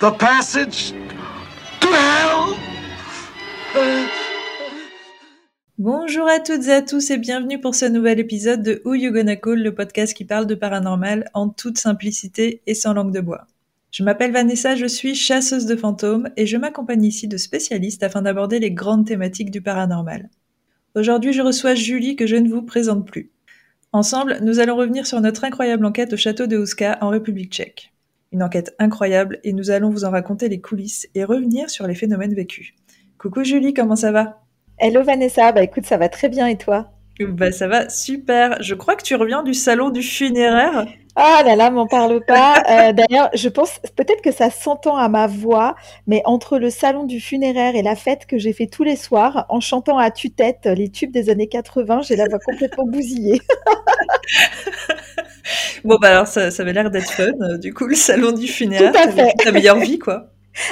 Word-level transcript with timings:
the 0.00 0.10
passage 0.18 0.92
to. 1.80 1.88
Bonjour 5.78 6.26
à 6.26 6.40
toutes 6.40 6.66
et 6.66 6.72
à 6.72 6.82
tous 6.82 7.10
et 7.10 7.18
bienvenue 7.18 7.60
pour 7.60 7.74
ce 7.74 7.84
nouvel 7.84 8.18
épisode 8.18 8.62
de 8.62 8.80
Who 8.84 8.94
You 8.94 9.12
Gonna 9.12 9.36
Call, 9.36 9.62
le 9.62 9.74
podcast 9.74 10.14
qui 10.14 10.24
parle 10.24 10.46
de 10.46 10.54
paranormal 10.54 11.30
en 11.34 11.50
toute 11.50 11.78
simplicité 11.78 12.62
et 12.66 12.74
sans 12.74 12.94
langue 12.94 13.12
de 13.12 13.20
bois. 13.20 13.46
Je 13.92 14.02
m'appelle 14.02 14.32
Vanessa, 14.32 14.74
je 14.74 14.86
suis 14.86 15.14
chasseuse 15.14 15.66
de 15.66 15.76
fantômes 15.76 16.30
et 16.36 16.46
je 16.46 16.56
m'accompagne 16.56 17.04
ici 17.04 17.28
de 17.28 17.36
spécialistes 17.36 18.02
afin 18.02 18.22
d'aborder 18.22 18.58
les 18.58 18.70
grandes 18.72 19.06
thématiques 19.06 19.50
du 19.50 19.60
paranormal. 19.60 20.30
Aujourd'hui, 20.94 21.32
je 21.32 21.42
reçois 21.42 21.74
Julie 21.74 22.16
que 22.16 22.26
je 22.26 22.36
ne 22.36 22.48
vous 22.48 22.62
présente 22.62 23.06
plus. 23.06 23.30
Ensemble, 23.96 24.40
nous 24.42 24.60
allons 24.60 24.76
revenir 24.76 25.06
sur 25.06 25.22
notre 25.22 25.44
incroyable 25.44 25.86
enquête 25.86 26.12
au 26.12 26.18
château 26.18 26.46
de 26.46 26.58
Houska 26.58 26.98
en 27.00 27.08
République 27.08 27.50
tchèque. 27.50 27.94
Une 28.30 28.42
enquête 28.42 28.76
incroyable 28.78 29.38
et 29.42 29.54
nous 29.54 29.70
allons 29.70 29.88
vous 29.88 30.04
en 30.04 30.10
raconter 30.10 30.50
les 30.50 30.60
coulisses 30.60 31.08
et 31.14 31.24
revenir 31.24 31.70
sur 31.70 31.86
les 31.86 31.94
phénomènes 31.94 32.34
vécus. 32.34 32.74
Coucou 33.16 33.42
Julie, 33.42 33.72
comment 33.72 33.96
ça 33.96 34.12
va? 34.12 34.42
Hello 34.78 35.02
Vanessa, 35.02 35.50
bah 35.50 35.62
écoute, 35.62 35.86
ça 35.86 35.96
va 35.96 36.10
très 36.10 36.28
bien 36.28 36.46
et 36.46 36.58
toi? 36.58 36.90
Bah 37.20 37.50
ça 37.52 37.68
va 37.68 37.88
super. 37.88 38.62
Je 38.62 38.74
crois 38.74 38.96
que 38.96 39.02
tu 39.02 39.14
reviens 39.14 39.42
du 39.42 39.54
salon 39.54 39.88
du 39.88 40.02
funéraire. 40.02 40.86
Ah 41.18 41.42
là 41.46 41.56
là, 41.56 41.70
m'en 41.70 41.86
parle 41.86 42.22
pas. 42.26 42.62
Euh, 42.68 42.92
D'ailleurs, 42.92 43.30
je 43.34 43.48
pense 43.48 43.78
peut-être 43.96 44.20
que 44.20 44.30
ça 44.32 44.50
s'entend 44.50 44.96
à 44.98 45.08
ma 45.08 45.26
voix, 45.26 45.74
mais 46.06 46.20
entre 46.26 46.58
le 46.58 46.68
salon 46.68 47.04
du 47.04 47.20
funéraire 47.20 47.74
et 47.74 47.80
la 47.82 47.96
fête 47.96 48.26
que 48.26 48.36
j'ai 48.36 48.52
fait 48.52 48.66
tous 48.66 48.82
les 48.82 48.96
soirs, 48.96 49.46
en 49.48 49.60
chantant 49.60 49.96
à 49.96 50.10
tue-tête 50.10 50.66
les 50.66 50.90
tubes 50.90 51.12
des 51.12 51.30
années 51.30 51.48
80, 51.48 52.02
j'ai 52.02 52.16
la 52.16 52.28
voix 52.28 52.38
complètement 52.44 52.84
bousillée. 52.86 53.40
bon 55.84 55.96
bah 56.00 56.08
alors 56.10 56.26
ça, 56.26 56.50
ça 56.50 56.62
avait 56.62 56.72
l'air 56.72 56.90
d'être 56.90 57.10
fun. 57.10 57.24
euh, 57.40 57.58
Du 57.58 57.72
coup, 57.74 57.86
le 57.86 57.94
salon 57.94 58.32
du 58.32 58.46
funéraire, 58.46 58.92
Tout 58.92 58.98
à 58.98 59.02
t'as 59.04 59.06
vécu 59.06 59.28
fait. 59.38 59.44
ta 59.44 59.52
meilleure 59.52 59.78
vie 59.78 59.98
quoi. 59.98 60.28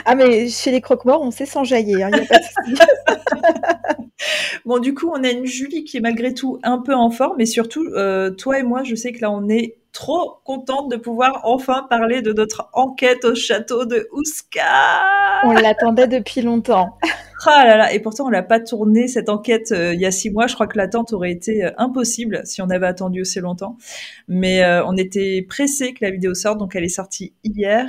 Ah 0.06 0.14
mais 0.14 0.48
chez 0.48 0.70
les 0.70 0.80
croque-morts, 0.80 1.20
on 1.22 1.30
sait 1.30 1.46
s'enjailler, 1.46 2.02
hein. 2.02 2.10
Bon, 4.64 4.78
du 4.78 4.94
coup, 4.94 5.10
on 5.12 5.22
a 5.24 5.30
une 5.30 5.44
Julie 5.46 5.84
qui 5.84 5.96
est 5.98 6.00
malgré 6.00 6.32
tout 6.34 6.58
un 6.62 6.78
peu 6.78 6.94
en 6.94 7.10
forme, 7.10 7.40
et 7.40 7.46
surtout, 7.46 7.84
euh, 7.94 8.30
toi 8.30 8.58
et 8.58 8.62
moi, 8.62 8.82
je 8.84 8.94
sais 8.94 9.12
que 9.12 9.20
là, 9.20 9.30
on 9.30 9.48
est 9.48 9.76
trop 9.94 10.40
contente 10.44 10.90
de 10.90 10.96
pouvoir 10.96 11.40
enfin 11.44 11.86
parler 11.88 12.20
de 12.20 12.34
notre 12.34 12.68
enquête 12.74 13.24
au 13.24 13.34
château 13.34 13.86
de 13.86 14.08
Ouska. 14.12 15.02
On 15.44 15.52
l'attendait 15.52 16.08
depuis 16.08 16.42
longtemps. 16.42 16.98
Ah 17.46 17.64
là 17.66 17.76
là, 17.76 17.92
et 17.92 18.00
pourtant, 18.00 18.26
on 18.26 18.30
l'a 18.30 18.42
pas 18.42 18.58
tournée 18.58 19.06
cette 19.06 19.28
enquête 19.28 19.72
euh, 19.72 19.94
il 19.94 20.00
y 20.00 20.06
a 20.06 20.10
six 20.10 20.30
mois. 20.30 20.46
Je 20.46 20.54
crois 20.54 20.66
que 20.66 20.78
l'attente 20.78 21.12
aurait 21.12 21.30
été 21.30 21.64
euh, 21.64 21.70
impossible 21.76 22.40
si 22.44 22.62
on 22.62 22.70
avait 22.70 22.86
attendu 22.86 23.20
aussi 23.20 23.38
longtemps. 23.40 23.76
Mais 24.28 24.64
euh, 24.64 24.84
on 24.86 24.96
était 24.96 25.44
pressés 25.46 25.92
que 25.92 26.04
la 26.04 26.10
vidéo 26.10 26.34
sorte, 26.34 26.58
donc 26.58 26.74
elle 26.74 26.84
est 26.84 26.88
sortie 26.88 27.34
hier. 27.44 27.86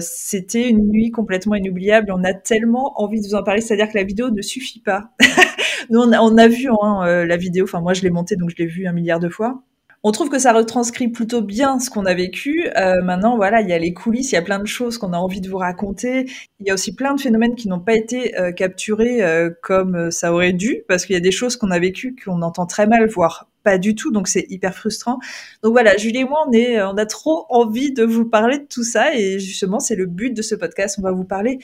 C'était 0.00 0.68
une 0.68 0.88
nuit 0.88 1.10
complètement 1.10 1.54
inoubliable. 1.54 2.12
On 2.12 2.24
a 2.24 2.34
tellement 2.34 3.00
envie 3.00 3.20
de 3.20 3.26
vous 3.26 3.34
en 3.34 3.42
parler, 3.42 3.60
c'est-à-dire 3.60 3.88
que 3.88 3.96
la 3.96 4.04
vidéo 4.04 4.30
ne 4.30 4.42
suffit 4.42 4.80
pas. 4.80 5.10
Nous, 5.90 6.00
on 6.00 6.12
a, 6.12 6.20
on 6.20 6.36
a 6.36 6.48
vu 6.48 6.68
hein, 6.70 7.24
la 7.24 7.36
vidéo. 7.36 7.64
Enfin, 7.64 7.80
moi, 7.80 7.92
je 7.92 8.02
l'ai 8.02 8.10
montée, 8.10 8.36
donc 8.36 8.50
je 8.50 8.56
l'ai 8.56 8.66
vue 8.66 8.86
un 8.86 8.92
milliard 8.92 9.20
de 9.20 9.28
fois. 9.28 9.62
On 10.04 10.10
trouve 10.10 10.30
que 10.30 10.38
ça 10.40 10.52
retranscrit 10.52 11.06
plutôt 11.08 11.42
bien 11.42 11.78
ce 11.78 11.88
qu'on 11.88 12.06
a 12.06 12.14
vécu. 12.14 12.68
Euh, 12.76 13.00
maintenant, 13.02 13.36
voilà, 13.36 13.60
il 13.60 13.68
y 13.68 13.72
a 13.72 13.78
les 13.78 13.94
coulisses, 13.94 14.32
il 14.32 14.34
y 14.34 14.38
a 14.38 14.42
plein 14.42 14.58
de 14.58 14.66
choses 14.66 14.98
qu'on 14.98 15.12
a 15.12 15.16
envie 15.16 15.40
de 15.40 15.48
vous 15.48 15.58
raconter. 15.58 16.26
Il 16.58 16.66
y 16.66 16.70
a 16.70 16.74
aussi 16.74 16.96
plein 16.96 17.14
de 17.14 17.20
phénomènes 17.20 17.54
qui 17.54 17.68
n'ont 17.68 17.78
pas 17.78 17.94
été 17.94 18.36
euh, 18.36 18.50
capturés 18.50 19.22
euh, 19.22 19.50
comme 19.62 19.94
euh, 19.94 20.10
ça 20.10 20.32
aurait 20.32 20.54
dû, 20.54 20.82
parce 20.88 21.06
qu'il 21.06 21.14
y 21.14 21.16
a 21.16 21.20
des 21.20 21.30
choses 21.30 21.56
qu'on 21.56 21.70
a 21.70 21.78
vécues 21.78 22.16
qu'on 22.24 22.42
entend 22.42 22.66
très 22.66 22.88
mal, 22.88 23.08
voire 23.08 23.48
pas 23.62 23.78
du 23.78 23.94
tout, 23.94 24.10
donc 24.10 24.26
c'est 24.26 24.44
hyper 24.48 24.74
frustrant. 24.74 25.20
Donc 25.62 25.70
voilà, 25.70 25.96
Julie 25.96 26.18
et 26.18 26.24
moi, 26.24 26.44
on 26.48 26.52
est, 26.52 26.82
on 26.82 26.96
a 26.96 27.06
trop 27.06 27.46
envie 27.48 27.92
de 27.92 28.02
vous 28.02 28.24
parler 28.24 28.58
de 28.58 28.64
tout 28.64 28.82
ça, 28.82 29.14
et 29.14 29.38
justement, 29.38 29.78
c'est 29.78 29.94
le 29.94 30.06
but 30.06 30.34
de 30.34 30.42
ce 30.42 30.56
podcast. 30.56 30.96
On 30.98 31.02
va 31.02 31.12
vous 31.12 31.22
parler 31.22 31.60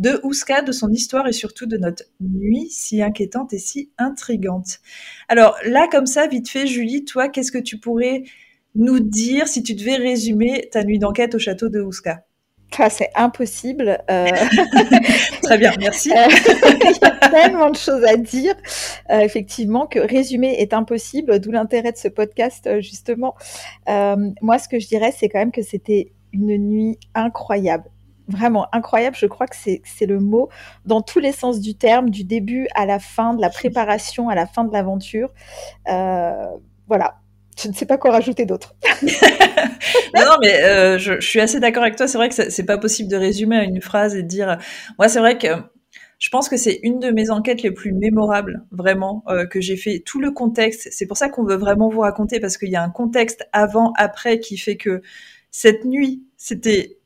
de 0.00 0.18
Ouska, 0.24 0.62
de 0.62 0.72
son 0.72 0.90
histoire 0.90 1.28
et 1.28 1.32
surtout 1.32 1.66
de 1.66 1.76
notre 1.76 2.04
nuit 2.20 2.68
si 2.70 3.02
inquiétante 3.02 3.52
et 3.52 3.58
si 3.58 3.90
intrigante. 3.98 4.78
Alors 5.28 5.56
là, 5.64 5.86
comme 5.90 6.06
ça, 6.06 6.26
vite 6.26 6.48
fait, 6.48 6.66
Julie, 6.66 7.04
toi, 7.04 7.28
qu'est-ce 7.28 7.52
que 7.52 7.58
tu 7.58 7.78
pourrais 7.78 8.24
nous 8.74 8.98
dire 8.98 9.46
si 9.46 9.62
tu 9.62 9.74
devais 9.74 9.96
résumer 9.96 10.68
ta 10.72 10.84
nuit 10.84 10.98
d'enquête 10.98 11.34
au 11.34 11.38
château 11.38 11.68
de 11.68 11.80
Ouska? 11.80 12.24
Ah, 12.78 12.88
c'est 12.88 13.10
impossible. 13.14 13.98
euh, 14.10 14.28
Très 15.42 15.58
bien, 15.58 15.72
merci. 15.78 16.12
Euh, 16.12 16.28
Il 16.84 16.98
y 17.02 17.04
a 17.04 17.28
tellement 17.28 17.68
de 17.68 17.76
choses 17.76 18.04
à 18.04 18.16
dire, 18.16 18.54
euh, 19.10 19.18
effectivement, 19.18 19.86
que 19.86 19.98
résumer 19.98 20.54
est 20.60 20.72
impossible, 20.72 21.40
d'où 21.40 21.50
l'intérêt 21.50 21.92
de 21.92 21.98
ce 21.98 22.08
podcast, 22.08 22.80
justement. 22.80 23.34
Euh, 23.88 24.16
moi, 24.40 24.58
ce 24.58 24.68
que 24.68 24.78
je 24.78 24.86
dirais, 24.86 25.12
c'est 25.14 25.28
quand 25.28 25.40
même 25.40 25.52
que 25.52 25.62
c'était 25.62 26.12
une 26.32 26.56
nuit 26.56 26.98
incroyable. 27.14 27.90
Vraiment 28.30 28.66
incroyable, 28.72 29.16
je 29.16 29.26
crois 29.26 29.46
que 29.46 29.56
c'est 29.56 30.06
le 30.06 30.20
mot 30.20 30.48
dans 30.86 31.02
tous 31.02 31.18
les 31.18 31.32
sens 31.32 31.60
du 31.60 31.74
terme, 31.74 32.10
du 32.10 32.24
début 32.24 32.68
à 32.74 32.86
la 32.86 32.98
fin, 32.98 33.34
de 33.34 33.40
la 33.40 33.50
préparation 33.50 34.28
à 34.28 34.34
la 34.34 34.46
fin 34.46 34.64
de 34.64 34.72
l'aventure. 34.72 35.32
Euh, 35.88 36.46
voilà, 36.86 37.16
je 37.60 37.68
ne 37.68 37.74
sais 37.74 37.86
pas 37.86 37.98
quoi 37.98 38.12
rajouter 38.12 38.46
d'autre. 38.46 38.74
Non, 40.14 40.36
mais 40.40 40.62
euh, 40.62 40.98
je, 40.98 41.20
suis 41.20 41.40
assez 41.40 41.60
d'accord 41.60 41.82
avec 41.82 41.96
toi. 41.96 42.08
C'est 42.08 42.18
vrai 42.18 42.28
que 42.28 42.34
c'est 42.34 42.64
pas 42.64 42.78
possible 42.78 43.08
de 43.08 43.16
résumer 43.16 43.56
à 43.56 43.64
une 43.64 43.80
phrase 43.80 44.14
et 44.14 44.22
de 44.22 44.28
dire. 44.28 44.58
Moi, 44.98 45.08
c'est 45.08 45.20
vrai 45.20 45.38
que 45.38 45.48
je 46.18 46.28
pense 46.28 46.48
que 46.48 46.56
c'est 46.56 46.80
une 46.82 46.98
de 46.98 47.10
mes 47.10 47.30
enquêtes 47.30 47.62
les 47.62 47.70
plus 47.70 47.92
mémorables, 47.92 48.66
vraiment, 48.70 49.24
euh, 49.28 49.46
que 49.46 49.60
j'ai 49.60 49.76
fait. 49.76 50.02
Tout 50.04 50.20
le 50.20 50.32
contexte, 50.32 50.88
c'est 50.90 51.06
pour 51.06 51.16
ça 51.16 51.28
qu'on 51.28 51.44
veut 51.44 51.56
vraiment 51.56 51.88
vous 51.88 52.00
raconter 52.00 52.40
parce 52.40 52.58
qu'il 52.58 52.68
y 52.68 52.76
a 52.76 52.82
un 52.82 52.90
contexte 52.90 53.48
avant, 53.52 53.92
après, 53.96 54.38
qui 54.38 54.58
fait 54.58 54.76
que 54.76 55.00
cette 55.50 55.84
nuit, 55.84 56.24
c'était 56.36 56.98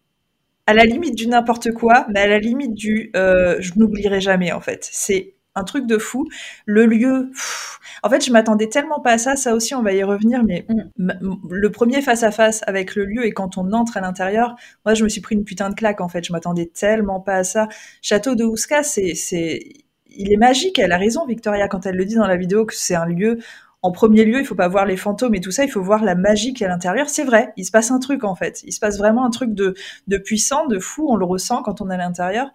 à 0.67 0.75
la 0.75 0.85
limite 0.85 1.15
du 1.15 1.27
n'importe 1.27 1.73
quoi, 1.73 2.07
mais 2.13 2.21
à 2.21 2.27
la 2.27 2.39
limite 2.39 2.75
du 2.75 3.11
euh, 3.17 3.57
je 3.61 3.73
n'oublierai 3.77 4.21
jamais 4.21 4.53
en 4.53 4.61
fait. 4.61 4.89
C'est 4.93 5.35
un 5.57 5.63
truc 5.65 5.87
de 5.87 5.99
fou. 5.99 6.27
Le 6.67 6.85
lieu, 6.87 7.31
pff, 7.33 7.79
en 8.03 8.11
fait, 8.11 8.25
je 8.25 8.33
m'attendais 8.33 8.69
tellement 8.69 9.01
pas 9.01 9.13
à 9.13 9.19
ça. 9.19 9.37
Ça 9.37 9.55
aussi, 9.55 9.75
on 9.75 9.83
va 9.83 9.93
y 9.93 10.03
revenir. 10.03 10.43
Mais 10.45 10.67
Mm. 10.69 11.13
le 11.51 11.71
premier 11.71 12.03
face 12.03 12.23
à 12.23 12.31
face 12.31 12.63
avec 12.67 12.95
le 12.97 13.05
lieu 13.05 13.25
et 13.27 13.33
quand 13.33 13.57
on 13.59 13.73
entre 13.73 13.97
à 13.97 14.01
l'intérieur, 14.01 14.57
moi, 14.85 14.95
je 14.95 15.05
me 15.05 15.09
suis 15.09 15.21
pris 15.21 15.35
une 15.37 15.45
putain 15.45 15.71
de 15.71 15.75
claque 15.75 16.01
en 16.01 16.09
fait. 16.09 16.25
Je 16.25 16.33
m'attendais 16.33 16.67
tellement 16.67 17.21
pas 17.21 17.37
à 17.37 17.45
ça. 17.45 17.69
Château 18.03 18.35
de 18.35 18.45
Ouska, 18.45 18.83
c'est, 18.83 19.15
c'est, 19.15 19.61
il 20.07 20.33
est 20.33 20.37
magique. 20.37 20.79
Elle 20.79 20.93
a 20.93 20.99
raison, 20.99 21.27
Victoria, 21.27 21.69
quand 21.69 21.87
elle 21.87 21.97
le 21.97 22.05
dit 22.05 22.15
dans 22.17 22.27
la 22.27 22.37
vidéo 22.37 22.65
que 22.67 22.75
c'est 22.75 22.95
un 22.95 23.07
lieu. 23.07 23.39
En 23.85 23.93
premier 23.93 24.25
lieu, 24.25 24.41
il 24.41 24.47
faut 24.47 24.55
pas 24.55 24.67
voir 24.67 24.87
les 24.87 24.97
fantômes 24.97 25.35
et 25.35 25.43
tout 25.43 25.51
ça, 25.51 25.63
il 25.63 25.71
faut 25.71 25.83
voir 25.83 26.03
la 26.05 26.15
magie 26.15 26.55
qui 26.55 26.65
est 26.65 26.67
à 26.67 26.71
l'intérieur. 26.71 27.11
C'est 27.11 27.23
vrai, 27.23 27.53
il 27.59 27.67
se 27.67 27.71
passe 27.71 27.91
un 27.91 27.99
truc 27.99 28.25
en 28.25 28.35
fait. 28.35 28.63
Il 28.65 28.73
se 28.73 28.81
passe 28.81 28.97
vraiment 28.97 29.27
un 29.27 29.31
truc 29.31 29.53
de, 29.53 29.75
de 30.09 30.17
puissant, 30.17 30.67
de 30.67 30.79
fou. 30.79 31.07
On 31.11 31.17
le 31.17 31.27
ressent 31.27 31.63
quand 31.63 31.83
on 31.83 31.91
est 31.91 31.95
à 31.95 31.99
l'intérieur. 31.99 32.49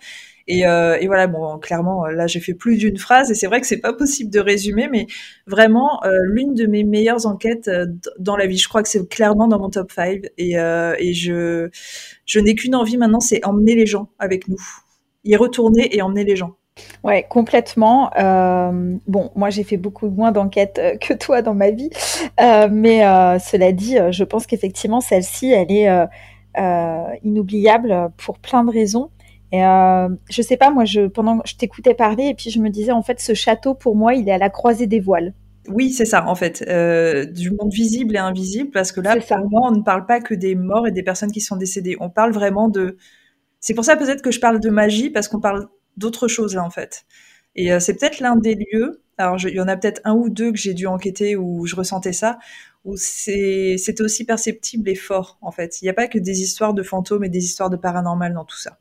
Et, 0.48 0.66
euh, 0.66 0.98
et 1.00 1.06
voilà, 1.06 1.28
bon, 1.28 1.60
clairement, 1.60 2.08
là, 2.08 2.26
j'ai 2.26 2.40
fait 2.40 2.56
plus 2.56 2.78
d'une 2.78 2.98
phrase, 2.98 3.30
et 3.30 3.36
c'est 3.36 3.46
vrai 3.46 3.62
que 3.62 3.68
c'est 3.68 3.78
pas 3.78 3.94
possible 3.94 4.32
de 4.32 4.40
résumer, 4.40 4.88
mais 4.92 5.06
vraiment 5.46 6.04
euh, 6.04 6.10
l'une 6.32 6.56
de 6.56 6.66
mes 6.66 6.84
meilleures 6.84 7.28
enquêtes 7.28 7.68
euh, 7.68 7.86
dans 8.18 8.36
la 8.36 8.48
vie. 8.48 8.58
Je 8.58 8.68
crois 8.68 8.82
que 8.82 8.90
c'est 8.90 9.08
clairement 9.08 9.48
dans 9.48 9.60
mon 9.60 9.70
top 9.70 9.92
5 9.92 10.24
et, 10.40 10.58
euh, 10.58 10.96
et 10.98 11.14
je, 11.14 11.70
je 12.26 12.40
n'ai 12.40 12.56
qu'une 12.56 12.74
envie 12.74 12.98
maintenant, 12.98 13.20
c'est 13.20 13.46
emmener 13.46 13.76
les 13.76 13.86
gens 13.86 14.10
avec 14.18 14.48
nous, 14.48 14.60
y 15.26 15.36
retourner 15.36 15.96
et 15.96 16.02
emmener 16.02 16.24
les 16.24 16.36
gens. 16.36 16.56
Ouais, 17.04 17.26
complètement. 17.30 18.12
Euh, 18.18 18.98
bon, 19.08 19.32
moi 19.36 19.50
j'ai 19.50 19.64
fait 19.64 19.78
beaucoup 19.78 20.10
moins 20.10 20.32
d'enquêtes 20.32 20.80
euh, 20.80 20.98
que 20.98 21.14
toi 21.14 21.42
dans 21.42 21.54
ma 21.54 21.72
vie, 21.72 21.90
Euh, 22.40 22.68
mais 22.72 23.06
euh, 23.06 23.40
cela 23.40 23.72
dit, 23.72 23.98
je 24.12 24.24
pense 24.24 24.46
qu'effectivement 24.46 25.02
celle-ci, 25.02 25.52
elle 25.52 25.72
est 25.72 25.90
inoubliable 27.24 28.12
pour 28.18 28.40
plein 28.40 28.64
de 28.64 28.72
raisons. 28.72 29.10
Et 29.52 29.62
je 29.62 30.42
sais 30.42 30.58
pas, 30.58 30.70
moi, 30.70 30.86
je 30.86 31.08
pendant 31.08 31.40
que 31.40 31.50
je 31.50 31.56
t'écoutais 31.56 31.94
parler 31.94 32.26
et 32.28 32.34
puis 32.36 32.50
je 32.52 32.60
me 32.60 32.70
disais 32.70 32.92
en 32.92 33.02
fait, 33.02 33.20
ce 33.20 33.34
château 33.34 33.74
pour 33.74 33.96
moi, 33.96 34.14
il 34.14 34.28
est 34.30 34.32
à 34.32 34.38
la 34.38 34.50
croisée 34.50 34.88
des 34.88 35.00
voiles. 35.00 35.34
Oui, 35.68 35.92
c'est 35.92 36.06
ça, 36.06 36.28
en 36.28 36.36
fait, 36.36 36.64
euh, 36.68 37.26
du 37.26 37.52
monde 37.52 37.72
visible 37.72 38.16
et 38.16 38.20
invisible, 38.20 38.72
parce 38.72 38.92
que 38.92 39.02
là, 39.02 39.18
pour 39.18 39.50
moi, 39.50 39.70
on 39.70 39.72
ne 39.72 39.82
parle 39.84 40.06
pas 40.06 40.20
que 40.20 40.34
des 40.34 40.56
morts 40.56 40.88
et 40.88 40.92
des 40.92 41.04
personnes 41.04 41.32
qui 41.32 41.42
sont 41.42 41.58
décédées. 41.58 41.96
On 42.00 42.10
parle 42.10 42.32
vraiment 42.32 42.70
de. 42.70 42.98
C'est 43.60 43.74
pour 43.74 43.84
ça 43.84 43.96
peut-être 43.96 44.22
que 44.22 44.32
je 44.32 44.40
parle 44.40 44.60
de 44.60 44.70
magie, 44.70 45.10
parce 45.10 45.28
qu'on 45.28 45.40
parle 45.40 45.68
d'autre 46.00 46.28
chose 46.28 46.56
là, 46.56 46.64
en 46.64 46.70
fait. 46.70 47.06
Et 47.56 47.72
euh, 47.74 47.80
c'est 47.80 47.96
peut-être 47.96 48.20
l'un 48.20 48.36
des 48.36 48.56
lieux. 48.56 49.02
Alors, 49.18 49.38
il 49.46 49.54
y 49.54 49.60
en 49.60 49.68
a 49.68 49.76
peut-être 49.76 50.02
un 50.06 50.14
ou 50.14 50.30
deux 50.30 50.52
que 50.52 50.58
j'ai 50.58 50.74
dû 50.74 50.88
enquêter 50.88 51.36
où 51.36 51.66
je 51.66 51.76
ressentais 51.76 52.14
ça, 52.14 52.40
où 52.86 52.96
c'était 52.96 54.02
aussi 54.02 54.26
perceptible 54.26 54.90
et 54.90 54.96
fort, 54.96 55.38
en 55.42 55.52
fait. 55.52 55.82
Il 55.82 55.86
n'y 55.86 55.90
a 55.90 55.94
pas 55.94 56.08
que 56.08 56.18
des 56.20 56.42
histoires 56.42 56.74
de 56.74 56.84
fantômes 56.84 57.26
et 57.26 57.30
des 57.30 57.44
histoires 57.44 57.70
de 57.70 57.76
paranormal 57.76 58.34
dans 58.34 58.46
tout 58.46 58.58
ça. 58.58 58.80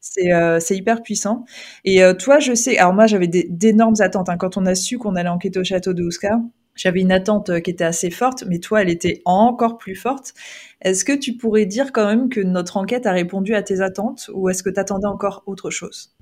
C'est, 0.00 0.32
euh, 0.32 0.58
hyper 0.70 1.02
puissant. 1.02 1.44
Et 1.84 2.02
euh, 2.02 2.14
toi, 2.14 2.38
je 2.40 2.54
sais, 2.54 2.78
alors 2.78 2.94
moi 2.94 3.06
j'avais 3.06 3.28
d'énormes 3.28 3.96
attentes 4.00 4.28
hein. 4.28 4.36
quand 4.38 4.56
on 4.56 4.64
a 4.66 4.74
su 4.74 4.98
qu'on 4.98 5.16
allait 5.16 5.28
enquêter 5.28 5.58
au 5.58 5.64
château 5.64 5.92
de 5.92 6.02
Ouska. 6.02 6.40
J'avais 6.74 7.00
une 7.00 7.12
attente 7.12 7.60
qui 7.62 7.70
était 7.70 7.84
assez 7.84 8.10
forte, 8.10 8.44
mais 8.46 8.58
toi, 8.58 8.82
elle 8.82 8.90
était 8.90 9.22
encore 9.24 9.78
plus 9.78 9.94
forte. 9.94 10.34
Est-ce 10.82 11.04
que 11.04 11.12
tu 11.12 11.36
pourrais 11.36 11.66
dire 11.66 11.92
quand 11.92 12.06
même 12.06 12.28
que 12.28 12.40
notre 12.40 12.76
enquête 12.76 13.06
a 13.06 13.12
répondu 13.12 13.54
à 13.54 13.62
tes 13.62 13.80
attentes 13.80 14.30
ou 14.34 14.48
est-ce 14.48 14.62
que 14.62 14.70
tu 14.70 14.80
attendais 14.80 15.06
encore 15.06 15.42
autre 15.46 15.70
chose? 15.70 16.15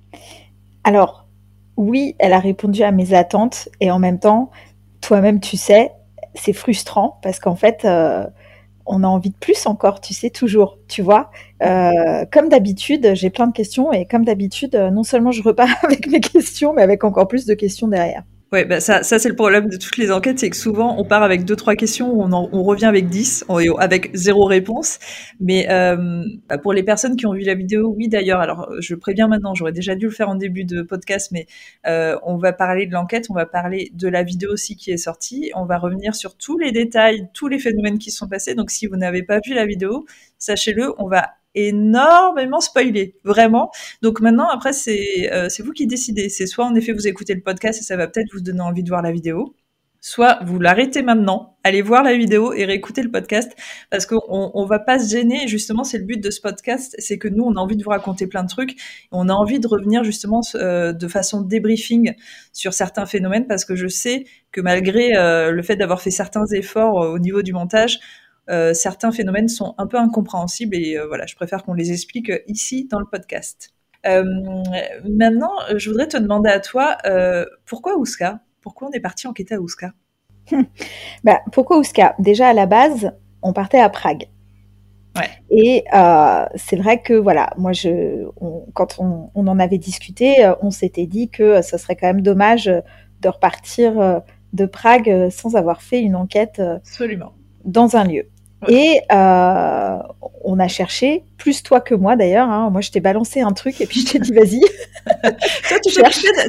Alors, 0.85 1.27
oui, 1.77 2.15
elle 2.19 2.33
a 2.33 2.39
répondu 2.39 2.83
à 2.83 2.93
mes 2.93 3.15
attentes 3.15 3.69
et 3.81 3.91
en 3.91 3.99
même 3.99 4.19
temps, 4.19 4.51
toi-même, 5.01 5.41
tu 5.41 5.57
sais, 5.57 5.93
c'est 6.35 6.53
frustrant 6.53 7.19
parce 7.23 7.39
qu'en 7.39 7.57
fait, 7.57 7.87
on 8.87 9.03
a 9.03 9.07
envie 9.07 9.31
de 9.31 9.37
plus 9.37 9.67
encore, 9.67 10.01
tu 10.01 10.15
sais, 10.15 10.31
toujours, 10.31 10.79
tu 10.89 11.03
vois. 11.03 11.31
comme 11.61 12.49
d'habitude, 12.49 13.13
j'ai 13.15 13.31
plein 13.31 13.47
de 13.47 13.53
questions 13.53 13.93
et 13.93 14.07
comme 14.07 14.25
d'habitude, 14.25 14.75
non 14.93 15.03
seulement 15.03 15.33
je 15.33 15.43
repars 15.43 15.69
avec 15.83 16.07
mes 16.09 16.21
questions, 16.21 16.73
mais 16.75 16.83
avec 16.83 17.05
encore 17.05 17.29
plus 17.29 17.47
de 17.47 17.55
questions 17.55 17.89
derrière. 17.89 18.25
Ouais, 18.55 18.65
bah 18.65 18.79
ça, 18.79 19.03
ça 19.03 19.19
c'est 19.19 19.29
le 19.29 19.35
problème 19.35 19.69
de 19.69 19.77
toutes 19.77 19.97
les 19.97 20.13
enquêtes, 20.13 20.39
c'est 20.39 20.49
que 20.49 20.57
souvent 20.57 20.97
on 20.97 21.05
part 21.05 21.25
avec 21.25 21.45
deux 21.45 21.57
trois 21.57 21.75
questions, 21.75 22.21
on, 22.21 22.33
on 22.33 22.63
revient 22.63 22.85
avec 22.85 23.09
10, 23.09 23.47
avec 23.81 24.11
zéro 24.15 24.45
réponse. 24.45 25.01
Mais 25.41 25.69
euh, 25.73 26.23
bah 26.49 26.57
pour 26.59 26.73
les 26.73 26.85
personnes 26.85 27.17
qui 27.17 27.27
ont 27.27 27.33
vu 27.33 27.41
la 27.41 27.57
vidéo, 27.57 27.93
oui 27.97 28.07
d'ailleurs. 28.07 28.39
Alors 28.39 28.71
je 28.79 28.95
préviens 28.95 29.27
maintenant, 29.27 29.55
j'aurais 29.57 29.73
déjà 29.73 29.97
dû 29.97 30.05
le 30.05 30.13
faire 30.13 30.29
en 30.29 30.37
début 30.37 30.65
de 30.65 30.83
podcast, 30.83 31.33
mais 31.33 31.47
euh, 31.89 32.17
on 32.23 32.37
va 32.37 32.53
parler 32.53 32.87
de 32.87 32.93
l'enquête, 32.93 33.27
on 33.29 33.35
va 33.35 33.45
parler 33.45 33.91
de 33.93 34.07
la 34.07 34.23
vidéo 34.23 34.53
aussi 34.53 34.77
qui 34.77 34.93
est 34.93 34.99
sortie, 34.99 35.51
on 35.57 35.65
va 35.65 35.77
revenir 35.77 36.15
sur 36.15 36.37
tous 36.37 36.57
les 36.57 36.71
détails, 36.71 37.27
tous 37.35 37.49
les 37.49 37.59
phénomènes 37.59 37.99
qui 37.99 38.13
sont 38.13 38.29
passés. 38.29 38.55
Donc 38.55 38.71
si 38.71 38.87
vous 38.87 38.95
n'avez 38.95 39.25
pas 39.25 39.41
vu 39.45 39.53
la 39.53 39.67
vidéo, 39.67 40.07
sachez-le, 40.39 40.93
on 40.99 41.09
va 41.09 41.33
énormément 41.55 42.61
spoilé, 42.61 43.17
vraiment. 43.25 43.71
Donc 44.03 44.21
maintenant, 44.21 44.49
après, 44.49 44.73
c'est 44.73 45.33
euh, 45.33 45.49
c'est 45.49 45.63
vous 45.63 45.73
qui 45.73 45.87
décidez. 45.87 46.29
C'est 46.29 46.47
soit 46.47 46.65
en 46.65 46.75
effet 46.75 46.93
vous 46.93 47.07
écoutez 47.07 47.35
le 47.35 47.43
podcast 47.43 47.81
et 47.81 47.85
ça 47.85 47.97
va 47.97 48.07
peut-être 48.09 48.33
vous 48.33 48.41
donner 48.41 48.61
envie 48.61 48.83
de 48.83 48.89
voir 48.89 49.03
la 49.03 49.13
vidéo, 49.13 49.55
soit 50.05 50.39
vous 50.45 50.61
l'arrêtez 50.61 51.01
maintenant, 51.01 51.57
allez 51.65 51.81
voir 51.81 52.03
la 52.03 52.15
vidéo 52.15 52.53
et 52.53 52.67
réécoutez 52.67 53.03
le 53.03 53.11
podcast 53.11 53.51
parce 53.91 54.05
qu'on 54.05 54.21
on 54.29 54.67
va 54.67 54.79
pas 54.79 54.99
se 54.99 55.11
gêner. 55.11 55.49
Justement, 55.49 55.83
c'est 55.83 55.97
le 55.97 56.05
but 56.05 56.23
de 56.23 56.31
ce 56.31 56.43
podcast, 56.43 56.95
c'est 56.99 57.17
que 57.17 57.27
nous, 57.27 57.43
on 57.43 57.57
a 57.57 57.59
envie 57.59 57.79
de 57.79 57.83
vous 57.83 57.89
raconter 57.89 58.27
plein 58.27 58.43
de 58.43 58.49
trucs. 58.49 58.77
on 59.13 59.31
a 59.31 59.33
envie 59.33 59.61
de 59.61 59.67
revenir 59.67 60.05
justement 60.05 60.43
euh, 60.57 60.93
de 60.93 61.09
façon 61.09 61.41
débriefing 61.41 62.13
sur 62.53 62.75
certains 62.75 63.07
phénomènes 63.07 63.47
parce 63.47 63.65
que 63.65 63.77
je 63.77 63.89
sais 63.89 64.27
que 64.53 64.61
malgré 64.61 65.17
euh, 65.17 65.53
le 65.53 65.63
fait 65.63 65.77
d'avoir 65.77 66.03
fait 66.03 66.11
certains 66.11 66.45
efforts 66.53 66.97
au 66.97 67.19
niveau 67.19 67.41
du 67.41 67.55
montage, 67.55 67.99
euh, 68.51 68.75
certains 68.75 69.11
phénomènes 69.11 69.49
sont 69.49 69.75
un 69.79 69.87
peu 69.87 69.97
incompréhensibles 69.97 70.77
et 70.77 70.99
euh, 70.99 71.07
voilà, 71.07 71.25
je 71.27 71.35
préfère 71.35 71.65
qu'on 71.65 71.73
les 71.73 71.93
explique 71.93 72.29
euh, 72.29 72.41
ici 72.47 72.87
dans 72.91 72.99
le 72.99 73.07
podcast. 73.07 73.71
maintenant, 74.05 75.53
je 75.75 75.89
voudrais 75.89 76.09
te 76.09 76.19
demander 76.19 76.51
à 76.51 76.61
toi, 76.61 76.99
pourquoi 77.65 77.97
Ouska? 77.97 78.41
Pourquoi 78.61 78.89
on 78.89 78.91
est 78.93 79.01
parti 79.01 79.27
enquêter 79.27 79.55
à 79.55 79.61
Ouska? 79.61 79.93
Bah, 81.25 81.41
Pourquoi 81.53 81.79
Ouska? 81.79 82.15
Déjà, 82.19 82.49
à 82.49 82.53
la 82.53 82.67
base, 82.67 83.13
on 83.41 83.55
partait 83.55 83.81
à 83.81 83.89
Prague. 83.89 84.29
Ouais. 85.17 85.31
Et 85.49 85.85
c'est 86.57 86.77
vrai 86.77 87.01
que 87.01 87.15
voilà, 87.15 87.55
moi, 87.57 87.73
je, 87.73 88.29
quand 88.75 88.97
on, 88.99 89.31
on, 89.35 89.47
en 89.47 89.59
avait 89.59 89.79
discuté, 89.79 90.53
on 90.61 90.71
s'était 90.71 91.07
dit 91.07 91.31
que 91.31 91.63
ce 91.63 91.79
serait 91.79 91.97
quand 91.97 92.09
même 92.09 92.21
dommage 92.21 92.67
de 92.67 93.29
repartir 93.31 94.21
de 94.53 94.67
Prague 94.67 95.31
sans 95.31 95.57
avoir 95.57 95.81
fait 95.81 96.03
une 96.03 96.15
enquête 96.15 96.61
Absolument. 96.61 97.33
dans 97.65 97.97
un 97.97 98.05
lieu. 98.05 98.29
Et 98.69 99.01
euh, 99.13 99.99
on 100.45 100.59
a 100.59 100.69
cherché, 100.69 101.25
plus 101.39 101.63
toi 101.63 101.81
que 101.81 101.95
moi 101.95 102.17
d'ailleurs. 102.17 102.49
Hein. 102.49 102.71
Moi, 102.71 102.81
je 102.81 102.91
t'ai 102.91 103.01
balancé 103.01 103.41
un 103.41 103.53
truc 103.53 103.81
et 103.81 103.87
puis 103.87 104.01
je 104.01 104.13
t'ai 104.13 104.19
dit 104.19 104.33
vas-y. 104.33 104.61
toi, 105.69 105.79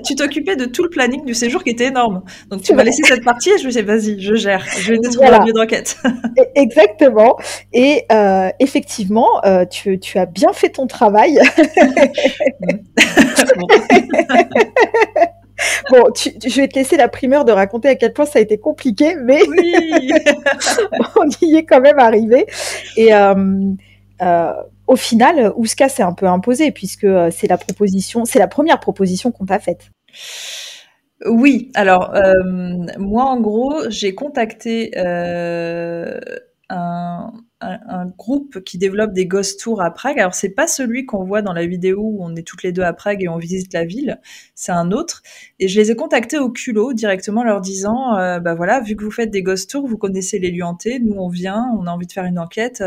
tu 0.03 0.15
t'occupais 0.15 0.55
de 0.55 0.65
tout 0.65 0.83
le 0.83 0.89
planning 0.89 1.25
du 1.25 1.33
séjour 1.33 1.63
qui 1.63 1.71
était 1.71 1.85
énorme. 1.85 2.23
Donc, 2.49 2.61
tu 2.61 2.73
m'as 2.73 2.83
laissé 2.83 3.03
cette 3.03 3.23
partie 3.23 3.51
et 3.51 3.57
je 3.57 3.65
me 3.65 3.71
suis 3.71 3.81
dit 3.81 3.87
vas-y, 3.87 4.21
je 4.21 4.35
gère. 4.35 4.65
Je 4.79 4.93
vais 4.93 4.99
trouver 4.99 5.27
un 5.27 5.45
lieu 5.45 5.53
d'enquête. 5.53 5.97
E-, 6.05 6.41
exactement. 6.55 7.37
Et 7.73 8.05
euh, 8.11 8.49
effectivement, 8.59 9.43
euh, 9.45 9.65
tu, 9.65 9.99
tu, 9.99 10.17
as 10.17 10.25
bien 10.25 10.53
fait 10.53 10.69
ton 10.69 10.87
travail. 10.87 11.39
bon, 15.89 16.03
je 16.15 16.61
vais 16.61 16.67
te 16.67 16.75
laisser 16.75 16.97
la 16.97 17.07
primeur 17.07 17.45
de 17.45 17.51
raconter 17.51 17.89
à 17.89 17.95
quel 17.95 18.13
point 18.13 18.25
ça 18.25 18.39
a 18.39 18.41
été 18.41 18.57
compliqué, 18.57 19.15
mais 19.15 19.39
on 21.15 21.29
y 21.41 21.55
est 21.55 21.65
quand 21.65 21.81
même 21.81 21.99
arrivé. 21.99 22.45
Et 22.97 23.13
euh, 23.13 23.35
euh, 24.21 24.53
au 24.87 24.95
final, 24.95 25.53
Ouska 25.55 25.89
s'est 25.89 26.03
un 26.03 26.13
peu 26.13 26.27
imposé 26.27 26.71
puisque 26.71 27.03
euh, 27.03 27.29
c'est 27.31 27.47
la 27.47 27.57
proposition, 27.57 28.25
c'est 28.25 28.39
la 28.39 28.47
première 28.47 28.79
proposition 28.79 29.31
qu'on 29.31 29.45
t'a 29.45 29.59
faite. 29.59 29.91
Oui, 31.25 31.71
alors 31.75 32.13
moi 32.97 33.23
en 33.23 33.39
gros, 33.39 33.89
j'ai 33.89 34.13
contacté 34.13 34.91
un, 36.69 37.31
un, 37.61 38.05
groupe 38.17 38.61
qui 38.61 38.77
développe 38.77 39.13
des 39.13 39.25
ghost 39.25 39.59
tours 39.59 39.81
à 39.81 39.91
Prague. 39.91 40.19
Alors 40.19 40.35
c'est 40.35 40.49
pas 40.49 40.67
celui 40.67 41.05
qu'on 41.05 41.23
voit 41.23 41.41
dans 41.41 41.53
la 41.53 41.65
vidéo 41.65 42.01
où 42.01 42.23
on 42.23 42.35
est 42.35 42.43
toutes 42.43 42.63
les 42.63 42.71
deux 42.71 42.81
à 42.81 42.93
Prague 42.93 43.23
et 43.23 43.27
on 43.27 43.37
visite 43.37 43.73
la 43.73 43.85
ville, 43.85 44.19
c'est 44.55 44.71
un 44.71 44.91
autre. 44.91 45.21
Et 45.59 45.67
je 45.67 45.79
les 45.79 45.91
ai 45.91 45.95
contactés 45.95 46.37
au 46.37 46.49
culot 46.51 46.93
directement, 46.93 47.43
leur 47.43 47.61
disant, 47.61 48.17
euh, 48.17 48.39
bah 48.39 48.55
voilà, 48.55 48.81
vu 48.81 48.95
que 48.95 49.03
vous 49.03 49.11
faites 49.11 49.31
des 49.31 49.43
ghost 49.43 49.69
tours, 49.69 49.87
vous 49.87 49.97
connaissez 49.97 50.39
les 50.39 50.51
lieux 50.51 50.63
hantés, 50.63 50.99
nous 50.99 51.15
on 51.15 51.29
vient, 51.29 51.65
on 51.79 51.87
a 51.87 51.91
envie 51.91 52.07
de 52.07 52.11
faire 52.11 52.25
une 52.25 52.39
enquête. 52.39 52.83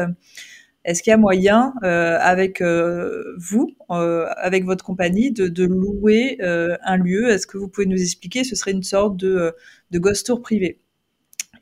Est-ce 0.84 1.02
qu'il 1.02 1.10
y 1.10 1.14
a 1.14 1.18
moyen, 1.18 1.74
euh, 1.82 2.18
avec 2.20 2.62
euh, 2.62 3.34
vous, 3.38 3.68
avec 3.88 4.64
votre 4.64 4.84
compagnie, 4.84 5.32
de, 5.32 5.64
louer 5.64 6.38
un 6.40 6.96
lieu? 6.96 7.30
Est-ce 7.30 7.46
que 7.46 7.58
vous 7.58 7.68
pouvez 7.68 7.86
nous 7.86 8.00
expliquer? 8.00 8.44
Ce 8.44 8.56
serait 8.56 8.72
une 8.72 8.82
sorte 8.82 9.16
de 9.16 9.54
ghost 9.92 10.26
tour 10.26 10.40
privé. 10.42 10.80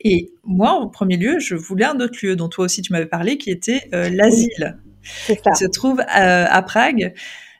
Et 0.01 0.31
moi, 0.43 0.71
en 0.71 0.87
premier 0.87 1.17
lieu, 1.17 1.39
je 1.39 1.55
voulais 1.55 1.85
un 1.85 1.99
autre 1.99 2.19
lieu 2.23 2.35
dont 2.35 2.49
toi 2.49 2.65
aussi 2.65 2.81
tu 2.81 2.93
m'avais 2.93 3.05
parlé, 3.05 3.37
qui 3.37 3.51
était 3.51 3.89
euh, 3.93 4.09
l'asile, 4.09 4.77
qui 5.27 5.55
se 5.55 5.65
trouve 5.65 6.01
à, 6.07 6.61
Prague 6.63 7.13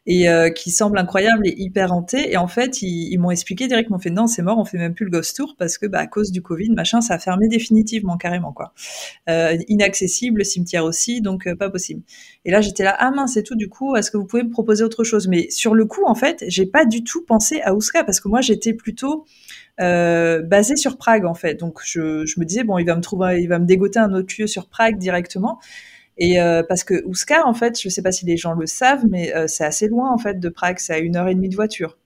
et 0.08 0.30
euh, 0.30 0.50
qui 0.50 0.72
semble 0.72 0.98
incroyable 0.98 1.46
et 1.46 1.54
hyper 1.62 1.92
hanté. 1.92 2.32
Et 2.32 2.38
en 2.38 2.48
fait, 2.48 2.82
ils, 2.82 3.18
m'ont 3.18 3.30
expliqué 3.30 3.68
directement, 3.68 4.00
fait 4.00 4.10
non, 4.10 4.26
c'est 4.26 4.42
mort, 4.42 4.58
on 4.58 4.64
fait 4.66 4.78
même 4.78 4.94
plus 4.94 5.04
le 5.04 5.12
ghost 5.12 5.36
tour 5.36 5.56
parce 5.60 5.78
que 5.78 5.86
bah, 5.86 6.00
à 6.00 6.08
cause 6.08 6.32
du 6.32 6.42
Covid, 6.42 6.72
machin, 6.72 7.02
ça 7.02 7.16
a 7.16 7.20
fermé 7.20 7.50
définitivement, 7.50 8.16
carrément 8.18 8.54
quoi. 8.54 8.74
Euh, 9.30 9.58
inaccessible, 9.68 10.46
cimetière 10.46 10.86
aussi, 10.86 11.22
donc 11.22 11.54
pas 11.56 11.70
possible. 11.70 12.02
Et 12.46 12.52
là, 12.52 12.62
j'étais 12.62 12.84
là, 12.84 12.96
ah 12.98 13.12
mince, 13.12 13.34
c'est 13.34 13.44
tout. 13.44 13.56
Du 13.56 13.68
coup, 13.68 13.98
est-ce 13.98 14.10
que 14.10 14.18
vous 14.18 14.26
pouvez 14.26 14.44
me 14.44 14.50
proposer 14.50 14.84
autre 14.84 15.04
chose? 15.04 15.28
Mais 15.28 15.50
sur 15.50 15.76
le 15.76 15.86
coup, 15.86 16.06
en 16.06 16.16
fait, 16.16 16.46
j'ai 16.48 16.66
pas 16.66 16.86
du 16.86 17.04
tout 17.04 17.24
pensé 17.26 17.60
à 17.62 17.76
Ouska 17.76 18.06
parce 18.06 18.22
que 18.22 18.30
moi, 18.30 18.40
j'étais 18.40 18.74
plutôt 18.74 19.26
euh, 19.82 20.42
basé 20.42 20.78
sur 20.78 20.98
Prague 20.98 21.26
en 21.26 21.34
fait. 21.34 21.56
Donc 21.56 21.82
je, 21.84 22.26
je, 22.26 22.40
me 22.40 22.46
disais 22.46 22.64
bon, 22.64 22.78
il 22.78 22.86
va 22.86 22.96
me 22.96 23.02
trouver, 23.02 23.42
il 23.42 23.48
va 23.48 23.60
me 23.60 23.66
dégoter 23.66 24.00
un 24.00 24.14
autre 24.14 24.34
lieu 24.40 24.48
sur 24.48 24.68
Prague 24.68 24.98
directement. 24.98 25.60
Et 26.18 26.40
euh, 26.40 26.64
parce 26.68 26.84
que 26.84 27.06
Ouska, 27.06 27.46
en 27.46 27.54
fait, 27.54 27.80
je 27.80 27.90
sais 27.90 28.02
pas 28.02 28.12
si 28.12 28.26
les 28.26 28.38
gens 28.38 28.54
le 28.54 28.66
savent, 28.66 29.06
mais 29.10 29.36
euh, 29.36 29.48
c'est 29.48 29.66
assez 29.66 29.88
loin 29.88 30.12
en 30.12 30.18
fait 30.18 30.40
de 30.40 30.50
Prague, 30.50 30.80
c'est 30.80 30.94
à 30.94 30.98
une 30.98 31.16
heure 31.16 31.28
et 31.28 31.36
demie 31.36 31.50
de 31.50 31.56
voiture. 31.56 31.98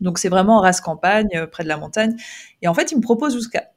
Donc 0.00 0.18
c'est 0.18 0.28
vraiment 0.28 0.58
en 0.58 0.60
race 0.60 0.80
campagne, 0.80 1.28
euh, 1.34 1.46
près 1.46 1.64
de 1.64 1.68
la 1.68 1.76
montagne. 1.76 2.14
Et 2.62 2.68
en 2.68 2.74
fait, 2.74 2.92
il 2.92 2.96
me 2.96 3.02
propose 3.02 3.36
Ouska. 3.36 3.68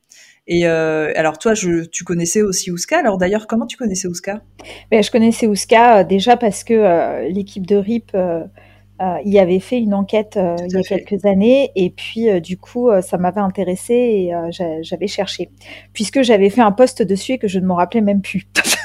Et 0.48 0.68
alors 0.68 1.40
toi, 1.40 1.56
je, 1.56 1.86
tu 1.86 2.04
connaissais 2.04 2.44
aussi 2.44 2.70
Ouska. 2.70 3.00
Alors 3.00 3.18
d'ailleurs, 3.18 3.48
comment 3.48 3.66
tu 3.66 3.78
connaissais 3.78 4.08
Ouska? 4.08 4.44
Ben, 4.92 5.02
Je 5.02 5.10
connaissais 5.10 5.48
Ouska 5.48 6.04
déjà 6.04 6.38
parce 6.38 6.64
que 6.64 7.28
l'équipe 7.32 7.66
de 7.66 7.78
RIP 7.78 8.16
y 9.26 9.40
avait 9.40 9.60
fait 9.60 9.80
une 9.80 9.96
enquête 9.96 10.38
il 10.38 10.72
y 10.72 10.78
a 10.78 10.84
quelques 10.84 11.26
années 11.26 11.72
et 11.76 11.90
puis 11.90 12.40
du 12.42 12.58
coup 12.60 12.92
ça 13.02 13.18
m'avait 13.18 13.42
intéressé 13.42 13.96
et 13.96 14.34
j'avais 14.84 15.08
cherché 15.08 15.50
puisque 15.94 16.22
j'avais 16.22 16.52
fait 16.52 16.62
un 16.62 16.72
post 16.72 17.02
dessus 17.02 17.32
et 17.32 17.38
que 17.40 17.48
je 17.48 17.58
ne 17.58 17.66
m'en 17.66 17.74
rappelais 17.74 18.02
même 18.02 18.22
plus. 18.22 18.46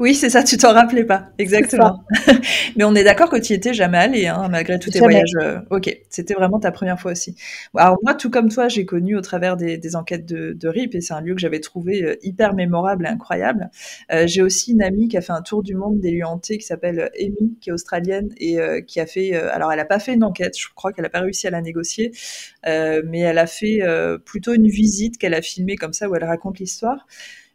Oui, 0.00 0.14
c'est 0.14 0.30
ça, 0.30 0.42
tu 0.42 0.56
t'en 0.56 0.72
rappelais 0.72 1.04
pas, 1.04 1.28
exactement. 1.36 2.02
Mais 2.76 2.84
on 2.84 2.94
est 2.94 3.04
d'accord 3.04 3.28
que 3.28 3.36
tu 3.36 3.52
y 3.52 3.56
étais 3.56 3.74
jamais 3.74 3.98
allé, 3.98 4.26
hein, 4.28 4.48
malgré 4.50 4.78
tous 4.78 4.88
tes 4.88 4.98
voyages. 4.98 5.34
Euh, 5.42 5.58
ok, 5.68 5.94
c'était 6.08 6.32
vraiment 6.32 6.58
ta 6.58 6.72
première 6.72 6.98
fois 6.98 7.12
aussi. 7.12 7.36
Alors 7.76 7.98
moi, 8.02 8.14
tout 8.14 8.30
comme 8.30 8.48
toi, 8.48 8.68
j'ai 8.68 8.86
connu 8.86 9.14
au 9.14 9.20
travers 9.20 9.58
des, 9.58 9.96
enquêtes 9.96 10.24
de, 10.24 10.68
RIP, 10.68 10.94
et 10.94 11.02
c'est 11.02 11.12
un 11.12 11.20
lieu 11.20 11.34
que 11.34 11.40
j'avais 11.40 11.60
trouvé 11.60 12.02
euh, 12.02 12.16
hyper 12.22 12.54
mémorable 12.54 13.04
et 13.04 13.08
incroyable. 13.10 13.68
Euh, 14.10 14.26
j'ai 14.26 14.40
aussi 14.40 14.72
une 14.72 14.82
amie 14.82 15.08
qui 15.08 15.18
a 15.18 15.20
fait 15.20 15.34
un 15.34 15.42
tour 15.42 15.62
du 15.62 15.74
monde 15.74 16.00
des 16.00 16.12
lieux 16.12 16.24
hantés, 16.24 16.56
qui 16.56 16.66
s'appelle 16.66 17.10
Amy, 17.20 17.58
qui 17.60 17.68
est 17.68 17.72
australienne, 17.74 18.30
et 18.38 18.56
qui 18.86 19.00
a 19.00 19.06
fait... 19.06 19.34
alors, 19.34 19.70
elle 19.70 19.80
a 19.80 19.84
pas 19.84 19.98
fait 19.98 20.14
une 20.14 20.24
enquête, 20.24 20.58
je 20.58 20.68
crois 20.74 20.94
qu'elle 20.94 21.04
a 21.04 21.10
pas 21.10 21.20
réussi 21.20 21.46
à 21.46 21.50
la 21.50 21.60
négocier, 21.60 22.12
mais 22.64 23.20
elle 23.20 23.38
a 23.38 23.46
fait 23.46 23.80
plutôt 24.24 24.54
une 24.54 24.68
visite 24.68 25.18
qu'elle 25.18 25.34
a 25.34 25.42
filmée 25.42 25.76
comme 25.76 25.92
ça, 25.92 26.08
où 26.08 26.16
elle 26.16 26.24
raconte 26.24 26.58
l'histoire. 26.58 27.06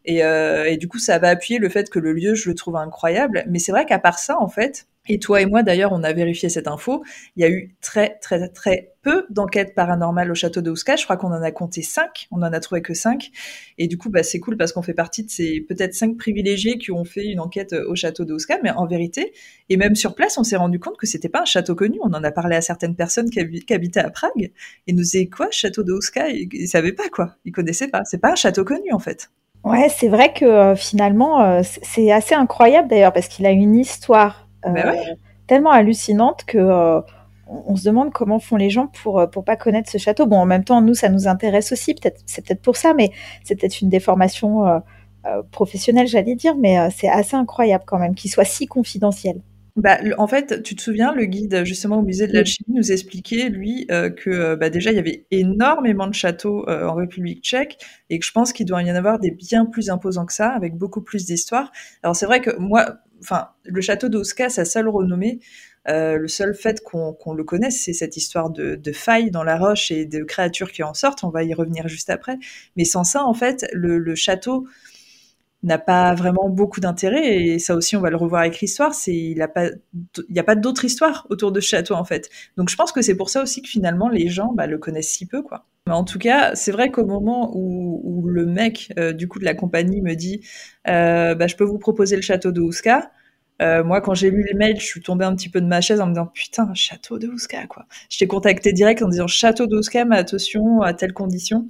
Euh, 0.10 0.66
et, 0.66 0.78
du 0.78 0.88
coup, 0.88 1.00
ça 1.00 1.20
va 1.20 1.30
appuyer 1.30 1.60
le 1.60 1.70
fait 1.70 1.90
que 1.90 2.00
le 2.00 2.14
lieu, 2.14 2.36
je 2.36 2.50
le 2.50 2.56
trouve 2.56 2.76
incroyable. 2.76 3.44
Mais 3.50 3.60
c'est 3.60 3.72
vrai 3.72 3.86
qu'à 3.86 4.00
part 4.00 4.20
ça, 4.20 4.40
en 4.40 4.48
fait, 4.48 4.88
et 5.08 5.20
toi 5.20 5.42
et 5.42 5.46
moi 5.46 5.62
d'ailleurs, 5.62 5.92
on 5.94 6.04
a 6.04 6.14
vérifié 6.14 6.50
cette 6.50 6.68
info, 6.68 7.04
il 7.36 7.44
y 7.44 7.46
a 7.46 7.50
eu 7.50 7.76
très 7.82 8.18
très 8.20 8.50
très 8.50 8.94
peu 9.04 9.26
d'enquêtes 9.30 9.76
paranormales 9.76 10.32
au 10.32 10.36
château 10.36 10.62
de 10.62 10.72
Ouska. 10.72 10.96
Je 10.96 11.04
crois 11.04 11.16
qu'on 11.18 11.32
en 11.32 11.44
a 11.44 11.52
compté 11.52 11.84
cinq, 11.84 12.28
on 12.32 12.38
en 12.38 12.54
a 12.54 12.60
trouvé 12.60 12.82
que 12.82 12.96
cinq. 12.96 13.30
Et 13.78 13.88
du 13.88 13.98
coup, 14.00 14.10
bah, 14.10 14.24
c'est 14.24 14.40
cool 14.40 14.58
parce 14.58 14.74
qu'on 14.74 14.82
fait 14.82 14.96
partie 14.96 15.24
de 15.24 15.30
ces 15.30 15.62
peut-être 15.62 15.94
cinq 15.94 16.18
privilégiés 16.18 16.80
qui 16.80 16.92
ont 16.92 17.06
fait 17.06 17.26
une 17.26 17.40
enquête 17.40 17.74
au 17.74 17.96
château 17.96 18.26
de 18.26 18.34
Ouska. 18.34 18.58
Mais 18.64 18.72
en 18.72 18.88
vérité, 18.88 19.34
et 19.70 19.78
même 19.78 19.96
sur 19.96 20.16
place, 20.16 20.38
on 20.40 20.44
s'est 20.44 20.56
rendu 20.56 20.80
compte 20.80 20.98
que 20.98 21.06
c'était 21.06 21.30
pas 21.30 21.42
un 21.42 21.46
château 21.46 21.76
connu. 21.76 22.00
On 22.02 22.14
en 22.14 22.24
a 22.24 22.32
parlé 22.32 22.56
à 22.56 22.62
certaines 22.62 22.96
personnes 22.96 23.30
qui, 23.30 23.40
habitaient 23.40 24.00
à 24.00 24.10
Prague 24.10 24.52
et 24.88 24.94
nous 24.94 25.02
disaient 25.04 25.28
quoi, 25.28 25.50
château 25.52 25.84
de 25.84 25.94
Ils, 26.30 26.50
ils 26.52 26.68
savaient 26.68 26.94
pas 26.94 27.10
quoi, 27.10 27.36
ils 27.46 27.52
connaissaient 27.52 27.90
pas. 27.90 28.04
C'est 28.06 28.18
pas 28.18 28.32
un 28.32 28.36
château 28.36 28.64
connu 28.64 28.92
en 28.92 29.00
fait. 29.00 29.30
Ouais, 29.66 29.90
c'est 29.90 30.10
vrai 30.10 30.32
que 30.32 30.46
euh, 30.46 30.76
finalement, 30.76 31.42
euh, 31.42 31.62
c'est 31.64 32.12
assez 32.12 32.36
incroyable 32.36 32.88
d'ailleurs 32.88 33.12
parce 33.12 33.28
qu'il 33.28 33.48
a 33.48 33.52
une 33.52 33.76
histoire 33.76 34.48
euh, 34.68 34.70
bah 34.70 34.94
tellement 35.48 35.72
hallucinante 35.72 36.46
que 36.46 37.02
on, 37.48 37.76
se 37.76 37.86
demande 37.86 38.12
comment 38.12 38.40
font 38.40 38.58
les 38.58 38.70
gens 38.70 38.88
pour 38.88 39.28
pour 39.32 39.44
pas 39.44 39.56
connaître 39.56 39.90
ce 39.90 39.98
château. 39.98 40.28
Bon, 40.28 40.38
en 40.38 40.46
même 40.46 40.64
temps, 40.64 40.82
nous, 40.82 40.94
ça 40.94 41.10
nous 41.10 41.28
intéresse 41.28 41.72
aussi. 41.72 41.96
Peut-être, 41.96 42.22
c'est 42.28 42.46
peut-être 42.46 42.62
pour 42.62 42.76
ça, 42.76 42.94
mais 42.94 43.12
c'est 43.44 43.56
peut-être 43.56 43.82
une 43.82 43.90
déformation 43.90 44.82
professionnelle, 45.52 46.08
j'allais 46.08 46.36
dire. 46.36 46.56
Mais 46.56 46.90
c'est 46.92 47.10
assez 47.10 47.36
incroyable 47.36 47.84
quand 47.88 48.00
même 48.00 48.16
qu'il 48.16 48.32
soit 48.32 48.46
si 48.46 48.68
confidentiel. 48.68 49.42
Bah, 49.76 49.98
en 50.18 50.28
fait, 50.28 50.64
tu 50.64 50.74
te 50.78 50.82
souviens, 50.82 51.14
le 51.14 51.26
guide 51.26 51.66
justement 51.66 51.98
au 52.00 52.02
musée 52.02 52.28
de 52.28 52.34
l'alchimie 52.34 52.78
nous 52.78 52.94
expliquait, 52.94 53.50
lui, 53.50 53.86
euh, 53.92 54.10
que 54.10 54.30
euh, 54.30 54.56
bah, 54.56 54.70
déjà 54.70 54.92
il 54.92 54.96
y 54.96 55.00
avait 55.00 55.26
énormément 55.32 56.08
de 56.08 56.14
châteaux 56.14 56.68
euh, 56.70 56.88
en 56.88 56.94
République 56.94 57.44
tchèque 57.44 57.78
et 58.10 58.18
que 58.18 58.26
je 58.26 58.32
pense 58.32 58.54
qu'il 58.54 58.66
doit 58.66 58.82
y 58.84 58.92
en 58.92 58.96
avoir 58.96 59.20
des 59.20 59.32
bien 59.32 59.66
plus 59.66 59.90
imposants 59.90 60.26
que 60.26 60.32
ça, 60.32 60.48
avec 60.48 60.76
beaucoup 60.78 61.02
plus 61.02 61.26
d'histoire. 61.26 61.74
Alors 62.04 62.16
c'est 62.16 62.26
vrai 62.26 62.40
que 62.40 62.56
moi, 62.58 63.00
enfin, 63.20 63.50
le 63.66 63.82
château 63.82 64.08
d'Osca, 64.08 64.48
sa 64.50 64.64
seule 64.64 64.88
renommée, 64.88 65.40
le 65.88 66.28
seul 66.28 66.56
fait 66.56 66.82
qu'on 66.82 67.34
le 67.34 67.44
connaisse, 67.44 67.82
c'est 67.84 67.94
cette 67.94 68.18
histoire 68.18 68.50
de, 68.50 68.76
de 68.76 68.92
failles 68.92 69.30
dans 69.30 69.44
la 69.44 69.58
roche 69.58 69.92
et 69.92 70.06
de 70.06 70.24
créatures 70.24 70.72
qui 70.72 70.82
en 70.84 70.96
sortent. 70.96 71.24
On 71.24 71.30
va 71.30 71.44
y 71.44 71.54
revenir 71.54 71.88
juste 71.88 72.10
après. 72.10 72.38
Mais 72.76 72.86
sans 72.86 73.04
ça, 73.04 73.24
en 73.24 73.36
fait, 73.36 73.68
le, 73.72 74.00
le 74.00 74.16
château 74.16 74.66
n'a 75.66 75.78
pas 75.78 76.14
vraiment 76.14 76.50
beaucoup 76.50 76.80
d'intérêt 76.80 77.38
et 77.38 77.60
ça 77.60 77.76
aussi 77.76 77.96
on 77.96 78.02
va 78.02 78.10
le 78.10 78.18
revoir 78.18 78.42
avec 78.42 78.60
l'histoire 78.60 78.94
c'est 78.94 79.16
il 79.16 79.42
a 79.42 79.48
pas 79.48 79.66
il 79.68 80.34
n'y 80.34 80.40
a 80.40 80.44
pas 80.44 80.56
d'autre 80.56 80.86
histoire 80.86 81.26
autour 81.30 81.52
de 81.52 81.60
ce 81.60 81.70
château 81.70 81.96
en 81.96 82.04
fait 82.04 82.30
donc 82.58 82.70
je 82.70 82.76
pense 82.76 82.92
que 82.92 83.02
c'est 83.02 83.16
pour 83.16 83.30
ça 83.30 83.42
aussi 83.42 83.62
que 83.62 83.70
finalement 83.70 84.10
les 84.10 84.28
gens 84.28 84.54
bah, 84.54 84.68
le 84.68 84.78
connaissent 84.78 85.10
si 85.10 85.26
peu 85.26 85.42
quoi 85.42 85.66
mais 85.88 85.94
en 85.94 86.04
tout 86.04 86.20
cas 86.20 86.56
c'est 86.56 86.72
vrai 86.72 86.92
qu'au 86.92 87.06
moment 87.06 87.52
où, 87.56 88.28
le 88.28 88.46
mec 88.46 88.92
euh, 88.98 89.14
du 89.14 89.28
coup 89.28 89.40
de 89.40 89.46
la 89.46 89.54
compagnie 89.54 90.02
me 90.02 90.14
dit 90.14 90.42
euh, 90.88 91.36
bah, 91.36 91.48
je 91.48 91.56
peux 91.56 91.64
vous 91.64 91.80
proposer 91.80 92.16
le 92.16 92.22
château 92.22 92.52
de 92.52 92.62
Ouska 92.62 93.12
euh, 93.62 93.84
moi, 93.84 94.02
quand 94.02 94.14
j'ai 94.14 94.32
lu 94.32 94.44
les 94.44 94.54
mails, 94.54 94.80
je 94.80 94.86
suis 94.86 95.02
tombée 95.02 95.26
un 95.26 95.36
petit 95.36 95.50
peu 95.50 95.62
de 95.62 95.66
ma 95.66 95.80
chaise 95.80 96.02
en 96.02 96.08
me 96.08 96.12
disant 96.12 96.28
putain, 96.28 96.74
château 96.74 97.18
de 97.18 97.28
Ouska, 97.28 97.68
quoi. 97.68 97.86
Je 98.10 98.18
t'ai 98.18 98.28
contacté 98.28 98.74
direct 98.74 99.02
en 99.02 99.08
disant 99.08 99.28
château 99.28 99.66
de 99.68 99.78
Ouska, 99.78 100.04
mais 100.06 100.18
attention 100.18 100.82
à 100.82 100.94
telle 100.94 101.14
condition. 101.14 101.68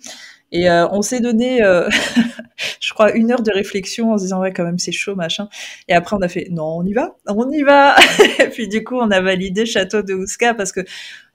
Et 0.56 0.70
euh, 0.70 0.88
on 0.90 1.02
s'est 1.02 1.20
donné, 1.20 1.62
euh, 1.62 1.90
je 2.80 2.94
crois, 2.94 3.12
une 3.12 3.30
heure 3.30 3.42
de 3.42 3.52
réflexion 3.52 4.14
en 4.14 4.18
se 4.18 4.24
disant 4.24 4.40
ouais 4.40 4.54
quand 4.54 4.64
même 4.64 4.80
c'est 4.80 4.94
chaud 4.94 5.14
machin. 5.14 5.50
Et 5.90 5.94
après 5.94 6.16
on 6.16 6.22
a 6.22 6.30
fait 6.30 6.48
non 6.50 6.78
on 6.78 6.86
y 6.86 6.94
va, 6.94 7.18
on 7.28 7.52
y 7.52 7.62
va. 7.62 7.94
et 8.40 8.48
puis 8.48 8.70
du 8.70 8.82
coup 8.82 8.96
on 8.96 9.12
a 9.12 9.20
validé 9.20 9.66
Château 9.66 10.02
de 10.02 10.14
Ouska 10.14 10.54
parce 10.54 10.72
que 10.72 10.80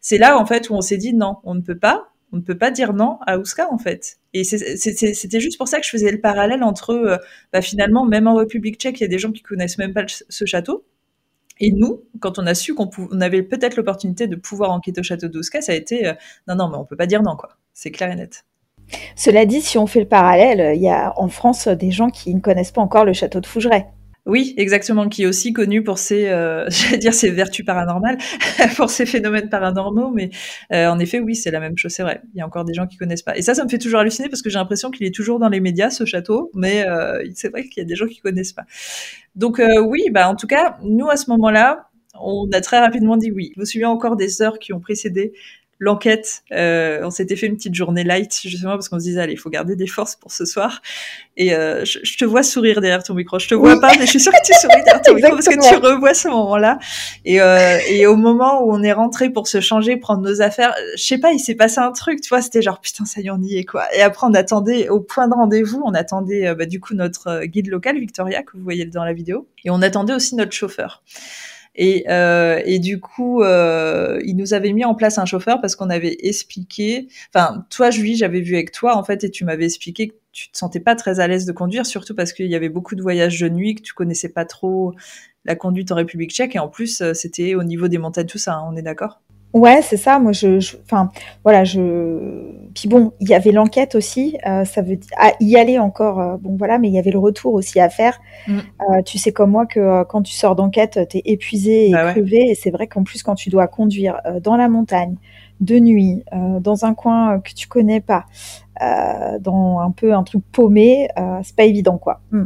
c'est 0.00 0.16
là 0.16 0.38
en 0.38 0.46
fait 0.46 0.70
où 0.70 0.74
on 0.74 0.80
s'est 0.80 0.96
dit 0.96 1.12
non 1.12 1.36
on 1.44 1.54
ne 1.54 1.60
peut 1.60 1.76
pas, 1.76 2.08
on 2.32 2.38
ne 2.38 2.40
peut 2.40 2.56
pas 2.56 2.70
dire 2.70 2.94
non 2.94 3.18
à 3.26 3.38
Ouska 3.38 3.68
en 3.70 3.76
fait. 3.76 4.16
Et 4.32 4.42
c'était 4.42 5.40
juste 5.40 5.58
pour 5.58 5.68
ça 5.68 5.80
que 5.80 5.84
je 5.84 5.90
faisais 5.90 6.10
le 6.10 6.20
parallèle 6.22 6.62
entre 6.62 6.90
euh, 6.92 7.18
bah, 7.52 7.60
finalement 7.60 8.06
même 8.06 8.26
en 8.26 8.36
République 8.36 8.80
Tchèque 8.80 9.00
il 9.00 9.02
y 9.02 9.06
a 9.06 9.08
des 9.08 9.18
gens 9.18 9.32
qui 9.32 9.42
connaissent 9.42 9.76
même 9.76 9.92
pas 9.92 10.04
ce 10.06 10.46
château. 10.46 10.86
Et 11.62 11.72
nous, 11.72 12.04
quand 12.20 12.38
on 12.38 12.46
a 12.46 12.54
su 12.54 12.74
qu'on 12.74 12.88
on 12.96 13.20
avait 13.20 13.42
peut-être 13.42 13.76
l'opportunité 13.76 14.26
de 14.26 14.36
pouvoir 14.36 14.70
enquêter 14.70 15.00
au 15.00 15.04
château 15.04 15.28
d'Ouska, 15.28 15.60
ça 15.60 15.72
a 15.72 15.74
été 15.74 16.10
non, 16.48 16.54
non, 16.54 16.70
mais 16.70 16.76
on 16.78 16.86
peut 16.86 16.96
pas 16.96 17.04
dire 17.04 17.22
non, 17.22 17.36
quoi. 17.36 17.58
C'est 17.74 17.90
clair 17.90 18.10
et 18.10 18.16
net. 18.16 18.46
Cela 19.16 19.46
dit, 19.46 19.60
si 19.60 19.78
on 19.78 19.86
fait 19.86 20.00
le 20.00 20.08
parallèle, 20.08 20.76
il 20.76 20.82
y 20.82 20.88
a 20.88 21.12
en 21.16 21.28
France 21.28 21.68
des 21.68 21.90
gens 21.90 22.10
qui 22.10 22.34
ne 22.34 22.40
connaissent 22.40 22.72
pas 22.72 22.82
encore 22.82 23.04
le 23.04 23.12
château 23.12 23.40
de 23.40 23.46
Fougeray. 23.46 23.86
Oui, 24.26 24.54
exactement, 24.58 25.08
qui 25.08 25.22
est 25.22 25.26
aussi 25.26 25.52
connu 25.54 25.82
pour 25.82 25.98
ses, 25.98 26.28
euh, 26.28 26.68
dire 27.00 27.14
ses 27.14 27.30
vertus 27.30 27.64
paranormales, 27.64 28.18
pour 28.76 28.90
ses 28.90 29.06
phénomènes 29.06 29.48
paranormaux, 29.48 30.10
mais 30.10 30.30
euh, 30.72 30.88
en 30.88 30.98
effet, 30.98 31.20
oui, 31.20 31.34
c'est 31.34 31.50
la 31.50 31.58
même 31.58 31.76
chose, 31.78 31.92
c'est 31.92 32.02
vrai. 32.02 32.20
Il 32.34 32.38
y 32.38 32.42
a 32.42 32.46
encore 32.46 32.64
des 32.64 32.74
gens 32.74 32.86
qui 32.86 32.96
connaissent 32.96 33.22
pas. 33.22 33.36
Et 33.36 33.42
ça, 33.42 33.54
ça 33.54 33.64
me 33.64 33.70
fait 33.70 33.78
toujours 33.78 34.00
halluciner 34.00 34.28
parce 34.28 34.42
que 34.42 34.50
j'ai 34.50 34.58
l'impression 34.58 34.90
qu'il 34.90 35.06
est 35.06 35.14
toujours 35.14 35.38
dans 35.38 35.48
les 35.48 35.60
médias, 35.60 35.90
ce 35.90 36.04
château, 36.04 36.50
mais 36.54 36.86
euh, 36.86 37.24
c'est 37.34 37.48
vrai 37.48 37.64
qu'il 37.64 37.82
y 37.82 37.86
a 37.86 37.88
des 37.88 37.96
gens 37.96 38.06
qui 38.06 38.18
connaissent 38.18 38.52
pas. 38.52 38.66
Donc 39.36 39.60
oui, 39.84 40.10
bah 40.10 40.28
en 40.28 40.34
tout 40.34 40.48
cas, 40.48 40.76
nous 40.82 41.08
à 41.08 41.16
ce 41.16 41.30
moment-là, 41.30 41.88
on 42.20 42.48
a 42.52 42.60
très 42.60 42.78
rapidement 42.78 43.16
dit 43.16 43.30
oui. 43.30 43.52
Je 43.56 43.78
me 43.78 43.86
encore 43.86 44.16
des 44.16 44.42
heures 44.42 44.58
qui 44.58 44.72
ont 44.72 44.80
précédé 44.80 45.32
l'enquête. 45.80 46.42
Euh, 46.52 47.00
on 47.02 47.10
s'était 47.10 47.34
fait 47.36 47.46
une 47.46 47.56
petite 47.56 47.74
journée 47.74 48.04
light 48.04 48.38
justement 48.44 48.72
parce 48.72 48.88
qu'on 48.88 49.00
se 49.00 49.04
disait 49.04 49.20
allez, 49.20 49.32
il 49.32 49.38
faut 49.38 49.50
garder 49.50 49.74
des 49.74 49.86
forces 49.86 50.14
pour 50.14 50.30
ce 50.30 50.44
soir. 50.44 50.82
Et 51.36 51.54
euh, 51.54 51.84
je, 51.84 52.16
te 52.18 52.24
vois 52.26 52.42
sourire 52.42 52.82
derrière 52.82 53.02
ton 53.02 53.14
micro. 53.14 53.38
Je 53.38 53.48
te 53.48 53.54
vois 53.54 53.80
pas, 53.80 53.92
mais 53.98 54.04
je 54.04 54.10
suis 54.10 54.20
sûre 54.20 54.32
que 54.32 54.46
tu 54.46 54.52
souris 54.52 54.82
derrière 54.84 55.00
ton 55.00 55.14
micro 55.14 55.30
parce 55.30 55.48
que 55.48 55.68
tu 55.68 55.76
revois 55.76 56.12
ce 56.12 56.28
moment-là. 56.28 56.78
Et, 57.24 57.40
euh, 57.40 57.78
et 57.88 58.06
au 58.06 58.16
moment 58.16 58.62
où 58.62 58.72
on 58.72 58.82
est 58.82 58.92
rentré 58.92 59.30
pour 59.30 59.48
se 59.48 59.60
changer, 59.60 59.96
prendre 59.96 60.20
nos 60.20 60.42
affaires, 60.42 60.74
je 60.96 61.02
sais 61.02 61.18
pas, 61.18 61.32
il 61.32 61.38
s'est 61.38 61.54
passé 61.54 61.80
un 61.80 61.92
truc, 61.92 62.20
tu 62.20 62.28
vois. 62.28 62.42
C'était 62.42 62.60
genre 62.60 62.80
putain, 62.80 63.06
ça 63.06 63.22
y 63.22 63.28
est, 63.28 63.30
on 63.30 63.40
y 63.40 63.56
est 63.56 63.64
quoi. 63.64 63.86
Et 63.94 64.02
après, 64.02 64.26
on 64.26 64.34
attendait 64.34 64.90
au 64.90 65.00
point 65.00 65.28
de 65.28 65.34
rendez-vous, 65.34 65.82
on 65.84 65.94
attendait 65.94 66.46
euh, 66.46 66.54
bah, 66.54 66.66
du 66.66 66.78
coup 66.78 66.94
notre 66.94 67.28
euh, 67.28 67.46
guide 67.46 67.68
local 67.68 67.98
Victoria 67.98 68.42
que 68.42 68.52
vous 68.54 68.62
voyez 68.62 68.84
dans 68.84 69.04
la 69.04 69.14
vidéo, 69.14 69.48
et 69.64 69.70
on 69.70 69.80
attendait 69.80 70.14
aussi 70.14 70.34
notre 70.34 70.52
chauffeur. 70.52 71.02
Et, 71.76 72.04
euh, 72.08 72.60
et 72.64 72.78
du 72.78 73.00
coup, 73.00 73.42
euh, 73.42 74.20
il 74.24 74.36
nous 74.36 74.54
avait 74.54 74.72
mis 74.72 74.84
en 74.84 74.94
place 74.94 75.18
un 75.18 75.24
chauffeur 75.24 75.60
parce 75.60 75.76
qu'on 75.76 75.90
avait 75.90 76.16
expliqué. 76.20 77.08
Enfin, 77.32 77.64
toi, 77.70 77.90
Julie, 77.90 78.16
j'avais 78.16 78.40
vu 78.40 78.54
avec 78.54 78.72
toi 78.72 78.96
en 78.96 79.04
fait, 79.04 79.24
et 79.24 79.30
tu 79.30 79.44
m'avais 79.44 79.66
expliqué 79.66 80.08
que 80.08 80.14
tu 80.32 80.50
te 80.50 80.58
sentais 80.58 80.80
pas 80.80 80.94
très 80.96 81.20
à 81.20 81.26
l'aise 81.28 81.46
de 81.46 81.52
conduire, 81.52 81.86
surtout 81.86 82.14
parce 82.14 82.32
qu'il 82.32 82.46
y 82.46 82.54
avait 82.54 82.68
beaucoup 82.68 82.94
de 82.94 83.02
voyages 83.02 83.40
de 83.40 83.48
nuit, 83.48 83.74
que 83.76 83.82
tu 83.82 83.94
connaissais 83.94 84.28
pas 84.28 84.44
trop 84.44 84.94
la 85.44 85.56
conduite 85.56 85.90
en 85.92 85.96
République 85.96 86.32
Tchèque, 86.32 86.56
et 86.56 86.58
en 86.58 86.68
plus, 86.68 87.00
euh, 87.00 87.14
c'était 87.14 87.54
au 87.54 87.64
niveau 87.64 87.88
des 87.88 87.98
montagnes, 87.98 88.26
tout 88.26 88.38
ça. 88.38 88.54
Hein, 88.54 88.68
on 88.70 88.76
est 88.76 88.82
d'accord? 88.82 89.20
Ouais, 89.52 89.82
c'est 89.82 89.96
ça. 89.96 90.18
Moi, 90.18 90.32
je, 90.32 90.76
enfin, 90.84 91.10
voilà, 91.42 91.64
je. 91.64 91.80
Puis 92.74 92.88
bon, 92.88 93.12
il 93.18 93.28
y 93.28 93.34
avait 93.34 93.50
l'enquête 93.50 93.96
aussi. 93.96 94.38
Euh, 94.46 94.64
ça 94.64 94.80
veut 94.80 94.96
dire 94.96 95.10
ah, 95.16 95.32
y 95.40 95.56
aller 95.56 95.78
encore. 95.78 96.20
Euh, 96.20 96.36
bon, 96.36 96.56
voilà, 96.56 96.78
mais 96.78 96.88
il 96.88 96.94
y 96.94 96.98
avait 96.98 97.10
le 97.10 97.18
retour 97.18 97.54
aussi 97.54 97.80
à 97.80 97.88
faire. 97.88 98.20
Mm. 98.46 98.58
Euh, 98.58 99.02
tu 99.02 99.18
sais 99.18 99.32
comme 99.32 99.50
moi 99.50 99.66
que 99.66 100.04
quand 100.04 100.22
tu 100.22 100.34
sors 100.34 100.54
d'enquête, 100.54 101.00
t'es 101.08 101.22
épuisé 101.24 101.88
et 101.88 101.92
bah 101.92 102.12
crevé. 102.12 102.50
Et 102.50 102.54
c'est 102.54 102.70
vrai 102.70 102.86
qu'en 102.86 103.02
plus, 103.02 103.22
quand 103.22 103.34
tu 103.34 103.50
dois 103.50 103.66
conduire 103.66 104.20
dans 104.42 104.56
la 104.56 104.68
montagne 104.68 105.16
de 105.60 105.78
nuit, 105.78 106.24
dans 106.32 106.84
un 106.84 106.94
coin 106.94 107.40
que 107.40 107.52
tu 107.52 107.66
connais 107.66 108.00
pas, 108.00 108.26
euh, 108.82 109.38
dans 109.38 109.80
un 109.80 109.90
peu 109.90 110.12
un 110.14 110.22
truc 110.22 110.42
paumé, 110.52 111.08
euh, 111.18 111.38
c'est 111.42 111.56
pas 111.56 111.64
évident 111.64 111.98
quoi. 111.98 112.20
Mm. 112.30 112.44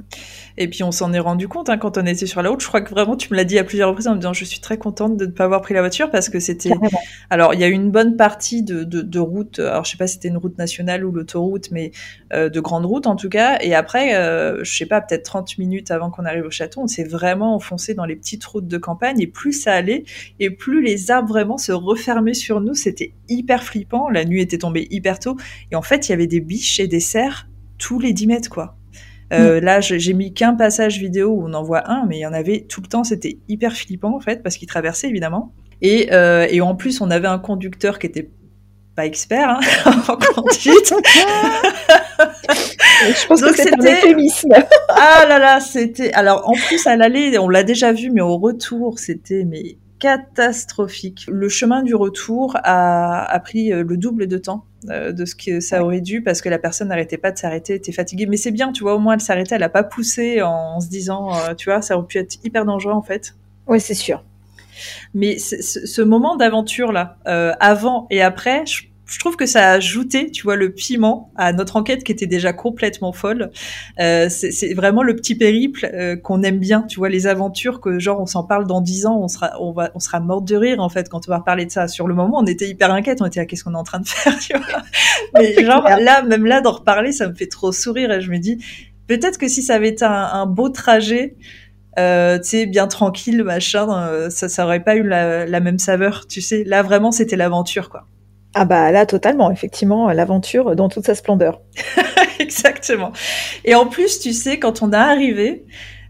Et 0.57 0.69
puis 0.69 0.83
on 0.83 0.93
s'en 0.93 1.13
est 1.13 1.19
rendu 1.21 1.49
compte 1.49 1.69
hein, 1.69 1.79
quand 1.79 1.99
on 1.99 2.07
était 2.07 2.27
sur 2.27 2.43
la 2.43 2.51
route. 2.51 2.61
Je 2.61 2.69
crois 2.69 2.81
que 2.81 2.91
vraiment 2.91 3.17
tu 3.17 3.33
me 3.33 3.37
l'as 3.37 3.45
dit 3.45 3.59
à 3.59 3.65
plusieurs 3.65 3.89
reprises 3.89 4.09
en 4.09 4.13
me 4.13 4.21
disant 4.21 4.33
je 4.33 4.45
suis 4.45 4.61
très 4.61 4.79
contente 4.79 5.17
de 5.17 5.27
ne 5.27 5.31
pas 5.31 5.45
avoir 5.45 5.61
pris 5.63 5.75
la 5.75 5.81
voiture 5.81 6.11
parce 6.11 6.29
que 6.29 6.41
c'était. 6.41 6.73
Alors 7.31 7.55
il 7.55 7.61
y 7.61 7.65
a 7.65 7.69
une 7.69 7.91
bonne 7.91 8.17
partie 8.17 8.63
de, 8.63 8.85
de, 8.85 9.03
de 9.03 9.19
route. 9.19 9.59
Alors 9.59 9.85
je 9.85 9.91
sais 9.91 9.97
pas 9.97 10.07
si 10.07 10.15
c'était 10.15 10.29
une 10.29 10.37
route 10.37 10.59
nationale 10.59 11.05
ou 11.05 11.13
l'autoroute, 11.13 11.71
mais 11.71 11.93
euh, 12.33 12.49
de 12.49 12.61
grande 12.61 12.87
route 12.87 13.07
en 13.07 13.17
tout 13.17 13.29
cas. 13.29 13.59
Et 13.61 13.75
après, 13.75 14.17
euh, 14.17 14.65
je 14.65 14.77
sais 14.77 14.87
pas, 14.87 15.01
peut-être 15.01 15.25
30 15.25 15.59
minutes 15.59 15.91
avant 15.91 16.11
qu'on 16.11 16.25
arrive 16.25 16.45
au 16.45 16.51
château, 16.51 16.81
on 16.83 16.87
s'est 16.87 17.05
vraiment 17.05 17.55
enfoncé 17.55 17.95
dans 17.95 18.05
les 18.05 18.17
petites 18.17 18.45
routes 18.45 18.67
de 18.67 18.79
campagne. 18.79 19.21
Et 19.21 19.27
plus 19.27 19.53
ça 19.53 19.73
allait, 19.73 20.05
et 20.41 20.51
plus 20.51 20.83
les 20.83 21.11
arbres 21.11 21.29
vraiment 21.29 21.59
se 21.59 21.73
refermaient 21.73 22.35
sur 22.35 22.61
nous. 22.61 22.75
C'était 22.75 23.13
hyper 23.29 23.63
flippant. 23.63 24.09
La 24.09 24.25
nuit 24.25 24.41
était 24.41 24.59
tombée 24.59 24.87
hyper 24.91 25.19
tôt. 25.19 25.37
Et 25.71 25.77
en 25.77 25.83
fait, 25.83 26.09
il 26.09 26.11
y 26.11 26.15
avait 26.15 26.24
des 26.27 26.41
biches 26.41 26.81
et 26.81 26.87
des 26.87 27.01
cerfs 27.01 27.49
tous 27.79 27.99
les 27.99 28.13
10 28.13 28.27
mètres, 28.27 28.51
quoi. 28.51 28.77
Euh, 29.33 29.61
mm. 29.61 29.65
Là, 29.65 29.81
j'ai 29.81 30.13
mis 30.13 30.33
qu'un 30.33 30.55
passage 30.55 30.99
vidéo 30.99 31.31
où 31.31 31.47
on 31.47 31.55
en 31.55 31.63
voit 31.63 31.91
un, 31.91 32.07
mais 32.07 32.19
il 32.19 32.21
y 32.21 32.27
en 32.27 32.33
avait 32.33 32.67
tout 32.69 32.81
le 32.81 32.87
temps. 32.87 33.05
C'était 33.05 33.39
hyper 33.49 33.75
flippant 33.75 34.15
en 34.15 34.21
fait 34.21 34.43
parce 34.43 34.57
qu'il 34.57 34.69
traversait 34.69 35.09
évidemment. 35.09 35.53
Et, 35.83 36.13
euh, 36.13 36.47
et, 36.51 36.61
en 36.61 36.77
plus, 36.77 37.01
on 37.01 37.11
avait 37.11 37.29
un 37.29 37.39
conducteur 37.39 37.99
qui 37.99 38.07
était 38.07 38.31
pas 38.95 39.07
expert 39.07 39.49
hein, 39.51 39.61
en 40.09 40.17
conduite. 40.17 40.95
Je 43.07 43.27
pense 43.27 43.43
que 43.43 43.57
c'était 43.57 43.75
un 43.75 43.93
euphémisme. 43.93 44.53
ah 44.89 45.27
là 45.29 45.39
là, 45.39 45.61
c'était. 45.61 46.13
Alors 46.13 46.49
en 46.49 46.53
plus 46.53 46.87
à 46.87 46.97
l'aller, 46.97 47.37
on 47.39 47.49
l'a 47.49 47.65
déjà 47.65 47.93
vu, 47.93 48.11
mais 48.11 48.21
au 48.21 48.39
retour, 48.39 48.99
c'était 48.99 49.45
mais 49.45 49.77
catastrophique. 50.05 51.25
Le 51.29 51.49
chemin 51.49 51.83
du 51.83 51.95
retour 51.95 52.59
a, 52.63 53.25
a 53.25 53.41
pris 53.41 53.73
euh, 53.73 53.83
le 53.83 53.97
double 53.97 54.27
de 54.27 54.37
temps 54.37 54.67
euh, 54.91 55.13
de 55.13 55.25
ce 55.25 55.35
que 55.35 55.61
ça 55.61 55.83
aurait 55.83 56.03
dû 56.03 56.23
parce 56.23 56.43
que 56.43 56.51
la 56.51 56.59
personne 56.59 56.89
n'arrêtait 56.89 57.17
pas 57.17 57.33
de 57.33 57.39
s'arrêter, 57.39 57.73
était 57.73 57.91
fatiguée. 57.91 58.27
Mais 58.27 58.37
c'est 58.37 58.51
bien, 58.51 58.71
tu 58.71 58.83
vois, 58.83 58.97
au 58.97 58.99
moins 58.99 59.15
elle 59.15 59.23
s'arrêtait, 59.23 59.55
elle 59.55 59.63
a 59.63 59.71
pas 59.71 59.83
poussé 59.83 60.43
en, 60.43 60.79
se 60.79 60.89
disant, 60.89 61.35
euh, 61.35 61.55
tu 61.55 61.71
vois, 61.71 61.81
ça 61.81 61.97
aurait 61.97 62.07
pu 62.07 62.19
être 62.19 62.37
hyper 62.45 62.67
dangereux 62.67 62.93
en 62.93 63.01
fait. 63.01 63.35
Oui, 63.67 63.81
c'est 63.81 63.95
sûr. 63.95 64.23
Mais 65.15 65.39
ce 65.39 66.03
moment 66.03 66.37
d'aventure 66.37 66.93
là, 66.93 67.17
euh, 67.27 67.55
avant 67.59 68.07
et 68.11 68.21
après, 68.21 68.67
je 68.67 68.83
je 69.07 69.19
trouve 69.19 69.37
que 69.37 69.47
ça 69.47 69.69
a 69.69 69.73
ajouté, 69.73 70.31
tu 70.31 70.45
vois, 70.45 70.57
le 70.57 70.73
piment 70.73 71.31
à 71.37 71.53
notre 71.53 71.77
enquête 71.77 72.05
qui 72.05 72.13
était 72.13 72.27
déjà 72.27 72.53
complètement 72.53 73.13
folle. 73.13 73.51
Euh, 74.01 74.29
c'est 74.31 74.73
vraiment 74.75 75.03
le 75.03 75.15
petit 75.15 75.35
périple 75.35 75.91
euh, 75.93 76.17
qu'on 76.17 76.43
aime 76.43 76.59
bien, 76.59 76.83
tu 76.83 76.99
vois, 76.99 77.11
les 77.11 77.27
aventures 77.27 77.81
que 77.81 77.99
genre 77.99 78.21
on 78.21 78.27
s'en 78.27 78.45
parle 78.45 78.67
dans 78.67 78.81
dix 78.81 79.05
ans, 79.07 79.19
on 79.21 79.29
sera, 79.29 79.53
on 79.61 79.73
va, 79.73 79.91
on 79.95 80.01
sera 80.01 80.21
mort 80.21 80.41
de 80.41 80.57
rire 80.57 80.81
en 80.81 80.89
fait 80.89 81.09
quand 81.09 81.29
on 81.29 81.31
va 81.31 81.39
reparler 81.39 81.67
de 81.67 81.71
ça. 81.71 81.87
Sur 81.87 82.09
le 82.09 82.15
moment, 82.15 82.39
on 82.39 82.47
était 82.47 82.69
hyper 82.69 82.91
inquiète, 82.91 83.21
on 83.21 83.27
était 83.27 83.41
là, 83.41 83.47
qu'est-ce 83.47 83.65
qu'on 83.65 83.75
est 83.75 83.79
en 83.79 83.85
train 83.85 84.01
de 84.01 84.09
faire, 84.09 84.39
tu 84.41 84.57
vois. 84.57 84.83
Mais 85.35 85.63
genre 85.65 85.85
là, 85.85 86.23
même 86.23 86.47
là 86.47 86.63
d'en 86.63 86.73
reparler, 86.73 87.13
ça 87.13 87.29
me 87.29 87.35
fait 87.35 87.49
trop 87.49 87.73
sourire 87.73 88.11
et 88.11 88.21
je 88.23 88.31
me 88.31 88.39
dis 88.39 88.65
peut-être 89.07 89.39
que 89.39 89.49
si 89.49 89.63
ça 89.63 89.75
avait 89.75 89.91
été 89.91 90.05
un, 90.05 90.47
beau 90.47 90.69
trajet. 90.69 91.37
Euh, 91.97 92.41
tu 92.41 92.49
sais, 92.49 92.67
bien 92.67 92.89
tranquille, 92.89 93.45
machin, 93.45 93.89
euh, 93.89 94.29
ça, 94.29 94.49
ça 94.49 94.65
aurait 94.65 94.83
pas 94.83 94.97
eu 94.97 95.05
la, 95.05 95.47
la 95.47 95.61
même 95.61 95.79
saveur, 95.79 96.27
tu 96.27 96.41
sais. 96.41 96.65
Là, 96.65 96.83
vraiment, 96.83 97.13
c'était 97.13 97.37
l'aventure, 97.37 97.89
quoi. 97.89 98.09
Ah 98.55 98.65
bah 98.65 98.93
là 98.93 99.05
totalement, 99.05 99.51
effectivement, 99.51 100.09
l'aventure 100.13 100.77
dans 100.77 100.89
toute 100.89 101.07
sa 101.07 101.15
splendeur. 101.15 101.61
Exactement. 102.39 103.13
Et 103.65 103.75
en 103.75 103.87
plus, 103.87 104.21
tu 104.21 104.33
sais, 104.33 104.59
quand 104.59 104.83
on 104.83 104.93
a 104.93 104.99
arrivé, 104.99 105.65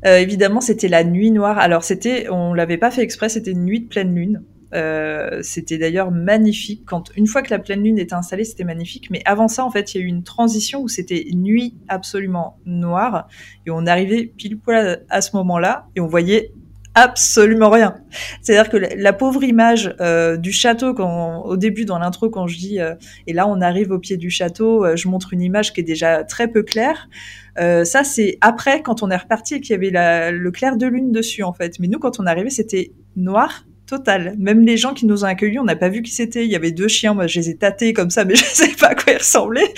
euh, 0.05 0.19
évidemment, 0.19 0.61
c'était 0.61 0.89
la 0.89 1.05
nuit 1.05 1.31
noire. 1.31 1.59
Alors 1.59 1.85
c'était, 1.85 2.29
on 2.29 2.53
l'avait 2.53 2.77
pas 2.77 2.91
fait 2.91 3.03
exprès, 3.03 3.29
c'était 3.29 3.53
une 3.53 3.65
nuit 3.65 3.81
de 3.81 3.89
pleine 3.89 4.15
lune. 4.15 4.43
Euh, 4.75 5.41
c'était 5.43 5.79
d'ailleurs 5.79 6.11
magnifique. 6.11 6.83
Quand 6.85 7.11
une 7.17 7.27
fois 7.27 7.43
que 7.43 7.51
la 7.51 7.61
pleine 7.61 7.83
lune 7.83 7.99
était 7.99 8.15
installée, 8.15 8.45
c'était 8.45 8.65
magnifique. 8.65 9.09
Mais 9.11 9.23
avant 9.25 9.49
ça, 9.49 9.65
en 9.65 9.71
fait, 9.71 9.95
il 9.95 10.01
y 10.01 10.01
a 10.03 10.05
eu 10.05 10.09
une 10.09 10.25
transition 10.25 10.83
où 10.83 10.89
c'était 10.89 11.27
nuit 11.33 11.77
absolument 11.89 12.59
noire 12.67 13.29
et 13.67 13.71
on 13.71 13.87
arrivait 13.87 14.25
pile 14.25 14.59
poil 14.59 15.05
à 15.09 15.21
ce 15.21 15.37
moment-là 15.37 15.87
et 15.95 16.01
on 16.01 16.09
voyait 16.09 16.53
absolument 16.95 17.71
rien. 17.71 17.97
C'est-à-dire 18.41 18.71
que 18.71 18.77
la, 18.77 19.13
pauvre 19.13 19.43
image 19.45 19.95
euh, 20.01 20.37
du 20.37 20.53
château, 20.53 20.95
quand, 20.95 21.43
au 21.45 21.57
début 21.57 21.85
dans 21.85 21.99
l'intro, 21.99 22.31
quand 22.31 22.47
je 22.47 22.57
dis 22.57 22.81
euh, 22.81 22.95
et 23.27 23.33
là 23.33 23.47
on 23.49 23.61
arrive 23.61 23.91
au 23.91 23.99
pied 23.99 24.17
du 24.17 24.31
château, 24.31 24.85
euh, 24.85 24.97
je 24.97 25.09
montre 25.09 25.33
une 25.33 25.43
image 25.43 25.73
qui 25.73 25.81
est 25.81 25.85
déjà 25.85 26.25
très 26.25 26.49
peu 26.49 26.63
claire. 26.63 27.09
ça 27.57 28.05
c'est 28.05 28.39
après 28.41 28.83
quand 28.83 29.03
on 29.03 29.11
est 29.11 29.17
reparti 29.17 29.57
et 29.57 29.61
qu'il 29.61 29.73
y 29.73 29.77
avait 29.77 29.91
la, 29.91 30.31
le 30.31 30.51
clair 30.51 30.77
de 30.77 30.87
lune 30.87 31.13
dessus 31.13 31.43
en 31.43 31.53
fait. 31.53 31.79
Mais 31.81 31.89
nous 31.89 31.99
quand 31.99 32.21
on 32.21 32.27
arrivé 32.27 32.51
c'était 32.51 32.93
noir 33.17 33.65
total. 33.87 34.35
Même 34.39 34.65
les 34.65 34.77
gens 34.77 34.95
qui 34.95 35.07
nous 35.07 35.25
ont 35.25 35.27
accueillis, 35.27 35.59
on 35.59 35.65
n'a 35.65 35.77
pas 35.77 35.89
vu 35.89 36.03
qui 36.03 36.11
c'était. 36.11 36.45
Il 36.45 36.51
y 36.51 36.57
avait 36.57 36.73
deux 36.73 36.89
chiens, 36.89 37.15
moi 37.15 37.27
je 37.27 37.39
les 37.39 37.51
ai 37.51 37.57
tâtés 37.57 37.93
comme 37.93 38.11
ça, 38.11 38.25
mais 38.25 38.35
je 38.37 38.45
ne 38.45 38.49
sais 38.49 38.77
pas 38.79 38.89
à 38.89 38.95
quoi 38.95 39.13
ils 39.13 39.19
ressemblaient. 39.19 39.73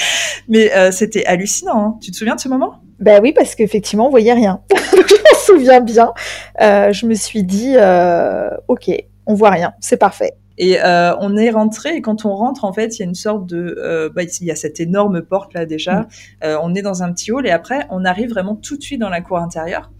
Mais 0.49 0.71
c'était 0.93 1.25
hallucinant. 1.27 1.81
Hein. 1.81 1.99
Tu 2.03 2.11
te 2.11 2.17
souviens 2.17 2.35
de 2.35 2.41
ce 2.41 2.49
moment? 2.49 2.81
Ben 2.99 3.21
oui, 3.23 3.33
parce 3.33 3.55
qu'effectivement, 3.55 4.07
on 4.07 4.11
voyait 4.11 4.33
rien. 4.33 4.61
je 4.71 4.97
m'en 4.97 5.39
souviens 5.45 5.81
bien. 5.81 6.13
Euh, 6.61 6.93
je 6.93 7.07
me 7.07 7.15
suis 7.15 7.43
dit, 7.43 7.75
euh, 7.77 8.49
ok, 8.69 8.91
on 9.27 9.35
voit 9.35 9.51
rien, 9.51 9.75
c'est 9.81 9.99
parfait. 9.99 10.33
Et 10.59 10.81
euh, 10.83 11.15
on 11.21 11.37
est 11.37 11.51
rentré 11.51 11.97
et 11.97 12.01
quand 12.01 12.25
on 12.25 12.35
rentre, 12.35 12.65
en 12.65 12.73
fait, 12.73 12.97
il 12.97 13.01
y 13.01 13.03
a 13.03 13.05
une 13.05 13.15
sorte 13.15 13.47
de, 13.47 13.77
euh, 13.79 14.09
bah, 14.09 14.23
il 14.23 14.47
y 14.47 14.51
a 14.51 14.57
cette 14.57 14.81
énorme 14.81 15.21
porte 15.21 15.53
là 15.53 15.67
déjà. 15.67 16.01
Mm. 16.01 16.07
Euh, 16.45 16.59
on 16.63 16.75
est 16.75 16.83
dans 16.83 17.03
un 17.03 17.13
petit 17.13 17.31
hall 17.31 17.47
et 17.47 17.51
après, 17.51 17.87
on 17.91 18.05
arrive 18.05 18.31
vraiment 18.31 18.57
tout 18.57 18.79
de 18.79 18.83
suite 18.83 19.01
dans 19.01 19.11
la 19.11 19.21
cour 19.21 19.39
intérieure. 19.39 19.91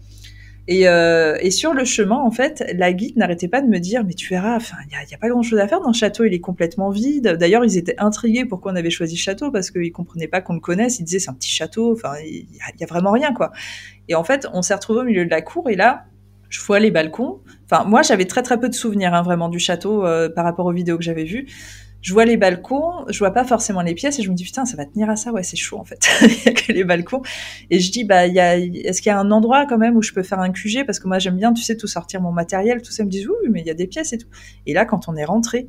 Et, 0.67 0.87
euh, 0.87 1.37
et, 1.39 1.49
sur 1.49 1.73
le 1.73 1.85
chemin, 1.85 2.17
en 2.17 2.31
fait, 2.31 2.63
la 2.75 2.91
guide 2.91 3.15
n'arrêtait 3.15 3.47
pas 3.47 3.61
de 3.61 3.67
me 3.67 3.79
dire, 3.79 4.03
mais 4.03 4.13
tu 4.13 4.29
verras, 4.29 4.57
enfin, 4.57 4.75
il 4.83 5.07
n'y 5.07 5.13
a, 5.13 5.17
pas 5.17 5.29
grand-chose 5.29 5.59
à 5.59 5.67
faire 5.67 5.79
dans 5.79 5.87
le 5.87 5.93
château, 5.93 6.25
il 6.25 6.33
est 6.33 6.41
complètement 6.41 6.89
vide. 6.89 7.37
D'ailleurs, 7.39 7.63
ils 7.63 7.77
étaient 7.77 7.95
intrigués 7.99 8.43
pourquoi 8.43 8.73
on 8.73 8.75
avait 8.75 8.89
choisi 8.89 9.15
le 9.15 9.19
château, 9.19 9.49
parce 9.49 9.71
qu'ils 9.71 9.93
comprenaient 9.93 10.27
pas 10.27 10.41
qu'on 10.41 10.55
le 10.55 10.59
connaisse. 10.59 10.99
Ils 10.99 11.05
disaient, 11.05 11.19
c'est 11.19 11.29
un 11.29 11.35
petit 11.35 11.51
château, 11.51 11.93
enfin, 11.93 12.15
il 12.25 12.47
y, 12.79 12.83
a 12.83 12.87
vraiment 12.87 13.11
rien, 13.11 13.33
quoi. 13.33 13.53
Et 14.09 14.15
en 14.15 14.25
fait, 14.25 14.45
on 14.53 14.61
s'est 14.61 14.73
retrouvés 14.73 14.99
au 15.01 15.05
milieu 15.05 15.23
de 15.23 15.31
la 15.31 15.41
cour, 15.41 15.69
et 15.69 15.75
là, 15.75 16.05
je 16.49 16.61
vois 16.61 16.79
les 16.79 16.91
balcons. 16.91 17.39
Enfin, 17.69 17.85
moi, 17.85 18.01
j'avais 18.01 18.25
très 18.25 18.43
très 18.43 18.59
peu 18.59 18.67
de 18.67 18.75
souvenirs, 18.75 19.13
hein, 19.13 19.21
vraiment, 19.21 19.47
du 19.47 19.59
château 19.59 20.05
euh, 20.05 20.27
par 20.27 20.43
rapport 20.43 20.65
aux 20.65 20.73
vidéos 20.73 20.97
que 20.97 21.03
j'avais 21.03 21.23
vues 21.23 21.47
je 22.07 22.13
vois 22.13 22.23
les 22.23 22.37
balcons, 22.37 23.03
je 23.09 23.19
vois 23.19 23.31
pas 23.31 23.43
forcément 23.43 23.81
les 23.81 23.93
pièces 23.93 24.17
et 24.17 24.23
je 24.23 24.29
me 24.29 24.33
dis 24.33 24.45
putain 24.45 24.63
ça 24.63 24.77
va 24.77 24.85
tenir 24.85 25.09
à 25.09 25.17
ça. 25.17 25.33
Ouais 25.33 25.43
c'est 25.43 25.57
chaud 25.57 25.77
en 25.77 25.83
fait. 25.83 26.07
Il 26.21 26.45
y 26.45 26.47
a 26.47 26.53
que 26.53 26.71
les 26.71 26.85
balcons. 26.85 27.21
Et 27.69 27.81
je 27.81 27.91
dis 27.91 28.05
bah 28.05 28.27
y 28.27 28.39
a 28.39 28.57
est-ce 28.57 29.01
qu'il 29.01 29.09
y 29.09 29.13
a 29.13 29.19
un 29.19 29.29
endroit 29.29 29.65
quand 29.65 29.77
même 29.77 29.97
où 29.97 30.01
je 30.01 30.13
peux 30.13 30.23
faire 30.23 30.39
un 30.39 30.49
QG 30.53 30.85
parce 30.85 30.99
que 30.99 31.07
moi 31.09 31.19
j'aime 31.19 31.35
bien 31.35 31.51
tu 31.51 31.63
sais 31.63 31.75
tout 31.75 31.87
sortir 31.87 32.21
mon 32.21 32.31
matériel 32.31 32.81
tout 32.81 32.93
ça. 32.93 33.03
Me 33.03 33.09
disent 33.09 33.27
oui 33.27 33.49
mais 33.51 33.59
il 33.59 33.67
y 33.67 33.69
a 33.69 33.73
des 33.73 33.87
pièces 33.87 34.13
et 34.13 34.17
tout. 34.17 34.29
Et 34.65 34.73
là 34.73 34.85
quand 34.85 35.09
on 35.09 35.17
est 35.17 35.25
rentré 35.25 35.67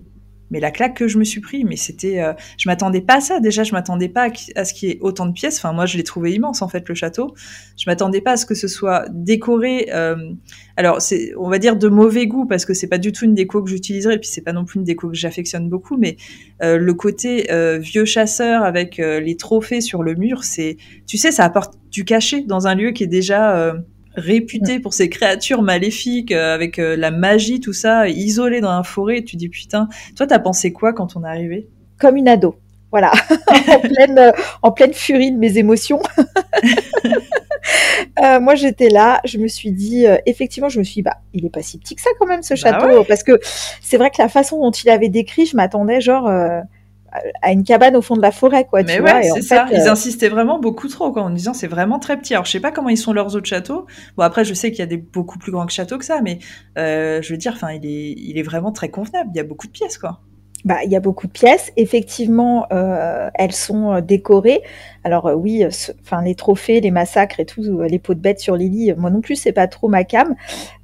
mais 0.51 0.61
la 0.61 0.71
claque 0.71 0.95
que 0.95 1.09
je 1.09 1.19
me 1.19 1.25
suis 1.25 1.41
pris, 1.41 1.65
mais 1.65 1.77
c'était, 1.77 2.21
euh, 2.21 2.33
je 2.57 2.69
m'attendais 2.69 3.01
pas 3.01 3.17
à 3.17 3.21
ça. 3.21 3.41
Déjà, 3.41 3.65
je 3.65 3.73
m'attendais 3.73 4.09
pas 4.09 4.29
à, 4.57 4.65
ce 4.65 4.73
qu'il 4.73 4.89
y 4.89 4.93
ait 4.93 4.99
autant 5.01 5.27
de 5.27 5.33
pièces. 5.33 5.59
Enfin, 5.59 5.73
moi, 5.73 5.87
je 5.87 5.97
l'ai 5.97 6.05
trouvé 6.05 6.33
immense 6.33 6.63
en 6.63 6.69
fait 6.69 6.89
le 6.89 6.95
château. 6.95 7.35
Je 7.77 7.85
m'attendais 7.89 8.21
pas 8.21 8.33
à 8.33 8.37
ce 8.37 8.47
que 8.47 8.55
ce 8.55 8.69
soit 8.69 9.07
décoré. 9.11 9.89
Euh, 9.93 10.17
alors, 10.77 11.03
c'est, 11.03 11.33
on 11.39 11.49
va 11.49 11.59
dire 11.59 11.77
de 11.77 11.89
mauvais 11.89 12.27
goût 12.27 12.47
parce 12.47 12.65
que 12.65 12.75
c'est 12.75 12.87
pas 12.87 12.99
du 12.99 13.13
tout 13.13 13.25
une 13.25 13.35
déco 13.35 13.63
que 13.63 13.71
j'utiliserai, 13.71 14.15
et 14.15 14.19
puis 14.19 14.29
c'est 14.29 14.43
pas 14.43 14.53
non 14.53 14.65
plus 14.65 14.79
une 14.79 14.85
déco 14.85 15.09
que 15.09 15.17
j'affectionne 15.17 15.69
beaucoup. 15.69 15.97
Mais 15.97 16.17
euh, 16.63 16.79
le 16.79 16.95
côté 16.95 17.53
euh, 17.53 17.79
vieux 17.79 18.05
chasseur 18.05 18.63
avec 18.63 18.99
les 18.99 19.37
trophées 19.37 19.81
sur 19.81 20.03
le 20.03 20.15
mur, 20.15 20.45
c'est, 20.45 20.77
tu 21.07 21.19
sais, 21.19 21.31
ça 21.31 21.45
apporte 21.45 21.75
du 21.91 22.05
cachet 22.05 22.43
dans 22.43 22.67
un 22.67 22.75
lieu 22.75 22.93
qui 22.93 23.05
est 23.05 23.09
déjà 23.09 23.75
réputé 24.15 24.81
pour 24.81 24.95
ses 24.95 25.09
créatures 25.09 25.63
maléfiques, 25.63 26.33
euh, 26.33 26.55
avec 26.55 26.79
euh, 26.79 26.97
la 26.97 27.11
magie, 27.11 27.61
tout 27.61 27.73
ça, 27.73 28.09
isolé 28.09 28.61
dans 28.61 28.71
un 28.71 28.83
forêt. 28.83 29.23
Tu 29.23 29.37
dis 29.37 29.49
putain, 29.49 29.89
toi 30.17 30.27
t'as 30.27 30.39
pensé 30.39 30.73
quoi 30.73 30.93
quand 30.93 31.17
on 31.17 31.25
est 31.25 31.29
arrivé? 31.29 31.69
Comme 31.99 32.17
une 32.17 32.29
ado, 32.29 32.57
voilà, 32.91 33.13
en 33.69 33.81
pleine 33.81 34.19
euh, 34.19 34.33
en 34.63 34.73
pleine 34.73 34.93
furie 34.93 35.33
de 35.33 35.39
mes 35.39 35.59
émotions. 35.59 36.01
moi 38.41 38.55
j'étais 38.55 38.89
là, 38.89 39.21
je 39.25 39.39
me 39.39 39.47
suis 39.47 39.73
dit, 39.73 40.05
effectivement, 40.27 40.69
je 40.69 40.79
me 40.79 40.85
suis 40.85 40.95
dit, 40.95 41.03
bah, 41.03 41.19
il 41.35 41.45
est 41.45 41.51
pas 41.51 41.63
si 41.63 41.79
petit 41.79 41.95
que 41.95 42.03
ça 42.03 42.11
quand 42.19 42.27
même 42.27 42.43
ce 42.43 42.55
bah 42.55 42.57
château, 42.57 43.05
parce 43.05 43.23
que 43.23 43.39
c'est 43.81 43.97
vrai 43.97 44.11
que 44.11 44.21
la 44.21 44.29
façon 44.29 44.61
dont 44.61 44.71
il 44.71 44.91
avait 44.91 45.09
décrit, 45.09 45.47
je 45.47 45.57
m'attendais 45.57 46.01
genre 46.01 46.29
à 47.43 47.53
une 47.53 47.65
cabane 47.65 47.97
au 47.97 48.03
fond 48.03 48.17
de 48.17 48.23
la 48.23 48.31
forêt, 48.31 48.65
quoi. 48.65 48.83
Mais 48.83 49.01
ouais, 49.01 49.31
c'est 49.35 49.43
ça. 49.43 49.67
Ils 49.73 49.81
euh, 49.81 49.93
insistaient 49.93 50.29
vraiment 50.29 50.59
beaucoup 50.59 50.89
trop, 50.89 51.13
quoi, 51.13 51.23
en 51.23 51.31
disant 51.31 51.55
c'est 51.55 51.67
vraiment 51.67 51.99
très 51.99 52.17
petit. 52.17 52.35
Alors 52.35 52.45
je 52.45 52.51
sais 52.51 52.61
pas 52.61 52.71
comment 52.71 52.89
ils 52.89 52.99
sont 52.99 53.13
leurs 53.13 53.35
autres 53.35 53.47
châteaux. 53.47 53.87
Bon 54.17 54.25
après 54.25 54.45
je 54.45 54.55
sais 54.55 54.71
qu'il 54.71 54.81
y 54.81 54.83
a 54.83 54.87
des 54.87 54.97
beaucoup 54.97 55.39
plus 55.39 55.53
grands 55.53 55.67
que 55.67 55.73
châteaux 55.73 55.99
que 55.99 56.05
ça, 56.05 56.21
mais 56.23 56.39
euh, 56.77 57.23
je 57.23 57.33
veux 57.33 57.39
dire, 57.39 57.53
enfin 57.55 57.73
il 57.73 57.87
est, 57.87 58.15
il 58.17 58.39
est 58.39 58.43
vraiment 58.43 58.73
très 58.73 58.91
convenable. 58.91 59.31
Il 59.35 59.37
y 59.37 59.41
a 59.41 59.45
beaucoup 59.45 59.67
de 59.67 59.73
pièces, 59.73 59.99
quoi. 59.99 60.21
Bah, 60.69 60.81
il 60.85 60.91
y 60.91 60.97
a 60.97 61.01
beaucoup 61.01 61.27
de 61.27 61.33
pièces. 61.33 61.73
Effectivement, 61.79 62.67
euh, 62.73 63.31
elles 63.33 63.55
sont 63.55 63.91
euh, 63.91 64.01
décorées. 64.03 64.61
Alors 65.03 65.27
euh, 65.27 65.33
oui, 65.33 65.65
enfin 66.03 66.21
les 66.21 66.35
trophées, 66.35 66.83
les 66.83 66.91
massacres 66.91 67.41
et 67.41 67.47
tout, 67.47 67.81
les 67.81 67.99
pots 67.99 68.13
de 68.13 68.21
bêtes 68.21 68.41
sur 68.41 68.55
Lily, 68.55 68.93
moi 68.99 69.09
non 69.09 69.23
plus, 69.23 69.37
c'est 69.37 69.53
pas 69.53 69.67
trop 69.67 69.89
ma 69.89 70.05
cam. 70.05 70.35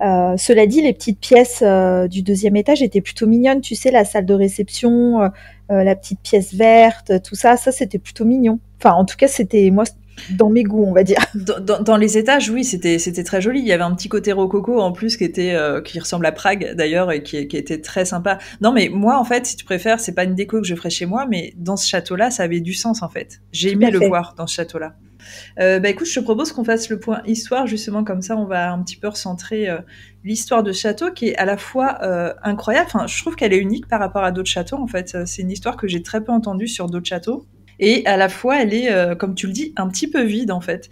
cela 0.01 0.67
dit, 0.67 0.81
les 0.81 0.95
petites 0.95 1.21
pièces 1.21 1.63
du 2.09 2.23
deuxième 2.23 2.57
étage 2.57 2.83
étaient 2.83 3.03
plutôt 3.03 3.27
mignonnes. 3.27 3.61
Tu 3.61 3.75
sais, 3.75 3.91
la 3.91 4.07
salle 4.07 4.25
de 4.25 4.33
réception, 4.33 5.31
la 5.69 5.97
petite 5.97 6.21
pièce 6.21 6.55
verte, 6.55 7.23
tout 7.23 7.35
ça, 7.35 7.59
ça 7.59 7.71
c'était 7.71 7.99
plutôt 7.99 8.25
mignon. 8.25 8.61
Enfin, 8.81 8.95
en 8.95 9.05
tout 9.05 9.17
cas, 9.19 9.29
c'était 9.29 9.71
moi, 9.71 9.85
dans 10.31 10.49
mes 10.49 10.63
goûts, 10.63 10.85
on 10.85 10.93
va 10.93 11.03
dire. 11.03 11.19
Dans, 11.35 11.83
dans, 11.83 11.97
les 11.97 12.17
étages, 12.17 12.49
oui, 12.49 12.65
c'était 12.65 12.99
c'était 12.99 13.25
très 13.25 13.41
joli. 13.41 13.61
Il 13.61 13.67
y 13.67 13.73
avait 13.73 13.83
un 13.83 13.95
petit 13.95 14.09
côté 14.09 14.33
rococo 14.33 14.81
en 14.81 14.93
plus 14.93 15.17
qui 15.17 15.25
était 15.25 15.55
euh, 15.55 15.81
qui 15.83 15.99
ressemble 15.99 16.25
à 16.27 16.33
Prague 16.33 16.75
d'ailleurs 16.75 17.13
et 17.13 17.23
qui, 17.23 17.47
qui 17.49 17.57
était 17.57 17.81
très 17.81 18.05
sympa. 18.05 18.39
Non, 18.61 18.73
mais 18.73 18.89
moi 18.89 19.19
en 19.19 19.25
fait, 19.25 19.47
si 19.47 19.57
tu 19.57 19.65
préfères, 19.65 20.01
c'est 20.01 20.15
pas 20.15 20.25
une 20.25 20.35
déco 20.35 20.61
que 20.61 20.67
je 20.67 20.75
ferais 20.75 20.91
chez 20.91 21.07
moi, 21.07 21.27
mais 21.29 21.55
dans 21.57 21.77
ce 21.77 21.89
château-là, 21.89 22.31
ça 22.31 22.45
avait 22.45 22.61
du 22.61 22.73
sens 22.73 23.03
en 23.03 23.09
fait. 23.09 23.41
J'ai 23.53 23.73
aimé 23.73 23.91
le 23.91 24.07
voir 24.07 24.35
dans 24.37 24.47
ce 24.47 24.55
château-là. 24.55 24.95
Euh, 25.61 25.79
bah 25.79 25.89
écoute, 25.89 26.07
je 26.07 26.19
te 26.19 26.25
propose 26.25 26.53
qu'on 26.53 26.65
fasse 26.65 26.89
le 26.89 26.99
point 26.99 27.23
histoire 27.27 27.67
justement 27.67 28.05
comme 28.05 28.23
ça, 28.23 28.37
on 28.37 28.47
va 28.47 28.73
un 28.73 28.83
petit 28.83 28.97
peu 28.97 29.09
recentrer 29.09 29.69
euh, 29.69 29.79
l'histoire 30.25 30.63
de 30.63 30.73
château 30.73 31.13
qui 31.13 31.29
est 31.29 31.37
à 31.37 31.45
la 31.45 31.57
fois 31.57 31.99
euh, 32.03 32.33
incroyable. 32.43 32.87
Enfin, 32.93 33.07
je 33.07 33.21
trouve 33.21 33.37
qu'elle 33.37 33.53
est 33.53 33.59
unique 33.59 33.89
par 33.89 34.01
rapport 34.01 34.25
à 34.25 34.33
d'autres 34.33 34.51
châteaux. 34.51 34.77
En 34.77 34.87
fait, 34.87 35.17
c'est 35.27 35.43
une 35.43 35.51
histoire 35.51 35.77
que 35.77 35.87
j'ai 35.87 36.03
très 36.03 36.23
peu 36.23 36.33
entendue 36.33 36.69
sur 36.69 36.89
d'autres 36.89 37.07
châteaux. 37.07 37.47
Et 37.79 38.05
à 38.07 38.17
la 38.17 38.29
fois, 38.29 38.63
elle 38.63 38.75
est, 38.75 38.91
euh, 38.91 39.15
comme 39.15 39.35
tu 39.35 39.47
le 39.47 39.53
dis, 39.53 39.73
un 39.77 39.89
petit 39.89 40.09
peu 40.09 40.23
vide 40.23 40.51
en 40.51 40.61
fait. 40.61 40.89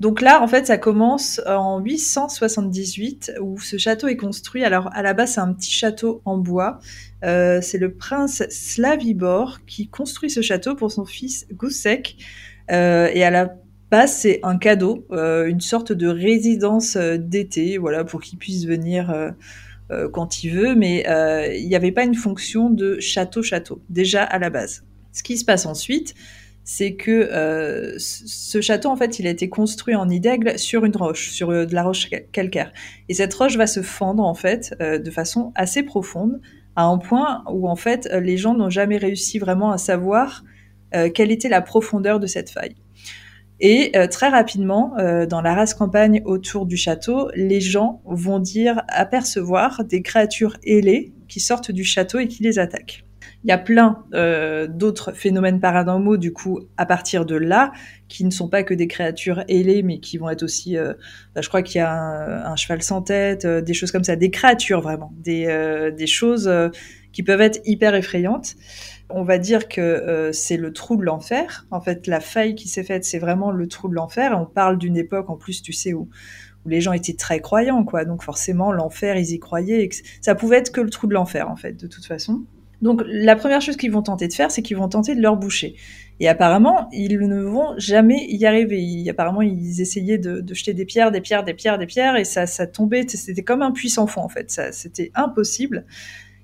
Donc 0.00 0.20
là, 0.20 0.40
en 0.42 0.46
fait, 0.46 0.66
ça 0.66 0.78
commence 0.78 1.40
en 1.46 1.80
878 1.80 3.32
où 3.40 3.58
ce 3.58 3.78
château 3.78 4.06
est 4.06 4.16
construit. 4.16 4.62
Alors 4.62 4.90
à 4.94 5.02
la 5.02 5.12
base, 5.12 5.32
c'est 5.32 5.40
un 5.40 5.52
petit 5.52 5.72
château 5.72 6.22
en 6.24 6.36
bois. 6.38 6.78
Euh, 7.24 7.58
c'est 7.60 7.78
le 7.78 7.92
prince 7.92 8.44
Slavibor 8.48 9.58
qui 9.66 9.88
construit 9.88 10.30
ce 10.30 10.40
château 10.40 10.76
pour 10.76 10.92
son 10.92 11.04
fils 11.04 11.46
Gusek. 11.52 12.16
Euh, 12.70 13.10
et 13.12 13.24
à 13.24 13.30
la 13.30 13.56
base, 13.90 14.12
c'est 14.12 14.38
un 14.44 14.56
cadeau, 14.56 15.04
une 15.10 15.60
sorte 15.60 15.92
de 15.92 16.06
résidence 16.06 16.96
d'été, 16.96 17.78
voilà, 17.78 18.04
pour 18.04 18.20
qu'il 18.20 18.38
puisse 18.38 18.66
venir 18.66 19.32
quand 20.12 20.44
il 20.44 20.50
veut. 20.50 20.76
Mais 20.76 21.04
il 21.58 21.66
n'y 21.66 21.74
avait 21.74 21.90
pas 21.90 22.04
une 22.04 22.14
fonction 22.14 22.70
de 22.70 23.00
château-château 23.00 23.82
déjà 23.88 24.22
à 24.22 24.38
la 24.38 24.50
base. 24.50 24.84
Ce 25.18 25.24
qui 25.24 25.36
se 25.36 25.44
passe 25.44 25.66
ensuite, 25.66 26.14
c'est 26.62 26.94
que 26.94 27.10
euh, 27.10 27.96
ce 27.98 28.60
château, 28.60 28.88
en 28.88 28.94
fait, 28.94 29.18
il 29.18 29.26
a 29.26 29.30
été 29.30 29.48
construit 29.48 29.96
en 29.96 30.06
nid 30.06 30.20
d'aigle 30.20 30.56
sur 30.60 30.84
une 30.84 30.94
roche, 30.94 31.30
sur 31.30 31.50
euh, 31.50 31.66
de 31.66 31.74
la 31.74 31.82
roche 31.82 32.08
calcaire. 32.30 32.72
Et 33.08 33.14
cette 33.14 33.34
roche 33.34 33.56
va 33.56 33.66
se 33.66 33.82
fendre, 33.82 34.22
en 34.22 34.34
fait, 34.34 34.76
euh, 34.80 35.00
de 35.00 35.10
façon 35.10 35.50
assez 35.56 35.82
profonde, 35.82 36.40
à 36.76 36.84
un 36.84 36.98
point 36.98 37.42
où, 37.50 37.68
en 37.68 37.74
fait, 37.74 38.08
les 38.12 38.36
gens 38.36 38.54
n'ont 38.54 38.70
jamais 38.70 38.96
réussi 38.96 39.40
vraiment 39.40 39.72
à 39.72 39.78
savoir 39.78 40.44
quelle 41.14 41.30
était 41.32 41.50
la 41.50 41.60
profondeur 41.60 42.18
de 42.18 42.26
cette 42.26 42.48
faille. 42.48 42.76
Et 43.60 43.92
très 44.10 44.28
rapidement, 44.28 44.94
dans 45.28 45.42
la 45.42 45.54
race 45.54 45.74
campagne 45.74 46.22
autour 46.24 46.64
du 46.64 46.78
château, 46.78 47.28
les 47.34 47.60
gens 47.60 48.00
vont 48.06 48.38
dire 48.38 48.82
apercevoir 48.88 49.84
des 49.84 50.00
créatures 50.00 50.56
ailées 50.64 51.12
qui 51.28 51.40
sortent 51.40 51.72
du 51.72 51.84
château 51.84 52.20
et 52.20 52.28
qui 52.28 52.42
les 52.42 52.58
attaquent. 52.58 53.07
Il 53.44 53.50
y 53.50 53.52
a 53.52 53.58
plein 53.58 54.04
euh, 54.14 54.66
d'autres 54.66 55.12
phénomènes 55.12 55.60
paranormaux 55.60 56.16
du 56.16 56.32
coup 56.32 56.60
à 56.76 56.86
partir 56.86 57.24
de 57.24 57.36
là 57.36 57.72
qui 58.08 58.24
ne 58.24 58.30
sont 58.30 58.48
pas 58.48 58.64
que 58.64 58.74
des 58.74 58.88
créatures 58.88 59.44
ailées 59.48 59.84
mais 59.84 60.00
qui 60.00 60.18
vont 60.18 60.28
être 60.28 60.42
aussi 60.42 60.76
euh, 60.76 60.94
bah, 61.36 61.40
je 61.40 61.48
crois 61.48 61.62
qu'il 61.62 61.78
y 61.78 61.82
a 61.82 62.50
un, 62.50 62.56
cheval 62.56 62.82
sans 62.82 63.00
tête 63.00 63.44
euh, 63.44 63.60
des 63.60 63.74
choses 63.74 63.92
comme 63.92 64.02
ça 64.02 64.16
des 64.16 64.30
créatures 64.30 64.80
vraiment 64.80 65.12
des, 65.18 66.06
choses 66.06 66.50
qui 67.12 67.22
peuvent 67.22 67.40
être 67.40 67.60
hyper 67.64 67.94
effrayantes. 67.94 68.56
On 69.08 69.22
va 69.22 69.38
dire 69.38 69.68
que 69.68 70.30
c'est 70.32 70.56
le 70.56 70.72
trou 70.72 70.96
de 70.96 71.04
l'enfer. 71.04 71.66
En 71.70 71.80
fait 71.80 72.06
la 72.06 72.20
faille 72.20 72.54
qui 72.54 72.68
s'est 72.68 72.82
faite 72.82 73.04
c'est 73.04 73.18
vraiment 73.18 73.52
le 73.52 73.68
trou 73.68 73.88
de 73.88 73.94
l'enfer. 73.94 74.36
On 74.38 74.46
parle 74.46 74.78
d'une 74.78 74.96
époque 74.96 75.30
en 75.30 75.36
plus 75.36 75.62
tu 75.62 75.72
sais 75.72 75.94
où 75.94 76.08
les 76.66 76.80
gens 76.80 76.92
étaient 76.92 77.14
très 77.14 77.40
croyants 77.40 77.84
quoi. 77.84 78.04
Donc 78.04 78.24
forcément 78.24 78.72
l'enfer 78.72 79.16
ils 79.16 79.30
y 79.30 79.38
croyaient 79.38 79.88
ça 80.20 80.34
pouvait 80.34 80.56
être 80.56 80.72
que 80.72 80.80
le 80.80 80.90
trou 80.90 81.06
de 81.06 81.14
l'enfer 81.14 81.48
en 81.48 81.56
fait 81.56 81.72
de 81.72 81.86
toute 81.86 82.04
façon 82.04 82.42
donc 82.82 83.02
la 83.06 83.36
première 83.36 83.60
chose 83.60 83.76
qu'ils 83.76 83.90
vont 83.90 84.02
tenter 84.02 84.28
de 84.28 84.32
faire, 84.32 84.50
c'est 84.50 84.62
qu'ils 84.62 84.76
vont 84.76 84.88
tenter 84.88 85.14
de 85.14 85.20
leur 85.20 85.36
boucher. 85.36 85.74
Et 86.20 86.28
apparemment, 86.28 86.88
ils 86.92 87.18
ne 87.18 87.42
vont 87.42 87.74
jamais 87.76 88.26
y 88.28 88.44
arriver. 88.46 89.04
apparemment, 89.08 89.42
ils 89.42 89.80
essayaient 89.80 90.18
de, 90.18 90.42
jeter 90.52 90.74
des 90.74 90.84
pierres, 90.84 91.10
des 91.10 91.20
pierres, 91.20 91.44
des 91.44 91.54
pierres, 91.54 91.78
des 91.78 91.86
pierres, 91.86 92.16
et 92.16 92.24
ça, 92.24 92.46
ça 92.46 92.66
tombait. 92.66 93.06
C'était 93.08 93.42
comme 93.42 93.62
un 93.62 93.70
puissant 93.70 94.06
fond 94.06 94.22
en 94.22 94.28
fait. 94.28 94.60
C'était 94.72 95.10
impossible. 95.14 95.84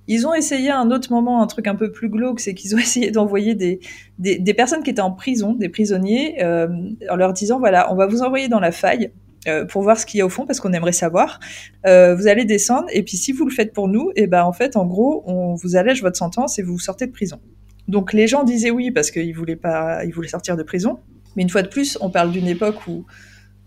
Ils 0.07 0.27
ont 0.27 0.35
essayé 0.35 0.71
à 0.71 0.79
un 0.79 0.91
autre 0.91 1.13
moment 1.13 1.43
un 1.43 1.47
truc 1.47 1.67
un 1.67 1.75
peu 1.75 1.91
plus 1.91 2.09
glauque, 2.09 2.41
c'est 2.41 2.55
qu'ils 2.55 2.75
ont 2.75 2.79
essayé 2.87 3.11
d'envoyer 3.11 3.55
des, 3.55 4.55
personnes 4.55 4.83
qui 4.83 4.91
étaient 4.91 5.01
en 5.01 5.13
prison, 5.13 5.55
des 5.55 5.69
prisonniers, 5.69 6.43
euh, 6.43 6.69
en 7.11 7.17
leur 7.17 7.33
disant 7.33 7.59
voilà, 7.59 7.93
on 7.93 7.97
va 7.97 8.07
vous 8.07 8.23
envoyer 8.23 8.49
dans 8.49 8.61
la 8.61 8.73
faille 8.73 9.11
euh, 9.49 9.65
pour 9.65 9.83
voir 9.83 9.99
ce 9.99 10.07
qu'il 10.07 10.19
y 10.19 10.21
a 10.21 10.27
au 10.27 10.31
fond 10.31 10.47
parce 10.47 10.61
qu'on 10.61 10.73
aimerait 10.73 10.93
savoir. 10.93 11.41
Euh, 11.87 12.15
vous 12.15 12.27
allez 12.27 12.45
descendre 12.45 12.87
et 12.93 13.03
puis 13.03 13.17
si 13.17 13.33
vous 13.33 13.45
le 13.45 13.53
faites 13.53 13.73
pour 13.73 13.89
nous, 13.89 14.11
et 14.17 14.23
eh 14.23 14.27
ben 14.27 14.45
en 14.45 14.53
fait 14.53 14.77
en 14.77 14.87
gros 14.87 15.23
on 15.27 15.55
vous 15.55 15.77
allège 15.77 16.03
votre 16.03 16.17
sentence 16.17 16.59
et 16.59 16.63
vous 16.63 16.79
sortez 16.79 17.07
de 17.07 17.13
prison. 17.13 17.41
Donc 17.89 18.13
les 18.13 18.27
gens 18.27 18.45
disaient 18.45 18.71
oui 18.71 18.91
parce 18.91 19.11
qu'ils 19.11 19.35
voulaient 19.35 19.57
pas, 19.57 20.05
ils 20.05 20.13
voulaient 20.13 20.29
sortir 20.29 20.57
de 20.57 20.63
prison. 20.63 20.99
Mais 21.37 21.43
une 21.43 21.51
fois 21.51 21.63
de 21.63 21.69
plus, 21.69 21.99
on 22.01 22.11
parle 22.11 22.31
d'une 22.31 22.47
époque 22.47 22.87
où 22.87 23.05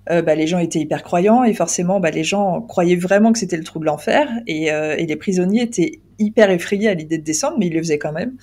euh, 0.09 0.21
bah, 0.21 0.35
les 0.35 0.47
gens 0.47 0.59
étaient 0.59 0.79
hyper 0.79 1.03
croyants 1.03 1.43
et 1.43 1.53
forcément 1.53 1.99
bah, 1.99 2.11
les 2.11 2.23
gens 2.23 2.61
croyaient 2.61 2.95
vraiment 2.95 3.33
que 3.33 3.39
c'était 3.39 3.57
le 3.57 3.63
trou 3.63 3.79
de 3.79 3.85
l'enfer 3.85 4.29
et, 4.47 4.71
euh, 4.71 4.95
et, 4.97 5.05
les 5.05 5.15
prisonniers 5.17 5.63
étaient 5.63 5.99
hyper 6.17 6.49
effrayés 6.49 6.87
à 6.87 6.93
l'idée 6.93 7.17
de 7.17 7.23
descendre, 7.23 7.57
mais 7.59 7.67
ils 7.67 7.73
le 7.73 7.79
faisaient 7.79 7.97
quand 7.97 8.13
même. 8.13 8.33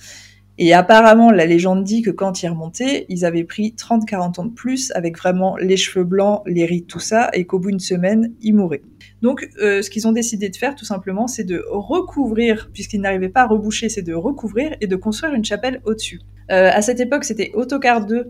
Et 0.57 0.73
apparemment, 0.73 1.31
la 1.31 1.45
légende 1.45 1.83
dit 1.83 2.01
que 2.01 2.11
quand 2.11 2.41
ils 2.41 2.47
remontaient, 2.47 3.05
ils 3.09 3.25
avaient 3.25 3.43
pris 3.43 3.75
30-40 3.77 4.39
ans 4.39 4.45
de 4.45 4.53
plus 4.53 4.91
avec 4.95 5.17
vraiment 5.17 5.57
les 5.57 5.75
cheveux 5.75 6.05
blancs, 6.05 6.43
les 6.45 6.65
rides, 6.65 6.87
tout 6.87 6.99
ça, 6.99 7.29
et 7.33 7.45
qu'au 7.45 7.59
bout 7.59 7.71
d'une 7.71 7.79
semaine, 7.79 8.33
ils 8.41 8.55
mouraient. 8.55 8.83
Donc, 9.21 9.49
euh, 9.61 9.81
ce 9.81 9.89
qu'ils 9.89 10.07
ont 10.07 10.13
décidé 10.13 10.47
de 10.49 10.55
faire, 10.55 10.75
tout 10.75 10.85
simplement, 10.85 11.27
c'est 11.27 11.43
de 11.43 11.61
recouvrir, 11.69 12.69
puisqu'ils 12.73 13.01
n'arrivaient 13.01 13.29
pas 13.29 13.41
à 13.41 13.47
reboucher, 13.47 13.89
c'est 13.89 14.01
de 14.01 14.13
recouvrir 14.13 14.77
et 14.79 14.87
de 14.87 14.95
construire 14.95 15.33
une 15.33 15.43
chapelle 15.43 15.81
au-dessus. 15.83 16.21
Euh, 16.51 16.69
à 16.71 16.81
cette 16.81 16.99
époque, 16.99 17.25
c'était 17.25 17.51
Ottokar 17.53 18.05
II 18.09 18.21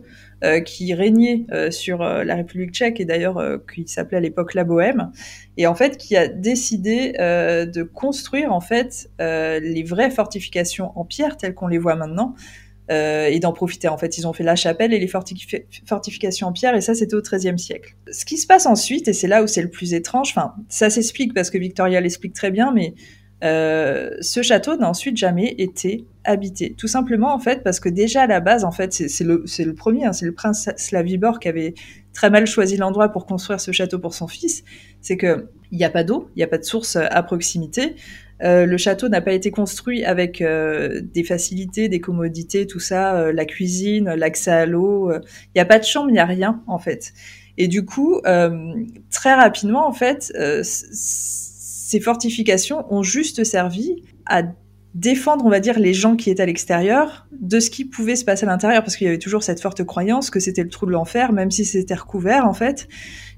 qui 0.66 0.94
régnait 0.94 1.46
euh, 1.52 1.72
sur 1.72 2.02
euh, 2.02 2.24
la 2.24 2.36
République 2.36 2.72
tchèque 2.72 3.00
et 3.00 3.06
d'ailleurs 3.06 3.38
euh, 3.38 3.58
qui 3.74 3.88
s'appelait 3.88 4.18
à 4.18 4.22
l'époque 4.22 4.54
la 4.54 4.64
Bohème, 4.64 5.12
et 5.58 5.68
en 5.68 5.76
fait 5.76 5.98
qui 5.98 6.16
a 6.16 6.28
décidé 6.28 7.14
de 7.14 7.84
construire 7.84 8.54
en 8.54 8.62
fait 8.62 9.10
les 9.20 9.84
vraies 9.84 10.10
fortifications 10.10 10.92
en 10.98 11.06
pierre 11.06 11.38
telles 11.38 11.54
qu'on 11.54 11.68
les 11.68 11.78
voit 11.78 11.96
maintenant. 11.96 12.36
et 12.90 13.40
d'en 13.40 13.52
profiter. 13.52 13.88
En 13.88 13.98
fait, 13.98 14.20
ils 14.20 14.28
ont 14.28 14.34
fait 14.34 14.44
la 14.44 14.56
chapelle 14.56 14.94
et 14.94 15.00
les 15.00 15.08
fortifications 15.08 16.48
en 16.48 16.52
pierre, 16.52 16.76
et 16.76 16.82
ça, 16.82 16.94
c'était 16.94 17.16
au 17.16 17.22
XIIIe 17.22 17.58
siècle. 17.58 17.96
Ce 18.12 18.26
qui 18.26 18.38
se 18.38 18.46
passe 18.46 18.68
ensuite, 18.68 19.08
et 19.08 19.14
c'est 19.14 19.28
là 19.28 19.42
où 19.42 19.48
c'est 19.48 19.64
le 19.64 19.70
plus 19.70 19.96
étrange, 19.96 20.30
enfin, 20.30 20.54
ça 20.70 20.92
s'explique 20.92 21.34
parce 21.34 21.50
que 21.50 21.58
Victoria 21.58 22.00
l'explique 22.00 22.34
très 22.34 22.52
bien, 22.52 22.72
mais 22.72 22.94
euh, 23.44 24.12
ce 24.22 24.42
château 24.42 24.78
n'a 24.78 24.90
ensuite 24.90 25.18
jamais 25.18 25.56
été 25.58 26.06
habité. 26.24 26.74
Tout 26.78 26.88
simplement, 26.88 27.34
en 27.34 27.40
fait, 27.40 27.64
parce 27.64 27.80
que 27.80 27.90
déjà 27.90 28.24
à 28.24 28.28
la 28.28 28.40
base, 28.40 28.64
en 28.64 28.72
fait, 28.72 28.94
c'est 28.94 29.24
le, 29.24 29.74
premier, 29.74 30.06
hein, 30.06 30.14
c'est 30.14 30.26
le 30.26 30.32
prince 30.32 30.70
Slavibor 30.78 31.40
qui 31.40 31.48
avait 31.48 31.74
très 32.14 32.30
mal 32.30 32.48
choisi 32.48 32.78
l'endroit 32.78 33.10
pour 33.10 33.26
construire 33.26 33.60
ce 33.60 33.72
château 33.72 34.00
pour 34.00 34.14
son 34.14 34.28
fils. 34.28 34.64
C'est 35.02 35.18
que 35.18 35.50
il 35.72 35.78
n'y 35.78 35.84
a 35.84 35.90
pas 35.90 36.04
d'eau, 36.04 36.30
il 36.36 36.40
n'y 36.40 36.44
a 36.44 36.48
pas 36.48 36.58
de 36.58 36.64
source 36.64 36.96
à 36.96 37.24
proximité. 37.24 37.96
Euh, 38.44 38.66
le 38.66 38.78
château 38.78 39.10
n'a 39.10 39.22
pas 39.22 39.34
été 39.34 39.52
construit 39.52 40.06
avec 40.06 40.42
euh, 40.42 41.02
des 41.02 41.24
facilités, 41.24 41.90
des 41.90 42.00
commodités, 42.00 42.68
tout 42.68 42.80
ça, 42.80 43.32
la 43.32 43.46
cuisine, 43.46 44.14
l'accès 44.16 44.52
à 44.52 44.66
l'eau. 44.66 45.12
Il 45.12 45.22
n'y 45.56 45.62
a 45.62 45.66
pas 45.66 45.80
de 45.80 45.84
chambre, 45.84 46.10
il 46.10 46.14
n'y 46.14 46.20
a 46.20 46.26
rien 46.26 46.64
en 46.68 46.80
fait. 46.80 47.14
Et 47.58 47.68
du 47.68 47.86
coup, 47.86 48.22
très 49.12 49.34
rapidement, 49.34 49.88
en 49.88 49.94
fait, 49.94 50.34
ces 51.96 52.02
fortifications 52.02 52.86
ont 52.94 53.04
juste 53.04 53.46
servi 53.46 54.04
à 54.26 54.44
défendre, 54.96 55.46
on 55.46 55.50
va 55.50 55.62
dire, 55.62 55.80
les 55.80 55.94
gens 55.94 56.18
qui 56.18 56.30
étaient 56.30 56.44
à 56.44 56.46
l'extérieur 56.46 57.26
de 57.32 57.62
ce 57.62 57.70
qui 57.70 57.86
pouvait 57.86 58.18
se 58.18 58.26
passer 58.26 58.46
à 58.46 58.50
l'intérieur, 58.50 58.84
parce 58.84 58.98
qu'il 58.98 59.06
y 59.06 59.08
avait 59.08 59.18
toujours 59.18 59.44
cette 59.44 59.62
forte 59.62 59.82
croyance 59.86 60.30
que 60.30 60.42
c'était 60.42 60.64
le 60.64 60.70
trou 60.70 60.88
de 60.88 60.92
l'enfer, 60.92 61.32
même 61.32 61.52
si 61.52 61.64
c'était 61.64 61.94
recouvert, 61.94 62.46
en 62.48 62.54
fait. 62.54 62.90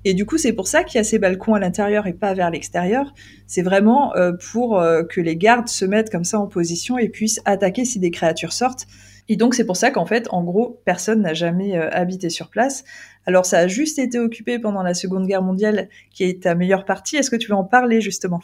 Et 0.06 0.16
du 0.16 0.26
coup, 0.26 0.40
c'est 0.40 0.54
pour 0.54 0.68
ça 0.68 0.84
qu'il 0.84 0.98
y 0.98 1.02
a 1.02 1.04
ces 1.04 1.20
balcons 1.20 1.54
à 1.54 1.60
l'intérieur 1.60 2.08
et 2.08 2.14
pas 2.14 2.34
vers 2.34 2.50
l'extérieur. 2.50 3.14
C'est 3.46 3.62
vraiment 3.62 4.16
euh, 4.16 4.32
pour 4.52 4.80
euh, 4.80 5.04
que 5.04 5.22
les 5.22 5.38
gardes 5.38 5.68
se 5.68 5.86
mettent 5.86 6.10
comme 6.10 6.24
ça 6.24 6.40
en 6.40 6.48
position 6.48 6.98
et 6.98 7.10
puissent 7.10 7.42
attaquer 7.46 7.86
si 7.86 8.00
des 8.00 8.10
créatures 8.10 8.54
sortent. 8.54 8.88
Et 9.30 9.36
donc, 9.36 9.56
c'est 9.56 9.66
pour 9.66 9.76
ça 9.76 9.92
qu'en 9.92 10.06
fait, 10.06 10.28
en 10.32 10.44
gros, 10.44 10.82
personne 10.86 11.22
n'a 11.22 11.34
jamais 11.34 11.78
euh, 11.78 11.90
habité 11.92 12.30
sur 12.30 12.50
place. 12.50 12.84
Alors 13.26 13.46
ça 13.46 13.60
a 13.60 13.68
juste 13.68 14.00
été 14.00 14.20
occupé 14.20 14.58
pendant 14.58 14.84
la 14.84 14.94
Seconde 14.94 15.28
Guerre 15.28 15.42
mondiale, 15.42 15.90
qui 16.14 16.24
est 16.24 16.44
ta 16.44 16.56
meilleure 16.56 16.86
partie. 16.86 17.18
Est-ce 17.18 17.30
que 17.30 17.36
tu 17.36 17.50
veux 17.50 17.58
en 17.58 17.66
parler 17.66 18.00
justement? 18.00 18.40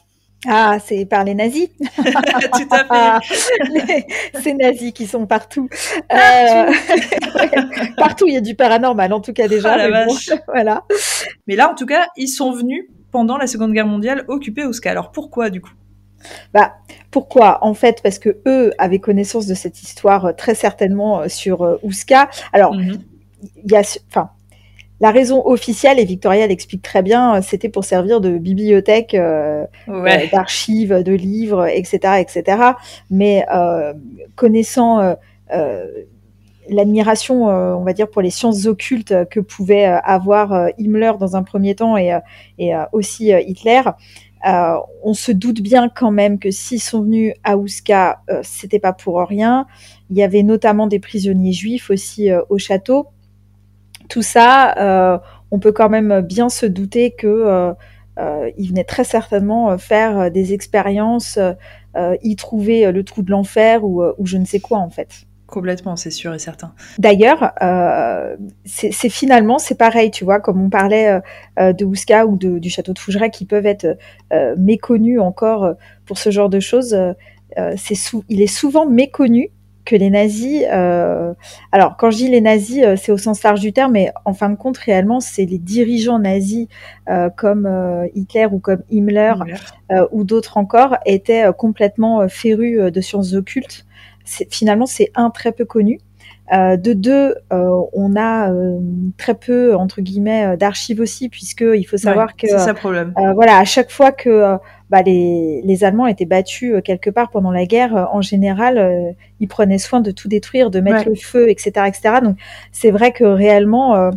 Ah, 0.46 0.78
c'est 0.86 1.06
par 1.06 1.24
les 1.24 1.36
nazis. 1.36 1.70
Tout 1.80 2.68
à 2.70 3.22
fait. 3.22 4.08
Ces 4.44 4.54
nazis 4.54 4.92
qui 4.92 5.08
sont 5.08 5.26
partout. 5.26 5.70
Partout. 6.10 6.74
Euh... 6.74 7.86
partout, 7.98 8.28
il 8.28 8.34
y 8.34 8.38
a 8.38 8.42
du 8.42 8.56
paranormal, 8.56 9.14
en 9.14 9.22
tout 9.22 9.32
cas 9.32 9.48
déjà. 9.48 9.76
Ah, 9.76 9.90
mais, 9.90 10.06
bon, 10.06 10.16
voilà. 10.48 10.84
mais 11.48 11.56
là, 11.56 11.72
en 11.72 11.76
tout 11.76 11.86
cas, 11.86 12.08
ils 12.18 12.28
sont 12.28 12.52
venus 12.52 12.86
pendant 13.12 13.38
la 13.38 13.48
Seconde 13.48 13.72
Guerre 13.72 13.88
mondiale 13.88 14.26
occuper 14.28 14.66
Ouska. 14.66 14.92
Alors 14.92 15.12
pourquoi 15.12 15.50
du 15.50 15.62
coup? 15.62 15.72
Bah, 16.54 16.74
pourquoi? 17.12 17.64
En 17.64 17.74
fait, 17.74 18.02
parce 18.02 18.20
que 18.20 18.38
eux 18.48 18.74
avaient 18.78 19.00
connaissance 19.00 19.46
de 19.48 19.54
cette 19.54 19.82
histoire 19.82 20.26
euh, 20.26 20.34
très 20.34 20.56
certainement 20.56 21.22
euh, 21.22 21.28
sur 21.28 21.80
Ouska. 21.84 22.30
Alors, 22.52 22.74
il 22.76 22.80
mm 22.82 22.92
-hmm. 22.92 23.72
y 23.72 23.76
a, 23.76 23.84
enfin, 24.10 24.30
la 25.04 25.12
raison 25.12 25.46
officielle, 25.46 26.00
et 26.00 26.06
Victoria 26.06 26.48
l'explique 26.48 26.82
très 26.82 27.02
bien, 27.02 27.36
euh, 27.36 27.42
c'était 27.42 27.68
pour 27.68 27.84
servir 27.84 28.22
de 28.22 28.38
bibliothèque, 28.38 29.14
euh, 29.16 29.66
ouais. 29.88 30.28
euh, 30.28 30.30
d'archives, 30.32 31.04
de 31.04 31.12
livres, 31.12 31.68
etc., 31.68 32.22
etc. 32.22 32.58
Mais 33.10 33.46
euh, 33.54 33.94
connaissant 34.38 35.16
euh, 35.54 35.86
l'admiration, 36.70 37.48
on 37.48 37.84
va 37.84 37.92
dire, 37.92 38.10
pour 38.10 38.22
les 38.22 38.30
sciences 38.30 38.66
occultes 38.66 39.14
que 39.30 39.42
pouvait 39.42 39.84
avoir 39.84 40.70
Himmler 40.80 41.12
dans 41.20 41.36
un 41.36 41.44
premier 41.44 41.76
temps 41.76 41.98
et, 41.98 42.18
et 42.58 42.72
aussi 42.94 43.34
Hitler, 43.50 43.82
on 44.44 45.14
se 45.14 45.32
doute 45.32 45.62
bien 45.62 45.90
quand 45.90 46.12
même 46.12 46.40
que 46.40 46.52
s'ils 46.52 46.82
sont 46.82 47.04
venus 47.04 47.34
à 47.44 47.58
Ouska, 47.58 48.22
c'était 48.42 48.80
pas 48.80 48.94
pour 48.94 49.20
rien. 49.22 49.68
Il 50.10 50.18
y 50.18 50.24
avait 50.24 50.44
notamment 50.44 50.88
des 50.88 51.00
prisonniers 51.00 51.54
juifs 51.54 51.90
aussi 51.90 52.30
au 52.50 52.58
château 52.58 53.08
tout 54.10 54.22
ça, 54.22 54.76
euh, 54.78 55.18
on 55.52 55.60
peut 55.60 55.72
quand 55.72 55.90
même 55.90 56.22
bien 56.22 56.50
se 56.50 56.66
douter 56.66 57.12
que 57.12 57.28
euh, 57.28 57.74
euh, 58.20 58.52
il 58.58 58.70
venait 58.70 58.84
très 58.84 59.04
certainement 59.04 59.78
faire 59.78 60.30
des 60.32 60.54
expériences, 60.54 61.40
y 62.24 62.36
trouver 62.36 62.92
le 62.92 63.04
trou 63.04 63.22
de 63.22 63.32
l'enfer 63.32 63.84
ou, 63.84 64.04
je 64.24 64.38
ne 64.38 64.46
sais 64.46 64.60
quoi 64.60 64.80
en 64.80 64.90
fait. 64.90 65.26
Complètement, 65.48 65.96
c'est 65.96 66.10
sûr 66.10 66.34
et 66.34 66.40
certain. 66.40 66.74
D'ailleurs, 66.98 67.52
euh, 67.62 68.36
c'est 68.66 69.10
finalement 69.10 69.60
c'est 69.60 69.78
pareil, 69.78 70.10
tu 70.10 70.24
vois, 70.24 70.40
comme 70.40 70.62
on 70.62 70.70
parlait 70.70 71.22
euh, 71.60 71.74
de 71.74 71.86
Ouska 71.86 72.26
ou 72.26 72.38
de, 72.38 72.60
du 72.60 72.70
château 72.70 72.94
de 72.94 73.00
Fougeray 73.00 73.30
qui 73.30 73.46
peuvent 73.46 73.66
être 73.66 73.98
euh, 74.32 74.56
méconnus 74.58 75.20
encore 75.20 75.76
pour 76.06 76.18
ce 76.18 76.32
genre 76.32 76.50
de 76.50 76.60
choses. 76.60 76.98
il 77.58 78.42
est 78.42 78.48
souvent 78.48 78.88
méconnu 78.88 79.52
que 79.86 79.96
les 79.96 80.10
nazis, 80.10 80.64
euh, 80.72 81.34
alors 81.72 81.98
quand 81.98 82.12
je 82.12 82.18
dis 82.18 82.30
les 82.30 82.42
nazis, 82.42 82.84
euh, 82.84 82.96
c'est 82.96 83.12
au 83.12 83.18
sens 83.18 83.44
large 83.44 83.60
du 83.60 83.74
terme, 83.74 83.94
mais 83.94 84.12
en 84.26 84.34
fin 84.34 84.50
de 84.50 84.56
compte, 84.56 84.78
réellement, 84.78 85.20
c'est 85.20 85.46
les 85.46 85.58
dirigeants 85.58 86.20
nazis 86.20 86.68
euh, 87.10 87.30
comme 87.30 87.66
euh, 87.66 88.08
Hitler 88.16 88.48
ou 88.52 88.60
comme 88.60 88.84
Himmler, 88.90 89.34
Himmler. 89.42 90.06
ou 90.12 90.24
d'autres 90.24 90.58
encore 90.58 90.98
étaient 91.06 91.46
complètement 91.58 92.28
férus 92.30 92.92
de 92.92 93.02
sciences 93.02 93.34
occultes. 93.34 93.86
Finalement, 94.26 94.86
c'est 94.86 95.12
un 95.16 95.30
très 95.30 95.52
peu 95.52 95.66
connu. 95.66 96.00
de 96.52 96.94
deux, 96.94 97.36
on 97.52 98.16
a 98.16 98.52
très 99.18 99.36
peu 99.36 99.76
entre 99.76 100.02
guillemets 100.02 100.58
d'archives 100.58 101.00
aussi, 101.00 101.30
puisque 101.30 101.62
il 101.76 101.84
faut 101.84 101.98
savoir 101.98 102.28
ouais, 102.28 102.34
que 102.38 102.48
c'est 102.48 102.60
ça 102.60 102.74
problème. 102.74 103.14
voilà, 103.36 103.58
à 103.58 103.66
chaque 103.66 103.92
fois 103.92 104.12
que 104.12 104.58
bah, 104.94 105.02
les, 105.02 105.64
les, 105.64 105.84
Allemands 105.84 106.06
étaient 106.06 106.28
battus 106.28 106.76
euh, 106.76 106.82
quelque 106.82 107.10
part 107.10 107.32
pendant 107.32 107.50
la 107.50 107.66
guerre, 107.66 107.98
euh, 107.98 108.06
en 108.12 108.22
général, 108.22 108.78
euh, 108.78 109.12
ils 109.40 109.48
prenaient 109.48 109.80
soin 109.80 110.02
de 110.02 110.12
tout 110.12 110.28
détruire, 110.28 110.70
de 110.70 110.82
mettre 110.82 111.08
ouais. 111.08 111.14
le 111.14 111.16
feu, 111.16 111.50
etc., 111.50 111.88
etc. 111.88 112.20
Donc 112.22 112.38
c'est 112.72 112.92
vrai 112.92 113.12
que 113.12 113.24
réellement, 113.24 113.96
euh, 113.96 114.12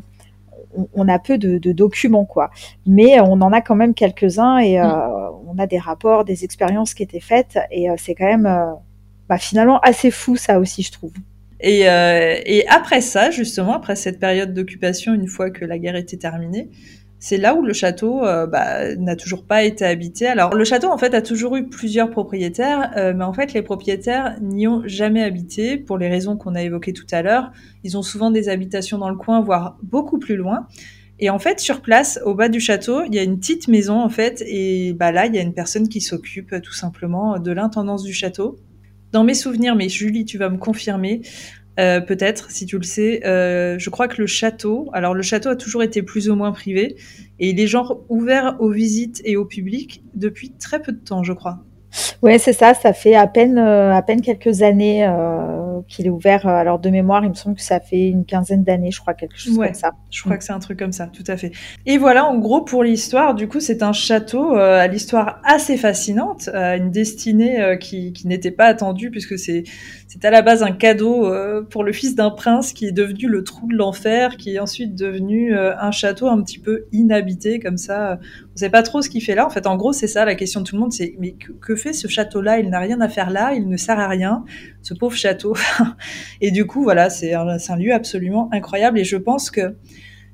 on, 0.76 0.86
on, 0.94 1.08
a 1.08 1.18
peu 1.18 1.38
de, 1.38 1.56
de, 1.56 1.72
documents, 1.72 2.26
quoi. 2.26 2.50
Mais 2.86 3.18
on 3.22 3.40
en 3.40 3.54
a 3.54 3.62
quand 3.62 3.74
même 3.74 3.94
quelques-uns 3.94 4.58
et 4.58 4.78
mm. 4.78 5.30
on 5.48 5.58
a 5.58 5.66
des 5.66 5.78
rapports, 5.78 6.26
des 6.26 6.44
expériences 6.44 6.92
qui 6.92 7.02
étaient 7.02 7.20
faites 7.20 7.58
et 7.70 7.86
c'est 7.96 8.14
quand 8.14 8.26
même, 8.26 8.76
bah, 9.28 9.38
finalement, 9.38 9.78
assez 9.80 10.10
fou 10.10 10.36
ça 10.36 10.58
aussi, 10.58 10.82
je 10.82 10.92
trouve. 10.92 11.12
Et, 11.60 11.88
euh, 11.88 12.36
et, 12.44 12.66
après 12.68 13.00
ça, 13.00 13.30
justement, 13.30 13.74
après 13.74 13.96
cette 13.96 14.20
période 14.20 14.52
d'occupation, 14.52 15.14
une 15.14 15.26
fois 15.26 15.50
que 15.50 15.64
la 15.64 15.78
guerre 15.78 15.96
était 15.96 16.18
terminée, 16.18 16.70
c'est 17.18 17.38
là 17.38 17.54
où 17.54 17.62
le 17.62 17.72
château 17.72 18.24
euh, 18.24 18.46
bah, 18.46 18.94
n'a 18.96 19.16
toujours 19.16 19.44
pas 19.44 19.64
été 19.64 19.84
habité. 19.84 20.26
Alors 20.26 20.54
le 20.54 20.64
château 20.64 20.90
en 20.90 20.98
fait 20.98 21.14
a 21.14 21.22
toujours 21.22 21.56
eu 21.56 21.68
plusieurs 21.68 22.10
propriétaires, 22.10 22.92
euh, 22.96 23.14
mais 23.16 23.24
en 23.24 23.32
fait 23.32 23.54
les 23.54 23.62
propriétaires 23.62 24.36
n'y 24.40 24.68
ont 24.68 24.82
jamais 24.86 25.22
habité 25.22 25.78
pour 25.78 25.96
les 25.98 26.08
raisons 26.08 26.36
qu'on 26.36 26.54
a 26.54 26.62
évoquées 26.62 26.92
tout 26.92 27.06
à 27.10 27.22
l'heure. 27.22 27.52
Ils 27.84 27.96
ont 27.96 28.02
souvent 28.02 28.30
des 28.30 28.48
habitations 28.48 28.98
dans 28.98 29.08
le 29.08 29.16
coin, 29.16 29.40
voire 29.40 29.78
beaucoup 29.82 30.18
plus 30.18 30.36
loin. 30.36 30.66
Et 31.18 31.30
en 31.30 31.38
fait, 31.38 31.60
sur 31.60 31.80
place, 31.80 32.20
au 32.26 32.34
bas 32.34 32.50
du 32.50 32.60
château, 32.60 33.02
il 33.04 33.14
y 33.14 33.18
a 33.18 33.22
une 33.22 33.38
petite 33.38 33.68
maison 33.68 33.98
en 33.98 34.10
fait, 34.10 34.44
et 34.46 34.92
bah 34.92 35.12
là, 35.12 35.24
il 35.24 35.34
y 35.34 35.38
a 35.38 35.42
une 35.42 35.54
personne 35.54 35.88
qui 35.88 36.02
s'occupe 36.02 36.54
tout 36.60 36.74
simplement 36.74 37.38
de 37.38 37.52
l'intendance 37.52 38.02
du 38.02 38.12
château. 38.12 38.58
Dans 39.16 39.24
mes 39.24 39.32
souvenirs, 39.32 39.74
mais 39.76 39.88
Julie, 39.88 40.26
tu 40.26 40.36
vas 40.36 40.50
me 40.50 40.58
confirmer, 40.58 41.22
euh, 41.80 42.02
peut-être, 42.02 42.50
si 42.50 42.66
tu 42.66 42.76
le 42.76 42.82
sais. 42.82 43.26
Euh, 43.26 43.78
je 43.78 43.88
crois 43.88 44.08
que 44.08 44.20
le 44.20 44.26
château, 44.26 44.90
alors 44.92 45.14
le 45.14 45.22
château 45.22 45.48
a 45.48 45.56
toujours 45.56 45.82
été 45.82 46.02
plus 46.02 46.28
ou 46.28 46.34
moins 46.34 46.52
privé, 46.52 46.96
et 47.38 47.48
il 47.48 47.58
est 47.58 47.66
genre 47.66 48.04
ouvert 48.10 48.56
aux 48.60 48.70
visites 48.70 49.22
et 49.24 49.38
au 49.38 49.46
public 49.46 50.04
depuis 50.12 50.52
très 50.58 50.82
peu 50.82 50.92
de 50.92 50.98
temps, 50.98 51.22
je 51.22 51.32
crois. 51.32 51.64
Ouais, 52.22 52.38
c'est 52.38 52.52
ça. 52.52 52.74
Ça 52.74 52.92
fait 52.92 53.14
à 53.14 53.26
peine, 53.26 53.58
euh, 53.58 53.94
à 53.94 54.02
peine 54.02 54.20
quelques 54.20 54.62
années 54.62 55.06
euh, 55.06 55.80
qu'il 55.88 56.06
est 56.06 56.10
ouvert. 56.10 56.46
Euh, 56.46 56.50
alors 56.50 56.78
de 56.78 56.90
mémoire, 56.90 57.24
il 57.24 57.30
me 57.30 57.34
semble 57.34 57.56
que 57.56 57.62
ça 57.62 57.80
fait 57.80 58.08
une 58.08 58.24
quinzaine 58.24 58.64
d'années, 58.64 58.90
je 58.90 59.00
crois, 59.00 59.14
quelque 59.14 59.38
chose 59.38 59.56
Ouais, 59.56 59.66
comme 59.68 59.74
ça. 59.74 59.92
Je 60.10 60.22
crois 60.22 60.36
que 60.36 60.44
c'est 60.44 60.52
un 60.52 60.58
truc 60.58 60.78
comme 60.78 60.92
ça, 60.92 61.06
tout 61.06 61.24
à 61.26 61.36
fait. 61.36 61.52
Et 61.86 61.98
voilà, 61.98 62.26
en 62.26 62.38
gros, 62.38 62.62
pour 62.62 62.82
l'histoire, 62.82 63.34
du 63.34 63.48
coup, 63.48 63.60
c'est 63.60 63.82
un 63.82 63.92
château 63.92 64.56
euh, 64.56 64.80
à 64.80 64.86
l'histoire 64.86 65.40
assez 65.44 65.76
fascinante, 65.76 66.48
à 66.52 66.76
une 66.76 66.90
destinée 66.90 67.76
qui, 67.80 68.12
qui 68.12 68.26
n'était 68.26 68.50
pas 68.50 68.66
attendue, 68.66 69.10
puisque 69.10 69.38
c'est 69.38 69.64
c'est 70.08 70.24
à 70.24 70.30
la 70.30 70.40
base 70.40 70.62
un 70.62 70.70
cadeau 70.70 71.26
euh, 71.26 71.62
pour 71.62 71.82
le 71.82 71.92
fils 71.92 72.14
d'un 72.14 72.30
prince 72.30 72.72
qui 72.72 72.86
est 72.86 72.92
devenu 72.92 73.26
le 73.26 73.42
trou 73.42 73.66
de 73.66 73.74
l'enfer, 73.74 74.36
qui 74.36 74.54
est 74.54 74.58
ensuite 74.60 74.94
devenu 74.94 75.54
euh, 75.54 75.76
un 75.78 75.90
château 75.90 76.28
un 76.28 76.40
petit 76.42 76.60
peu 76.60 76.84
inhabité, 76.92 77.58
comme 77.58 77.76
ça. 77.76 78.20
On 78.54 78.56
sait 78.56 78.70
pas 78.70 78.82
trop 78.82 79.02
ce 79.02 79.10
qu'il 79.10 79.22
fait 79.22 79.34
là. 79.34 79.44
En 79.44 79.50
fait, 79.50 79.66
en 79.66 79.76
gros, 79.76 79.92
c'est 79.92 80.06
ça 80.06 80.24
la 80.24 80.36
question 80.36 80.60
de 80.60 80.66
tout 80.66 80.76
le 80.76 80.80
monde, 80.80 80.92
c'est 80.92 81.16
mais 81.18 81.34
que, 81.60 81.74
fait 81.74 81.92
ce 81.92 82.06
château-là? 82.06 82.60
Il 82.60 82.70
n'a 82.70 82.78
rien 82.78 83.00
à 83.00 83.08
faire 83.08 83.30
là, 83.30 83.52
il 83.54 83.68
ne 83.68 83.76
sert 83.76 83.98
à 83.98 84.06
rien, 84.06 84.44
ce 84.82 84.94
pauvre 84.94 85.16
château. 85.16 85.54
et 86.40 86.52
du 86.52 86.66
coup, 86.66 86.82
voilà, 86.84 87.10
c'est 87.10 87.34
un, 87.34 87.58
c'est 87.58 87.72
un 87.72 87.76
lieu 87.76 87.92
absolument 87.92 88.48
incroyable. 88.52 89.00
Et 89.00 89.04
je 89.04 89.16
pense 89.16 89.50
que 89.50 89.74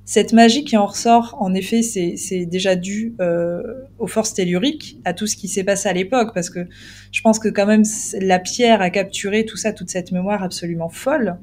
cette 0.04 0.32
magie 0.32 0.64
qui 0.64 0.76
en 0.76 0.86
ressort, 0.86 1.36
en 1.38 1.54
effet, 1.54 1.82
c'est 1.82 2.46
déjà 2.46 2.74
dû 2.74 3.14
euh, 3.20 3.62
aux 3.98 4.08
forces 4.08 4.34
telluriques, 4.34 4.98
à 5.04 5.14
tout 5.14 5.26
ce 5.26 5.36
qui 5.36 5.48
s'est 5.48 5.64
passé 5.64 5.88
à 5.88 5.92
l'époque, 5.92 6.32
parce 6.34 6.50
que 6.50 6.66
je 7.12 7.20
pense 7.22 7.38
que 7.38 7.48
quand 7.48 7.66
même 7.66 7.84
la 8.20 8.38
pierre 8.38 8.82
a 8.82 8.90
capturé 8.90 9.44
tout 9.44 9.56
ça, 9.56 9.72
toute 9.72 9.90
cette 9.90 10.10
mémoire 10.10 10.42
absolument 10.42 10.88
folle, 10.88 11.38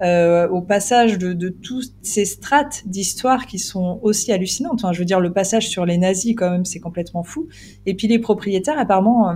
euh, 0.00 0.48
au 0.48 0.62
passage 0.62 1.18
de, 1.18 1.32
de 1.32 1.48
toutes 1.48 1.92
ces 2.02 2.24
strates 2.24 2.84
d'histoire 2.86 3.46
qui 3.46 3.58
sont 3.58 3.98
aussi 4.02 4.32
hallucinantes. 4.32 4.84
Je 4.92 4.98
veux 4.98 5.04
dire, 5.04 5.20
le 5.20 5.32
passage 5.32 5.68
sur 5.68 5.84
les 5.84 5.98
nazis, 5.98 6.34
quand 6.36 6.50
même, 6.50 6.64
c'est 6.64 6.78
complètement 6.78 7.24
fou. 7.24 7.48
Et 7.84 7.94
puis 7.94 8.06
les 8.06 8.20
propriétaires, 8.20 8.78
apparemment, 8.78 9.30
euh, 9.30 9.34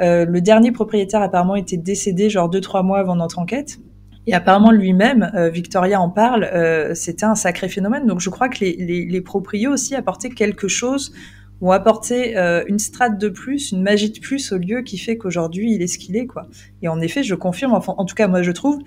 euh, 0.00 0.24
le 0.24 0.40
dernier 0.40 0.72
propriétaire 0.72 1.20
apparemment 1.20 1.56
était 1.56 1.76
décédé 1.76 2.30
genre 2.30 2.48
deux 2.48 2.60
trois 2.60 2.82
mois 2.82 2.98
avant 2.98 3.16
notre 3.16 3.38
enquête. 3.38 3.78
Et 4.26 4.34
apparemment 4.34 4.70
lui-même, 4.70 5.32
euh, 5.34 5.48
Victoria 5.48 6.00
en 6.00 6.08
parle, 6.08 6.44
euh, 6.44 6.94
c'était 6.94 7.24
un 7.24 7.34
sacré 7.34 7.68
phénomène. 7.68 8.06
Donc 8.06 8.20
je 8.20 8.30
crois 8.30 8.48
que 8.48 8.60
les, 8.60 9.06
les, 9.08 9.20
proprios 9.20 9.72
aussi 9.72 9.94
apportaient 9.96 10.30
quelque 10.30 10.68
chose, 10.68 11.12
ont 11.60 11.70
apporté 11.70 12.36
euh, 12.36 12.62
une 12.68 12.78
strate 12.78 13.18
de 13.18 13.28
plus, 13.28 13.72
une 13.72 13.82
magie 13.82 14.10
de 14.10 14.20
plus 14.20 14.52
au 14.52 14.58
lieu 14.58 14.82
qui 14.82 14.98
fait 14.98 15.16
qu'aujourd'hui 15.16 15.72
il 15.72 15.82
est 15.82 15.86
ce 15.88 15.98
qu'il 15.98 16.16
est. 16.16 16.26
quoi. 16.26 16.46
Et 16.82 16.88
en 16.88 17.00
effet, 17.00 17.22
je 17.24 17.34
confirme, 17.34 17.72
enfin, 17.72 17.94
en 17.98 18.04
tout 18.04 18.14
cas 18.14 18.28
moi 18.28 18.42
je 18.42 18.52
trouve, 18.52 18.78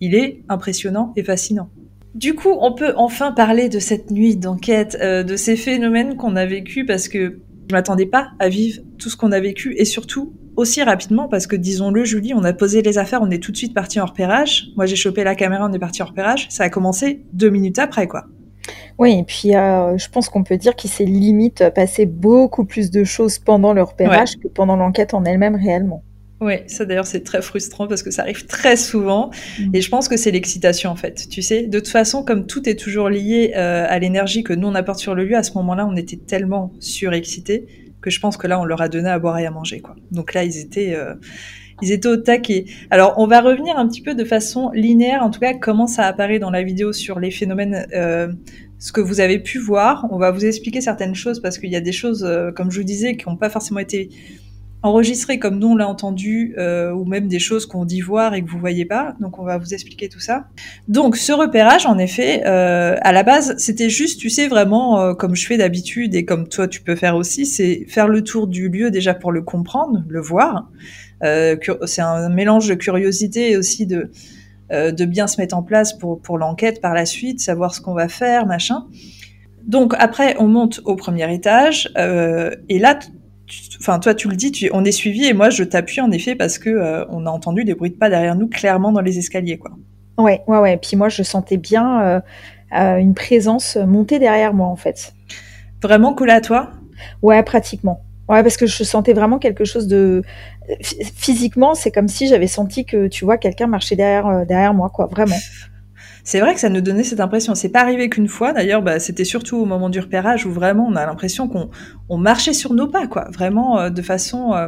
il 0.00 0.14
est 0.14 0.42
impressionnant 0.48 1.12
et 1.16 1.24
fascinant. 1.24 1.68
Du 2.14 2.34
coup, 2.34 2.54
on 2.60 2.72
peut 2.72 2.94
enfin 2.96 3.32
parler 3.32 3.68
de 3.68 3.78
cette 3.78 4.10
nuit 4.10 4.36
d'enquête, 4.36 4.96
de 5.00 5.36
ces 5.36 5.56
phénomènes 5.56 6.16
qu'on 6.16 6.34
a 6.34 6.46
vécus 6.46 6.86
parce 6.86 7.08
que 7.08 7.40
je 7.68 7.74
m'attendais 7.74 8.06
pas 8.06 8.30
à 8.38 8.48
vivre 8.48 8.80
tout 8.98 9.10
ce 9.10 9.16
qu'on 9.16 9.32
a 9.32 9.40
vécu 9.40 9.74
et 9.76 9.84
surtout 9.84 10.32
aussi 10.56 10.82
rapidement 10.82 11.28
parce 11.28 11.46
que 11.46 11.56
disons-le 11.56 12.04
Julie, 12.04 12.34
on 12.34 12.44
a 12.44 12.52
posé 12.52 12.82
les 12.82 12.98
affaires, 12.98 13.20
on 13.22 13.30
est 13.30 13.42
tout 13.42 13.52
de 13.52 13.56
suite 13.56 13.74
parti 13.74 14.00
en 14.00 14.06
repérage. 14.06 14.68
Moi 14.76 14.86
j'ai 14.86 14.96
chopé 14.96 15.24
la 15.24 15.34
caméra, 15.34 15.66
on 15.68 15.72
est 15.72 15.78
parti 15.78 16.02
en 16.02 16.06
repérage. 16.06 16.46
Ça 16.50 16.64
a 16.64 16.70
commencé 16.70 17.22
deux 17.32 17.50
minutes 17.50 17.78
après 17.78 18.06
quoi. 18.06 18.24
Oui, 18.98 19.18
et 19.18 19.22
puis 19.22 19.54
euh, 19.54 19.96
je 19.98 20.08
pense 20.08 20.28
qu'on 20.28 20.42
peut 20.42 20.56
dire 20.56 20.74
qu'il 20.74 20.90
s'est 20.90 21.04
limite 21.04 21.64
passé 21.74 22.06
beaucoup 22.06 22.64
plus 22.64 22.90
de 22.90 23.04
choses 23.04 23.38
pendant 23.38 23.72
le 23.72 23.82
repérage 23.82 24.36
que 24.42 24.48
pendant 24.48 24.76
l'enquête 24.76 25.14
en 25.14 25.24
elle-même 25.24 25.54
réellement. 25.54 26.02
Oui, 26.40 26.54
ça 26.66 26.84
d'ailleurs 26.84 27.06
c'est 27.06 27.22
très 27.22 27.40
frustrant 27.40 27.86
parce 27.86 28.02
que 28.02 28.10
ça 28.10 28.22
arrive 28.22 28.46
très 28.46 28.76
souvent 28.76 29.30
et 29.72 29.80
je 29.80 29.88
pense 29.88 30.06
que 30.06 30.18
c'est 30.18 30.30
l'excitation 30.30 30.90
en 30.90 30.96
fait. 30.96 31.28
Tu 31.30 31.40
sais, 31.40 31.62
de 31.62 31.78
toute 31.78 31.88
façon, 31.88 32.22
comme 32.24 32.46
tout 32.46 32.68
est 32.68 32.78
toujours 32.78 33.08
lié 33.08 33.52
euh, 33.56 33.86
à 33.88 33.98
l'énergie 33.98 34.42
que 34.42 34.52
nous 34.52 34.68
on 34.68 34.74
apporte 34.74 34.98
sur 34.98 35.14
le 35.14 35.24
lieu, 35.24 35.36
à 35.36 35.42
ce 35.42 35.52
moment-là 35.54 35.86
on 35.86 35.96
était 35.96 36.18
tellement 36.18 36.72
surexcités 36.78 37.66
je 38.10 38.20
pense 38.20 38.36
que 38.36 38.46
là 38.46 38.60
on 38.60 38.64
leur 38.64 38.80
a 38.80 38.88
donné 38.88 39.08
à 39.08 39.18
boire 39.18 39.38
et 39.38 39.46
à 39.46 39.50
manger 39.50 39.80
quoi. 39.80 39.96
Donc 40.10 40.34
là 40.34 40.44
ils 40.44 40.58
étaient 40.58 40.94
euh, 40.94 41.14
ils 41.82 41.92
étaient 41.92 42.08
au 42.08 42.16
taquet. 42.16 42.64
Alors 42.90 43.14
on 43.18 43.26
va 43.26 43.40
revenir 43.40 43.78
un 43.78 43.86
petit 43.86 44.02
peu 44.02 44.14
de 44.14 44.24
façon 44.24 44.70
linéaire, 44.72 45.22
en 45.22 45.30
tout 45.30 45.40
cas 45.40 45.54
comment 45.54 45.86
ça 45.86 46.04
apparaît 46.04 46.38
dans 46.38 46.50
la 46.50 46.62
vidéo 46.62 46.92
sur 46.92 47.20
les 47.20 47.30
phénomènes. 47.30 47.86
Euh, 47.94 48.28
ce 48.78 48.92
que 48.92 49.00
vous 49.00 49.20
avez 49.20 49.38
pu 49.38 49.58
voir, 49.58 50.06
on 50.10 50.18
va 50.18 50.30
vous 50.30 50.44
expliquer 50.44 50.80
certaines 50.82 51.14
choses 51.14 51.40
parce 51.40 51.58
qu'il 51.58 51.70
y 51.70 51.76
a 51.76 51.80
des 51.80 51.92
choses, 51.92 52.24
euh, 52.24 52.50
comme 52.52 52.70
je 52.70 52.78
vous 52.78 52.84
disais, 52.84 53.16
qui 53.16 53.26
n'ont 53.26 53.36
pas 53.36 53.48
forcément 53.48 53.80
été 53.80 54.10
enregistré 54.82 55.38
comme 55.38 55.58
nous 55.58 55.68
on 55.68 55.76
l'a 55.76 55.88
entendu, 55.88 56.54
euh, 56.58 56.92
ou 56.92 57.04
même 57.04 57.28
des 57.28 57.38
choses 57.38 57.66
qu'on 57.66 57.84
dit 57.84 58.00
voir 58.00 58.34
et 58.34 58.42
que 58.42 58.48
vous 58.48 58.58
voyez 58.58 58.84
pas. 58.84 59.16
Donc 59.20 59.38
on 59.38 59.44
va 59.44 59.58
vous 59.58 59.74
expliquer 59.74 60.08
tout 60.08 60.20
ça. 60.20 60.46
Donc 60.88 61.16
ce 61.16 61.32
repérage, 61.32 61.86
en 61.86 61.98
effet, 61.98 62.42
euh, 62.46 62.96
à 63.00 63.12
la 63.12 63.22
base, 63.22 63.56
c'était 63.58 63.90
juste, 63.90 64.20
tu 64.20 64.30
sais, 64.30 64.48
vraiment 64.48 65.00
euh, 65.00 65.14
comme 65.14 65.34
je 65.34 65.46
fais 65.46 65.56
d'habitude 65.56 66.14
et 66.14 66.24
comme 66.24 66.48
toi 66.48 66.68
tu 66.68 66.82
peux 66.82 66.96
faire 66.96 67.16
aussi, 67.16 67.46
c'est 67.46 67.84
faire 67.88 68.08
le 68.08 68.22
tour 68.22 68.46
du 68.46 68.68
lieu 68.68 68.90
déjà 68.90 69.14
pour 69.14 69.32
le 69.32 69.42
comprendre, 69.42 70.04
le 70.08 70.20
voir. 70.20 70.68
Euh, 71.24 71.56
c'est 71.86 72.02
un 72.02 72.28
mélange 72.28 72.68
de 72.68 72.74
curiosité 72.74 73.52
et 73.52 73.56
aussi 73.56 73.86
de 73.86 74.10
euh, 74.72 74.90
de 74.90 75.04
bien 75.04 75.28
se 75.28 75.40
mettre 75.40 75.56
en 75.56 75.62
place 75.62 75.96
pour 75.96 76.20
pour 76.20 76.38
l'enquête 76.38 76.80
par 76.80 76.92
la 76.92 77.06
suite, 77.06 77.40
savoir 77.40 77.74
ce 77.74 77.80
qu'on 77.80 77.94
va 77.94 78.08
faire, 78.08 78.46
machin. 78.46 78.86
Donc 79.64 79.94
après, 79.98 80.36
on 80.38 80.48
monte 80.48 80.80
au 80.84 80.96
premier 80.96 81.32
étage 81.32 81.90
euh, 81.96 82.50
et 82.68 82.78
là 82.78 82.98
enfin 83.80 83.98
toi 83.98 84.14
tu 84.14 84.28
le 84.28 84.36
dis, 84.36 84.52
tu, 84.52 84.70
on 84.72 84.84
est 84.84 84.92
suivi 84.92 85.26
et 85.26 85.32
moi 85.32 85.50
je 85.50 85.62
t'appuie 85.64 86.00
en 86.00 86.10
effet 86.10 86.34
parce 86.34 86.58
que 86.58 86.70
euh, 86.70 87.04
on 87.10 87.26
a 87.26 87.30
entendu 87.30 87.64
des 87.64 87.74
bruits 87.74 87.90
de 87.90 87.96
pas 87.96 88.10
derrière 88.10 88.34
nous 88.34 88.48
clairement 88.48 88.92
dans 88.92 89.00
les 89.00 89.18
escaliers 89.18 89.58
quoi. 89.58 89.72
Ouais, 90.18 90.42
ouais, 90.46 90.58
ouais. 90.58 90.76
Puis 90.76 90.96
moi 90.96 91.08
je 91.08 91.22
sentais 91.22 91.56
bien 91.56 92.02
euh, 92.02 92.20
euh, 92.76 92.96
une 92.96 93.14
présence 93.14 93.76
monter 93.76 94.18
derrière 94.18 94.54
moi 94.54 94.66
en 94.66 94.76
fait. 94.76 95.14
Vraiment 95.82 96.14
collé 96.14 96.32
à 96.32 96.40
toi? 96.40 96.70
Ouais, 97.22 97.42
pratiquement. 97.42 98.02
Ouais, 98.28 98.42
parce 98.42 98.56
que 98.56 98.66
je 98.66 98.82
sentais 98.82 99.12
vraiment 99.12 99.38
quelque 99.38 99.64
chose 99.64 99.86
de 99.86 100.22
physiquement, 100.82 101.74
c'est 101.74 101.92
comme 101.92 102.08
si 102.08 102.26
j'avais 102.26 102.48
senti 102.48 102.84
que 102.84 103.06
tu 103.06 103.24
vois 103.24 103.38
quelqu'un 103.38 103.68
marchait 103.68 103.94
derrière 103.94 104.44
derrière 104.46 104.74
moi 104.74 104.90
quoi, 104.90 105.06
vraiment. 105.06 105.36
C'est 106.26 106.40
vrai 106.40 106.54
que 106.54 106.60
ça 106.60 106.68
nous 106.68 106.80
donnait 106.80 107.04
cette 107.04 107.20
impression. 107.20 107.54
C'est 107.54 107.68
pas 107.68 107.80
arrivé 107.82 108.08
qu'une 108.08 108.26
fois. 108.26 108.52
D'ailleurs, 108.52 108.82
bah, 108.82 108.98
c'était 108.98 109.24
surtout 109.24 109.58
au 109.58 109.64
moment 109.64 109.88
du 109.88 110.00
repérage 110.00 110.44
où 110.44 110.50
vraiment 110.50 110.84
on 110.84 110.96
a 110.96 111.06
l'impression 111.06 111.46
qu'on 111.46 111.70
on 112.08 112.18
marchait 112.18 112.52
sur 112.52 112.74
nos 112.74 112.88
pas, 112.88 113.06
quoi. 113.06 113.28
Vraiment 113.30 113.78
euh, 113.78 113.90
de 113.90 114.02
façon 114.02 114.52
euh, 114.52 114.66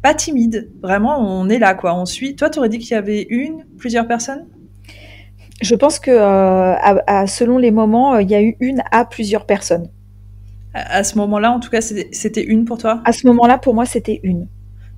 pas 0.00 0.14
timide. 0.14 0.70
Vraiment, 0.80 1.18
on 1.18 1.48
est 1.48 1.58
là, 1.58 1.74
quoi. 1.74 1.92
On 1.96 2.06
suit. 2.06 2.36
Toi, 2.36 2.50
t'aurais 2.50 2.68
dit 2.68 2.78
qu'il 2.78 2.92
y 2.92 2.94
avait 2.94 3.26
une, 3.28 3.64
plusieurs 3.76 4.06
personnes? 4.06 4.46
Je 5.60 5.74
pense 5.74 5.98
que 5.98 6.12
euh, 6.12 6.74
à, 6.76 7.02
à, 7.08 7.26
selon 7.26 7.58
les 7.58 7.72
moments, 7.72 8.18
il 8.18 8.30
y 8.30 8.36
a 8.36 8.42
eu 8.42 8.54
une 8.60 8.80
à 8.92 9.04
plusieurs 9.04 9.44
personnes. 9.44 9.88
À, 10.72 10.98
à 10.98 11.02
ce 11.02 11.18
moment-là, 11.18 11.50
en 11.50 11.58
tout 11.58 11.70
cas, 11.70 11.80
c'était 11.80 12.44
une 12.44 12.64
pour 12.64 12.78
toi? 12.78 13.02
À 13.04 13.12
ce 13.12 13.26
moment-là, 13.26 13.58
pour 13.58 13.74
moi, 13.74 13.86
c'était 13.86 14.20
une. 14.22 14.46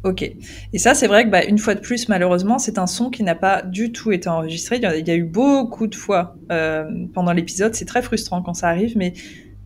Ok. 0.04 0.22
Et 0.22 0.78
ça, 0.78 0.94
c'est 0.94 1.08
vrai 1.08 1.24
que 1.24 1.30
bah, 1.30 1.44
une 1.44 1.58
fois 1.58 1.74
de 1.74 1.80
plus, 1.80 2.08
malheureusement, 2.08 2.58
c'est 2.58 2.78
un 2.78 2.87
son 2.87 3.11
qui 3.11 3.24
n'a 3.24 3.34
pas 3.34 3.62
du 3.62 3.90
tout 3.90 4.12
été 4.12 4.28
enregistré. 4.28 4.76
Il 4.76 4.82
y 4.82 4.87
a, 4.87 4.90
a 4.90 5.16
eu 5.16 5.24
beaucoup 5.24 5.88
de 5.88 5.94
fois 5.94 6.37
euh, 6.52 6.84
pendant 7.14 7.32
l'épisode. 7.32 7.74
C'est 7.74 7.84
très 7.84 8.02
frustrant 8.02 8.42
quand 8.42 8.54
ça 8.54 8.68
arrive, 8.68 8.96
mais 8.96 9.12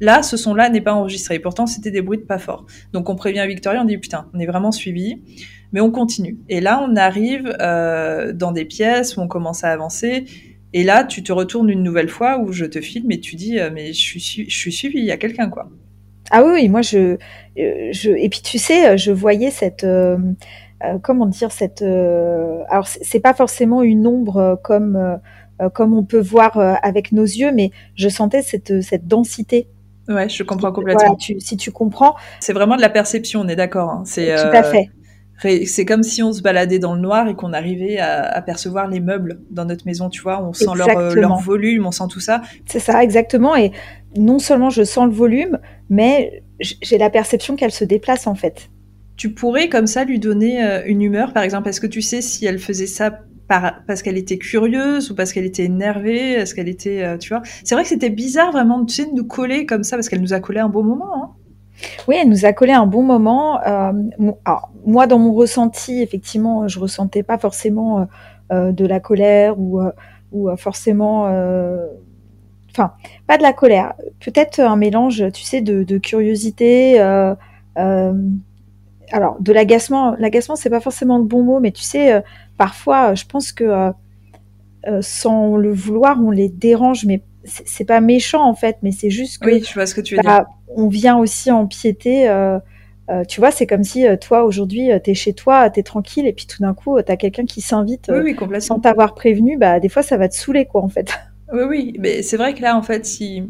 là, 0.01 0.23
ce 0.23 0.39
son-là 0.39 0.71
n'est 0.71 0.81
pas 0.81 0.95
enregistré. 0.95 1.39
Pourtant, 1.39 1.67
c'était 1.67 1.91
des 1.91 2.01
bruits 2.01 2.19
de 2.19 2.25
pas 2.25 2.39
forts. 2.39 2.67
Donc, 2.95 3.11
on 3.11 3.15
prévient 3.15 3.45
Victoria, 3.47 3.83
on 3.83 3.85
dit 3.85 3.99
putain, 3.99 4.31
on 4.33 4.39
est 4.39 4.47
vraiment 4.47 4.73
suivi, 4.73 5.21
mais 5.73 5.81
on 5.81 5.91
continue. 5.91 6.39
Et 6.49 6.63
là, 6.63 6.83
on 6.83 6.97
arrive 6.97 7.55
euh, 7.61 8.33
dans 8.33 8.53
des 8.53 8.65
pièces 8.65 9.19
où 9.19 9.21
on 9.21 9.29
commence 9.29 9.65
à 9.65 9.71
avancer. 9.71 10.25
Et 10.73 10.85
là, 10.85 11.05
tu 11.05 11.23
te 11.23 11.33
retournes 11.33 11.69
une 11.69 11.83
nouvelle 11.83 12.09
fois 12.09 12.39
où 12.39 12.53
je 12.53 12.65
te 12.65 12.81
filme 12.81 13.11
et 13.11 13.21
tu 13.21 13.37
dis, 13.37 13.59
euh, 13.59 13.71
mais 13.71 13.93
je 13.93 14.01
suis, 14.01 14.47
je 14.49 14.57
suis 14.57 14.73
suivi, 14.73 14.99
il 14.99 15.05
y 15.05 15.11
a 15.11 15.19
quelqu'un, 15.19 15.51
quoi. 15.51 15.69
Ah 16.31 16.43
oui, 16.43 16.53
oui, 16.55 16.69
moi 16.71 16.81
je, 16.81 17.19
je 17.57 18.11
et 18.11 18.29
puis 18.29 18.41
tu 18.43 18.59
sais, 18.59 18.97
je 18.97 19.13
voyais 19.13 19.51
cette 19.51 19.85
euh, 19.85 20.17
euh, 20.85 20.99
comment 21.01 21.27
dire 21.27 21.53
cette 21.53 21.83
euh, 21.83 22.63
alors 22.69 22.87
c'est 22.87 23.21
pas 23.21 23.35
forcément 23.35 23.83
une 23.83 24.07
ombre 24.07 24.61
comme 24.65 24.97
euh, 24.97 25.69
comme 25.71 25.95
on 25.95 26.03
peut 26.03 26.21
voir 26.21 26.59
avec 26.83 27.13
nos 27.13 27.25
yeux, 27.25 27.53
mais 27.53 27.71
je 27.95 28.09
sentais 28.09 28.43
cette 28.43 28.83
cette 28.83 29.07
densité. 29.07 29.69
Ouais, 30.09 30.29
je 30.29 30.43
comprends 30.43 30.73
complètement. 30.73 31.05
Voilà, 31.05 31.17
tu, 31.17 31.39
si 31.39 31.57
tu 31.57 31.71
comprends, 31.71 32.17
c'est 32.41 32.53
vraiment 32.53 32.75
de 32.75 32.81
la 32.81 32.89
perception, 32.89 33.43
on 33.43 33.49
est 33.49 33.55
d'accord. 33.55 33.91
Hein. 33.91 34.03
C'est 34.05 34.35
tout 34.35 34.57
à 34.57 34.65
fait. 34.65 34.91
C'est 35.67 35.85
comme 35.85 36.03
si 36.03 36.23
on 36.23 36.33
se 36.33 36.41
baladait 36.41 36.79
dans 36.79 36.95
le 36.95 37.01
noir 37.01 37.29
et 37.29 37.35
qu'on 37.35 37.53
arrivait 37.53 37.99
à, 37.99 38.23
à, 38.23 38.43
percevoir 38.43 38.87
les 38.87 39.01
meubles 39.01 39.41
dans 39.51 39.65
notre 39.65 39.87
maison, 39.87 40.09
tu 40.09 40.23
vois. 40.23 40.43
On 40.43 40.53
sent 40.53 40.67
leur, 40.77 41.15
leur, 41.15 41.39
volume, 41.39 41.85
on 41.85 41.91
sent 41.91 42.05
tout 42.11 42.21
ça. 42.21 42.43
C'est 42.67 42.79
ça, 42.79 43.03
exactement. 43.03 43.57
Et 43.57 43.73
non 44.17 44.39
seulement 44.39 44.71
je 44.71 44.83
sens 44.83 45.07
le 45.07 45.13
volume, 45.13 45.59
mais 45.91 46.43
j'ai 46.61 46.99
la 46.99 47.11
perception 47.11 47.57
qu'elle 47.57 47.73
se 47.73 47.85
déplace 47.85 48.27
en 48.27 48.35
fait. 48.35 48.71
Tu 49.17 49.33
pourrais 49.33 49.69
comme 49.69 49.87
ça 49.87 50.05
lui 50.05 50.19
donner 50.19 50.65
euh, 50.65 50.83
une 50.87 51.03
humeur, 51.03 51.33
par 51.33 51.43
exemple. 51.43 51.69
Est-ce 51.69 51.81
que 51.81 51.87
tu 51.87 52.03
sais 52.03 52.21
si 52.21 52.47
elle 52.47 52.59
faisait 52.59 52.87
ça 52.87 53.21
par, 53.49 53.83
parce 53.87 54.03
qu'elle 54.03 54.17
était 54.17 54.39
curieuse 54.39 55.11
ou 55.11 55.15
parce 55.15 55.33
qu'elle 55.33 55.45
était 55.45 55.65
énervée 55.65 56.33
Est-ce 56.33 56.55
qu'elle 56.55 56.69
était, 56.69 57.03
euh, 57.03 57.19
tu 57.19 57.29
vois? 57.29 57.43
C'est 57.65 57.75
vrai 57.75 57.85
que 57.85 57.91
c'était 57.91 58.11
bizarre 58.11 58.53
vraiment, 58.53 58.85
tu 58.85 58.95
sais, 58.95 59.07
de 59.07 59.13
nous 59.13 59.25
coller 59.25 59.67
comme 59.67 59.85
ça 59.85 59.97
parce 59.97 60.09
qu'elle 60.09 60.23
nous 60.23 60.33
a 60.33 60.41
collé 60.41 60.61
un 60.61 60.69
beau 60.69 60.83
moment. 60.83 61.15
Hein 61.15 61.31
oui, 62.09 62.17
elle 62.21 62.29
nous 62.29 62.47
a 62.47 62.53
collé 62.53 62.73
un 62.73 62.87
bon 62.87 63.03
moment. 63.03 63.61
Euh, 63.67 63.93
alors, 64.45 64.71
moi, 64.87 65.07
dans 65.07 65.19
mon 65.19 65.33
ressenti, 65.33 66.01
effectivement, 66.01 66.69
je 66.69 66.79
ressentais 66.79 67.23
pas 67.23 67.39
forcément 67.39 68.07
de 68.51 68.87
la 68.87 69.01
colère 69.01 69.59
ou, 69.59 69.81
ou 70.33 70.55
forcément, 70.57 71.27
enfin, 72.73 72.93
pas 73.27 73.39
de 73.39 73.43
la 73.43 73.53
colère. 73.53 73.95
Peut-être 74.21 74.61
un 74.61 74.77
mélange, 74.77 75.25
tu 75.33 75.43
sais, 75.43 75.61
de, 75.61 75.85
de 75.85 75.99
curiosité. 75.99 76.99
alors 76.99 77.37
de 79.41 79.53
l'agacement, 79.53 80.17
l'agacement 80.19 80.57
c'est 80.57 80.71
pas 80.71 80.81
forcément 80.81 81.19
le 81.19 81.25
bon 81.25 81.43
mot, 81.43 81.61
mais 81.61 81.71
tu 81.71 81.83
sais, 81.83 82.23
parfois, 82.57 83.15
je 83.15 83.25
pense 83.25 83.53
que 83.53 83.93
sans 85.01 85.57
le 85.57 85.73
vouloir, 85.73 86.19
on 86.23 86.31
les 86.31 86.49
dérange, 86.49 87.05
mais 87.05 87.23
c'est 87.45 87.85
pas 87.85 88.01
méchant 88.01 88.45
en 88.45 88.55
fait, 88.55 88.77
mais 88.83 88.93
c'est 88.93 89.11
juste 89.11 89.43
que. 89.43 89.47
Oui, 89.47 89.65
je 89.67 89.75
vois 89.75 89.87
ce 89.87 89.95
que 89.95 90.01
tu 90.01 90.17
veux 90.17 90.23
bah, 90.23 90.39
dire. 90.39 90.47
On 90.77 90.89
vient 90.89 91.19
aussi 91.19 91.51
empiéter. 91.51 92.29
Euh, 92.29 92.59
euh, 93.11 93.25
tu 93.25 93.41
vois, 93.41 93.51
c'est 93.51 93.67
comme 93.67 93.85
si 93.85 94.07
euh, 94.07 94.17
toi 94.17 94.45
aujourd'hui, 94.45 94.91
tu 95.03 95.11
es 95.11 95.15
chez 95.15 95.33
toi, 95.33 95.71
tu 95.71 95.81
es 95.81 95.83
tranquille, 95.83 96.27
et 96.27 96.33
puis 96.33 96.47
tout 96.47 96.63
d'un 96.63 96.75
coup, 96.75 97.01
tu 97.03 97.11
as 97.11 97.17
quelqu'un 97.17 97.45
qui 97.45 97.61
s'invite 97.61 98.11
sans 98.61 98.81
t'avoir 98.81 99.15
prévenu. 99.15 99.59
Bah, 99.59 99.81
des 99.81 99.89
fois, 99.89 100.03
ça 100.03 100.17
va 100.17 100.29
te 100.29 100.35
saouler, 100.35 100.67
quoi, 100.67 100.83
en 100.83 100.89
fait. 100.89 101.13
Oui, 101.53 101.63
oui, 101.69 101.97
mais 101.99 102.23
c'est 102.23 102.37
vrai 102.37 102.55
que 102.55 102.63
là, 102.63 102.77
en 102.77 102.83
fait, 102.83 103.05
si, 103.05 103.45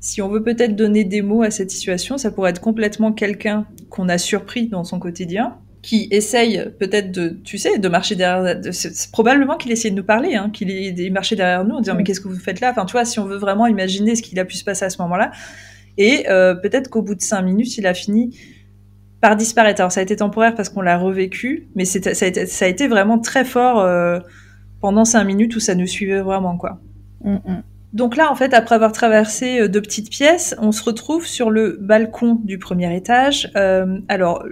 si 0.00 0.22
on 0.22 0.28
veut 0.28 0.42
peut-être 0.42 0.74
donner 0.74 1.04
des 1.04 1.22
mots 1.22 1.42
à 1.42 1.50
cette 1.50 1.70
situation, 1.70 2.16
ça 2.18 2.30
pourrait 2.30 2.50
être 2.50 2.60
complètement 2.60 3.12
quelqu'un 3.12 3.66
qu'on 3.90 4.08
a 4.08 4.18
surpris 4.18 4.68
dans 4.68 4.84
son 4.84 4.98
quotidien, 4.98 5.58
qui 5.82 6.08
essaye 6.10 6.64
peut-être 6.78 7.10
de, 7.10 7.38
tu 7.44 7.58
sais, 7.58 7.78
de 7.78 7.88
marcher 7.88 8.14
derrière. 8.14 8.60
C'est 8.72 9.10
probablement 9.10 9.56
qu'il 9.56 9.72
essaye 9.72 9.90
de 9.90 9.96
nous 9.96 10.04
parler, 10.04 10.34
hein, 10.34 10.50
qu'il 10.52 10.70
est 10.70 11.10
marché 11.10 11.36
derrière 11.36 11.64
nous 11.64 11.76
en 11.76 11.80
disant 11.80 11.94
mais 11.94 12.04
qu'est-ce 12.04 12.20
que 12.20 12.28
vous 12.28 12.38
faites 12.38 12.60
là? 12.60 12.70
Enfin, 12.70 12.84
tu 12.84 12.92
vois, 12.92 13.04
si 13.04 13.18
on 13.18 13.24
veut 13.24 13.38
vraiment 13.38 13.66
imaginer 13.66 14.14
ce 14.14 14.22
qu'il 14.22 14.38
a 14.38 14.44
pu 14.44 14.56
se 14.56 14.64
passer 14.64 14.84
à 14.84 14.90
ce 14.90 15.00
moment-là, 15.02 15.30
et 15.96 16.28
euh, 16.28 16.54
peut-être 16.54 16.88
qu'au 16.88 17.02
bout 17.02 17.14
de 17.14 17.22
cinq 17.22 17.42
minutes, 17.42 17.76
il 17.78 17.86
a 17.86 17.94
fini 17.94 18.38
par 19.20 19.36
disparaître. 19.36 19.80
Alors 19.80 19.92
ça 19.92 20.00
a 20.00 20.02
été 20.02 20.16
temporaire 20.16 20.54
parce 20.54 20.68
qu'on 20.68 20.80
l'a 20.80 20.96
revécu, 20.98 21.68
mais 21.74 21.84
ça 21.84 21.98
a, 21.98 22.26
été, 22.26 22.46
ça 22.46 22.64
a 22.64 22.68
été 22.68 22.86
vraiment 22.88 23.18
très 23.18 23.44
fort 23.44 23.80
euh, 23.80 24.18
pendant 24.80 25.04
cinq 25.04 25.24
minutes 25.24 25.56
où 25.56 25.60
ça 25.60 25.74
nous 25.74 25.86
suivait 25.86 26.20
vraiment, 26.20 26.56
quoi. 26.56 26.80
Mm, 27.22 27.34
mm. 27.34 27.62
Donc 27.92 28.16
là, 28.16 28.30
en 28.30 28.36
fait, 28.36 28.54
après 28.54 28.76
avoir 28.76 28.92
traversé 28.92 29.60
euh, 29.60 29.68
deux 29.68 29.82
petites 29.82 30.10
pièces, 30.10 30.54
on 30.58 30.72
se 30.72 30.82
retrouve 30.84 31.26
sur 31.26 31.50
le 31.50 31.76
balcon 31.80 32.38
du 32.44 32.58
premier 32.58 32.94
étage. 32.94 33.50
Euh, 33.56 33.98
alors, 34.08 34.44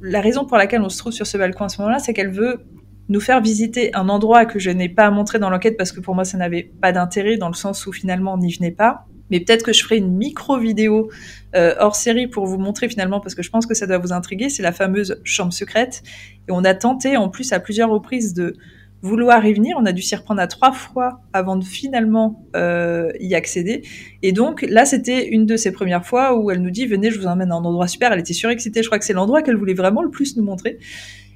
la 0.00 0.20
raison 0.20 0.44
pour 0.44 0.56
laquelle 0.56 0.82
on 0.82 0.88
se 0.88 0.98
trouve 0.98 1.12
sur 1.12 1.26
ce 1.26 1.36
balcon 1.38 1.64
à 1.64 1.68
ce 1.68 1.80
moment-là, 1.80 1.98
c'est 1.98 2.12
qu'elle 2.12 2.30
veut 2.30 2.64
nous 3.08 3.20
faire 3.20 3.40
visiter 3.40 3.94
un 3.94 4.08
endroit 4.08 4.46
que 4.46 4.58
je 4.58 4.70
n'ai 4.70 4.88
pas 4.88 5.10
montré 5.10 5.38
dans 5.38 5.50
l'enquête 5.50 5.76
parce 5.76 5.92
que 5.92 6.00
pour 6.00 6.14
moi 6.14 6.24
ça 6.24 6.38
n'avait 6.38 6.62
pas 6.62 6.92
d'intérêt 6.92 7.36
dans 7.36 7.48
le 7.48 7.54
sens 7.54 7.86
où 7.86 7.92
finalement 7.92 8.34
on 8.34 8.38
n'y 8.38 8.52
venait 8.52 8.70
pas. 8.70 9.06
Mais 9.30 9.40
peut-être 9.40 9.64
que 9.64 9.72
je 9.72 9.82
ferai 9.82 9.96
une 9.96 10.12
micro 10.12 10.58
vidéo 10.58 11.10
euh, 11.54 11.74
hors 11.78 11.96
série 11.96 12.26
pour 12.26 12.46
vous 12.46 12.58
montrer 12.58 12.88
finalement 12.88 13.18
parce 13.18 13.34
que 13.34 13.42
je 13.42 13.50
pense 13.50 13.66
que 13.66 13.74
ça 13.74 13.86
doit 13.86 13.98
vous 13.98 14.12
intriguer. 14.12 14.50
C'est 14.50 14.62
la 14.62 14.72
fameuse 14.72 15.20
chambre 15.24 15.52
secrète 15.52 16.02
et 16.48 16.52
on 16.52 16.64
a 16.64 16.74
tenté 16.74 17.16
en 17.16 17.28
plus 17.28 17.52
à 17.52 17.60
plusieurs 17.60 17.90
reprises 17.90 18.34
de 18.34 18.56
vouloir 19.02 19.44
y 19.44 19.52
venir. 19.52 19.76
On 19.78 19.84
a 19.84 19.92
dû 19.92 20.00
s'y 20.00 20.14
reprendre 20.14 20.40
à 20.40 20.46
trois 20.46 20.72
fois 20.72 21.20
avant 21.32 21.56
de 21.56 21.64
finalement 21.64 22.44
euh, 22.56 23.10
y 23.20 23.34
accéder. 23.34 23.82
Et 24.22 24.32
donc 24.32 24.62
là, 24.62 24.84
c'était 24.84 25.28
une 25.28 25.44
de 25.44 25.56
ces 25.56 25.72
premières 25.72 26.06
fois 26.06 26.38
où 26.38 26.50
elle 26.50 26.62
nous 26.62 26.70
dit 26.70 26.86
venez, 26.86 27.10
je 27.10 27.18
vous 27.18 27.26
emmène 27.26 27.50
à 27.50 27.56
un 27.56 27.64
endroit 27.64 27.88
super. 27.88 28.12
Elle 28.12 28.20
était 28.20 28.32
surexcitée. 28.32 28.82
Je 28.82 28.88
crois 28.88 28.98
que 28.98 29.04
c'est 29.04 29.12
l'endroit 29.12 29.42
qu'elle 29.42 29.56
voulait 29.56 29.74
vraiment 29.74 30.02
le 30.02 30.10
plus 30.10 30.36
nous 30.36 30.44
montrer. 30.44 30.78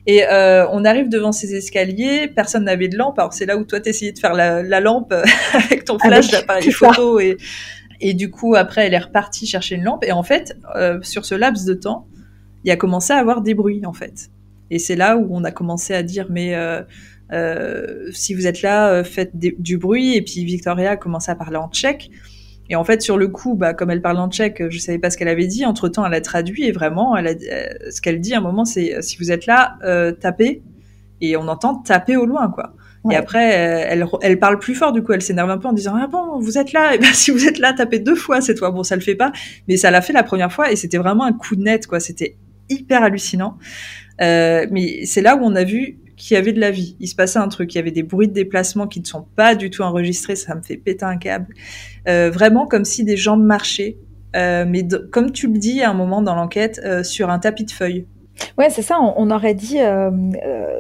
Et 0.07 0.25
euh, 0.25 0.67
on 0.71 0.85
arrive 0.85 1.09
devant 1.09 1.33
ces 1.33 1.57
escaliers, 1.57 2.29
personne 2.29 2.65
n'avait 2.65 2.87
de 2.87 2.97
lampe. 2.97 3.19
Alors 3.19 3.33
c'est 3.33 3.47
là 3.47 3.57
où 3.57 3.65
toi 3.65 3.81
t'essayais 3.81 4.13
de 4.13 4.19
faire 4.21 4.35
la, 4.35 4.63
la 4.63 4.81
lampe 4.81 5.13
avec 5.53 5.85
ton 5.85 5.99
flash 5.99 6.31
d'appareil 6.31 6.71
photo 6.71 7.19
et 7.19 7.37
et 7.99 8.13
du 8.13 8.31
coup 8.31 8.55
après 8.55 8.87
elle 8.87 8.93
est 8.93 8.99
repartie 8.99 9.47
chercher 9.47 9.75
une 9.75 9.85
lampe 9.85 10.05
et 10.05 10.13
en 10.13 10.23
fait 10.23 10.55
euh, 10.77 10.99
sur 11.01 11.25
ce 11.25 11.35
laps 11.35 11.65
de 11.65 11.73
temps 11.73 12.07
il 12.63 12.71
a 12.71 12.77
commencé 12.77 13.15
à 13.15 13.17
avoir 13.17 13.41
des 13.41 13.55
bruits 13.55 13.85
en 13.85 13.93
fait. 13.93 14.31
Et 14.71 14.79
c'est 14.79 14.97
là 14.97 15.17
où 15.17 15.29
on 15.31 15.45
a 15.45 15.51
commencé 15.51 15.95
à 15.95 16.03
dire 16.03 16.27
mais 16.31 16.55
euh, 17.33 18.11
si 18.13 18.35
vous 18.35 18.47
êtes 18.47 18.63
là, 18.63 18.91
euh, 18.91 19.05
faites 19.05 19.33
du 19.35 19.79
bruit. 19.79 20.15
Et 20.15 20.23
puis 20.23 20.45
Victoria 20.45 20.93
a 20.93 20.97
commencé 20.97 21.31
à 21.31 21.35
parler 21.35 21.57
en 21.57 21.69
tchèque. 21.69 22.11
Et 22.69 22.75
en 22.75 22.85
fait, 22.85 23.01
sur 23.01 23.17
le 23.17 23.29
coup, 23.29 23.55
bah, 23.55 23.75
comme 23.75 23.91
elle 23.91 24.03
parle 24.03 24.19
en 24.19 24.29
tchèque, 24.29 24.63
je 24.71 24.79
savais 24.79 24.99
pas 24.99 25.11
ce 25.11 25.17
qu'elle 25.17 25.29
avait 25.29 25.47
dit. 25.47 25.65
Entre 25.65 25.89
temps, 25.89 26.05
elle 26.05 26.15
a 26.15 26.21
traduit 26.21 26.65
et 26.65 26.73
vraiment, 26.73 27.17
elle 27.17 27.29
a, 27.29 27.31
euh, 27.31 27.91
ce 27.91 28.01
qu'elle 28.01 28.21
dit 28.21 28.35
à 28.35 28.39
un 28.39 28.41
moment, 28.41 28.65
c'est 28.65 29.01
si 29.03 29.17
vous 29.19 29.31
êtes 29.31 29.47
là, 29.47 29.77
euh, 29.85 30.13
tapez. 30.13 30.63
Et 31.21 31.37
on 31.37 31.49
entend 31.49 31.77
taper 31.77 32.17
au 32.17 32.27
loin, 32.27 32.51
quoi. 32.51 32.75
Et 33.09 33.15
après, 33.15 33.53
elle, 33.53 34.05
elle 34.21 34.39
parle 34.41 34.59
plus 34.59 34.75
fort, 34.75 34.93
du 34.93 35.01
coup, 35.01 35.13
elle 35.13 35.23
s'énerve 35.23 35.49
un 35.49 35.59
peu 35.59 35.69
en 35.69 35.73
disant 35.73 35.95
ah 35.97 36.09
bon, 36.09 36.41
vous 36.41 36.59
êtes 36.59 36.73
là, 36.73 36.93
et 36.95 36.99
ben 36.99 37.13
si 37.13 37.31
vous 37.31 37.47
êtes 37.47 37.61
là, 37.61 37.73
tapez 37.73 38.01
deux 38.01 38.17
fois 38.17 38.41
cette 38.41 38.59
fois. 38.59 38.73
Bon, 38.73 38.83
ça 38.83 38.97
le 38.97 39.01
fait 39.01 39.15
pas, 39.15 39.31
mais 39.69 39.77
ça 39.77 39.93
l'a 39.93 40.01
fait 40.01 40.13
la 40.13 40.25
première 40.25 40.53
fois 40.53 40.73
et 40.73 40.77
c'était 40.77 40.99
vraiment 40.99 41.23
un 41.23 41.33
coup 41.33 41.55
de 41.55 41.63
net, 41.63 41.87
quoi. 41.87 42.01
C'était 42.01 42.37
hyper 42.69 43.05
hallucinant. 43.05 43.59
Euh, 44.21 44.67
mais 44.71 45.05
c'est 45.05 45.23
là 45.23 45.37
où 45.37 45.41
on 45.43 45.55
a 45.55 45.65
vu 45.65 45.99
qu'il 46.17 46.35
y 46.35 46.39
avait 46.39 46.53
de 46.53 46.61
la 46.61 46.71
vie. 46.71 46.97
Il 47.01 47.09
se 47.09 47.15
passait 47.15 47.39
un 47.39 47.49
truc. 47.49 47.75
Il 47.75 47.79
y 47.79 47.81
avait 47.81 47.91
des 47.91 48.03
bruits 48.03 48.29
de 48.29 48.33
déplacement 48.33 48.87
qui 48.87 49.01
ne 49.01 49.07
sont 49.07 49.27
pas 49.37 49.55
du 49.55 49.71
tout 49.71 49.83
enregistrés. 49.83 50.37
Ça 50.37 50.55
me 50.55 50.63
fait 50.63 50.77
péter 50.77 51.05
un 51.05 51.17
câble. 51.17 51.55
Euh, 52.09 52.31
vraiment 52.31 52.67
comme 52.67 52.85
si 52.85 53.05
des 53.05 53.17
gens 53.17 53.37
marchaient. 53.37 53.99
Euh, 54.35 54.65
mais 54.67 54.87
comme 55.13 55.31
tu 55.31 55.47
le 55.47 55.59
dis 55.59 55.83
à 55.83 55.91
un 55.91 55.95
moment 55.95 56.23
dans 56.23 56.35
l'enquête, 56.35 56.81
euh, 56.85 57.03
sur 57.03 57.31
un 57.31 57.39
tapis 57.39 57.65
de 57.65 57.71
feuilles. 57.71 58.07
Ouais, 58.59 58.69
c'est 58.69 58.83
ça. 58.83 58.99
On, 59.01 59.31
aurait 59.31 59.55
dit 59.55 59.79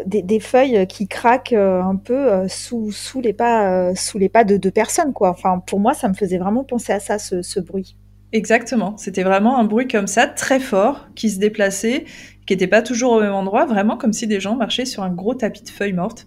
des, 0.05 0.20
des, 0.20 0.40
feuilles 0.40 0.87
qui 0.87 1.09
craquent 1.09 1.55
un 1.55 1.96
peu 1.96 2.46
sous, 2.49 2.92
sous 2.92 3.22
les 3.22 3.33
pas, 3.33 3.94
sous 3.94 4.18
les 4.18 4.29
pas 4.29 4.44
de 4.44 4.59
deux 4.59 4.70
personnes, 4.70 5.14
quoi. 5.14 5.31
Enfin, 5.31 5.62
pour 5.66 5.81
moi, 5.81 5.94
ça 5.94 6.07
me 6.11 6.12
faisait 6.12 6.37
vraiment 6.37 6.64
penser 6.64 6.92
à 6.92 7.01
ça, 7.01 7.18
ce, 7.18 7.40
ce 7.40 7.59
bruit. 7.59 7.96
Exactement. 8.33 8.99
C'était 8.99 9.22
vraiment 9.22 9.59
un 9.59 9.64
bruit 9.64 9.88
comme 9.88 10.07
ça, 10.07 10.27
très 10.27 10.61
fort, 10.61 11.09
qui 11.14 11.31
se 11.31 11.38
déplaçait 11.38 12.05
qui 12.47 12.53
n'était 12.53 12.67
pas 12.67 12.83
toujours 12.83 13.13
au 13.13 13.21
même 13.21 13.35
endroit, 13.35 13.67
vraiment 13.67 13.97
comme 13.97 14.13
si 14.13 14.27
des 14.27 14.41
gens 14.41 14.57
marchaient 14.57 14.85
sur 14.85 15.03
un 15.03 15.11
gros 15.11 15.35
tapis 15.35 15.63
de 15.63 15.69
feuilles 15.69 15.93
mortes. 15.93 16.27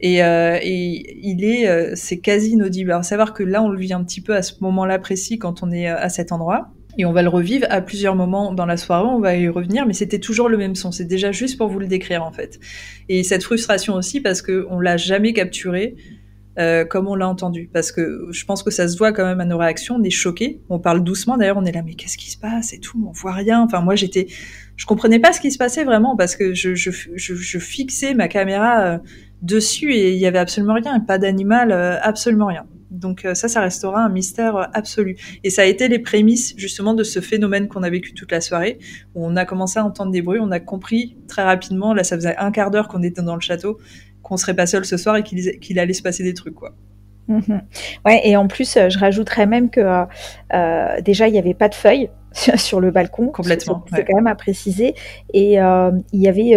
Et, 0.00 0.22
euh, 0.22 0.58
et 0.62 1.18
il 1.22 1.44
est, 1.44 1.68
euh, 1.68 1.92
c'est 1.94 2.18
quasi 2.18 2.52
inaudible. 2.52 2.90
Alors 2.90 3.04
savoir 3.04 3.34
que 3.34 3.42
là, 3.42 3.62
on 3.62 3.68
le 3.68 3.78
vit 3.78 3.92
un 3.92 4.02
petit 4.02 4.20
peu 4.20 4.34
à 4.34 4.42
ce 4.42 4.54
moment-là 4.60 4.98
précis 4.98 5.38
quand 5.38 5.62
on 5.62 5.70
est 5.70 5.88
euh, 5.88 5.96
à 5.96 6.08
cet 6.08 6.32
endroit. 6.32 6.68
Et 6.98 7.04
on 7.04 7.12
va 7.12 7.22
le 7.22 7.28
revivre 7.28 7.66
à 7.70 7.80
plusieurs 7.80 8.16
moments 8.16 8.52
dans 8.52 8.66
la 8.66 8.76
soirée, 8.76 9.06
on 9.08 9.20
va 9.20 9.36
y 9.36 9.48
revenir, 9.48 9.86
mais 9.86 9.92
c'était 9.92 10.18
toujours 10.18 10.48
le 10.48 10.58
même 10.58 10.74
son. 10.74 10.90
C'est 10.90 11.04
déjà 11.04 11.30
juste 11.30 11.56
pour 11.56 11.68
vous 11.68 11.78
le 11.78 11.86
décrire 11.86 12.24
en 12.24 12.32
fait. 12.32 12.58
Et 13.08 13.22
cette 13.22 13.44
frustration 13.44 13.94
aussi 13.94 14.20
parce 14.20 14.42
que 14.42 14.66
on 14.70 14.80
l'a 14.80 14.96
jamais 14.96 15.32
capturé 15.32 15.94
euh, 16.60 16.84
comme 16.84 17.08
on 17.08 17.14
l'a 17.14 17.26
entendu. 17.26 17.70
Parce 17.72 17.90
que 17.90 18.26
je 18.30 18.44
pense 18.44 18.62
que 18.62 18.70
ça 18.70 18.86
se 18.86 18.98
voit 18.98 19.12
quand 19.12 19.24
même 19.24 19.40
à 19.40 19.46
nos 19.46 19.56
réactions. 19.56 19.96
On 19.96 20.02
est 20.02 20.10
choqués. 20.10 20.60
On 20.68 20.78
parle 20.78 21.02
doucement. 21.02 21.38
D'ailleurs, 21.38 21.56
on 21.56 21.64
est 21.64 21.72
là, 21.72 21.82
mais 21.82 21.94
qu'est-ce 21.94 22.18
qui 22.18 22.30
se 22.30 22.36
passe 22.36 22.74
et 22.74 22.80
tout. 22.80 23.02
On 23.08 23.12
voit 23.12 23.32
rien. 23.32 23.62
Enfin, 23.62 23.80
moi, 23.80 23.94
j'étais, 23.94 24.26
je 24.76 24.84
comprenais 24.84 25.18
pas 25.18 25.32
ce 25.32 25.40
qui 25.40 25.50
se 25.50 25.58
passait 25.58 25.84
vraiment 25.84 26.16
parce 26.16 26.36
que 26.36 26.52
je, 26.54 27.58
fixais 27.58 28.14
ma 28.14 28.28
caméra 28.28 28.80
euh, 28.82 28.98
dessus 29.40 29.94
et 29.94 30.12
il 30.12 30.18
y 30.18 30.26
avait 30.26 30.38
absolument 30.38 30.74
rien. 30.74 31.00
Pas 31.00 31.18
d'animal, 31.18 31.72
euh, 31.72 31.98
absolument 32.02 32.46
rien. 32.46 32.66
Donc 32.90 33.24
ça, 33.34 33.46
ça 33.46 33.60
restera 33.60 34.04
un 34.04 34.08
mystère 34.08 34.68
absolu. 34.74 35.16
Et 35.44 35.50
ça 35.50 35.62
a 35.62 35.64
été 35.64 35.86
les 35.86 36.00
prémices 36.00 36.54
justement 36.56 36.92
de 36.92 37.04
ce 37.04 37.20
phénomène 37.20 37.68
qu'on 37.68 37.84
a 37.84 37.88
vécu 37.88 38.14
toute 38.14 38.32
la 38.32 38.40
soirée, 38.40 38.80
on 39.14 39.36
a 39.36 39.44
commencé 39.44 39.78
à 39.78 39.84
entendre 39.84 40.10
des 40.10 40.22
bruits, 40.22 40.40
on 40.42 40.50
a 40.50 40.58
compris 40.58 41.16
très 41.28 41.44
rapidement, 41.44 41.94
là 41.94 42.02
ça 42.02 42.16
faisait 42.16 42.36
un 42.36 42.50
quart 42.50 42.72
d'heure 42.72 42.88
qu'on 42.88 43.04
était 43.04 43.22
dans 43.22 43.36
le 43.36 43.40
château, 43.40 43.78
qu'on 44.30 44.36
serait 44.36 44.54
pas 44.54 44.66
seul 44.66 44.84
ce 44.84 44.96
soir 44.96 45.16
et 45.16 45.24
qu'il 45.24 45.78
allait 45.80 45.92
se 45.92 46.02
passer 46.02 46.22
des 46.22 46.34
trucs, 46.34 46.54
quoi. 46.54 46.72
Mhm. 47.26 47.62
Ouais, 48.06 48.20
et 48.24 48.36
en 48.36 48.46
plus, 48.46 48.76
euh, 48.76 48.88
je 48.88 48.98
rajouterais 48.98 49.46
même 49.46 49.70
que 49.70 49.80
euh, 49.80 50.04
euh, 50.54 51.00
déjà, 51.00 51.26
il 51.26 51.32
n'y 51.32 51.38
avait 51.38 51.54
pas 51.54 51.68
de 51.68 51.74
feuilles 51.74 52.10
sur 52.56 52.80
le 52.80 52.92
balcon. 52.92 53.28
Complètement. 53.28 53.84
C'est 53.92 54.04
quand 54.04 54.14
même 54.14 54.28
à 54.28 54.36
préciser. 54.36 54.94
Et 55.34 55.54
il 55.54 56.20
y 56.20 56.28
avait 56.28 56.56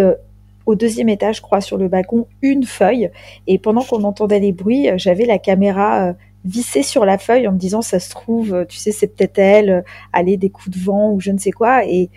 au 0.66 0.76
deuxième 0.76 1.08
étage, 1.08 1.36
je 1.36 1.42
crois, 1.42 1.60
sur 1.60 1.78
le 1.78 1.88
balcon, 1.88 2.28
une 2.42 2.62
feuille. 2.62 3.10
Et 3.48 3.58
pendant 3.58 3.82
qu'on 3.82 4.04
entendait 4.04 4.38
les 4.38 4.52
bruits, 4.52 4.88
j'avais 4.96 5.26
la 5.26 5.38
caméra 5.38 6.14
vissée 6.44 6.82
sur 6.82 7.04
la 7.04 7.18
feuille 7.18 7.48
en 7.48 7.52
me 7.52 7.58
disant, 7.58 7.82
ça 7.82 7.98
se 7.98 8.10
trouve, 8.10 8.66
tu 8.68 8.76
sais, 8.76 8.92
c'est 8.92 9.08
peut-être 9.08 9.38
elle, 9.38 9.84
aller 10.12 10.36
des 10.36 10.50
coups 10.50 10.78
de 10.78 10.82
vent 10.82 11.10
ou 11.10 11.20
je 11.20 11.32
ne 11.32 11.38
sais 11.38 11.50
quoi. 11.50 11.84
Et 11.86 12.08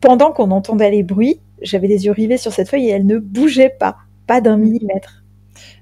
pendant 0.00 0.30
qu'on 0.30 0.52
entendait 0.52 0.90
les 0.90 1.02
bruits, 1.02 1.40
j'avais 1.62 1.88
les 1.88 2.06
yeux 2.06 2.12
rivés 2.12 2.36
sur 2.36 2.52
cette 2.52 2.68
feuille 2.68 2.88
et 2.88 2.90
elle 2.90 3.06
ne 3.06 3.18
bougeait 3.18 3.74
pas 3.78 3.96
pas 4.26 4.40
d'un 4.40 4.56
millimètre. 4.56 5.24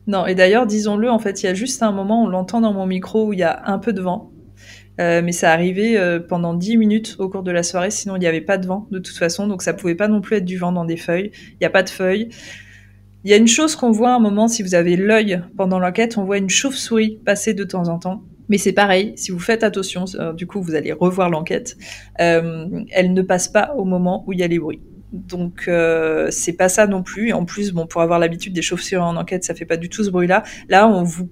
Non, 0.06 0.26
et 0.26 0.34
d'ailleurs, 0.34 0.66
disons-le, 0.66 1.10
en 1.10 1.18
fait, 1.18 1.42
il 1.42 1.46
y 1.46 1.48
a 1.48 1.54
juste 1.54 1.82
un 1.82 1.92
moment, 1.92 2.24
on 2.24 2.28
l'entend 2.28 2.60
dans 2.60 2.72
mon 2.72 2.86
micro, 2.86 3.26
où 3.28 3.32
il 3.32 3.38
y 3.38 3.44
a 3.44 3.62
un 3.66 3.78
peu 3.78 3.92
de 3.92 4.00
vent. 4.00 4.32
Euh, 5.00 5.22
mais 5.24 5.32
ça 5.32 5.52
arrivait 5.52 5.96
euh, 5.96 6.20
pendant 6.20 6.52
10 6.54 6.76
minutes 6.76 7.16
au 7.18 7.28
cours 7.28 7.42
de 7.42 7.50
la 7.50 7.62
soirée, 7.62 7.90
sinon 7.90 8.16
il 8.16 8.18
n'y 8.18 8.26
avait 8.26 8.42
pas 8.42 8.58
de 8.58 8.66
vent 8.66 8.86
de 8.90 8.98
toute 8.98 9.16
façon, 9.16 9.46
donc 9.46 9.62
ça 9.62 9.72
pouvait 9.72 9.94
pas 9.94 10.06
non 10.06 10.20
plus 10.20 10.36
être 10.36 10.44
du 10.44 10.58
vent 10.58 10.70
dans 10.70 10.84
des 10.84 10.98
feuilles. 10.98 11.30
Il 11.52 11.56
n'y 11.62 11.66
a 11.66 11.70
pas 11.70 11.82
de 11.82 11.88
feuilles. 11.88 12.28
Il 13.24 13.30
y 13.30 13.34
a 13.34 13.36
une 13.36 13.48
chose 13.48 13.74
qu'on 13.74 13.90
voit 13.90 14.10
à 14.10 14.16
un 14.16 14.20
moment, 14.20 14.48
si 14.48 14.62
vous 14.62 14.74
avez 14.74 14.96
l'œil 14.96 15.40
pendant 15.56 15.78
l'enquête, 15.78 16.18
on 16.18 16.24
voit 16.24 16.38
une 16.38 16.50
chauve-souris 16.50 17.20
passer 17.24 17.54
de 17.54 17.64
temps 17.64 17.88
en 17.88 17.98
temps. 17.98 18.22
Mais 18.48 18.58
c'est 18.58 18.72
pareil, 18.72 19.14
si 19.16 19.30
vous 19.30 19.38
faites 19.38 19.62
attention, 19.62 20.04
euh, 20.16 20.34
du 20.34 20.46
coup 20.46 20.60
vous 20.60 20.74
allez 20.74 20.92
revoir 20.92 21.30
l'enquête, 21.30 21.76
elle 22.16 23.14
ne 23.14 23.22
passe 23.22 23.48
pas 23.48 23.72
au 23.76 23.84
moment 23.84 24.24
où 24.26 24.34
il 24.34 24.40
y 24.40 24.42
a 24.42 24.48
les 24.48 24.58
bruits. 24.58 24.82
Donc 25.12 25.64
euh, 25.68 26.28
c'est 26.30 26.54
pas 26.54 26.68
ça 26.68 26.86
non 26.86 27.02
plus. 27.02 27.32
En 27.32 27.44
plus, 27.44 27.72
bon, 27.72 27.86
pour 27.86 28.00
avoir 28.00 28.18
l'habitude 28.18 28.52
des 28.52 28.62
chauves-souris 28.62 28.96
en 29.02 29.16
enquête, 29.16 29.44
ça 29.44 29.54
fait 29.54 29.66
pas 29.66 29.76
du 29.76 29.88
tout 29.88 30.04
ce 30.04 30.10
bruit-là. 30.10 30.42
Là, 30.68 30.88
on 30.88 31.02
vous 31.02 31.28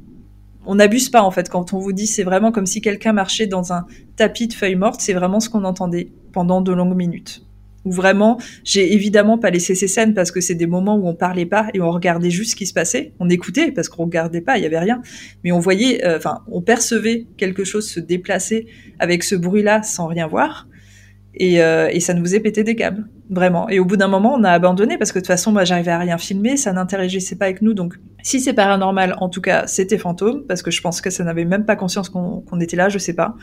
on 0.66 0.74
n'abuse 0.74 1.08
pas 1.08 1.22
en 1.22 1.30
fait 1.30 1.48
quand 1.48 1.72
on 1.72 1.78
vous 1.78 1.92
dit 1.92 2.06
c'est 2.06 2.22
vraiment 2.22 2.52
comme 2.52 2.66
si 2.66 2.82
quelqu'un 2.82 3.12
marchait 3.12 3.46
dans 3.46 3.72
un 3.72 3.86
tapis 4.16 4.46
de 4.46 4.52
feuilles 4.52 4.76
mortes, 4.76 5.00
c'est 5.00 5.14
vraiment 5.14 5.40
ce 5.40 5.48
qu'on 5.48 5.64
entendait 5.64 6.12
pendant 6.32 6.60
de 6.60 6.72
longues 6.72 6.96
minutes. 6.96 7.42
Ou 7.86 7.92
vraiment, 7.92 8.38
j'ai 8.62 8.92
évidemment 8.92 9.38
pas 9.38 9.48
laissé 9.48 9.74
ces 9.74 9.88
scènes 9.88 10.12
parce 10.12 10.30
que 10.30 10.42
c'est 10.42 10.54
des 10.54 10.66
moments 10.66 10.96
où 10.96 11.08
on 11.08 11.14
parlait 11.14 11.46
pas 11.46 11.68
et 11.72 11.80
on 11.80 11.90
regardait 11.90 12.30
juste 12.30 12.50
ce 12.50 12.56
qui 12.56 12.66
se 12.66 12.74
passait. 12.74 13.14
On 13.20 13.30
écoutait 13.30 13.72
parce 13.72 13.88
qu'on 13.88 14.04
regardait 14.04 14.42
pas, 14.42 14.58
il 14.58 14.62
y 14.62 14.66
avait 14.66 14.78
rien, 14.78 15.00
mais 15.44 15.52
on 15.52 15.60
voyait, 15.60 16.04
euh, 16.04 16.18
enfin, 16.18 16.42
on 16.50 16.60
percevait 16.60 17.26
quelque 17.38 17.64
chose 17.64 17.88
se 17.88 17.98
déplacer 17.98 18.66
avec 18.98 19.24
ce 19.24 19.34
bruit-là 19.34 19.82
sans 19.82 20.08
rien 20.08 20.26
voir. 20.26 20.68
Et, 21.34 21.62
euh, 21.62 21.88
et, 21.92 22.00
ça 22.00 22.12
nous 22.12 22.22
faisait 22.22 22.40
péter 22.40 22.64
des 22.64 22.74
câbles, 22.74 23.08
vraiment. 23.28 23.68
Et 23.68 23.78
au 23.78 23.84
bout 23.84 23.96
d'un 23.96 24.08
moment, 24.08 24.34
on 24.34 24.42
a 24.42 24.50
abandonné 24.50 24.98
parce 24.98 25.12
que 25.12 25.18
de 25.18 25.22
toute 25.22 25.28
façon, 25.28 25.52
moi, 25.52 25.64
j'arrivais 25.64 25.92
à 25.92 25.98
rien 25.98 26.18
filmer, 26.18 26.56
ça 26.56 26.72
n'interagissait 26.72 27.36
pas 27.36 27.44
avec 27.44 27.62
nous. 27.62 27.72
Donc, 27.72 27.94
si 28.22 28.40
c'est 28.40 28.52
paranormal, 28.52 29.14
en 29.20 29.28
tout 29.28 29.40
cas, 29.40 29.66
c'était 29.68 29.96
fantôme 29.96 30.44
parce 30.48 30.62
que 30.62 30.72
je 30.72 30.80
pense 30.80 31.00
que 31.00 31.08
ça 31.08 31.22
n'avait 31.22 31.44
même 31.44 31.64
pas 31.64 31.76
conscience 31.76 32.08
qu'on 32.08 32.60
était 32.60 32.76
là, 32.76 32.88
je 32.88 32.98
sais 32.98 33.14
pas. 33.14 33.36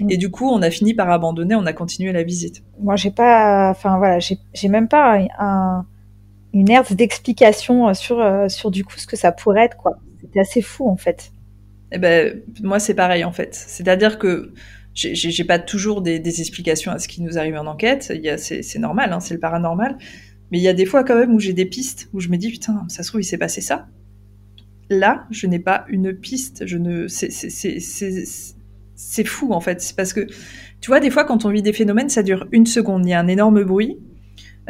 Mm. 0.00 0.10
Et 0.10 0.16
du 0.16 0.30
coup, 0.30 0.48
on 0.48 0.62
a 0.62 0.70
fini 0.70 0.94
par 0.94 1.10
abandonner, 1.10 1.54
on 1.54 1.66
a 1.66 1.74
continué 1.74 2.12
la 2.12 2.22
visite. 2.22 2.62
Moi, 2.80 2.96
j'ai 2.96 3.10
pas, 3.10 3.70
enfin 3.70 3.98
voilà, 3.98 4.18
j'ai 4.20 4.68
même 4.68 4.88
pas 4.88 5.18
un, 5.38 5.84
une 6.54 6.70
herse 6.70 6.92
d'explication 6.92 7.92
sur 7.92 8.20
euh, 8.20 8.48
sur 8.48 8.70
du 8.70 8.84
coup 8.84 8.96
ce 8.96 9.06
que 9.06 9.16
ça 9.16 9.32
pourrait 9.32 9.64
être, 9.64 9.76
quoi. 9.76 9.98
C'était 10.22 10.40
assez 10.40 10.62
fou 10.62 10.88
en 10.88 10.96
fait. 10.96 11.30
Eh 11.92 11.98
ben, 11.98 12.40
moi, 12.62 12.78
c'est 12.78 12.94
pareil 12.94 13.24
en 13.24 13.32
fait. 13.32 13.54
C'est-à-dire 13.54 14.18
que 14.18 14.52
j'ai 14.94 15.44
pas 15.44 15.58
toujours 15.58 16.02
des, 16.02 16.40
explications 16.40 16.92
à 16.92 16.98
ce 16.98 17.08
qui 17.08 17.22
nous 17.22 17.36
arrive 17.36 17.56
en 17.56 17.66
enquête. 17.66 18.12
C'est 18.38 18.78
normal, 18.78 19.12
hein, 19.12 19.20
c'est 19.20 19.34
le 19.34 19.40
paranormal. 19.40 19.98
Mais 20.50 20.58
il 20.58 20.62
y 20.62 20.68
a 20.68 20.72
des 20.72 20.86
fois 20.86 21.04
quand 21.04 21.16
même 21.16 21.34
où 21.34 21.40
j'ai 21.40 21.52
des 21.52 21.64
pistes 21.64 22.08
où 22.12 22.20
je 22.20 22.28
me 22.28 22.36
dis 22.36 22.50
putain, 22.50 22.84
ça 22.88 23.02
se 23.02 23.08
trouve 23.08 23.20
il 23.20 23.24
s'est 23.24 23.38
passé 23.38 23.60
ça. 23.60 23.88
Là, 24.90 25.26
je 25.30 25.46
n'ai 25.46 25.58
pas 25.58 25.86
une 25.88 26.12
piste. 26.12 26.66
Je 26.66 26.76
ne, 26.76 27.08
c'est 27.08 29.24
fou 29.24 29.52
en 29.52 29.60
fait. 29.60 29.80
C'est 29.80 29.96
parce 29.96 30.12
que 30.12 30.26
tu 30.80 30.88
vois 30.88 31.00
des 31.00 31.10
fois 31.10 31.24
quand 31.24 31.44
on 31.44 31.50
vit 31.50 31.62
des 31.62 31.72
phénomènes, 31.72 32.08
ça 32.08 32.22
dure 32.22 32.46
une 32.52 32.66
seconde. 32.66 33.06
Il 33.06 33.10
y 33.10 33.14
a 33.14 33.20
un 33.20 33.28
énorme 33.28 33.64
bruit. 33.64 33.98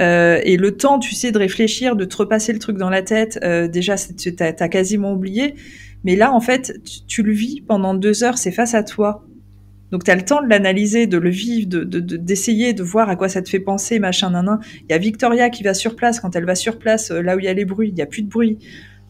Euh, 0.01 0.41
et 0.43 0.57
le 0.57 0.77
temps, 0.77 0.99
tu 0.99 1.15
sais, 1.15 1.31
de 1.31 1.39
réfléchir, 1.39 1.97
de 1.97 2.05
te 2.05 2.17
repasser 2.17 2.53
le 2.53 2.59
truc 2.59 2.77
dans 2.77 2.91
la 2.91 3.03
tête, 3.03 3.39
euh, 3.45 3.69
déjà, 3.69 3.95
t'as 4.37 4.53
as 4.59 4.69
quasiment 4.69 5.13
oublié. 5.13 5.55
Mais 6.03 6.17
là, 6.17 6.33
en 6.33 6.41
fait, 6.41 6.81
tu, 6.85 7.05
tu 7.07 7.23
le 7.23 7.33
vis 7.33 7.61
pendant 7.61 7.95
deux 7.95 8.25
heures, 8.25 8.39
c'est 8.39 8.51
face 8.51 8.75
à 8.75 8.83
toi. 8.83 9.25
Donc 9.95 10.03
tu 10.03 10.11
as 10.11 10.17
le 10.17 10.25
temps 10.25 10.43
de 10.43 10.49
l'analyser, 10.49 11.07
de 11.07 11.19
le 11.19 11.31
vivre, 11.31 11.69
d'essayer 11.69 12.73
de, 12.73 12.79
de, 12.79 12.83
voir 12.83 13.09
à 13.09 13.15
quoi 13.15 13.29
ça 13.29 13.43
te 13.43 13.49
fait 13.49 13.61
penser, 13.61 14.01
machin, 14.01 14.31
nan, 14.31 14.59
Il 14.81 14.91
y 14.91 14.93
a 14.93 14.99
Victoria 14.99 15.51
qui 15.51 15.63
va 15.63 15.73
sur 15.73 15.95
place. 15.95 16.19
Quand 16.19 16.35
elle 16.35 16.47
va 16.47 16.57
sur 16.57 16.81
place, 16.81 17.13
euh, 17.13 17.23
là 17.23 17.37
où 17.37 17.39
il 17.39 17.45
y 17.45 17.49
a 17.49 17.55
les 17.55 17.65
bruits, 17.65 17.91
il 17.91 17.95
n'y 17.95 18.03
a 18.03 18.07
plus 18.07 18.23
de 18.23 18.29
bruit. 18.29 18.59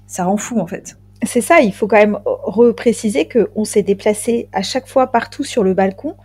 Ça 0.06 0.24
rend 0.24 0.36
fou 0.36 0.60
en 0.60 0.66
fait. 0.66 0.98
C'est 1.22 1.40
ça, 1.40 1.62
il 1.62 1.72
faut 1.72 1.86
quand 1.86 1.96
même 1.96 2.18
repréciser 2.26 3.26
qu'on 3.26 3.64
s'est 3.64 3.82
déplacé 3.82 4.50
à 4.52 4.60
chaque 4.60 4.86
fois 4.86 5.06
partout 5.06 5.42
sur 5.42 5.64
le 5.64 5.72
balcon. 5.72 6.16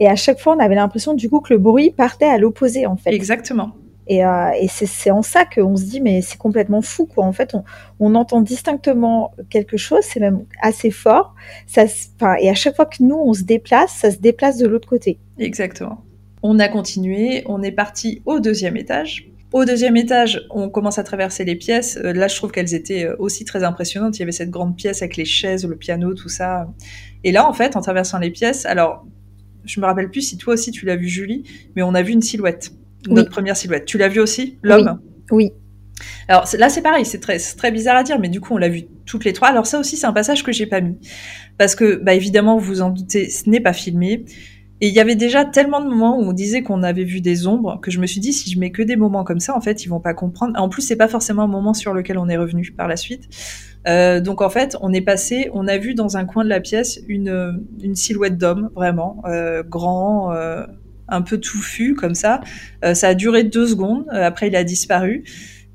Et 0.00 0.06
à 0.06 0.16
chaque 0.16 0.38
fois, 0.38 0.54
on 0.54 0.58
avait 0.58 0.74
l'impression 0.74 1.14
du 1.14 1.30
coup 1.30 1.40
que 1.40 1.54
le 1.54 1.58
bruit 1.58 1.90
partait 1.90 2.26
à 2.26 2.36
l'opposé 2.36 2.84
en 2.84 2.98
fait. 2.98 3.10
Exactement. 3.10 3.72
Et, 4.06 4.24
euh, 4.24 4.50
c'est 4.68 5.10
en 5.10 5.22
ça 5.22 5.44
qu'on 5.44 5.76
se 5.76 5.84
dit, 5.84 6.00
mais 6.00 6.22
c'est 6.22 6.38
complètement 6.38 6.82
fou, 6.82 7.06
quoi. 7.06 7.24
En 7.24 7.32
fait, 7.32 7.54
on, 7.54 7.64
on 8.00 8.14
entend 8.14 8.40
distinctement 8.40 9.32
quelque 9.50 9.76
chose, 9.76 10.02
c'est 10.02 10.20
même 10.20 10.44
assez 10.60 10.90
fort. 10.90 11.34
Ça, 11.66 11.84
et 12.40 12.48
à 12.48 12.54
chaque 12.54 12.76
fois 12.76 12.86
que 12.86 13.02
nous, 13.02 13.16
on 13.16 13.32
se 13.32 13.42
déplace, 13.42 13.92
ça 13.92 14.10
se 14.10 14.18
déplace 14.18 14.58
de 14.58 14.66
l'autre 14.66 14.88
côté. 14.88 15.18
Exactement. 15.38 16.04
On 16.42 16.58
a 16.58 16.68
continué, 16.68 17.42
on 17.46 17.62
est 17.62 17.72
parti 17.72 18.22
au 18.26 18.40
deuxième 18.40 18.76
étage. 18.76 19.30
Au 19.54 19.64
deuxième 19.64 19.96
étage, 19.96 20.44
on 20.50 20.68
commence 20.68 20.98
à 20.98 21.04
traverser 21.04 21.44
les 21.44 21.54
pièces. 21.54 21.96
Euh, 22.04 22.12
là, 22.12 22.26
je 22.26 22.34
trouve 22.34 22.50
qu'elles 22.50 22.74
étaient 22.74 23.04
euh, 23.04 23.14
aussi 23.20 23.44
très 23.44 23.62
impressionnantes. 23.62 24.16
Il 24.18 24.20
y 24.20 24.22
avait 24.24 24.32
cette 24.32 24.50
grande 24.50 24.76
pièce 24.76 25.00
avec 25.00 25.16
les 25.16 25.24
chaises, 25.24 25.64
le 25.64 25.76
piano, 25.76 26.12
tout 26.12 26.28
ça. 26.28 26.68
Et 27.22 27.30
là, 27.30 27.48
en 27.48 27.52
fait, 27.52 27.76
en 27.76 27.80
traversant 27.80 28.18
les 28.18 28.30
pièces, 28.30 28.66
alors, 28.66 29.06
je 29.64 29.80
me 29.80 29.86
rappelle 29.86 30.10
plus 30.10 30.22
si 30.22 30.36
toi 30.38 30.54
aussi 30.54 30.72
tu 30.72 30.86
l'as 30.86 30.96
vu, 30.96 31.08
Julie, 31.08 31.44
mais 31.76 31.82
on 31.82 31.94
a 31.94 32.02
vu 32.02 32.12
une 32.12 32.20
silhouette 32.20 32.72
notre 33.08 33.30
première 33.30 33.56
silhouette. 33.56 33.84
Tu 33.84 33.98
l'as 33.98 34.08
vu 34.08 34.20
aussi, 34.20 34.58
l'homme? 34.62 35.00
Oui. 35.30 35.52
Alors 36.28 36.44
là, 36.58 36.68
c'est 36.68 36.82
pareil, 36.82 37.04
c'est 37.04 37.20
très, 37.20 37.38
très 37.38 37.70
bizarre 37.70 37.96
à 37.96 38.02
dire, 38.02 38.18
mais 38.18 38.28
du 38.28 38.40
coup, 38.40 38.54
on 38.54 38.58
l'a 38.58 38.68
vu 38.68 38.84
toutes 39.06 39.24
les 39.24 39.32
trois. 39.32 39.48
Alors 39.48 39.66
ça 39.66 39.78
aussi, 39.78 39.96
c'est 39.96 40.06
un 40.06 40.12
passage 40.12 40.42
que 40.42 40.52
j'ai 40.52 40.66
pas 40.66 40.80
mis. 40.80 40.96
Parce 41.58 41.74
que, 41.74 41.96
bah, 41.96 42.14
évidemment, 42.14 42.58
vous 42.58 42.66
vous 42.66 42.82
en 42.82 42.90
doutez, 42.90 43.30
ce 43.30 43.48
n'est 43.48 43.60
pas 43.60 43.72
filmé. 43.72 44.24
Et 44.80 44.88
il 44.88 44.94
y 44.94 45.00
avait 45.00 45.14
déjà 45.14 45.44
tellement 45.44 45.80
de 45.80 45.88
moments 45.88 46.18
où 46.18 46.22
on 46.22 46.32
disait 46.32 46.62
qu'on 46.62 46.82
avait 46.82 47.04
vu 47.04 47.20
des 47.20 47.46
ombres 47.46 47.80
que 47.80 47.90
je 47.90 48.00
me 48.00 48.06
suis 48.06 48.20
dit, 48.20 48.32
si 48.32 48.50
je 48.50 48.58
mets 48.58 48.72
que 48.72 48.82
des 48.82 48.96
moments 48.96 49.22
comme 49.22 49.38
ça, 49.38 49.56
en 49.56 49.60
fait, 49.60 49.84
ils 49.84 49.88
vont 49.88 50.00
pas 50.00 50.14
comprendre. 50.14 50.60
En 50.60 50.68
plus, 50.68 50.82
c'est 50.82 50.96
pas 50.96 51.08
forcément 51.08 51.42
un 51.42 51.48
moment 51.48 51.74
sur 51.74 51.94
lequel 51.94 52.18
on 52.18 52.28
est 52.28 52.36
revenu 52.36 52.72
par 52.76 52.88
la 52.88 52.96
suite. 52.96 53.28
Euh, 53.86 54.20
donc 54.20 54.42
en 54.42 54.50
fait, 54.50 54.76
on 54.80 54.92
est 54.92 55.00
passé, 55.00 55.48
on 55.52 55.68
a 55.68 55.78
vu 55.78 55.94
dans 55.94 56.16
un 56.16 56.24
coin 56.24 56.42
de 56.42 56.48
la 56.48 56.60
pièce 56.60 57.00
une, 57.06 57.64
une 57.82 57.94
silhouette 57.94 58.36
d'homme, 58.36 58.70
vraiment, 58.74 59.22
euh, 59.26 59.62
grand, 59.62 60.32
euh, 60.32 60.66
un 61.08 61.22
peu 61.22 61.38
touffu 61.38 61.94
comme 61.94 62.14
ça. 62.14 62.40
Euh, 62.84 62.94
ça 62.94 63.08
a 63.08 63.14
duré 63.14 63.44
deux 63.44 63.66
secondes. 63.66 64.04
Euh, 64.12 64.24
après, 64.24 64.48
il 64.48 64.56
a 64.56 64.64
disparu. 64.64 65.24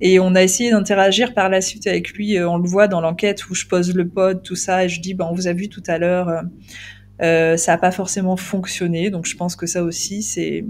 Et 0.02 0.20
on 0.20 0.34
a 0.34 0.42
essayé 0.42 0.72
d'interagir 0.72 1.34
par 1.34 1.50
la 1.50 1.62
suite 1.62 1.86
avec 1.86 2.12
lui. 2.14 2.38
Euh, 2.38 2.50
on 2.50 2.58
le 2.58 2.68
voit 2.68 2.88
dans 2.88 3.02
l'enquête 3.02 3.50
où 3.50 3.56
je 3.56 3.66
pose 3.66 3.94
le 3.94 4.08
pod, 4.08 4.42
tout 4.44 4.56
ça, 4.56 4.86
et 4.86 4.90
je 4.90 5.02
dis, 5.02 5.14
ben, 5.14 5.28
on 5.30 5.34
vous 5.34 5.48
a 5.48 5.54
vu 5.54 5.68
tout 5.68 5.84
à 5.88 5.98
l'heure. 5.98 6.44
ça 7.20 7.72
n'a 7.72 7.78
pas 7.78 7.92
forcément 7.92 8.38
fonctionné. 8.38 9.10
Donc 9.10 9.26
je 9.26 9.36
pense 9.36 9.56
que 9.56 9.66
ça 9.66 9.84
aussi, 9.84 10.24
c'est. 10.24 10.66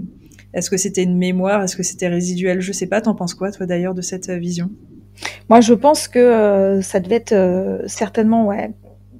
Est-ce 0.52 0.68
que 0.68 0.76
c'était 0.76 1.04
une 1.04 1.16
mémoire 1.16 1.62
Est-ce 1.62 1.76
que 1.76 1.84
c'était 1.84 2.08
résiduel? 2.08 2.60
Je 2.60 2.72
sais 2.72 2.88
pas. 2.88 3.00
T'en 3.00 3.14
penses 3.14 3.34
quoi, 3.34 3.52
toi, 3.52 3.66
d'ailleurs, 3.66 3.94
de 3.94 4.02
cette 4.02 4.30
vision? 4.30 4.70
Moi, 5.48 5.60
je 5.60 5.74
pense 5.74 6.08
que 6.08 6.80
ça 6.82 6.98
devait 6.98 7.22
être 7.24 7.84
certainement, 7.86 8.46
ouais, 8.46 8.72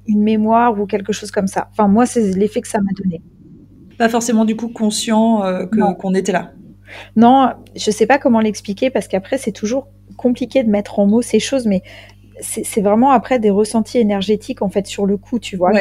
une 0.07 0.23
mémoire 0.23 0.77
ou 0.77 0.85
quelque 0.87 1.13
chose 1.13 1.31
comme 1.31 1.47
ça. 1.47 1.69
Enfin, 1.71 1.87
moi, 1.87 2.05
c'est 2.05 2.35
l'effet 2.35 2.59
que 2.59 2.67
ça 2.67 2.81
m'a 2.81 2.91
donné 3.01 3.21
pas 4.01 4.09
forcément 4.09 4.45
du 4.45 4.55
coup 4.55 4.67
conscient 4.67 5.45
euh, 5.45 5.67
qu'on 5.67 6.15
était 6.15 6.31
là. 6.31 6.53
Non, 7.15 7.51
je 7.75 7.91
sais 7.91 8.07
pas 8.07 8.17
comment 8.17 8.39
l'expliquer 8.39 8.89
parce 8.89 9.07
qu'après 9.07 9.37
c'est 9.37 9.51
toujours 9.51 9.89
compliqué 10.17 10.63
de 10.63 10.71
mettre 10.71 10.97
en 10.97 11.05
mots 11.05 11.21
ces 11.21 11.39
choses, 11.39 11.67
mais 11.67 11.83
c'est 12.39 12.81
vraiment 12.81 13.11
après 13.11 13.37
des 13.37 13.51
ressentis 13.51 13.99
énergétiques 13.99 14.63
en 14.63 14.69
fait 14.69 14.87
sur 14.87 15.05
le 15.05 15.17
coup, 15.17 15.37
tu 15.37 15.55
vois 15.55 15.71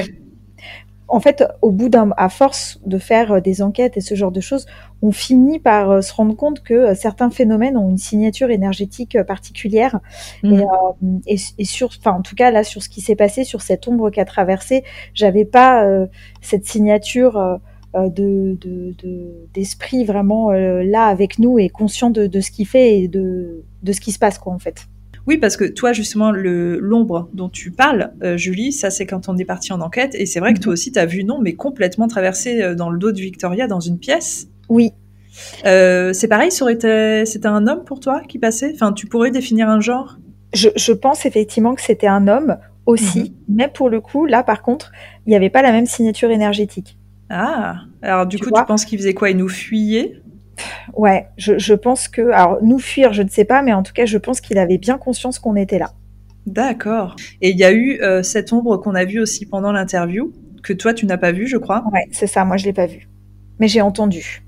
en 1.12 1.18
fait, 1.18 1.42
au 1.60 1.72
bout 1.72 1.88
d'un, 1.88 2.10
à 2.18 2.28
force 2.28 2.78
de 2.86 2.98
faire 2.98 3.32
euh, 3.32 3.40
des 3.40 3.62
enquêtes 3.62 3.96
et 3.96 4.00
ce 4.00 4.14
genre 4.14 4.30
de 4.30 4.40
choses, 4.40 4.66
on 5.02 5.10
finit 5.10 5.58
par 5.58 5.90
euh, 5.90 6.00
se 6.02 6.12
rendre 6.12 6.36
compte 6.36 6.62
que 6.62 6.94
certains 6.94 7.30
phénomènes 7.30 7.76
ont 7.76 7.90
une 7.90 7.98
signature 7.98 8.50
énergétique 8.50 9.20
particulière. 9.22 9.98
Et, 10.44 10.48
mmh. 10.48 11.20
et, 11.26 11.64
sur, 11.64 11.88
enfin, 11.98 12.12
en 12.12 12.22
tout 12.22 12.36
cas, 12.36 12.52
là, 12.52 12.62
sur 12.62 12.80
ce 12.80 12.88
qui 12.88 13.00
s'est 13.00 13.16
passé, 13.16 13.42
sur 13.42 13.60
cette 13.60 13.88
ombre 13.88 14.10
qui 14.10 14.20
a 14.20 14.24
traversé, 14.24 14.84
j'avais 15.12 15.44
pas 15.44 15.84
cette 16.42 16.64
signature. 16.64 17.58
De, 17.94 18.56
d'esprit 19.52 20.04
vraiment 20.04 20.50
là 20.52 21.06
avec 21.06 21.38
nous 21.38 21.58
et 21.58 21.68
conscient 21.68 22.10
de, 22.10 22.26
de 22.26 22.40
ce 22.40 22.50
qu'il 22.50 22.66
fait 22.66 23.00
et 23.00 23.08
de, 23.08 23.64
de 23.82 23.92
ce 23.92 24.00
qui 24.00 24.12
se 24.12 24.18
passe 24.18 24.38
quoi 24.38 24.52
en 24.52 24.58
fait. 24.58 24.86
Oui, 25.26 25.38
parce 25.38 25.56
que 25.56 25.64
toi, 25.64 25.92
justement, 25.92 26.32
l'ombre 26.32 27.28
dont 27.34 27.48
tu 27.48 27.70
parles, 27.70 28.12
euh, 28.22 28.36
Julie, 28.36 28.72
ça 28.72 28.90
c'est 28.90 29.06
quand 29.06 29.28
on 29.28 29.36
est 29.36 29.44
parti 29.44 29.72
en 29.72 29.80
enquête. 29.80 30.14
Et 30.14 30.26
c'est 30.26 30.40
vrai 30.40 30.54
que 30.54 30.60
toi 30.60 30.70
mhm. 30.70 30.74
aussi, 30.74 30.92
tu 30.92 30.98
as 30.98 31.06
vu 31.06 31.24
non, 31.24 31.38
mais 31.40 31.54
complètement 31.54 32.08
traversé 32.08 32.62
euh, 32.62 32.74
dans 32.74 32.90
le 32.90 32.98
dos 32.98 33.12
de 33.12 33.20
Victoria 33.20 33.66
dans 33.66 33.80
une 33.80 33.98
pièce. 33.98 34.48
Oui. 34.68 34.92
Euh, 35.66 36.12
c'est 36.12 36.28
pareil, 36.28 36.50
c'était 36.50 37.24
un 37.44 37.66
homme 37.66 37.84
pour 37.84 38.00
toi 38.00 38.22
qui 38.28 38.38
passait? 38.38 38.72
Enfin, 38.74 38.92
tu 38.92 39.06
pourrais 39.06 39.30
définir 39.30 39.68
un 39.68 39.80
genre? 39.80 40.18
Je, 40.52 40.92
pense 40.92 41.26
effectivement 41.26 41.76
que 41.76 41.82
c'était 41.82 42.08
un 42.08 42.26
homme 42.26 42.56
aussi, 42.86 43.20
mhm. 43.20 43.56
mais 43.56 43.68
pour 43.68 43.88
le 43.88 44.00
coup, 44.00 44.26
là 44.26 44.42
par 44.42 44.62
contre, 44.62 44.90
il 45.26 45.30
n'y 45.30 45.36
avait 45.36 45.50
pas 45.50 45.62
la 45.62 45.70
même 45.70 45.86
signature 45.86 46.30
énergétique. 46.30 46.98
Ah, 47.30 47.84
alors 48.02 48.26
du 48.26 48.38
coup, 48.38 48.50
tu 48.50 48.64
penses 48.66 48.84
qu'il 48.84 48.98
faisait 48.98 49.14
quoi? 49.14 49.30
Il 49.30 49.36
nous 49.36 49.48
fuyait? 49.48 50.20
Ouais, 50.94 51.28
je, 51.38 51.74
pense 51.74 52.08
que. 52.08 52.30
Alors, 52.32 52.58
nous 52.62 52.78
fuir, 52.78 53.12
je 53.12 53.22
ne 53.22 53.28
sais 53.28 53.44
pas, 53.44 53.62
mais 53.62 53.72
en 53.72 53.82
tout 53.82 53.92
cas, 53.92 54.04
je 54.04 54.18
pense 54.18 54.40
qu'il 54.40 54.58
avait 54.58 54.78
bien 54.78 54.98
conscience 54.98 55.38
qu'on 55.38 55.56
était 55.56 55.78
là. 55.78 55.92
D'accord. 56.46 57.16
Et 57.40 57.50
il 57.50 57.56
y 57.56 57.64
a 57.64 57.72
eu 57.72 58.00
euh, 58.00 58.22
cette 58.22 58.52
ombre 58.52 58.76
qu'on 58.78 58.94
a 58.94 59.04
vue 59.04 59.20
aussi 59.20 59.46
pendant 59.46 59.72
l'interview, 59.72 60.32
que 60.62 60.72
toi, 60.72 60.92
tu 60.92 61.06
n'as 61.06 61.18
pas 61.18 61.32
vue, 61.32 61.46
je 61.46 61.56
crois. 61.56 61.84
Ouais, 61.92 62.06
c'est 62.10 62.26
ça, 62.26 62.44
moi, 62.44 62.56
je 62.56 62.64
l'ai 62.64 62.72
pas 62.72 62.86
vue. 62.86 63.08
Mais 63.58 63.68
j'ai 63.68 63.80
entendu. 63.80 64.42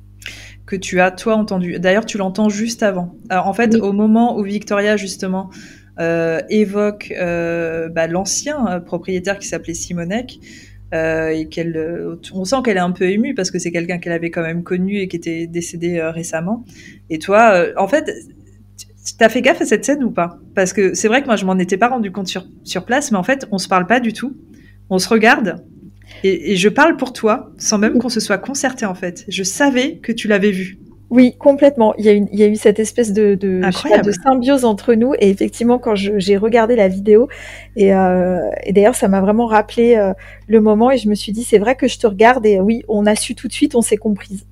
Que 0.66 0.76
tu 0.76 1.00
as, 1.00 1.10
toi, 1.10 1.36
entendu. 1.36 1.78
D'ailleurs, 1.78 2.06
tu 2.06 2.18
l'entends 2.18 2.48
juste 2.48 2.82
avant. 2.82 3.14
Alors, 3.28 3.46
en 3.46 3.54
fait, 3.54 3.76
au 3.76 3.92
moment 3.92 4.36
où 4.36 4.42
Victoria, 4.42 4.96
justement, 4.96 5.50
euh, 6.00 6.40
évoque 6.48 7.12
euh, 7.16 7.88
bah, 7.88 8.06
l'ancien 8.06 8.80
propriétaire 8.80 9.38
qui 9.38 9.46
s'appelait 9.46 9.74
Simonek, 9.74 10.40
euh, 10.92 11.28
et 11.28 11.46
qu'elle, 11.46 11.76
euh, 11.76 12.16
on 12.32 12.44
sent 12.44 12.56
qu'elle 12.64 12.76
est 12.76 12.80
un 12.80 12.90
peu 12.90 13.08
émue 13.08 13.34
parce 13.34 13.50
que 13.50 13.58
c'est 13.58 13.72
quelqu'un 13.72 13.98
qu'elle 13.98 14.12
avait 14.12 14.30
quand 14.30 14.42
même 14.42 14.62
connu 14.62 14.98
et 14.98 15.08
qui 15.08 15.16
était 15.16 15.46
décédé 15.46 15.98
euh, 15.98 16.10
récemment. 16.10 16.64
Et 17.10 17.18
toi, 17.18 17.66
en 17.76 17.88
fait, 17.88 18.10
T'as 19.18 19.28
fait 19.28 19.42
gaffe 19.42 19.60
à 19.60 19.66
cette 19.66 19.84
scène 19.84 20.04
ou 20.04 20.12
pas? 20.12 20.38
Parce 20.54 20.72
que 20.72 20.94
c'est 20.94 21.08
vrai 21.08 21.22
que 21.22 21.26
moi 21.26 21.34
je 21.34 21.44
m'en 21.44 21.58
étais 21.58 21.76
pas 21.76 21.88
rendu 21.88 22.12
compte 22.12 22.28
sur, 22.28 22.46
sur 22.62 22.84
place, 22.84 23.10
mais 23.10 23.18
en 23.18 23.24
fait 23.24 23.48
on 23.50 23.58
se 23.58 23.66
parle 23.66 23.88
pas 23.88 23.98
du 23.98 24.12
tout. 24.12 24.36
On 24.90 25.00
se 25.00 25.08
regarde 25.08 25.64
et, 26.22 26.52
et 26.52 26.56
je 26.56 26.68
parle 26.68 26.96
pour 26.96 27.12
toi 27.12 27.52
sans 27.58 27.78
même 27.78 27.98
qu'on 27.98 28.08
se 28.08 28.20
soit 28.20 28.38
concerté 28.38 28.86
en 28.86 28.94
fait. 28.94 29.24
Je 29.26 29.42
savais 29.42 29.96
que 29.96 30.12
tu 30.12 30.28
l'avais 30.28 30.52
vu. 30.52 30.78
Oui, 31.12 31.36
complètement. 31.38 31.94
Il 31.98 32.06
y 32.06 32.08
a, 32.08 32.12
il 32.14 32.34
y 32.34 32.42
a 32.42 32.46
eu 32.46 32.56
cette 32.56 32.80
espèce 32.80 33.12
de, 33.12 33.34
de, 33.34 33.60
de, 33.60 34.12
symbiose 34.12 34.64
entre 34.64 34.94
nous. 34.94 35.12
Et 35.18 35.28
effectivement, 35.28 35.78
quand 35.78 35.94
j'ai 35.94 36.38
regardé 36.38 36.74
la 36.74 36.88
vidéo, 36.88 37.28
et, 37.76 37.94
euh, 37.94 38.40
et 38.64 38.72
d'ailleurs, 38.72 38.94
ça 38.94 39.08
m'a 39.08 39.20
vraiment 39.20 39.44
rappelé 39.44 39.94
euh, 39.96 40.14
le 40.48 40.62
moment. 40.62 40.90
Et 40.90 40.96
je 40.96 41.10
me 41.10 41.14
suis 41.14 41.32
dit, 41.32 41.44
c'est 41.44 41.58
vrai 41.58 41.76
que 41.76 41.86
je 41.86 41.98
te 41.98 42.06
regarde. 42.06 42.46
Et 42.46 42.60
oui, 42.60 42.82
on 42.88 43.04
a 43.04 43.14
su 43.14 43.34
tout 43.34 43.46
de 43.46 43.52
suite, 43.52 43.74
on 43.74 43.82
s'est 43.82 43.98
comprise. 43.98 44.46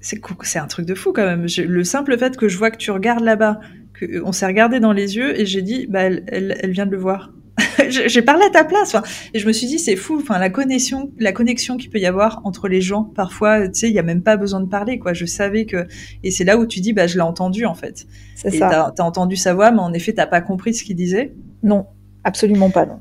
C'est 0.00 0.58
un 0.58 0.66
truc 0.66 0.84
de 0.84 0.94
fou 0.94 1.14
quand 1.14 1.24
même. 1.24 1.46
le 1.66 1.84
simple 1.84 2.18
fait 2.18 2.36
que 2.36 2.46
je 2.46 2.58
vois 2.58 2.70
que 2.70 2.76
tu 2.76 2.90
regardes 2.90 3.24
là-bas, 3.24 3.60
qu'on 3.98 4.32
s'est 4.32 4.46
regardé 4.46 4.80
dans 4.80 4.92
les 4.92 5.16
yeux, 5.16 5.40
et 5.40 5.46
j'ai 5.46 5.62
dit, 5.62 5.86
bah, 5.88 6.02
elle, 6.02 6.24
elle, 6.26 6.58
elle, 6.60 6.72
vient 6.72 6.84
de 6.84 6.90
le 6.90 6.98
voir. 6.98 7.32
j'ai 7.88 8.22
parlé 8.22 8.44
à 8.44 8.50
ta 8.50 8.64
place. 8.64 8.94
Enfin, 8.94 9.02
et 9.34 9.38
je 9.38 9.46
me 9.46 9.52
suis 9.52 9.66
dit, 9.66 9.78
c'est 9.78 9.96
fou. 9.96 10.18
Enfin, 10.20 10.38
la 10.38 10.50
connexion, 10.50 11.10
la 11.18 11.32
connexion 11.32 11.76
qu'il 11.76 11.90
peut 11.90 11.98
y 11.98 12.06
avoir 12.06 12.40
entre 12.44 12.68
les 12.68 12.80
gens. 12.80 13.04
Parfois, 13.04 13.68
tu 13.68 13.80
sais, 13.80 13.88
il 13.88 13.94
y 13.94 13.98
a 13.98 14.02
même 14.02 14.22
pas 14.22 14.36
besoin 14.36 14.60
de 14.60 14.68
parler, 14.68 14.98
quoi. 14.98 15.12
Je 15.12 15.26
savais 15.26 15.66
que, 15.66 15.86
et 16.22 16.30
c'est 16.30 16.44
là 16.44 16.56
où 16.58 16.66
tu 16.66 16.80
dis, 16.80 16.92
bah, 16.92 17.06
je 17.06 17.16
l'ai 17.16 17.22
entendu, 17.22 17.66
en 17.66 17.74
fait. 17.74 18.06
C'est 18.36 18.50
ça. 18.50 18.92
T'as 18.94 19.02
as 19.02 19.06
entendu 19.06 19.36
sa 19.36 19.54
voix, 19.54 19.70
mais 19.70 19.80
en 19.80 19.92
effet, 19.92 20.12
t'as 20.12 20.26
pas 20.26 20.40
compris 20.40 20.74
ce 20.74 20.84
qu'il 20.84 20.96
disait? 20.96 21.34
Non, 21.62 21.86
absolument 22.24 22.70
pas, 22.70 22.86
non. 22.86 23.00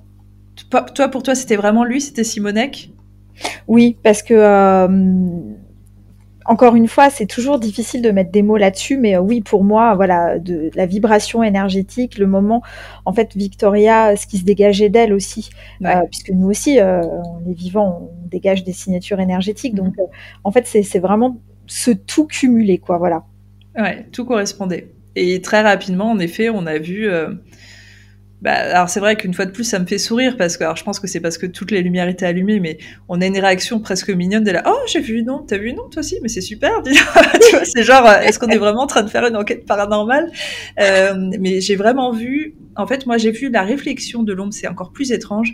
Toi, 0.70 1.08
pour 1.10 1.24
toi, 1.24 1.36
c'était 1.36 1.56
vraiment 1.56 1.84
lui, 1.84 2.02
c'était 2.02 2.24
Simonek 2.24 2.92
Oui, 3.68 3.98
parce 4.04 4.22
que 4.22 4.34
euh, 4.34 4.88
encore 6.46 6.76
une 6.76 6.88
fois, 6.88 7.10
c'est 7.10 7.26
toujours 7.26 7.60
difficile 7.60 8.02
de 8.02 8.12
mettre 8.12 8.32
des 8.32 8.42
mots 8.42 8.58
là-dessus, 8.58 8.98
mais 8.98 9.16
euh, 9.16 9.22
oui, 9.22 9.42
pour 9.42 9.64
moi, 9.64 9.96
voilà, 9.96 10.40
de 10.40 10.72
la 10.76 10.86
vibration 10.86 11.44
énergétique, 11.44 12.18
le 12.18 12.28
moment, 12.28 12.62
en 13.06 13.14
fait, 13.14 13.36
Victoria, 13.36 14.16
ce 14.16 14.26
qui 14.28 14.38
se 14.38 14.44
dégageait 14.44 14.90
d'elle 14.90 15.14
aussi, 15.14 15.50
euh, 15.84 16.02
puisque 16.10 16.30
nous 16.30 16.50
aussi, 16.50 16.80
euh, 16.80 17.02
on 17.04 17.50
est 17.50 17.54
vivants, 17.54 18.10
on 18.24 18.28
dégage 18.28 18.64
des 18.64 18.74
signatures 18.74 19.20
énergétiques, 19.20 19.76
donc 19.76 19.98
mhm. 19.98 20.06
en 20.44 20.52
fait, 20.52 20.68
c'est 20.68 21.00
vraiment 21.00 21.40
ce 21.68 21.92
tout 21.92 22.26
cumulé, 22.26 22.78
quoi, 22.78 22.98
voilà. 22.98 23.24
Ouais, 23.78 24.06
tout 24.12 24.26
correspondait. 24.26 24.90
Et 25.16 25.42
très 25.42 25.62
rapidement, 25.62 26.12
en 26.12 26.20
effet, 26.20 26.50
on 26.50 26.66
a 26.66 26.78
vu 26.78 27.10
bah, 28.42 28.54
alors 28.54 28.90
c'est 28.90 29.00
vrai 29.00 29.16
qu'une 29.16 29.34
fois 29.34 29.46
de 29.46 29.52
plus, 29.52 29.64
ça 29.64 29.78
me 29.78 29.86
fait 29.86 30.00
sourire 30.00 30.36
parce 30.36 30.58
que, 30.58 30.64
alors 30.64 30.76
je 30.76 30.84
pense 30.84 31.00
que 31.00 31.08
c'est 31.08 31.20
parce 31.20 31.38
que 31.38 31.46
toutes 31.46 31.70
les 31.70 31.82
lumières 31.82 32.08
étaient 32.08 32.26
allumées, 32.26 32.60
mais 32.60 32.80
on 33.08 33.22
a 33.22 33.26
une 33.28 33.38
réaction 33.38 33.80
presque 33.80 34.10
mignonne 34.10 34.44
de 34.44 34.52
là. 34.52 34.64
Oh, 34.66 34.80
j'ai 34.88 35.00
vu 35.00 35.22
non, 35.24 35.44
t'as 35.48 35.58
vu 35.58 35.74
non, 35.74 35.90
toi 35.90 36.00
aussi, 36.00 36.18
mais 36.24 36.28
c'est 36.28 36.42
super. 36.42 36.72
c'est 37.64 37.84
genre, 37.84 38.08
euh, 38.08 38.20
est-ce 38.22 38.40
qu'on 38.40 38.48
est 38.48 38.58
vraiment 38.58 38.82
en 38.82 38.88
train 38.88 39.04
de 39.04 39.10
faire 39.10 39.26
une 39.28 39.38
enquête 39.38 39.66
paranormale? 39.66 40.32
Euh, 40.80 41.14
Mais 41.40 41.62
j'ai 41.62 41.76
vraiment 41.76 42.12
vu. 42.12 42.56
En 42.76 42.88
fait, 42.88 43.06
moi, 43.06 43.18
j'ai 43.18 43.32
vu 43.32 43.50
la 43.50 43.62
réflexion 43.62 44.24
de 44.24 44.34
l'ombre. 44.34 44.54
C'est 44.54 44.68
encore 44.68 44.92
plus 44.92 45.12
étrange. 45.12 45.54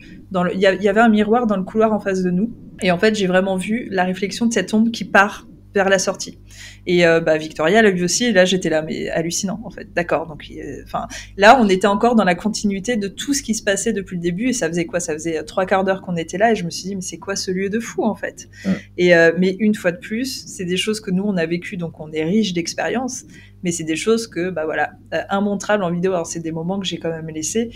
Il 0.54 0.58
y, 0.58 0.62
y 0.62 0.90
avait 0.90 1.02
un 1.02 1.10
miroir 1.10 1.48
dans 1.48 1.58
le 1.58 1.64
couloir 1.64 1.92
en 1.92 2.00
face 2.00 2.24
de 2.24 2.30
nous, 2.30 2.52
et 2.82 2.92
en 2.92 2.98
fait, 2.98 3.16
j'ai 3.16 3.28
vraiment 3.28 3.58
vu 3.58 3.88
la 3.92 4.04
réflexion 4.04 4.46
de 4.46 4.54
cette 4.54 4.74
ombre 4.74 4.92
qui 4.92 5.04
part 5.04 5.48
vers 5.78 5.89
la 5.89 5.99
sortie. 5.99 6.38
Et 6.86 7.05
euh, 7.05 7.21
bah, 7.21 7.38
Victoria 7.38 7.82
l'a 7.82 7.91
vu 7.91 8.03
aussi, 8.03 8.25
et 8.25 8.34
là 8.34 8.43
j'étais 8.43 8.69
là, 8.69 8.82
mais 8.82 9.09
hallucinant 9.09 9.61
en 9.63 9.69
fait. 9.69 9.93
D'accord, 9.93 10.28
donc 10.28 10.43
enfin 10.84 11.07
là 11.38 11.57
on 11.61 11.69
était 11.69 11.88
encore 11.88 12.15
dans 12.15 12.23
la 12.25 12.36
continuité 12.36 12.97
de 12.97 13.07
tout 13.07 13.34
ce 13.34 13.41
qui 13.41 13.55
se 13.55 13.63
passait 13.63 13.93
depuis 13.93 14.15
le 14.17 14.21
début, 14.21 14.49
et 14.49 14.53
ça 14.53 14.67
faisait 14.67 14.86
quoi? 14.86 14.99
Ça 14.99 15.13
faisait 15.13 15.38
euh, 15.38 15.43
trois 15.43 15.65
quarts 15.65 15.84
d'heure 15.86 16.01
qu'on 16.01 16.17
était 16.17 16.38
là, 16.38 16.51
et 16.51 16.55
je 16.55 16.65
me 16.65 16.69
suis 16.69 16.89
dit 16.89 16.95
mais 16.95 17.01
c'est 17.01 17.19
quoi 17.19 17.36
ce 17.36 17.51
lieu 17.51 17.69
de 17.69 17.80
fou 17.80 18.03
en 18.03 18.15
fait? 18.15 18.49
Et 18.97 19.15
euh, 19.15 19.32
mais 19.38 19.55
une 19.59 19.75
fois 19.75 19.91
de 19.91 19.99
plus, 20.09 20.45
c'est 20.47 20.65
des 20.65 20.78
choses 20.78 20.99
que 20.99 21.11
nous 21.11 21.23
on 21.23 21.38
a 21.38 21.45
vécues, 21.45 21.78
donc 21.78 21.99
on 21.99 22.11
est 22.11 22.23
riche 22.23 22.53
d'expérience, 22.53 23.23
mais 23.63 23.71
c'est 23.71 23.86
des 23.86 23.95
choses 23.95 24.28
que 24.28 24.49
bah 24.49 24.65
voilà, 24.65 24.91
immontrables 25.32 25.84
en 25.84 25.91
vidéo. 25.91 26.11
Alors 26.13 26.28
c'est 26.28 26.41
des 26.41 26.51
moments 26.51 26.80
que 26.80 26.86
j'ai 26.86 26.97
quand 26.97 27.11
même 27.11 27.30
laissés 27.30 27.69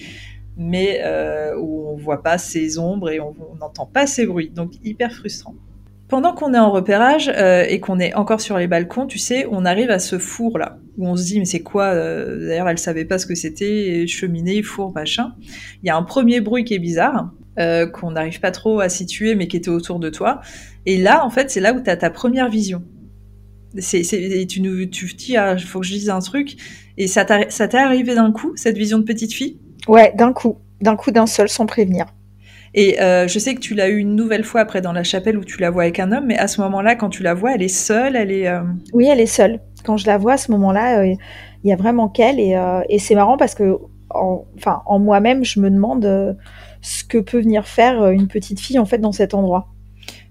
mais 0.57 1.01
où 1.57 1.87
on 1.87 1.95
voit 1.95 2.21
pas 2.21 2.37
ces 2.37 2.77
ombres 2.77 3.09
et 3.09 3.19
on 3.19 3.33
n'entend 3.59 3.85
pas 3.85 4.05
ces 4.05 4.25
bruits, 4.25 4.49
donc 4.49 4.73
hyper 4.83 5.11
frustrant. 5.13 5.55
Pendant 6.11 6.33
qu'on 6.33 6.53
est 6.53 6.59
en 6.59 6.71
repérage 6.71 7.31
euh, 7.33 7.63
et 7.69 7.79
qu'on 7.79 7.97
est 7.97 8.13
encore 8.15 8.41
sur 8.41 8.57
les 8.57 8.67
balcons, 8.67 9.07
tu 9.07 9.17
sais, 9.17 9.47
on 9.49 9.63
arrive 9.63 9.89
à 9.89 9.97
ce 9.97 10.19
four 10.19 10.57
là 10.57 10.77
où 10.97 11.07
on 11.07 11.15
se 11.15 11.23
dit 11.23 11.39
mais 11.39 11.45
c'est 11.45 11.61
quoi 11.61 11.85
euh, 11.85 12.49
D'ailleurs, 12.49 12.67
elle 12.67 12.77
savait 12.77 13.05
pas 13.05 13.17
ce 13.17 13.25
que 13.25 13.33
c'était, 13.33 14.05
cheminée, 14.07 14.61
four, 14.61 14.91
machin. 14.93 15.31
Il 15.81 15.87
y 15.87 15.89
a 15.89 15.95
un 15.95 16.03
premier 16.03 16.41
bruit 16.41 16.65
qui 16.65 16.73
est 16.73 16.79
bizarre 16.79 17.31
euh, 17.59 17.87
qu'on 17.87 18.11
n'arrive 18.11 18.41
pas 18.41 18.51
trop 18.51 18.81
à 18.81 18.89
situer, 18.89 19.35
mais 19.35 19.47
qui 19.47 19.55
était 19.55 19.69
autour 19.69 19.99
de 19.99 20.09
toi. 20.09 20.41
Et 20.85 20.97
là, 20.97 21.25
en 21.25 21.29
fait, 21.29 21.49
c'est 21.49 21.61
là 21.61 21.71
où 21.71 21.79
tu 21.79 21.89
as 21.89 21.95
ta 21.95 22.09
première 22.09 22.49
vision. 22.49 22.83
C'est, 23.77 24.01
et 24.11 24.45
tu 24.47 24.59
nous, 24.59 24.85
tu 24.87 25.05
dis, 25.13 25.37
ah, 25.37 25.57
faut 25.57 25.79
que 25.79 25.85
je 25.85 25.93
dise 25.93 26.09
un 26.09 26.19
truc. 26.19 26.57
Et 26.97 27.07
ça 27.07 27.23
t'est 27.23 27.77
arrivé 27.77 28.15
d'un 28.15 28.33
coup, 28.33 28.51
cette 28.57 28.77
vision 28.77 28.99
de 28.99 29.05
petite 29.05 29.31
fille? 29.31 29.61
Ouais, 29.87 30.11
d'un 30.17 30.33
coup, 30.33 30.57
d'un 30.81 30.97
coup, 30.97 31.11
d'un 31.11 31.25
seul, 31.25 31.47
sans 31.47 31.65
prévenir. 31.65 32.07
Et 32.73 33.01
euh, 33.01 33.27
je 33.27 33.37
sais 33.37 33.53
que 33.53 33.59
tu 33.59 33.73
l'as 33.73 33.89
eu 33.89 33.97
une 33.97 34.15
nouvelle 34.15 34.43
fois 34.43 34.61
après 34.61 34.81
dans 34.81 34.93
la 34.93 35.03
chapelle 35.03 35.37
où 35.37 35.43
tu 35.43 35.59
la 35.59 35.69
vois 35.69 35.83
avec 35.83 35.99
un 35.99 36.11
homme, 36.11 36.25
mais 36.27 36.37
à 36.37 36.47
ce 36.47 36.61
moment-là, 36.61 36.95
quand 36.95 37.09
tu 37.09 37.21
la 37.21 37.33
vois, 37.33 37.55
elle 37.55 37.63
est 37.63 37.67
seule, 37.67 38.15
elle 38.15 38.31
est. 38.31 38.47
Euh, 38.47 38.61
oui, 38.93 39.07
elle 39.07 39.19
est 39.19 39.25
seule. 39.25 39.59
Quand 39.83 39.97
je 39.97 40.07
la 40.07 40.17
vois 40.17 40.33
à 40.33 40.37
ce 40.37 40.51
moment-là, 40.51 41.01
euh, 41.01 41.15
il 41.63 41.69
y 41.69 41.73
a 41.73 41.75
vraiment 41.75 42.07
qu'elle, 42.07 42.39
et, 42.39 42.59
et 42.89 42.97
c'est 42.97 43.13
marrant 43.13 43.37
parce 43.37 43.55
que, 43.55 43.77
en, 44.09 44.45
enfin, 44.57 44.81
en 44.85 44.99
moi-même, 44.99 45.43
je 45.43 45.59
me 45.59 45.69
demande 45.69 46.37
ce 46.81 47.03
que 47.03 47.19
peut 47.19 47.39
venir 47.39 47.67
faire 47.67 48.09
une 48.09 48.27
petite 48.27 48.59
fille 48.59 48.79
en 48.79 48.85
fait 48.85 48.97
dans 48.97 49.11
cet 49.11 49.33
endroit. 49.35 49.67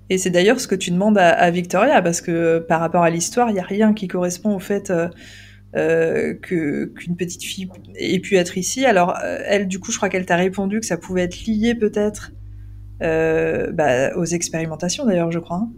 Et 0.09 0.19
c'est 0.19 0.31
d'ailleurs 0.31 0.59
ce 0.59 0.67
que 0.67 0.75
tu 0.75 0.91
demandes 0.91 1.19
à, 1.19 1.29
à 1.29 1.51
Victoria, 1.51 2.03
parce 2.03 2.21
que 2.21 2.59
par 2.59 2.81
rapport 2.81 3.05
à 3.05 3.11
l'histoire, 3.11 3.51
il 3.51 3.55
n'y 3.55 3.61
a 3.61 3.65
rien 3.65 3.95
qui 3.95 4.09
correspond 4.09 4.57
au 4.57 4.59
fait 4.59 4.93
euh, 5.77 6.35
que 6.35 6.87
qu'une 6.87 7.15
petite 7.15 7.45
fille 7.45 7.69
ait 7.95 8.19
pu 8.19 8.37
être 8.37 8.59
ici. 8.59 8.85
Alors 8.85 9.17
euh, 9.23 9.39
elle, 9.47 9.69
du 9.69 9.79
coup, 9.79 9.93
je 9.93 9.99
crois 9.99 10.09
qu'elle 10.09 10.27
t'a 10.27 10.35
répondu 10.35 10.81
que 10.81 10.87
ça 10.87 10.97
pouvait 10.97 11.23
être 11.23 11.45
lié 11.47 11.77
peut-être 11.77 12.33
euh, 13.03 13.71
bah, 13.71 14.17
aux 14.17 14.25
expérimentations 14.25 15.07
d'ailleurs, 15.07 15.31
je 15.31 15.39
crois. 15.39 15.59
Hein. 15.59 15.71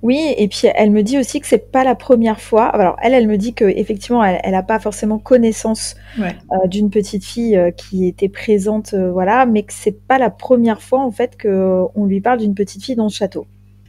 Oui, 0.00 0.34
et 0.38 0.48
puis 0.48 0.68
elle 0.74 0.90
me 0.90 1.02
dit 1.02 1.18
aussi 1.18 1.40
que 1.40 1.46
c'est 1.46 1.70
pas 1.70 1.84
la 1.84 1.94
première 1.94 2.40
fois. 2.40 2.64
Alors 2.66 2.96
elle, 3.02 3.12
elle 3.12 3.28
me 3.28 3.36
dit 3.36 3.52
que 3.52 3.66
effectivement, 3.66 4.24
elle, 4.24 4.52
n'a 4.52 4.62
pas 4.62 4.78
forcément 4.78 5.18
connaissance 5.18 5.96
euh, 6.18 6.66
d'une 6.66 6.88
petite 6.88 7.24
fille 7.24 7.60
qui 7.76 8.06
était 8.06 8.30
présente, 8.30 8.94
voilà, 8.94 9.44
mais 9.44 9.64
que 9.64 9.74
c'est 9.74 10.00
pas 10.06 10.16
la 10.16 10.30
première 10.30 10.80
fois 10.80 11.00
en 11.00 11.10
fait 11.10 11.36
que 11.36 11.82
on 11.94 12.06
lui 12.06 12.22
parle 12.22 12.38
d'une 12.38 12.54
petite 12.54 12.82
fille 12.82 12.96
dans 12.96 13.08
le 13.08 13.10
château. 13.10 13.46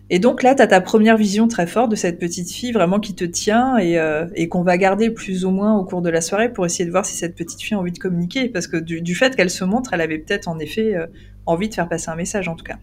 Et 0.10 0.20
donc 0.20 0.42
là, 0.42 0.56
tu 0.56 0.62
as 0.62 0.68
ta 0.68 0.80
première 0.80 1.18
vision 1.18 1.50
très 1.50 1.68
forte 1.68 1.92
de 1.92 1.98
cette 1.98 2.18
petite 2.18 2.50
fille 2.50 2.72
vraiment 2.72 3.00
qui 3.00 3.14
te 3.14 3.26
tient 3.26 3.78
et, 3.78 4.00
euh, 4.00 4.26
et 4.36 4.48
qu'on 4.48 4.64
va 4.64 4.78
garder 4.78 5.10
plus 5.10 5.44
ou 5.44 5.52
moins 5.52 5.78
au 5.78 5.84
cours 5.84 6.02
de 6.02 6.10
la 6.10 6.22
soirée 6.22 6.52
pour 6.52 6.66
essayer 6.66 6.86
de 6.86 6.92
voir 6.92 7.06
si 7.06 7.18
cette 7.18 7.36
petite 7.36 7.62
fille 7.62 7.76
a 7.76 7.80
envie 7.80 7.92
de 7.92 8.00
communiquer. 8.00 8.48
Parce 8.48 8.68
que 8.68 8.78
du, 8.78 9.16
fait 9.16 9.36
qu'elle 9.36 9.50
se 9.50 9.66
montre, 9.66 9.94
elle 9.94 10.02
avait 10.02 10.20
peut-être 10.20 10.48
en 10.48 10.60
effet 10.60 10.96
euh, 10.96 11.08
envie 11.46 11.68
de 11.68 11.74
faire 11.74 11.90
passer 11.90 12.10
un 12.10 12.16
message 12.16 12.48
en 12.48 12.56
tout 12.56 12.64
cas. 12.64 12.78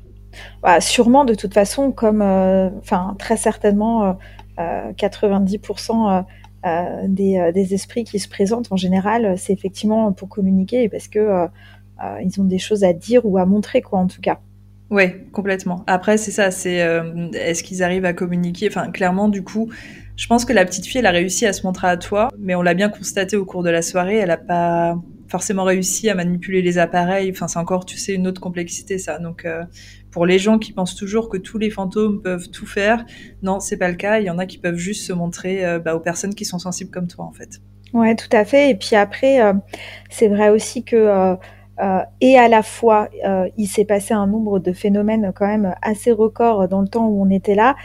Bah, 0.62 0.80
sûrement 0.80 1.24
de 1.24 1.34
toute 1.34 1.54
façon, 1.54 1.92
comme 1.92 2.20
euh, 2.20 2.68
enfin 2.78 3.14
très 3.18 3.36
certainement 3.36 4.18
90% 4.58 6.24
des, 7.08 7.50
des, 7.54 7.74
esprits 7.74 8.04
qui 8.04 8.18
se 8.18 8.28
présentent 8.28 8.70
en 8.72 8.76
général, 8.76 9.38
c'est 9.38 9.52
effectivement 9.52 10.12
pour 10.12 10.28
communiquer 10.28 10.88
parce 10.88 11.08
que 11.08 11.46
ils 12.24 12.40
ont 12.40 12.44
des 12.44 12.58
choses 12.58 12.84
à 12.84 12.92
dire 12.92 13.24
ou 13.26 13.38
à 13.38 13.46
montrer 13.46 13.80
quoi 13.80 13.98
en 14.00 14.06
tout 14.06 14.20
cas. 14.20 14.40
Ouais, 14.94 15.26
complètement. 15.32 15.82
Après, 15.88 16.16
c'est 16.18 16.30
ça, 16.30 16.52
c'est 16.52 16.80
euh, 16.80 17.28
est-ce 17.32 17.64
qu'ils 17.64 17.82
arrivent 17.82 18.04
à 18.04 18.12
communiquer? 18.12 18.68
Enfin, 18.68 18.92
clairement, 18.92 19.26
du 19.26 19.42
coup, 19.42 19.68
je 20.14 20.28
pense 20.28 20.44
que 20.44 20.52
la 20.52 20.64
petite 20.64 20.86
fille, 20.86 21.00
elle 21.00 21.06
a 21.06 21.10
réussi 21.10 21.46
à 21.46 21.52
se 21.52 21.66
montrer 21.66 21.88
à 21.88 21.96
toi, 21.96 22.28
mais 22.38 22.54
on 22.54 22.62
l'a 22.62 22.74
bien 22.74 22.88
constaté 22.88 23.36
au 23.36 23.44
cours 23.44 23.64
de 23.64 23.70
la 23.70 23.82
soirée, 23.82 24.18
elle 24.18 24.30
a 24.30 24.36
pas 24.36 24.96
forcément 25.26 25.64
réussi 25.64 26.08
à 26.10 26.14
manipuler 26.14 26.62
les 26.62 26.78
appareils. 26.78 27.28
Enfin, 27.32 27.48
c'est 27.48 27.58
encore, 27.58 27.86
tu 27.86 27.98
sais, 27.98 28.14
une 28.14 28.28
autre 28.28 28.40
complexité, 28.40 28.98
ça. 28.98 29.18
Donc, 29.18 29.44
euh, 29.44 29.64
pour 30.12 30.26
les 30.26 30.38
gens 30.38 30.60
qui 30.60 30.70
pensent 30.70 30.94
toujours 30.94 31.28
que 31.28 31.38
tous 31.38 31.58
les 31.58 31.70
fantômes 31.70 32.22
peuvent 32.22 32.48
tout 32.50 32.66
faire, 32.66 33.04
non, 33.42 33.58
c'est 33.58 33.78
pas 33.78 33.88
le 33.88 33.96
cas. 33.96 34.20
Il 34.20 34.26
y 34.26 34.30
en 34.30 34.38
a 34.38 34.46
qui 34.46 34.58
peuvent 34.58 34.76
juste 34.76 35.04
se 35.04 35.12
montrer 35.12 35.66
euh, 35.66 35.80
bah, 35.80 35.96
aux 35.96 36.00
personnes 36.00 36.36
qui 36.36 36.44
sont 36.44 36.60
sensibles 36.60 36.92
comme 36.92 37.08
toi, 37.08 37.24
en 37.24 37.32
fait. 37.32 37.60
Ouais, 37.92 38.14
tout 38.14 38.30
à 38.30 38.44
fait. 38.44 38.70
Et 38.70 38.76
puis 38.76 38.94
après, 38.94 39.40
c'est 40.08 40.28
vrai 40.28 40.50
aussi 40.50 40.84
que 40.84 41.36
euh, 41.80 42.00
et 42.20 42.38
à 42.38 42.48
la 42.48 42.62
fois, 42.62 43.08
euh, 43.24 43.48
il 43.56 43.66
s'est 43.66 43.84
passé 43.84 44.14
un 44.14 44.26
nombre 44.26 44.58
de 44.58 44.72
phénomènes 44.72 45.32
quand 45.34 45.46
même 45.46 45.74
assez 45.82 46.12
records 46.12 46.68
dans 46.68 46.80
le 46.80 46.88
temps 46.88 47.06
où 47.06 47.22
on 47.22 47.30
était 47.30 47.54
là, 47.54 47.76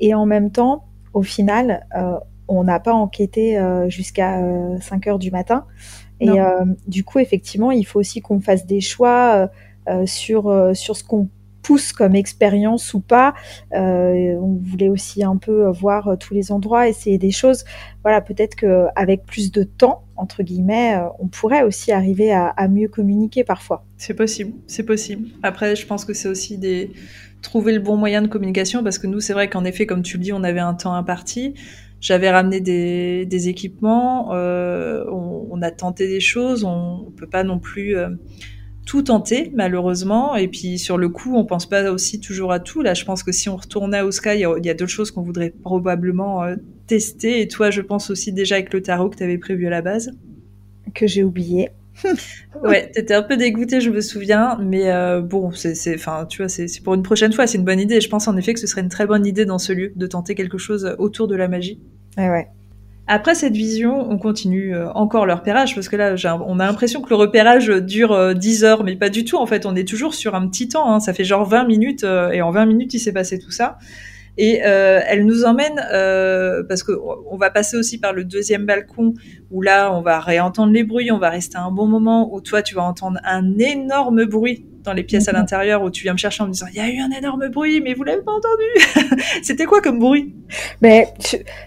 et 0.00 0.14
en 0.14 0.26
même 0.26 0.50
temps, 0.50 0.84
au 1.14 1.22
final, 1.22 1.86
euh, 1.96 2.18
on 2.46 2.64
n'a 2.64 2.80
pas 2.80 2.94
enquêté 2.94 3.60
jusqu'à 3.88 4.40
5 4.80 5.06
heures 5.06 5.18
du 5.18 5.30
matin. 5.30 5.66
Et 6.18 6.30
du 6.86 7.04
coup, 7.04 7.18
effectivement, 7.18 7.70
il 7.70 7.84
faut 7.84 8.00
aussi 8.00 8.22
qu'on 8.22 8.40
fasse 8.40 8.64
des 8.64 8.80
choix 8.80 9.50
sur, 10.06 10.70
sur 10.74 10.96
ce 10.96 11.04
qu'on 11.04 11.28
pousse 11.62 11.92
comme 11.92 12.14
expérience 12.14 12.94
ou 12.94 13.00
pas. 13.00 13.34
Euh, 13.74 14.36
on 14.40 14.58
voulait 14.62 14.88
aussi 14.88 15.24
un 15.24 15.36
peu 15.36 15.68
voir 15.70 16.16
tous 16.18 16.34
les 16.34 16.52
endroits, 16.52 16.88
essayer 16.88 17.18
des 17.18 17.30
choses. 17.30 17.64
Voilà, 18.02 18.20
peut-être 18.20 18.54
qu'avec 18.54 19.24
plus 19.26 19.52
de 19.52 19.62
temps, 19.64 20.04
entre 20.18 20.42
guillemets, 20.42 20.96
euh, 20.96 21.08
on 21.18 21.28
pourrait 21.28 21.62
aussi 21.62 21.92
arriver 21.92 22.32
à, 22.32 22.68
mieux 22.68 22.88
communiquer 22.88 23.44
parfois. 23.44 23.84
C'est 23.96 24.14
possible, 24.14 24.52
c'est 24.66 24.82
possible. 24.82 25.28
Après, 25.42 25.76
je 25.76 25.86
pense 25.86 26.04
que 26.04 26.12
c'est 26.12 26.28
aussi 26.28 26.58
des 26.58 26.90
trouver 27.40 27.72
le 27.72 27.78
bon 27.78 27.96
moyen 27.96 28.20
de 28.20 28.26
communication 28.26 28.82
parce 28.82 28.98
que 28.98 29.06
nous, 29.06 29.20
c'est 29.20 29.32
vrai 29.32 29.48
qu'en 29.48 29.64
effet, 29.64 29.86
comme 29.86 30.02
tu 30.02 30.16
le 30.16 30.24
dis, 30.24 30.32
on 30.32 30.42
avait 30.42 30.60
un 30.60 30.74
temps 30.74 30.94
imparti. 30.94 31.54
J'avais 32.00 32.30
ramené 32.30 32.60
des, 32.60 33.48
équipements, 33.48 34.32
euh, 34.32 35.04
on, 35.10 35.60
a 35.62 35.70
tenté 35.70 36.06
des 36.06 36.20
choses, 36.20 36.62
on, 36.62 37.06
ne 37.06 37.10
peut 37.10 37.26
pas 37.26 37.42
non 37.42 37.58
plus 37.58 37.96
tout 38.88 39.02
tenter, 39.02 39.52
malheureusement. 39.54 40.34
Et 40.34 40.48
puis, 40.48 40.78
sur 40.78 40.96
le 40.96 41.10
coup, 41.10 41.36
on 41.36 41.44
pense 41.44 41.68
pas 41.68 41.92
aussi 41.92 42.20
toujours 42.20 42.52
à 42.52 42.58
tout. 42.58 42.80
Là, 42.80 42.94
je 42.94 43.04
pense 43.04 43.22
que 43.22 43.32
si 43.32 43.50
on 43.50 43.56
retournait 43.56 44.00
au 44.00 44.10
Sky, 44.10 44.30
il 44.36 44.64
y 44.64 44.70
a, 44.70 44.74
d'autres 44.74 44.90
choses 44.90 45.10
qu'on 45.10 45.20
voudrait 45.20 45.50
probablement 45.50 46.42
euh, 46.42 46.56
tester. 46.86 47.42
Et 47.42 47.48
toi, 47.48 47.70
je 47.70 47.82
pense 47.82 48.08
aussi 48.08 48.32
déjà 48.32 48.54
avec 48.54 48.72
le 48.72 48.80
tarot 48.80 49.10
que 49.10 49.16
tu 49.16 49.22
avais 49.22 49.36
prévu 49.36 49.66
à 49.66 49.70
la 49.70 49.82
base. 49.82 50.10
Que 50.94 51.06
j'ai 51.06 51.22
oublié. 51.22 51.68
ouais, 52.64 52.90
t'étais 52.90 53.12
un 53.12 53.22
peu 53.22 53.36
dégoûtée, 53.36 53.82
je 53.82 53.90
me 53.90 54.00
souviens, 54.00 54.58
mais 54.62 54.90
euh, 54.90 55.20
bon, 55.20 55.50
c'est, 55.50 55.94
enfin, 55.94 56.24
tu 56.26 56.38
vois, 56.38 56.48
c'est, 56.48 56.66
pour 56.82 56.94
une 56.94 57.02
prochaine 57.02 57.34
fois, 57.34 57.46
c'est 57.46 57.58
une 57.58 57.64
bonne 57.64 57.80
idée. 57.80 58.00
je 58.00 58.08
pense 58.08 58.26
en 58.26 58.38
effet 58.38 58.54
que 58.54 58.60
ce 58.60 58.66
serait 58.66 58.80
une 58.80 58.88
très 58.88 59.04
bonne 59.04 59.26
idée 59.26 59.44
dans 59.44 59.58
ce 59.58 59.74
lieu 59.74 59.92
de 59.94 60.06
tenter 60.06 60.34
quelque 60.34 60.56
chose 60.56 60.94
autour 60.98 61.28
de 61.28 61.36
la 61.36 61.48
magie. 61.48 61.78
Ouais, 62.16 62.30
ouais. 62.30 62.46
Après 63.08 63.34
cette 63.34 63.54
vision, 63.54 64.08
on 64.10 64.18
continue 64.18 64.74
euh, 64.74 64.92
encore 64.92 65.26
le 65.26 65.32
repérage 65.32 65.74
parce 65.74 65.88
que 65.88 65.96
là, 65.96 66.14
on 66.46 66.60
a 66.60 66.66
l'impression 66.66 67.00
que 67.00 67.08
le 67.08 67.16
repérage 67.16 67.68
dure 67.68 68.34
10 68.34 68.64
heures, 68.64 68.84
mais 68.84 68.96
pas 68.96 69.08
du 69.08 69.24
tout. 69.24 69.36
En 69.36 69.46
fait, 69.46 69.66
on 69.66 69.74
est 69.74 69.88
toujours 69.88 70.14
sur 70.14 70.34
un 70.34 70.46
petit 70.46 70.68
temps. 70.68 70.92
Hein. 70.92 71.00
Ça 71.00 71.14
fait 71.14 71.24
genre 71.24 71.44
20 71.44 71.64
minutes 71.64 72.04
et 72.04 72.42
en 72.42 72.50
20 72.50 72.66
minutes, 72.66 72.94
il 72.94 73.00
s'est 73.00 73.12
passé 73.12 73.38
tout 73.38 73.50
ça. 73.50 73.78
Et 74.38 74.60
euh, 74.64 75.00
elle 75.04 75.26
nous 75.26 75.44
emmène, 75.44 75.84
euh, 75.92 76.62
parce 76.62 76.84
que 76.84 76.92
on 77.28 77.36
va 77.36 77.50
passer 77.50 77.76
aussi 77.76 77.98
par 77.98 78.12
le 78.12 78.24
deuxième 78.24 78.66
balcon, 78.66 79.14
où 79.50 79.62
là, 79.62 79.92
on 79.92 80.00
va 80.00 80.20
réentendre 80.20 80.72
les 80.72 80.84
bruits, 80.84 81.10
on 81.10 81.18
va 81.18 81.28
rester 81.28 81.58
un 81.58 81.72
bon 81.72 81.86
moment, 81.86 82.32
où 82.32 82.40
toi, 82.40 82.62
tu 82.62 82.76
vas 82.76 82.84
entendre 82.84 83.18
un 83.24 83.58
énorme 83.58 84.24
bruit 84.26 84.64
dans 84.88 84.94
les 84.94 85.04
pièces 85.04 85.28
à 85.28 85.32
l'intérieur, 85.32 85.82
où 85.82 85.90
tu 85.90 86.02
viens 86.02 86.12
me 86.12 86.18
chercher 86.18 86.42
en 86.42 86.46
me 86.46 86.52
disant, 86.52 86.66
il 86.72 86.76
y 86.76 86.80
a 86.80 86.88
eu 86.88 86.98
un 86.98 87.10
énorme 87.16 87.48
bruit, 87.48 87.80
mais 87.80 87.94
vous 87.94 88.04
l'avez 88.04 88.22
pas 88.22 88.32
entendu. 88.32 89.20
C'était 89.42 89.64
quoi 89.64 89.80
comme 89.80 89.98
bruit? 89.98 90.34
Mais 90.80 91.08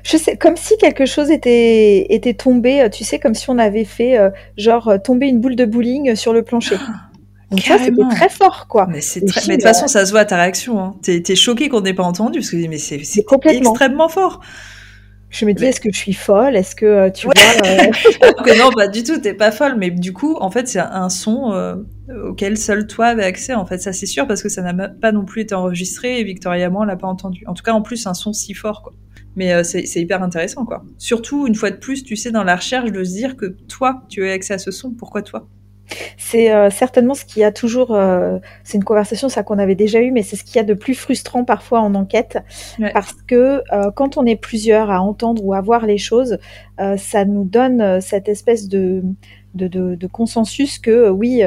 je, 0.04 0.18
sais, 0.18 0.38
comme 0.38 0.58
si 0.58 0.78
quelque 0.78 1.06
chose 1.06 1.32
était 1.32 2.08
était 2.14 2.34
tombé, 2.34 2.88
tu 2.92 3.04
sais, 3.04 3.20
comme 3.20 3.36
si 3.36 3.50
on 3.50 3.58
avait 3.58 3.86
fait 3.86 4.18
euh, 4.18 4.30
genre 4.58 4.94
tomber 5.04 5.28
une 5.28 5.40
boule 5.40 5.56
de 5.56 5.66
bowling 5.66 6.16
sur 6.16 6.34
le 6.34 6.44
plancher. 6.44 6.78
Ah. 6.80 7.12
Donc 7.52 7.60
ça, 7.60 7.78
c'était 7.78 8.02
très 8.10 8.30
fort, 8.30 8.68
quoi. 8.70 8.88
Mais 8.90 9.02
c'est 9.02 9.26
très... 9.26 9.42
Mais 9.48 9.58
de 9.58 9.62
toute 9.62 9.64
façon, 9.64 9.88
ça 9.88 10.06
se 10.06 10.12
voit 10.12 10.22
à 10.22 10.26
ta 10.26 10.38
réaction. 10.38 10.80
Hein. 10.80 10.96
T'es 11.02 11.22
es 11.28 11.36
choqué 11.36 11.68
qu'on 11.68 11.82
n'ait 11.82 11.94
pas 11.94 12.04
entendu, 12.04 12.40
parce 12.40 12.50
que 12.50 12.68
mais 12.68 12.78
c'est 12.78 12.96
extrêmement 12.96 14.08
fort. 14.08 14.40
Je 15.32 15.46
me 15.46 15.54
dis, 15.54 15.64
est-ce 15.64 15.80
que 15.80 15.90
je 15.92 15.98
suis 15.98 16.14
folle? 16.14 16.58
Est-ce 16.58 16.76
que 16.76 16.86
euh, 16.86 17.10
tu 17.10 17.26
vois 17.26 17.34
euh... 17.66 18.56
Non, 18.58 18.70
pas 18.72 18.90
du 18.90 19.02
tout. 19.02 19.18
T'es 19.18 19.34
pas 19.34 19.52
folle, 19.52 19.76
mais 19.78 19.90
du 19.90 20.12
coup, 20.12 20.36
en 20.36 20.52
fait, 20.52 20.68
c'est 20.68 20.80
un 20.80 21.10
son 21.10 21.54
euh, 21.54 21.76
auquel 22.26 22.58
seul 22.58 22.86
toi 22.86 23.08
avais 23.08 23.24
accès. 23.24 23.54
En 23.54 23.66
fait, 23.66 23.78
ça 23.78 23.94
c'est 23.94 24.06
sûr 24.06 24.28
parce 24.28 24.44
que 24.44 24.50
ça 24.50 24.62
n'a 24.62 24.90
pas 24.90 25.14
non 25.14 25.24
plus 25.24 25.42
été 25.42 25.56
enregistré 25.56 26.20
et 26.20 26.24
Victoria 26.26 26.70
moi, 26.70 26.82
on 26.82 26.86
l'a 26.86 26.98
pas 26.98 27.08
entendu. 27.08 27.46
En 27.48 27.54
tout 27.54 27.64
cas, 27.64 27.72
en 27.72 27.82
plus, 27.82 28.06
un 28.08 28.14
son 28.14 28.34
si 28.34 28.54
fort, 28.54 28.84
quoi. 28.84 28.94
Mais 29.38 29.54
euh, 29.54 29.64
c'est 29.64 29.86
hyper 29.96 30.22
intéressant, 30.22 30.66
quoi. 30.66 30.84
Surtout 30.98 31.48
une 31.48 31.56
fois 31.56 31.72
de 31.72 31.78
plus, 31.78 32.04
tu 32.04 32.18
sais, 32.18 32.32
dans 32.32 32.44
la 32.44 32.58
recherche, 32.58 32.92
de 32.92 33.04
se 33.04 33.14
dire 33.14 33.38
que 33.38 33.46
toi, 33.70 34.04
tu 34.10 34.28
as 34.28 34.34
accès 34.34 34.56
à 34.56 34.58
ce 34.58 34.72
son. 34.72 34.92
Pourquoi 34.92 35.22
toi? 35.22 35.48
C'est 36.18 36.54
euh, 36.54 36.70
certainement 36.70 37.14
ce 37.14 37.26
qui 37.26 37.44
a 37.44 37.52
toujours, 37.52 37.94
euh, 37.94 38.40
c'est 38.64 38.78
une 38.78 38.84
conversation 38.84 39.30
ça 39.30 39.44
qu'on 39.44 39.60
avait 39.60 39.76
déjà 39.76 40.00
eu, 40.00 40.12
mais 40.12 40.24
c'est 40.24 40.36
ce 40.36 40.44
qu'il 40.44 40.56
y 40.56 40.60
a 40.60 40.64
de 40.64 40.74
plus 40.74 40.96
frustrant 40.96 41.44
parfois 41.44 41.82
en 41.82 41.96
enquête, 41.96 42.40
parce 42.94 43.14
que 43.28 43.62
euh, 43.74 43.92
quand 43.96 44.18
on 44.18 44.26
est 44.26 44.36
plusieurs 44.36 44.90
à 44.90 45.02
entendre 45.02 45.44
ou 45.44 45.54
à 45.54 45.62
voir 45.62 45.86
les 45.86 45.98
choses, 45.98 46.38
ça 46.98 47.26
nous 47.26 47.44
donne 47.44 48.02
cette 48.02 48.28
espèce 48.28 48.68
de 48.68 49.04
de, 49.54 49.68
de, 49.68 50.08
consensus 50.08 50.80
que 50.80 51.10
oui, 51.10 51.44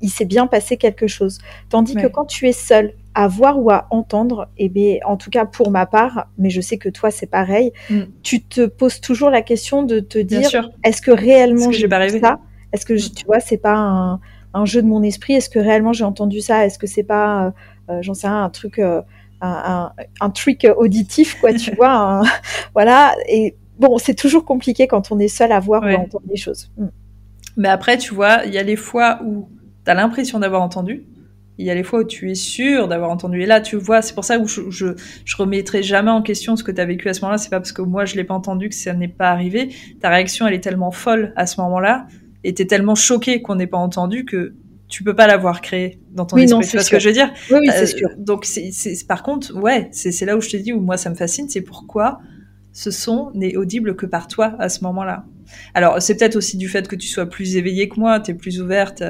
il 0.00 0.10
s'est 0.10 0.24
bien 0.24 0.48
passé 0.48 0.76
quelque 0.76 1.06
chose. 1.06 1.38
Tandis 1.68 1.94
que 1.94 2.08
quand 2.08 2.24
tu 2.24 2.48
es 2.48 2.52
seul 2.52 2.94
à 3.14 3.28
voir 3.28 3.60
ou 3.60 3.70
à 3.70 3.86
entendre, 3.90 4.48
et 4.58 4.64
eh 4.64 4.68
bien, 4.68 4.98
en 5.04 5.16
tout 5.16 5.30
cas 5.30 5.44
pour 5.44 5.70
ma 5.70 5.86
part, 5.86 6.26
mais 6.38 6.50
je 6.50 6.60
sais 6.60 6.78
que 6.78 6.88
toi 6.88 7.10
c'est 7.10 7.26
pareil, 7.26 7.72
mm. 7.90 8.00
tu 8.22 8.42
te 8.42 8.66
poses 8.66 9.00
toujours 9.00 9.30
la 9.30 9.42
question 9.42 9.84
de 9.84 10.00
te 10.00 10.18
dire 10.18 10.70
est-ce 10.82 11.00
que 11.00 11.12
réellement 11.12 11.70
j'ai 11.70 11.88
ça? 12.20 12.40
Est-ce 12.74 12.84
que, 12.84 12.94
tu 12.94 13.24
vois, 13.24 13.38
c'est 13.38 13.56
pas 13.56 14.18
un, 14.52 14.64
jeu 14.64 14.82
de 14.82 14.86
mon 14.88 15.02
esprit? 15.04 15.34
Est-ce 15.34 15.48
que 15.48 15.60
réellement 15.60 15.92
j'ai 15.92 16.04
entendu 16.04 16.40
ça? 16.40 16.66
Est-ce 16.66 16.76
que 16.78 16.88
c'est 16.88 17.04
pas, 17.04 17.46
euh, 17.46 17.50
euh, 17.90 18.02
j'en 18.02 18.14
sais 18.14 18.26
rien, 18.26 18.42
un 18.42 18.50
truc, 18.50 18.80
euh, 18.80 19.00
un, 19.40 19.92
auditif, 20.76 21.40
quoi, 21.40 21.54
tu 21.54 21.72
vois 21.76 22.22
Voilà. 22.74 23.14
Et 23.28 23.54
bon, 23.78 23.96
c'est 23.98 24.14
toujours 24.14 24.44
compliqué 24.44 24.88
quand 24.88 25.12
on 25.12 25.20
est 25.20 25.28
seul 25.28 25.52
à 25.52 25.60
voir 25.60 25.84
ou 25.84 25.86
à 25.86 25.98
entendre 25.98 26.26
des 26.26 26.36
choses. 26.36 26.72
Mm. 26.76 26.86
Mais 27.56 27.68
après, 27.68 27.96
tu 27.96 28.12
vois, 28.12 28.44
il 28.44 28.52
y 28.52 28.58
a 28.58 28.64
les 28.64 28.74
fois 28.74 29.20
où 29.24 29.48
tu 29.84 29.90
as 29.90 29.94
l'impression 29.94 30.40
d'avoir 30.40 30.62
entendu. 30.62 31.04
Il 31.56 31.64
y 31.64 31.70
a 31.70 31.74
les 31.76 31.84
fois 31.84 32.00
où 32.00 32.04
tu 32.04 32.28
es 32.32 32.34
sûr 32.34 32.88
d'avoir 32.88 33.10
entendu. 33.10 33.40
Et 33.40 33.46
là, 33.46 33.60
tu 33.60 33.76
vois, 33.76 34.02
c'est 34.02 34.14
pour 34.14 34.24
ça 34.24 34.40
que 34.40 34.48
je, 34.48 34.68
je, 34.70 34.86
je, 35.24 35.36
remettrai 35.36 35.84
jamais 35.84 36.10
en 36.10 36.20
question 36.20 36.56
ce 36.56 36.64
que 36.64 36.72
tu 36.72 36.80
as 36.80 36.84
vécu 36.84 37.08
à 37.08 37.14
ce 37.14 37.20
moment-là. 37.20 37.38
C'est 37.38 37.50
pas 37.50 37.60
parce 37.60 37.70
que 37.70 37.82
moi, 37.82 38.04
je 38.04 38.16
l'ai 38.16 38.24
pas 38.24 38.34
entendu 38.34 38.68
que 38.68 38.74
ça 38.74 38.92
n'est 38.92 39.06
pas 39.06 39.30
arrivé. 39.30 39.72
Ta 40.00 40.08
réaction, 40.08 40.48
elle 40.48 40.54
est 40.54 40.64
tellement 40.64 40.90
folle 40.90 41.32
à 41.36 41.46
ce 41.46 41.60
moment-là 41.60 42.08
et 42.44 42.54
t'es 42.54 42.66
tellement 42.66 42.94
choqué 42.94 43.42
qu'on 43.42 43.56
n'ait 43.56 43.66
pas 43.66 43.78
entendu 43.78 44.24
que 44.24 44.54
tu 44.88 45.02
peux 45.02 45.14
pas 45.14 45.26
l'avoir 45.26 45.60
créé 45.60 45.98
dans 46.12 46.26
ton 46.26 46.36
esprit. 46.36 46.60
tu 46.68 46.76
vois 46.76 46.84
ce 46.84 46.90
que 46.90 47.00
je 47.00 47.08
veux 47.08 47.14
dire 47.14 47.32
Oui, 47.50 47.58
oui 47.62 47.68
c'est 47.72 47.82
euh, 47.82 47.98
sûr. 47.98 48.08
Donc, 48.18 48.44
c'est, 48.44 48.70
par 49.08 49.22
contre, 49.22 49.58
ouais, 49.58 49.88
c'est, 49.92 50.24
là 50.24 50.36
où 50.36 50.40
je 50.40 50.50
te 50.50 50.56
dis, 50.56 50.72
où 50.72 50.80
moi 50.80 50.96
ça 50.96 51.10
me 51.10 51.14
fascine, 51.14 51.48
c'est 51.48 51.62
pourquoi 51.62 52.20
ce 52.72 52.90
son 52.90 53.30
n'est 53.34 53.56
audible 53.56 53.96
que 53.96 54.06
par 54.06 54.28
toi 54.28 54.54
à 54.58 54.68
ce 54.68 54.84
moment-là. 54.84 55.24
Alors, 55.74 56.00
c'est 56.02 56.16
peut-être 56.16 56.36
aussi 56.36 56.56
du 56.56 56.68
fait 56.68 56.86
que 56.86 56.96
tu 56.96 57.06
sois 57.06 57.26
plus 57.26 57.56
éveillée 57.56 57.88
que 57.88 57.98
moi, 57.98 58.20
tu 58.20 58.32
es 58.32 58.34
plus 58.34 58.60
ouverte, 58.60 59.02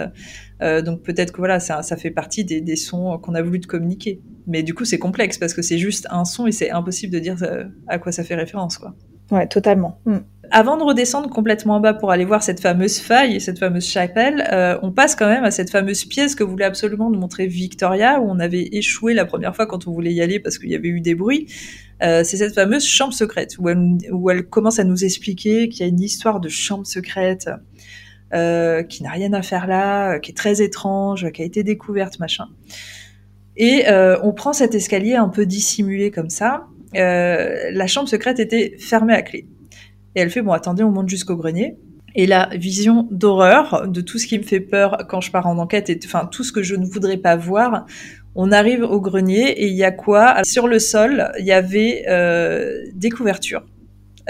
euh, 0.62 0.82
donc 0.82 1.02
peut-être 1.02 1.32
que 1.32 1.38
voilà, 1.38 1.60
ça, 1.60 1.82
ça 1.82 1.96
fait 1.96 2.10
partie 2.10 2.44
des, 2.44 2.60
des 2.60 2.76
sons 2.76 3.18
qu'on 3.18 3.34
a 3.34 3.42
voulu 3.42 3.60
te 3.60 3.66
communiquer. 3.66 4.20
Mais 4.46 4.62
du 4.62 4.74
coup, 4.74 4.84
c'est 4.84 4.98
complexe 4.98 5.38
parce 5.38 5.54
que 5.54 5.62
c'est 5.62 5.78
juste 5.78 6.06
un 6.10 6.24
son 6.24 6.46
et 6.46 6.52
c'est 6.52 6.70
impossible 6.70 7.12
de 7.12 7.18
dire 7.18 7.36
euh, 7.42 7.64
à 7.88 7.98
quoi 7.98 8.12
ça 8.12 8.22
fait 8.22 8.34
référence, 8.34 8.78
quoi. 8.78 8.94
Ouais, 9.30 9.46
totalement. 9.48 10.00
Hmm. 10.04 10.18
Avant 10.50 10.76
de 10.76 10.82
redescendre 10.82 11.28
complètement 11.30 11.76
en 11.76 11.80
bas 11.80 11.94
pour 11.94 12.10
aller 12.10 12.24
voir 12.24 12.42
cette 12.42 12.60
fameuse 12.60 12.98
faille 12.98 13.36
et 13.36 13.40
cette 13.40 13.58
fameuse 13.58 13.86
chapelle, 13.86 14.46
euh, 14.52 14.78
on 14.82 14.90
passe 14.90 15.14
quand 15.14 15.28
même 15.28 15.44
à 15.44 15.50
cette 15.50 15.70
fameuse 15.70 16.04
pièce 16.04 16.34
que 16.34 16.44
voulait 16.44 16.64
absolument 16.64 17.10
nous 17.10 17.18
montrer 17.18 17.46
Victoria, 17.46 18.20
où 18.20 18.30
on 18.30 18.38
avait 18.38 18.68
échoué 18.72 19.14
la 19.14 19.24
première 19.24 19.54
fois 19.54 19.66
quand 19.66 19.86
on 19.86 19.92
voulait 19.92 20.12
y 20.12 20.20
aller 20.22 20.40
parce 20.40 20.58
qu'il 20.58 20.70
y 20.70 20.74
avait 20.74 20.88
eu 20.88 21.00
des 21.00 21.14
bruits. 21.14 21.46
Euh, 22.02 22.24
c'est 22.24 22.36
cette 22.36 22.54
fameuse 22.54 22.84
chambre 22.84 23.12
secrète 23.12 23.56
où 23.58 24.30
elle, 24.30 24.44
commence 24.44 24.78
à 24.78 24.84
nous 24.84 25.04
expliquer 25.04 25.68
qu'il 25.68 25.80
y 25.80 25.84
a 25.84 25.88
une 25.88 26.00
histoire 26.00 26.40
de 26.40 26.48
chambre 26.48 26.86
secrète 26.86 27.48
euh, 28.32 28.82
qui 28.82 29.02
n'a 29.02 29.10
rien 29.10 29.32
à 29.32 29.42
faire 29.42 29.66
là, 29.66 30.18
qui 30.18 30.32
est 30.32 30.34
très 30.34 30.62
étrange, 30.62 31.30
qui 31.32 31.42
a 31.42 31.44
été 31.44 31.62
découverte, 31.62 32.18
machin. 32.18 32.46
Et 33.56 33.84
on 34.22 34.32
prend 34.32 34.52
cet 34.52 34.74
escalier 34.74 35.14
un 35.14 35.28
peu 35.28 35.46
dissimulé 35.46 36.10
comme 36.10 36.30
ça. 36.30 36.66
la 36.92 37.86
chambre 37.86 38.08
secrète 38.08 38.40
était 38.40 38.76
fermée 38.78 39.14
à 39.14 39.22
clé. 39.22 39.46
Et 40.14 40.20
elle 40.20 40.30
fait, 40.30 40.42
bon, 40.42 40.52
attendez, 40.52 40.82
on 40.82 40.90
monte 40.90 41.08
jusqu'au 41.08 41.36
grenier. 41.36 41.76
Et 42.14 42.26
la 42.26 42.48
vision 42.54 43.08
d'horreur 43.10 43.88
de 43.88 44.00
tout 44.00 44.18
ce 44.18 44.26
qui 44.26 44.38
me 44.38 44.44
fait 44.44 44.60
peur 44.60 44.98
quand 45.08 45.20
je 45.20 45.32
pars 45.32 45.48
en 45.48 45.58
enquête 45.58 45.90
et 45.90 45.98
enfin 46.04 46.26
tout 46.30 46.44
ce 46.44 46.52
que 46.52 46.62
je 46.62 46.76
ne 46.76 46.86
voudrais 46.86 47.16
pas 47.16 47.34
voir. 47.34 47.86
On 48.36 48.52
arrive 48.52 48.82
au 48.82 49.00
grenier 49.00 49.50
et 49.50 49.66
il 49.66 49.74
y 49.74 49.84
a 49.84 49.90
quoi? 49.90 50.36
Sur 50.44 50.68
le 50.68 50.78
sol, 50.78 51.32
il 51.38 51.44
y 51.44 51.52
avait 51.52 52.04
euh, 52.08 52.84
des 52.94 53.10
couvertures, 53.10 53.64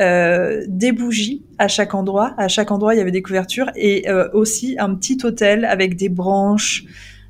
euh, 0.01 0.63
des 0.67 0.93
bougies 0.93 1.45
à 1.59 1.69
chaque 1.69 1.95
endroit. 1.95 2.35
À 2.39 2.49
chaque 2.49 2.71
endroit, 2.71 2.95
il 2.95 2.99
y 2.99 3.01
avait 3.01 3.11
des 3.11 3.23
couvertures 3.23 3.71
et 3.77 4.09
euh, 4.09 4.29
aussi 4.33 4.77
un 4.79 4.95
petit 4.95 5.19
hôtel 5.23 5.67
avec 5.67 5.97
des 5.97 6.09
branches, 6.09 6.85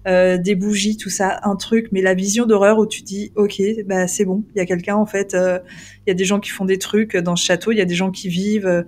euh, 0.06 0.36
des 0.36 0.54
bougies, 0.54 0.96
tout 0.96 1.10
ça, 1.10 1.40
un 1.44 1.56
truc, 1.56 1.88
mais 1.90 2.02
la 2.02 2.12
vision 2.12 2.44
d'horreur 2.44 2.78
où 2.78 2.86
tu 2.86 3.02
dis, 3.02 3.32
ok, 3.36 3.62
bah 3.86 4.06
c'est 4.06 4.24
bon, 4.24 4.44
il 4.54 4.58
y 4.58 4.60
a 4.60 4.66
quelqu'un 4.66 4.96
en 4.96 5.06
fait, 5.06 5.34
euh, 5.34 5.58
il 6.06 6.10
y 6.10 6.12
a 6.12 6.14
des 6.14 6.26
gens 6.26 6.40
qui 6.40 6.50
font 6.50 6.66
des 6.66 6.78
trucs 6.78 7.16
dans 7.16 7.36
ce 7.36 7.44
château, 7.44 7.72
il 7.72 7.78
y 7.78 7.80
a 7.80 7.86
des 7.86 7.94
gens 7.94 8.10
qui 8.10 8.28
vivent, 8.28 8.66
euh, 8.66 8.82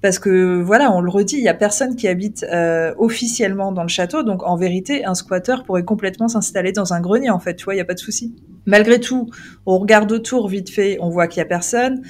parce 0.00 0.20
que 0.20 0.62
voilà, 0.62 0.92
on 0.92 1.00
le 1.00 1.10
redit, 1.10 1.38
il 1.38 1.42
y 1.42 1.48
a 1.48 1.54
personne 1.54 1.96
qui 1.96 2.06
habite 2.06 2.46
officiellement 2.98 3.72
dans 3.72 3.82
le 3.82 3.88
château, 3.88 4.22
donc 4.22 4.44
en 4.44 4.56
vérité, 4.56 5.04
un 5.04 5.14
squatter 5.14 5.56
pourrait 5.66 5.82
complètement 5.82 6.28
s'installer 6.28 6.70
dans 6.70 6.92
un 6.92 7.00
grenier 7.00 7.30
en 7.30 7.40
fait, 7.40 7.56
tu 7.56 7.64
vois, 7.64 7.74
il 7.74 7.78
y 7.78 7.80
a 7.80 7.84
pas 7.84 7.94
de 7.94 7.98
souci. 7.98 8.36
Malgré 8.64 9.00
tout, 9.00 9.28
on 9.66 9.76
regarde 9.78 10.12
autour 10.12 10.48
vite 10.48 10.70
fait, 10.70 10.98
on 11.00 11.08
voit 11.08 11.26
qu'il 11.26 11.38
y 11.38 11.42
a 11.42 11.46
personne. 11.46 12.02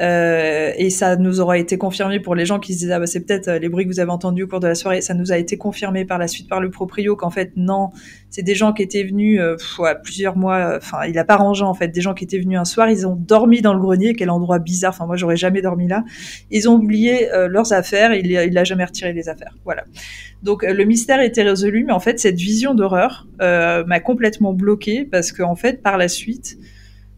Euh, 0.00 0.72
et 0.76 0.90
ça 0.90 1.16
nous 1.16 1.40
aura 1.40 1.56
été 1.58 1.78
confirmé 1.78 2.20
pour 2.20 2.34
les 2.34 2.44
gens 2.44 2.58
qui 2.58 2.74
se 2.74 2.80
disaient 2.80 2.92
ah 2.92 3.00
bah 3.00 3.06
c'est 3.06 3.20
peut-être 3.20 3.48
euh, 3.48 3.58
les 3.58 3.68
bruits 3.68 3.84
que 3.84 3.90
vous 3.90 4.00
avez 4.00 4.10
entendus 4.10 4.42
au 4.42 4.46
cours 4.46 4.60
de 4.60 4.68
la 4.68 4.74
soirée. 4.74 5.00
Ça 5.00 5.14
nous 5.14 5.32
a 5.32 5.38
été 5.38 5.56
confirmé 5.56 6.04
par 6.04 6.18
la 6.18 6.28
suite 6.28 6.48
par 6.48 6.60
le 6.60 6.70
proprio 6.70 7.16
qu'en 7.16 7.30
fait 7.30 7.52
non, 7.56 7.90
c'est 8.28 8.42
des 8.42 8.54
gens 8.54 8.72
qui 8.72 8.82
étaient 8.82 9.04
venus 9.04 9.40
euh, 9.40 9.56
plusieurs 10.02 10.36
mois. 10.36 10.76
Enfin, 10.76 11.06
il 11.08 11.18
a 11.18 11.24
pas 11.24 11.36
rangé 11.36 11.62
en 11.62 11.74
fait 11.74 11.88
des 11.88 12.00
gens 12.00 12.12
qui 12.12 12.24
étaient 12.24 12.38
venus 12.38 12.58
un 12.58 12.64
soir. 12.64 12.90
Ils 12.90 13.06
ont 13.06 13.16
dormi 13.16 13.62
dans 13.62 13.72
le 13.72 13.80
grenier, 13.80 14.14
quel 14.14 14.30
endroit 14.30 14.58
bizarre. 14.58 14.92
Enfin 14.94 15.06
moi 15.06 15.16
j'aurais 15.16 15.36
jamais 15.36 15.62
dormi 15.62 15.88
là. 15.88 16.04
Ils 16.50 16.68
ont 16.68 16.74
oublié 16.74 17.28
leurs 17.48 17.72
affaires. 17.72 18.12
Il 18.12 18.26
il 18.26 18.58
a 18.58 18.64
jamais 18.64 18.84
retiré 18.84 19.12
les 19.12 19.28
affaires. 19.28 19.54
Voilà. 19.64 19.84
Donc 20.42 20.62
le 20.62 20.84
mystère 20.84 21.20
était 21.20 21.42
résolu, 21.42 21.84
mais 21.84 21.92
en 21.92 22.00
fait 22.00 22.20
cette 22.20 22.36
vision 22.36 22.74
d'horreur 22.74 23.26
m'a 23.40 24.00
complètement 24.00 24.52
bloqué 24.52 25.04
parce 25.04 25.32
qu'en 25.32 25.52
en 25.52 25.56
fait 25.56 25.82
par 25.82 25.96
la 25.96 26.08
suite 26.08 26.58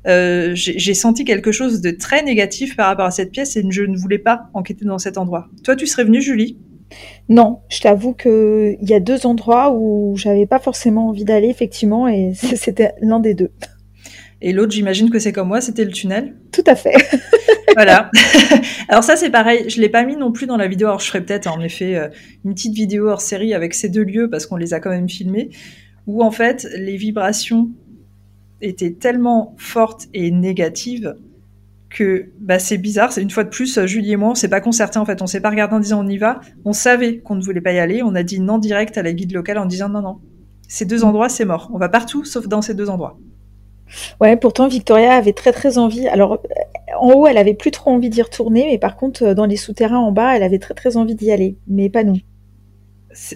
euh, 0.08 0.52
j'ai 0.54 0.94
senti 0.94 1.24
quelque 1.24 1.52
chose 1.52 1.80
de 1.80 1.90
très 1.90 2.22
négatif 2.22 2.76
par 2.76 2.86
rapport 2.86 3.06
à 3.06 3.10
cette 3.10 3.30
pièce 3.30 3.56
et 3.56 3.64
je 3.68 3.82
ne 3.82 3.96
voulais 3.96 4.18
pas 4.18 4.48
enquêter 4.54 4.84
dans 4.84 4.98
cet 4.98 5.18
endroit. 5.18 5.48
Toi, 5.64 5.76
tu 5.76 5.86
serais 5.86 6.04
venue, 6.04 6.22
Julie? 6.22 6.58
Non, 7.28 7.60
je 7.68 7.80
t'avoue 7.80 8.14
qu'il 8.14 8.78
y 8.80 8.94
a 8.94 9.00
deux 9.00 9.26
endroits 9.26 9.72
où 9.72 10.16
j'avais 10.16 10.46
pas 10.46 10.58
forcément 10.58 11.08
envie 11.08 11.24
d'aller, 11.24 11.48
effectivement, 11.48 12.08
et 12.08 12.32
c'était 12.34 12.94
l'un 13.00 13.20
des 13.20 13.34
deux. 13.34 13.50
Et 14.40 14.52
l'autre, 14.52 14.72
j'imagine 14.72 15.10
que 15.10 15.18
c'est 15.18 15.32
comme 15.32 15.48
moi, 15.48 15.60
c'était 15.60 15.84
le 15.84 15.90
tunnel? 15.90 16.36
Tout 16.52 16.62
à 16.66 16.76
fait. 16.76 16.94
voilà. 17.74 18.10
Alors 18.88 19.02
ça, 19.02 19.16
c'est 19.16 19.30
pareil. 19.30 19.68
Je 19.68 19.80
l'ai 19.80 19.88
pas 19.88 20.04
mis 20.04 20.16
non 20.16 20.30
plus 20.30 20.46
dans 20.46 20.56
la 20.56 20.68
vidéo. 20.68 20.86
Alors 20.86 21.00
je 21.00 21.06
ferai 21.06 21.24
peut-être 21.24 21.48
en 21.48 21.60
effet 21.60 21.96
euh, 21.96 22.08
une 22.44 22.54
petite 22.54 22.74
vidéo 22.74 23.08
hors 23.08 23.20
série 23.20 23.52
avec 23.52 23.74
ces 23.74 23.88
deux 23.88 24.04
lieux 24.04 24.30
parce 24.30 24.46
qu'on 24.46 24.56
les 24.56 24.74
a 24.74 24.80
quand 24.80 24.90
même 24.90 25.08
filmés, 25.08 25.50
où 26.06 26.22
en 26.22 26.30
fait 26.30 26.68
les 26.76 26.96
vibrations 26.96 27.70
était 28.60 28.92
tellement 28.92 29.54
forte 29.58 30.08
et 30.14 30.30
négative 30.30 31.16
que 31.90 32.30
bah, 32.40 32.58
c'est 32.58 32.78
bizarre. 32.78 33.12
C'est 33.12 33.22
une 33.22 33.30
fois 33.30 33.44
de 33.44 33.48
plus, 33.48 33.84
Julie 33.86 34.12
et 34.12 34.16
moi, 34.16 34.30
on 34.30 34.34
s'est 34.34 34.48
pas 34.48 34.60
concerté 34.60 34.98
en 34.98 35.04
fait. 35.04 35.22
On 35.22 35.26
s'est 35.26 35.40
pas 35.40 35.50
regardé 35.50 35.74
en 35.74 35.80
disant 35.80 36.04
on 36.04 36.08
y 36.08 36.18
va. 36.18 36.40
On 36.64 36.72
savait 36.72 37.18
qu'on 37.18 37.34
ne 37.34 37.42
voulait 37.42 37.60
pas 37.60 37.72
y 37.72 37.78
aller. 37.78 38.02
On 38.02 38.14
a 38.14 38.22
dit 38.22 38.40
non 38.40 38.58
direct 38.58 38.98
à 38.98 39.02
la 39.02 39.12
guide 39.12 39.32
locale 39.32 39.58
en 39.58 39.66
disant 39.66 39.88
non, 39.88 40.02
non. 40.02 40.18
Ces 40.68 40.84
deux 40.84 41.04
endroits, 41.04 41.28
c'est 41.28 41.46
mort. 41.46 41.70
On 41.72 41.78
va 41.78 41.88
partout 41.88 42.24
sauf 42.24 42.46
dans 42.46 42.62
ces 42.62 42.74
deux 42.74 42.90
endroits. 42.90 43.18
Ouais, 44.20 44.36
pourtant 44.36 44.68
Victoria 44.68 45.14
avait 45.14 45.32
très 45.32 45.52
très 45.52 45.78
envie. 45.78 46.06
Alors, 46.08 46.42
en 46.98 47.12
haut, 47.12 47.26
elle 47.26 47.38
avait 47.38 47.54
plus 47.54 47.70
trop 47.70 47.90
envie 47.90 48.10
d'y 48.10 48.20
retourner, 48.20 48.66
mais 48.70 48.78
par 48.78 48.96
contre, 48.96 49.32
dans 49.32 49.46
les 49.46 49.56
souterrains 49.56 49.98
en 49.98 50.12
bas, 50.12 50.36
elle 50.36 50.42
avait 50.42 50.58
très 50.58 50.74
très 50.74 50.98
envie 50.98 51.14
d'y 51.14 51.32
aller, 51.32 51.56
mais 51.66 51.88
pas 51.88 52.04
nous. 52.04 52.18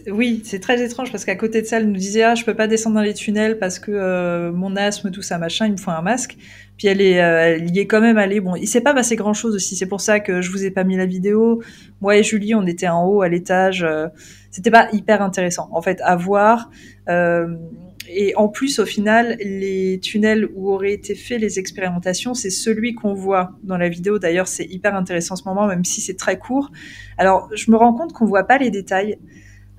Oui, 0.07 0.43
c'est 0.45 0.61
très 0.61 0.85
étrange 0.85 1.11
parce 1.11 1.25
qu'à 1.25 1.35
côté 1.35 1.63
de 1.63 1.67
ça, 1.67 1.79
elle 1.79 1.89
nous 1.89 1.97
disait 1.97 2.23
ah 2.23 2.35
je 2.35 2.45
peux 2.45 2.55
pas 2.55 2.67
descendre 2.67 2.97
dans 2.97 3.03
les 3.03 3.15
tunnels 3.15 3.59
parce 3.59 3.79
que 3.79 3.91
euh, 3.91 4.53
mon 4.53 4.77
asthme 4.77 5.11
tout 5.11 5.23
ça 5.23 5.39
machin, 5.39 5.65
il 5.67 5.73
me 5.73 5.77
faut 5.79 5.91
un 5.91 6.03
masque. 6.03 6.37
Puis 6.77 6.89
elle 6.89 7.01
est, 7.01 7.23
euh, 7.23 7.57
elle 7.57 7.75
y 7.75 7.79
est 7.79 7.87
quand 7.87 8.03
même 8.03 8.19
allée. 8.19 8.41
Bon, 8.41 8.55
il 8.55 8.67
s'est 8.69 8.83
pas 8.83 8.93
passé 8.93 9.17
grand 9.17 9.33
chose 9.33 9.55
aussi. 9.55 9.75
C'est 9.75 9.87
pour 9.87 10.03
ça 10.03 10.21
que 10.21 10.43
je 10.43 10.51
vous 10.51 10.67
ai 10.67 10.71
pas 10.71 10.85
mis 10.85 10.99
la 10.99 11.07
vidéo. 11.07 11.63
Moi 12.03 12.19
et 12.19 12.23
Julie, 12.23 12.55
on 12.55 12.67
était 12.67 12.89
en 12.89 13.07
haut 13.07 13.23
à 13.23 13.31
l'étage. 13.31 13.83
Euh, 13.83 14.09
c'était 14.51 14.71
pas 14.71 14.89
hyper 14.93 15.23
intéressant 15.23 15.71
en 15.73 15.81
fait 15.81 16.01
à 16.03 16.17
voir. 16.17 16.71
et 17.09 18.35
en 18.37 18.49
plus, 18.49 18.79
au 18.79 18.85
final, 18.85 19.39
les 19.41 20.01
tunnels 20.03 20.51
où 20.55 20.71
auraient 20.71 20.93
été 20.93 21.15
faites 21.15 21.41
les 21.41 21.59
expérimentations, 21.59 22.35
c'est 22.35 22.51
celui 22.51 22.95
qu'on 22.95 23.15
voit 23.15 23.53
dans 23.63 23.79
la 23.79 23.89
vidéo. 23.89 24.19
D'ailleurs, 24.19 24.49
c'est 24.49 24.67
hyper 24.67 24.95
intéressant 24.95 25.33
en 25.35 25.37
ce 25.37 25.45
moment, 25.49 25.67
même 25.67 25.85
si 25.85 26.03
c'est 26.03 26.19
très 26.19 26.39
court. 26.39 26.71
Alors, 27.17 27.49
je 27.55 27.71
me 27.71 27.77
rends 27.77 27.95
compte 27.95 28.13
qu'on 28.13 28.27
voit 28.27 28.45
pas 28.45 28.59
les 28.59 28.71
détails. 28.71 29.17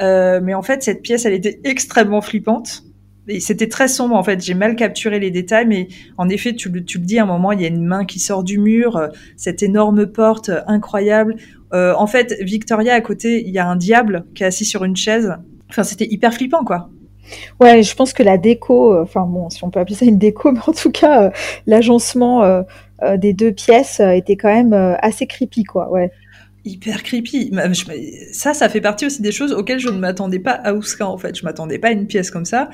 Euh, 0.01 0.39
mais 0.41 0.53
en 0.53 0.61
fait, 0.61 0.83
cette 0.83 1.01
pièce, 1.01 1.25
elle 1.25 1.33
était 1.33 1.59
extrêmement 1.63 2.21
flippante. 2.21 2.83
C'était 3.39 3.69
très 3.69 3.87
sombre, 3.87 4.15
en 4.15 4.23
fait. 4.23 4.43
J'ai 4.43 4.53
mal 4.53 4.75
capturé 4.75 5.19
les 5.19 5.31
détails, 5.31 5.65
mais 5.65 5.87
en 6.17 6.27
effet, 6.27 6.53
tu 6.53 6.69
le, 6.69 6.81
dis 6.81 7.19
à 7.19 7.23
un 7.23 7.25
moment, 7.25 7.53
il 7.53 7.61
y 7.61 7.65
a 7.65 7.69
une 7.69 7.85
main 7.85 8.03
qui 8.03 8.19
sort 8.19 8.43
du 8.43 8.57
mur, 8.57 8.97
euh, 8.97 9.07
cette 9.37 9.63
énorme 9.63 10.07
porte 10.07 10.49
euh, 10.49 10.61
incroyable. 10.67 11.35
En 11.75 12.05
fait, 12.05 12.35
Victoria, 12.41 12.93
à 12.93 13.01
côté, 13.01 13.41
il 13.43 13.49
y 13.49 13.57
a 13.57 13.67
un 13.67 13.75
diable 13.75 14.25
qui 14.35 14.43
est 14.43 14.45
assis 14.45 14.63
sur 14.63 14.83
une 14.83 14.95
chaise. 14.95 15.33
Enfin, 15.71 15.81
c'était 15.81 16.05
hyper 16.05 16.31
flippant, 16.31 16.63
quoi. 16.63 16.91
Ouais, 17.59 17.81
je 17.81 17.95
pense 17.95 18.13
que 18.13 18.21
la 18.21 18.37
déco, 18.37 18.95
enfin 19.01 19.25
bon, 19.25 19.49
si 19.49 19.63
on 19.63 19.71
peut 19.71 19.79
appeler 19.79 19.95
ça 19.95 20.05
une 20.05 20.19
déco, 20.19 20.51
mais 20.51 20.59
en 20.67 20.71
tout 20.71 20.91
cas, 20.91 21.31
l'agencement 21.65 22.63
des 23.17 23.33
deux 23.33 23.51
pièces 23.51 24.01
était 24.01 24.35
quand 24.35 24.53
même 24.53 24.73
assez 25.01 25.25
creepy, 25.25 25.63
quoi. 25.63 25.89
Ouais 25.89 26.11
hyper 26.65 27.03
creepy. 27.03 27.51
Ça, 28.31 28.53
ça 28.53 28.69
fait 28.69 28.81
partie 28.81 29.05
aussi 29.05 29.21
des 29.21 29.31
choses 29.31 29.53
auxquelles 29.53 29.79
je 29.79 29.89
ne 29.89 29.97
m'attendais 29.97 30.39
pas 30.39 30.51
à 30.51 30.73
Ouska, 30.73 31.07
en 31.07 31.17
fait. 31.17 31.37
Je 31.37 31.43
m'attendais 31.43 31.79
pas 31.79 31.89
à 31.89 31.91
une 31.91 32.07
pièce 32.07 32.31
comme 32.31 32.45
ça. 32.45 32.69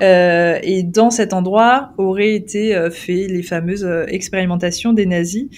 Euh, 0.00 0.58
et 0.62 0.82
dans 0.82 1.10
cet 1.10 1.32
endroit 1.32 1.92
auraient 1.98 2.34
été 2.34 2.74
euh, 2.74 2.90
fait 2.90 3.26
les 3.28 3.42
fameuses 3.42 3.84
euh, 3.84 4.04
expérimentations 4.08 4.92
des 4.92 5.06
nazis. 5.06 5.48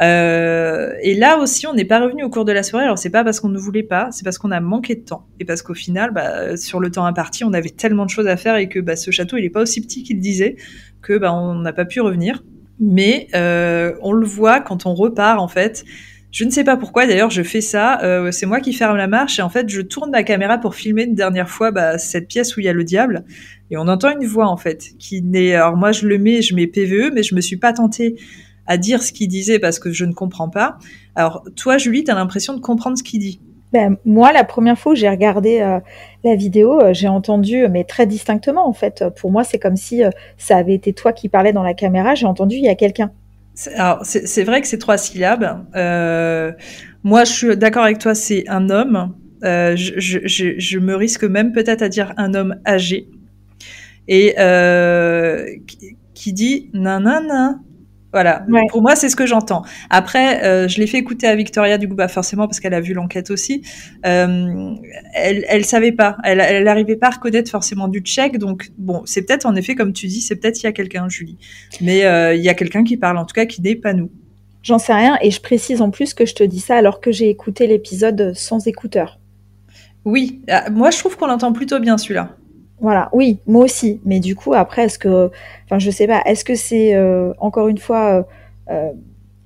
Euh, 0.00 0.92
et 1.02 1.14
là 1.14 1.38
aussi, 1.38 1.66
on 1.66 1.74
n'est 1.74 1.84
pas 1.84 2.00
revenu 2.00 2.22
au 2.22 2.30
cours 2.30 2.44
de 2.44 2.52
la 2.52 2.62
soirée. 2.62 2.84
Alors 2.84 2.98
c'est 2.98 3.10
pas 3.10 3.24
parce 3.24 3.40
qu'on 3.40 3.48
ne 3.48 3.58
voulait 3.58 3.82
pas, 3.82 4.08
c'est 4.12 4.24
parce 4.24 4.38
qu'on 4.38 4.52
a 4.52 4.60
manqué 4.60 4.94
de 4.94 5.00
temps 5.00 5.26
et 5.40 5.44
parce 5.44 5.62
qu'au 5.62 5.74
final, 5.74 6.12
bah, 6.12 6.56
sur 6.56 6.78
le 6.80 6.90
temps 6.90 7.04
imparti, 7.04 7.44
on 7.44 7.52
avait 7.52 7.70
tellement 7.70 8.04
de 8.04 8.10
choses 8.10 8.28
à 8.28 8.36
faire 8.36 8.56
et 8.56 8.68
que 8.68 8.78
bah, 8.78 8.96
ce 8.96 9.10
château, 9.10 9.36
il 9.36 9.44
est 9.44 9.50
pas 9.50 9.62
aussi 9.62 9.80
petit 9.80 10.02
qu'il 10.02 10.20
disait 10.20 10.56
que 11.02 11.18
bah, 11.18 11.34
on 11.34 11.56
n'a 11.56 11.72
pas 11.72 11.84
pu 11.84 12.00
revenir. 12.00 12.44
Mais 12.82 13.28
on 13.34 14.12
le 14.12 14.26
voit 14.26 14.60
quand 14.60 14.86
on 14.86 14.94
repart 14.94 15.38
en 15.38 15.48
fait. 15.48 15.84
Je 16.32 16.44
ne 16.44 16.50
sais 16.50 16.62
pas 16.62 16.76
pourquoi, 16.76 17.06
d'ailleurs, 17.06 17.30
je 17.30 17.42
fais 17.42 17.60
ça. 17.60 18.00
Euh, 18.02 18.30
c'est 18.30 18.46
moi 18.46 18.60
qui 18.60 18.72
ferme 18.72 18.96
la 18.96 19.08
marche 19.08 19.40
et 19.40 19.42
en 19.42 19.48
fait, 19.48 19.68
je 19.68 19.80
tourne 19.80 20.10
ma 20.10 20.22
caméra 20.22 20.58
pour 20.58 20.76
filmer 20.76 21.04
une 21.04 21.14
dernière 21.14 21.48
fois 21.48 21.72
bah, 21.72 21.98
cette 21.98 22.28
pièce 22.28 22.56
où 22.56 22.60
il 22.60 22.66
y 22.66 22.68
a 22.68 22.72
le 22.72 22.84
diable. 22.84 23.24
Et 23.70 23.76
on 23.76 23.88
entend 23.88 24.10
une 24.10 24.26
voix, 24.26 24.46
en 24.46 24.56
fait, 24.56 24.90
qui 24.98 25.22
n'est... 25.22 25.54
Alors 25.54 25.76
moi, 25.76 25.90
je 25.90 26.06
le 26.06 26.18
mets, 26.18 26.40
je 26.40 26.54
mets 26.54 26.68
PVE, 26.68 27.12
mais 27.12 27.24
je 27.24 27.34
me 27.34 27.40
suis 27.40 27.56
pas 27.56 27.72
tentée 27.72 28.16
à 28.66 28.76
dire 28.76 29.02
ce 29.02 29.12
qu'il 29.12 29.26
disait 29.26 29.58
parce 29.58 29.80
que 29.80 29.90
je 29.90 30.04
ne 30.04 30.12
comprends 30.12 30.48
pas. 30.48 30.78
Alors, 31.16 31.42
toi, 31.56 31.78
Julie, 31.78 32.04
tu 32.04 32.12
as 32.12 32.14
l'impression 32.14 32.54
de 32.54 32.60
comprendre 32.60 32.96
ce 32.96 33.02
qu'il 33.02 33.18
dit? 33.18 33.40
Ben, 33.72 33.96
moi, 34.04 34.32
la 34.32 34.44
première 34.44 34.78
fois 34.78 34.92
où 34.92 34.94
j'ai 34.94 35.08
regardé 35.08 35.60
euh, 35.60 35.80
la 36.22 36.36
vidéo, 36.36 36.80
euh, 36.80 36.92
j'ai 36.92 37.08
entendu, 37.08 37.66
mais 37.68 37.84
très 37.84 38.06
distinctement 38.06 38.68
en 38.68 38.72
fait. 38.72 39.04
Pour 39.16 39.30
moi, 39.30 39.44
c'est 39.44 39.58
comme 39.58 39.76
si 39.76 40.02
ça 40.38 40.56
avait 40.56 40.74
été 40.74 40.92
toi 40.92 41.12
qui 41.12 41.28
parlais 41.28 41.52
dans 41.52 41.62
la 41.62 41.74
caméra. 41.74 42.16
J'ai 42.16 42.26
entendu 42.26 42.56
il 42.56 42.64
y 42.64 42.68
a 42.68 42.74
quelqu'un. 42.74 43.12
Alors, 43.68 44.00
c'est 44.04 44.44
vrai 44.44 44.60
que 44.60 44.66
c'est 44.66 44.78
trois 44.78 44.98
syllabes. 44.98 45.66
Euh, 45.74 46.52
moi, 47.02 47.24
je 47.24 47.32
suis 47.32 47.56
d'accord 47.56 47.84
avec 47.84 47.98
toi, 47.98 48.14
c'est 48.14 48.48
un 48.48 48.70
homme. 48.70 49.14
Euh, 49.44 49.74
je, 49.76 50.18
je, 50.24 50.58
je, 50.58 50.78
me 50.78 50.94
risque 50.94 51.24
même 51.24 51.52
peut-être 51.52 51.82
à 51.82 51.88
dire 51.88 52.12
un 52.16 52.34
homme 52.34 52.56
âgé. 52.66 53.08
Et 54.08 54.34
euh, 54.38 55.46
qui, 55.66 55.96
qui 56.14 56.32
dit 56.32 56.70
nanana, 56.74 57.58
voilà. 58.12 58.44
Pour 58.70 58.82
moi, 58.82 58.96
c'est 58.96 59.08
ce 59.08 59.16
que 59.16 59.26
j'entends. 59.26 59.62
Après, 59.88 60.44
euh, 60.44 60.68
je 60.68 60.80
l'ai 60.80 60.86
fait 60.86 60.98
écouter 60.98 61.26
à 61.26 61.36
Victoria, 61.36 61.78
du 61.78 61.88
coup, 61.88 61.94
bah 61.94 62.08
forcément 62.08 62.46
parce 62.46 62.58
qu'elle 62.58 62.74
a 62.74 62.80
vu 62.80 62.92
l'enquête 62.92 63.30
aussi. 63.30 63.62
Euh, 64.04 64.74
elle, 65.14 65.44
elle 65.48 65.64
savait 65.64 65.92
pas. 65.92 66.16
Elle, 66.24 66.40
elle 66.40 66.66
arrivait 66.66 66.96
pas 66.96 67.08
à 67.08 67.10
reconnaître 67.10 67.50
forcément 67.50 67.88
du 67.88 68.00
tchèque. 68.00 68.38
Donc, 68.38 68.70
bon, 68.78 69.02
c'est 69.04 69.22
peut-être 69.22 69.46
en 69.46 69.54
effet, 69.54 69.74
comme 69.74 69.92
tu 69.92 70.06
dis, 70.06 70.20
c'est 70.20 70.36
peut-être 70.36 70.60
il 70.60 70.64
y 70.64 70.66
a 70.66 70.72
quelqu'un, 70.72 71.08
Julie. 71.08 71.38
Mais 71.80 72.04
euh, 72.04 72.34
il 72.34 72.42
y 72.42 72.48
a 72.48 72.54
quelqu'un 72.54 72.82
qui 72.82 72.96
parle, 72.96 73.16
en 73.18 73.24
tout 73.24 73.34
cas, 73.34 73.46
qui 73.46 73.62
n'est 73.62 73.76
pas 73.76 73.92
nous. 73.92 74.10
J'en 74.62 74.78
sais 74.78 74.92
rien, 74.92 75.16
et 75.22 75.30
je 75.30 75.40
précise 75.40 75.80
en 75.80 75.90
plus 75.90 76.12
que 76.12 76.26
je 76.26 76.34
te 76.34 76.42
dis 76.42 76.60
ça 76.60 76.76
alors 76.76 77.00
que 77.00 77.12
j'ai 77.12 77.30
écouté 77.30 77.66
l'épisode 77.66 78.32
sans 78.34 78.66
écouteur. 78.66 79.18
Oui, 80.04 80.42
ah, 80.48 80.68
moi 80.70 80.90
je 80.90 80.98
trouve 80.98 81.16
qu'on 81.16 81.26
l'entend 81.26 81.52
plutôt 81.52 81.78
bien 81.78 81.96
celui-là. 81.96 82.36
Voilà, 82.80 83.10
oui, 83.12 83.40
moi 83.46 83.64
aussi. 83.64 84.00
Mais 84.04 84.20
du 84.20 84.34
coup, 84.34 84.54
après, 84.54 84.84
est-ce 84.84 84.98
que, 84.98 85.30
enfin, 85.66 85.78
je 85.78 85.90
sais 85.90 86.06
pas, 86.06 86.22
est-ce 86.24 86.44
que 86.44 86.54
c'est 86.54 86.94
euh, 86.94 87.32
encore 87.38 87.68
une 87.68 87.78
fois 87.78 88.20
euh, 88.20 88.22
euh, 88.70 88.92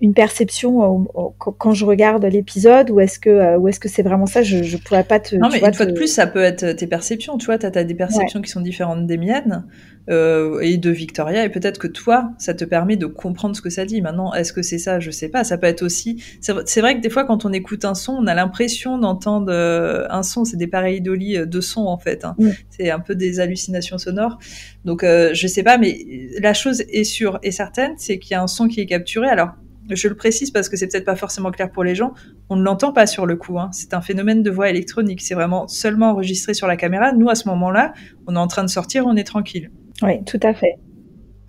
une 0.05 0.13
perception 0.13 1.07
quand 1.39 1.73
je 1.73 1.85
regarde 1.87 2.25
l'épisode 2.27 2.91
ou 2.91 3.01
est-ce 3.01 3.19
que 3.19 3.57
ou 3.57 3.69
est-ce 3.69 3.81
que 3.81 3.89
c'est 3.89 4.03
vraiment 4.03 4.27
ça? 4.27 4.43
Je 4.43 4.77
pourrais 4.77 5.05
pas 5.05 5.19
te 5.19 5.35
non 5.35 5.49
mais 5.51 5.61
une 5.61 5.73
fois 5.73 5.87
de 5.87 5.93
plus 5.93 6.09
ça 6.09 6.27
peut 6.27 6.43
être 6.43 6.73
tes 6.73 6.87
perceptions 6.87 7.39
tu 7.39 7.47
vois 7.47 7.59
tu 7.59 7.67
as, 7.67 7.85
des 7.85 7.95
perceptions 7.95 8.43
qui 8.43 8.51
sont 8.51 8.61
différentes 8.61 9.07
des 9.07 9.17
miennes 9.17 9.65
euh, 10.11 10.61
et 10.61 10.77
de 10.77 10.91
Victoria 10.91 11.47
et 11.47 11.49
peut-être 11.49 11.79
que 11.79 11.87
toi 11.87 12.33
ça 12.37 12.53
te 12.53 12.67
permet 12.67 12.97
de 12.97 13.07
comprendre 13.07 13.57
ce 13.57 13.63
que 13.63 13.71
ça 13.71 13.87
dit. 13.87 14.03
Maintenant 14.03 14.35
est-ce 14.35 14.53
que 14.53 14.61
c'est 14.61 14.79
ça? 14.79 15.01
Je 15.01 15.11
sais 15.11 15.31
pas. 15.31 15.43
Ça 15.43 15.57
peut 15.57 15.67
être 15.67 15.83
aussi 15.83 16.23
c'est 16.41 16.81
vrai 16.81 16.97
que 16.97 17.01
des 17.01 17.09
fois 17.09 17.25
quand 17.25 17.47
on 17.47 17.53
écoute 17.53 17.87
un 17.87 17.95
son 17.95 18.13
on 18.13 18.27
a 18.27 18.35
l'impression 18.35 18.99
d'entendre 18.99 19.51
euh, 19.51 20.07
un 20.11 20.23
son. 20.23 20.45
C'est 20.45 20.59
des 20.59 20.67
pareidolis 20.67 21.47
de 21.47 21.61
sons 21.63 21.87
en 21.87 21.97
fait 21.97 22.27
hein. 22.27 22.37
c'est 22.69 22.91
un 22.91 23.01
peu 23.01 23.15
des 23.15 23.41
hallucinations 23.41 23.97
sonores. 23.97 24.39
Donc 24.85 25.03
euh, 25.03 25.31
je 25.33 25.47
sais 25.47 25.63
pas 25.63 25.79
mais 25.79 25.99
la 26.39 26.53
chose 26.53 26.83
est 26.91 27.05
sûre 27.05 27.39
et 27.43 27.51
certaine 27.51 27.95
c'est 27.97 28.19
qu'il 28.19 28.33
y 28.33 28.35
a 28.35 28.43
un 28.43 28.47
son 28.47 28.69
qui 28.69 28.83
est 28.83 28.87
capturé. 28.87 29.29
Alors 29.29 29.55
je 29.91 30.09
le 30.09 30.15
précise 30.15 30.51
parce 30.51 30.69
que 30.69 30.77
c'est 30.77 30.89
peut-être 30.89 31.05
pas 31.05 31.17
forcément 31.17 31.51
clair 31.51 31.71
pour 31.71 31.85
les 31.85 31.95
gens, 31.95 32.15
on 32.49 32.57
ne 32.57 32.63
l'entend 32.63 32.93
pas 32.93 33.07
sur 33.07 33.27
le 33.27 33.37
coup. 33.37 33.59
Hein. 33.59 33.71
C'est 33.73 33.95
un 33.95 34.01
phénomène 34.01 34.43
de 34.43 34.51
voix 34.51 34.71
électronique. 34.71 35.21
C'est 35.21 35.35
vraiment 35.35 35.69
seulement 35.69 36.11
enregistré 36.11 36.55
sur 36.55 36.67
la 36.67 36.77
caméra. 36.77 37.13
Nous, 37.13 37.29
à 37.29 37.35
ce 37.35 37.49
moment-là, 37.49 37.93
on 38.27 38.37
est 38.37 38.39
en 38.39 38.47
train 38.47 38.65
de 38.65 38.71
sortir, 38.71 39.07
on 39.07 39.17
est 39.17 39.25
tranquille. 39.25 39.71
Oui, 40.03 40.25
tout 40.25 40.41
à 40.43 40.55
fait. 40.55 40.79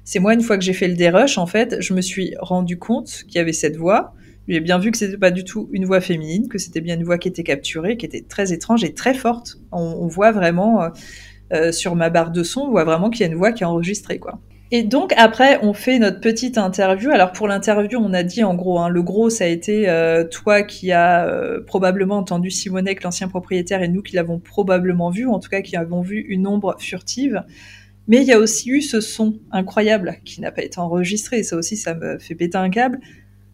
C'est 0.04 0.20
moi, 0.20 0.34
une 0.34 0.42
fois 0.42 0.58
que 0.58 0.64
j'ai 0.64 0.74
fait 0.74 0.88
le 0.88 0.96
dérush, 0.96 1.38
en 1.38 1.48
fait, 1.48 1.78
je 1.82 1.94
me 1.94 2.02
suis 2.02 2.36
rendu 2.40 2.78
compte 2.78 3.24
qu'il 3.28 3.36
y 3.36 3.40
avait 3.40 3.54
cette 3.54 3.76
voix. 3.76 4.14
J'ai 4.48 4.60
bien 4.60 4.78
vu 4.78 4.92
que 4.92 4.98
c'était 4.98 5.18
pas 5.18 5.32
du 5.32 5.44
tout 5.44 5.68
une 5.72 5.86
voix 5.86 6.00
féminine, 6.00 6.48
que 6.48 6.60
c'était 6.60 6.82
bien 6.82 6.96
une 6.96 7.04
voix 7.04 7.18
qui 7.18 7.28
était 7.28 7.44
capturée, 7.44 7.98
qui 7.98 8.06
était 8.06 8.22
très 8.22 8.54
étrange 8.54 8.84
et 8.84 8.94
très 8.94 9.16
forte. 9.16 9.58
On, 9.72 10.06
voit 10.06 10.32
vraiment 10.32 10.84
euh, 10.84 10.90
euh, 11.54 11.72
sur 11.72 11.96
ma 11.96 12.12
barre 12.12 12.30
de 12.30 12.44
son, 12.44 12.62
on 12.62 12.70
voit 12.70 12.84
vraiment 12.84 13.10
qu'il 13.10 13.22
y 13.22 13.24
a 13.24 13.32
une 13.32 13.38
voix 13.38 13.52
qui 13.52 13.64
est 13.64 13.66
enregistrée, 13.66 14.20
quoi. 14.20 14.40
Et 14.72 14.82
donc 14.82 15.14
après, 15.16 15.60
on 15.62 15.74
fait 15.74 16.00
notre 16.00 16.20
petite 16.20 16.58
interview. 16.58 17.12
Alors 17.12 17.32
pour 17.32 17.48
l'interview, 17.48 18.00
on 18.02 18.14
a 18.14 18.24
dit 18.24 18.44
en 18.44 18.56
gros, 18.56 18.80
hein, 18.80 18.90
le 18.90 19.04
gros, 19.04 19.30
ça 19.30 19.44
a 19.44 19.48
été 19.48 19.88
euh, 19.88 20.24
toi 20.24 20.64
qui 20.64 20.92
as 20.92 21.28
euh, 21.28 21.62
probablement 21.62 22.18
entendu 22.18 22.50
Simonek, 22.50 23.04
l'ancien 23.04 23.28
propriétaire, 23.28 23.84
et 23.84 23.88
nous 23.88 24.02
qui 24.02 24.16
l'avons 24.16 24.40
probablement 24.40 25.12
vu, 25.12 25.26
ou 25.28 25.34
en 25.34 25.40
tout 25.40 25.50
cas 25.50 25.62
qui 25.62 25.76
avons 25.76 26.02
vu 26.02 26.20
une 26.30 26.48
ombre 26.48 26.76
furtive. 26.80 27.44
Mais 28.08 28.18
il 28.18 28.24
y 28.24 28.34
a 28.34 28.40
aussi 28.40 28.70
eu 28.70 28.82
ce 28.82 29.02
son 29.02 29.40
incroyable 29.52 30.18
qui 30.26 30.42
n'a 30.42 30.52
pas 30.52 30.64
été 30.64 30.80
enregistré. 30.80 31.44
Ça 31.44 31.56
aussi, 31.56 31.78
ça 31.78 31.94
me 31.94 32.18
fait 32.18 32.36
péter 32.36 32.58
un 32.58 32.70
câble. 32.70 33.00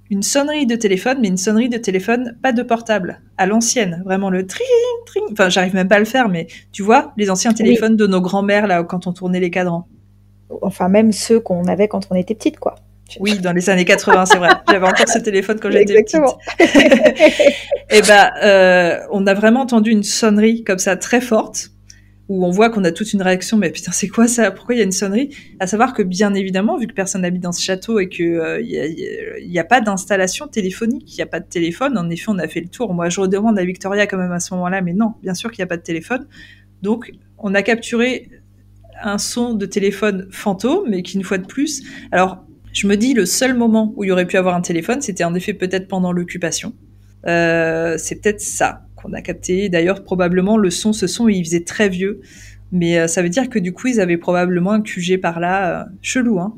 Une 0.09 0.23
sonnerie 0.23 0.65
de 0.65 0.75
téléphone, 0.75 1.19
mais 1.21 1.29
une 1.29 1.37
sonnerie 1.37 1.69
de 1.69 1.77
téléphone, 1.77 2.37
pas 2.41 2.51
de 2.51 2.63
portable, 2.63 3.21
à 3.37 3.45
l'ancienne, 3.45 4.01
vraiment 4.03 4.29
le 4.29 4.45
tring, 4.45 4.67
tring. 5.05 5.23
Enfin, 5.31 5.47
j'arrive 5.47 5.73
même 5.73 5.87
pas 5.87 5.95
à 5.95 5.99
le 5.99 6.05
faire, 6.05 6.27
mais 6.27 6.47
tu 6.73 6.83
vois, 6.83 7.13
les 7.15 7.29
anciens 7.29 7.53
téléphones 7.53 7.95
de 7.95 8.07
nos 8.07 8.19
grands-mères 8.19 8.67
là, 8.67 8.83
quand 8.83 9.07
on 9.07 9.13
tournait 9.13 9.39
les 9.39 9.51
cadrans 9.51 9.87
enfin 10.61 10.89
même 10.89 11.11
ceux 11.11 11.39
qu'on 11.39 11.65
avait 11.65 11.87
quand 11.87 12.07
on 12.11 12.15
était 12.15 12.35
petite, 12.35 12.59
quoi. 12.59 12.75
Oui, 13.19 13.39
dans 13.39 13.51
les 13.51 13.69
années 13.69 13.85
80, 13.85 14.25
c'est 14.25 14.37
vrai. 14.37 14.49
J'avais 14.69 14.85
encore 14.85 15.07
ce 15.07 15.19
téléphone 15.19 15.59
quand 15.59 15.71
j'étais 15.71 16.01
petite. 16.01 16.21
et 16.59 17.45
eh 17.97 18.01
ben, 18.01 18.31
euh, 18.43 18.99
on 19.11 19.27
a 19.27 19.33
vraiment 19.33 19.61
entendu 19.61 19.91
une 19.91 20.03
sonnerie 20.03 20.63
comme 20.63 20.79
ça 20.79 20.95
très 20.95 21.21
forte, 21.21 21.71
où 22.29 22.45
on 22.45 22.51
voit 22.51 22.69
qu'on 22.69 22.83
a 22.83 22.91
toute 22.91 23.11
une 23.13 23.21
réaction. 23.21 23.57
Mais 23.57 23.69
putain, 23.69 23.91
c'est 23.91 24.07
quoi 24.07 24.27
ça? 24.27 24.51
Pourquoi 24.51 24.75
il 24.75 24.77
y 24.77 24.81
a 24.81 24.85
une 24.85 24.91
sonnerie? 24.91 25.35
À 25.59 25.67
savoir 25.67 25.93
que 25.93 26.03
bien 26.03 26.33
évidemment, 26.33 26.77
vu 26.77 26.87
que 26.87 26.93
personne 26.93 27.23
n'habite 27.23 27.43
dans 27.43 27.51
ce 27.51 27.61
château 27.61 27.99
et 27.99 28.07
que 28.07 28.23
euh, 28.23 28.61
il 28.61 29.49
n'y 29.49 29.59
a, 29.59 29.63
pas 29.63 29.81
d'installation 29.81 30.47
téléphonique, 30.47 31.11
il 31.13 31.17
n'y 31.17 31.23
a 31.23 31.27
pas 31.27 31.39
de 31.39 31.47
téléphone. 31.47 31.97
En 31.97 32.09
effet, 32.09 32.25
on 32.29 32.39
a 32.39 32.47
fait 32.47 32.61
le 32.61 32.69
tour. 32.69 32.93
Moi, 32.93 33.09
je 33.09 33.19
redemande 33.19 33.59
à 33.59 33.65
Victoria 33.65 34.07
quand 34.07 34.17
même 34.17 34.31
à 34.31 34.39
ce 34.39 34.53
moment-là, 34.53 34.81
mais 34.81 34.93
non, 34.93 35.13
bien 35.21 35.33
sûr 35.33 35.51
qu'il 35.51 35.61
n'y 35.61 35.65
a 35.65 35.67
pas 35.67 35.77
de 35.77 35.83
téléphone. 35.83 36.27
Donc, 36.81 37.11
on 37.37 37.53
a 37.53 37.61
capturé 37.61 38.29
un 39.03 39.17
son 39.17 39.53
de 39.53 39.65
téléphone 39.65 40.27
fantôme, 40.31 40.85
mais 40.89 41.03
qui, 41.03 41.17
une 41.17 41.23
fois 41.23 41.37
de 41.37 41.45
plus, 41.45 41.83
alors, 42.11 42.45
je 42.73 42.87
me 42.87 42.95
dis, 42.95 43.13
le 43.13 43.25
seul 43.25 43.53
moment 43.53 43.93
où 43.95 44.03
il 44.03 44.07
y 44.07 44.11
aurait 44.11 44.25
pu 44.25 44.37
avoir 44.37 44.55
un 44.55 44.61
téléphone, 44.61 45.01
c'était 45.01 45.23
en 45.23 45.35
effet 45.35 45.53
peut-être 45.53 45.87
pendant 45.87 46.11
l'occupation. 46.11 46.73
Euh, 47.27 47.97
c'est 47.97 48.15
peut-être 48.15 48.41
ça 48.41 48.83
qu'on 48.95 49.13
a 49.13 49.21
capté. 49.21 49.69
D'ailleurs, 49.69 50.03
probablement, 50.03 50.57
le 50.57 50.69
son, 50.69 50.93
ce 50.93 51.07
son, 51.07 51.27
il 51.27 51.43
faisait 51.43 51.63
très 51.63 51.89
vieux. 51.89 52.21
Mais 52.71 52.97
euh, 52.97 53.07
ça 53.07 53.21
veut 53.21 53.29
dire 53.29 53.49
que 53.49 53.59
du 53.59 53.73
coup, 53.73 53.87
ils 53.87 53.99
avaient 53.99 54.17
probablement 54.17 54.71
un 54.71 54.81
QG 54.81 55.19
par 55.19 55.39
là, 55.39 55.81
euh, 55.81 55.85
chelou, 56.01 56.39
hein. 56.39 56.55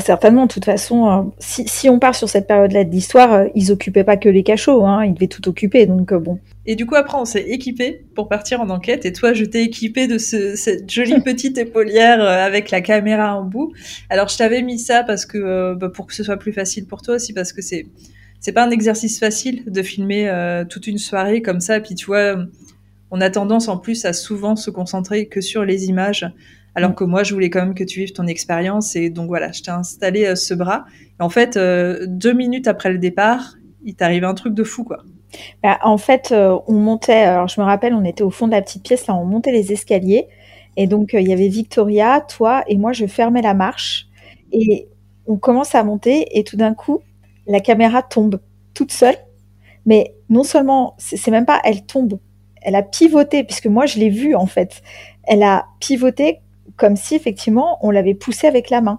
Certainement, 0.00 0.46
de 0.46 0.52
toute 0.52 0.64
façon, 0.64 1.32
si, 1.38 1.88
on 1.88 2.00
part 2.00 2.16
sur 2.16 2.28
cette 2.28 2.48
période-là 2.48 2.82
de 2.82 2.90
l'histoire, 2.90 3.44
ils 3.54 3.70
occupaient 3.70 4.02
pas 4.02 4.16
que 4.16 4.28
les 4.28 4.42
cachots, 4.42 4.84
hein, 4.84 5.04
ils 5.04 5.14
devaient 5.14 5.28
tout 5.28 5.46
occuper, 5.48 5.86
donc 5.86 6.12
bon. 6.14 6.40
Et 6.66 6.76
du 6.76 6.86
coup, 6.86 6.94
après, 6.94 7.18
on 7.18 7.24
s'est 7.24 7.48
équipé 7.48 8.04
pour 8.14 8.28
partir 8.28 8.60
en 8.60 8.70
enquête, 8.70 9.04
et 9.04 9.12
toi, 9.12 9.32
je 9.32 9.44
t'ai 9.44 9.62
équipé 9.62 10.06
de 10.06 10.18
ce, 10.18 10.54
cette 10.54 10.90
jolie 10.90 11.20
petite 11.24 11.58
épaulière 11.58 12.20
avec 12.22 12.70
la 12.70 12.80
caméra 12.80 13.36
en 13.36 13.44
bout. 13.44 13.72
Alors, 14.10 14.28
je 14.28 14.36
t'avais 14.36 14.62
mis 14.62 14.78
ça 14.78 15.02
parce 15.02 15.26
que, 15.26 15.74
bah, 15.74 15.88
pour 15.88 16.06
que 16.06 16.14
ce 16.14 16.22
soit 16.22 16.36
plus 16.36 16.52
facile 16.52 16.86
pour 16.86 17.02
toi 17.02 17.16
aussi, 17.16 17.32
parce 17.32 17.52
que 17.52 17.62
c'est, 17.62 17.86
c'est 18.40 18.52
pas 18.52 18.64
un 18.64 18.70
exercice 18.70 19.18
facile 19.18 19.64
de 19.66 19.82
filmer 19.82 20.30
toute 20.68 20.86
une 20.86 20.98
soirée 20.98 21.42
comme 21.42 21.60
ça, 21.60 21.80
puis 21.80 21.94
tu 21.96 22.06
vois, 22.06 22.36
on 23.10 23.20
a 23.20 23.28
tendance 23.28 23.68
en 23.68 23.76
plus 23.76 24.04
à 24.04 24.12
souvent 24.12 24.54
se 24.54 24.70
concentrer 24.70 25.26
que 25.26 25.40
sur 25.40 25.64
les 25.64 25.86
images 25.86 26.32
alors 26.74 26.90
mm. 26.90 26.94
que 26.94 27.04
moi, 27.04 27.22
je 27.22 27.34
voulais 27.34 27.50
quand 27.50 27.60
même 27.60 27.74
que 27.74 27.84
tu 27.84 28.00
vives 28.00 28.12
ton 28.12 28.26
expérience. 28.26 28.96
Et 28.96 29.10
donc 29.10 29.28
voilà, 29.28 29.52
je 29.52 29.62
t'ai 29.62 29.70
installé 29.70 30.24
euh, 30.24 30.36
ce 30.36 30.54
bras. 30.54 30.84
Et 31.18 31.22
en 31.22 31.28
fait, 31.28 31.56
euh, 31.56 32.06
deux 32.08 32.32
minutes 32.32 32.68
après 32.68 32.92
le 32.92 32.98
départ, 32.98 33.56
il 33.84 33.94
t'arrive 33.94 34.24
un 34.24 34.34
truc 34.34 34.54
de 34.54 34.64
fou, 34.64 34.84
quoi. 34.84 35.04
Bah, 35.62 35.78
en 35.82 35.98
fait, 35.98 36.30
euh, 36.32 36.58
on 36.66 36.74
montait, 36.74 37.12
alors 37.22 37.48
je 37.48 37.60
me 37.60 37.64
rappelle, 37.66 37.94
on 37.94 38.04
était 38.04 38.22
au 38.24 38.30
fond 38.30 38.46
de 38.46 38.52
la 38.52 38.62
petite 38.62 38.82
pièce, 38.82 39.06
là, 39.06 39.14
on 39.14 39.24
montait 39.24 39.52
les 39.52 39.72
escaliers. 39.72 40.28
Et 40.76 40.86
donc, 40.86 41.10
il 41.12 41.28
y 41.28 41.32
avait 41.32 41.48
Victoria, 41.48 42.20
toi 42.22 42.62
et 42.66 42.76
moi, 42.76 42.92
je 42.92 43.06
fermais 43.06 43.42
la 43.42 43.54
marche. 43.54 44.08
Et 44.52 44.88
on 45.26 45.36
commence 45.36 45.74
à 45.74 45.84
monter 45.84 46.38
et 46.38 46.44
tout 46.44 46.56
d'un 46.56 46.74
coup, 46.74 47.00
la 47.46 47.60
caméra 47.60 48.02
tombe 48.02 48.40
toute 48.74 48.92
seule. 48.92 49.16
Mais 49.86 50.14
non 50.30 50.44
seulement, 50.44 50.94
c'est 50.98 51.30
même 51.30 51.46
pas 51.46 51.60
elle 51.64 51.84
tombe, 51.86 52.18
elle 52.62 52.76
a 52.76 52.82
pivoté, 52.82 53.44
puisque 53.44 53.66
moi, 53.66 53.86
je 53.86 53.98
l'ai 53.98 54.10
vue 54.10 54.34
en 54.34 54.46
fait. 54.46 54.82
Elle 55.24 55.42
a 55.42 55.66
pivoté 55.80 56.40
comme 56.76 56.96
si 56.96 57.14
effectivement 57.16 57.78
on 57.82 57.90
l'avait 57.90 58.14
poussé 58.14 58.46
avec 58.46 58.70
la 58.70 58.80
main. 58.80 58.98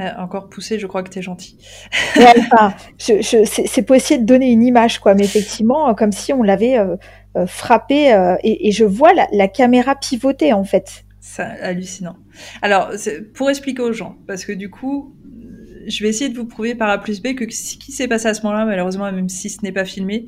Euh, 0.00 0.10
encore 0.18 0.48
poussé, 0.48 0.78
je 0.78 0.86
crois 0.88 1.04
que 1.04 1.10
tu 1.10 1.20
es 1.20 1.22
gentil. 1.22 1.56
c'est 2.98 3.82
pour 3.82 3.94
essayer 3.94 4.18
de 4.18 4.26
donner 4.26 4.50
une 4.50 4.62
image, 4.62 4.98
quoi, 4.98 5.14
mais 5.14 5.24
effectivement, 5.24 5.88
euh, 5.88 5.94
comme 5.94 6.10
si 6.10 6.32
on 6.32 6.42
l'avait 6.42 6.78
euh, 6.78 6.96
frappé, 7.46 8.36
et, 8.42 8.72
je 8.72 8.84
vois 8.84 9.12
la, 9.30 9.48
caméra 9.48 9.94
pivoter, 9.94 10.52
en 10.52 10.64
fait. 10.64 11.04
C'est 11.20 11.42
hallucinant. 11.42 12.16
Alors, 12.60 12.90
pour 13.34 13.50
expliquer 13.50 13.82
aux 13.82 13.92
gens, 13.92 14.16
parce 14.26 14.44
que 14.44 14.52
du 14.52 14.68
coup, 14.68 15.14
je 15.86 16.02
vais 16.02 16.08
essayer 16.08 16.30
de 16.30 16.36
vous 16.36 16.46
prouver 16.46 16.74
par 16.74 16.90
A 16.90 16.98
plus 16.98 17.22
B 17.22 17.34
que 17.34 17.48
ce 17.52 17.76
qui 17.76 17.92
s'est 17.92 18.08
passé 18.08 18.26
à 18.26 18.34
ce 18.34 18.42
moment-là, 18.42 18.64
malheureusement, 18.64 19.10
même 19.12 19.28
si 19.28 19.48
ce 19.48 19.62
n'est 19.62 19.72
pas 19.72 19.84
filmé, 19.84 20.26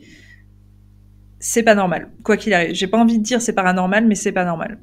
c'est 1.41 1.63
pas 1.63 1.75
normal. 1.75 2.11
Quoi 2.23 2.37
qu'il 2.37 2.55
arrive. 2.55 2.75
J'ai 2.75 2.87
pas 2.87 2.99
envie 2.99 3.19
de 3.19 3.23
dire 3.23 3.43
c'est 3.43 3.53
paranormal, 3.53 4.07
mais 4.07 4.15
c'est 4.15 4.33
pas 4.33 4.45
normal. 4.45 4.79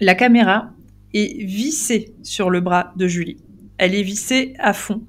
La 0.00 0.14
caméra, 0.14 0.72
est 1.14 1.44
vissée 1.44 2.14
sur 2.22 2.50
le 2.50 2.60
bras 2.60 2.92
de 2.96 3.06
Julie. 3.06 3.38
Elle 3.78 3.94
est 3.94 4.02
vissée 4.02 4.54
à 4.58 4.72
fond. 4.72 5.02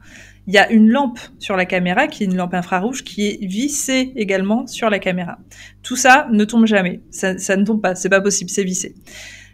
Il 0.47 0.53
y 0.53 0.57
a 0.57 0.71
une 0.71 0.89
lampe 0.89 1.19
sur 1.37 1.55
la 1.55 1.65
caméra, 1.65 2.07
qui 2.07 2.23
est 2.23 2.25
une 2.25 2.35
lampe 2.35 2.55
infrarouge, 2.55 3.03
qui 3.03 3.27
est 3.27 3.45
vissée 3.45 4.13
également 4.15 4.65
sur 4.65 4.89
la 4.89 4.97
caméra. 4.97 5.37
Tout 5.83 5.95
ça 5.95 6.27
ne 6.31 6.43
tombe 6.43 6.65
jamais. 6.65 7.01
Ça, 7.11 7.33
ne 7.33 7.63
tombe 7.63 7.81
pas. 7.81 7.93
C'est 7.93 8.09
pas 8.09 8.21
possible. 8.21 8.49
C'est 8.49 8.63
vissé. 8.63 8.95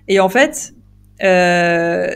Et 0.07 0.22
en 0.22 0.30
fait, 0.30 0.74
euh, 1.24 2.07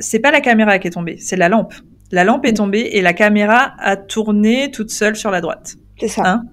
c'est 0.00 0.18
pas 0.18 0.30
la 0.30 0.40
caméra 0.40 0.78
qui 0.78 0.88
est 0.88 0.92
tombée, 0.92 1.16
c'est 1.18 1.36
la 1.36 1.48
lampe. 1.48 1.74
La 2.10 2.24
lampe 2.24 2.44
est 2.46 2.54
tombée 2.54 2.90
et 2.92 3.02
la 3.02 3.12
caméra 3.14 3.74
a 3.78 3.96
tourné 3.96 4.70
toute 4.70 4.90
seule 4.90 5.16
sur 5.16 5.30
la 5.30 5.40
droite. 5.40 5.76
C'est 5.98 6.08
ça. 6.08 6.22
Hein? 6.26 6.44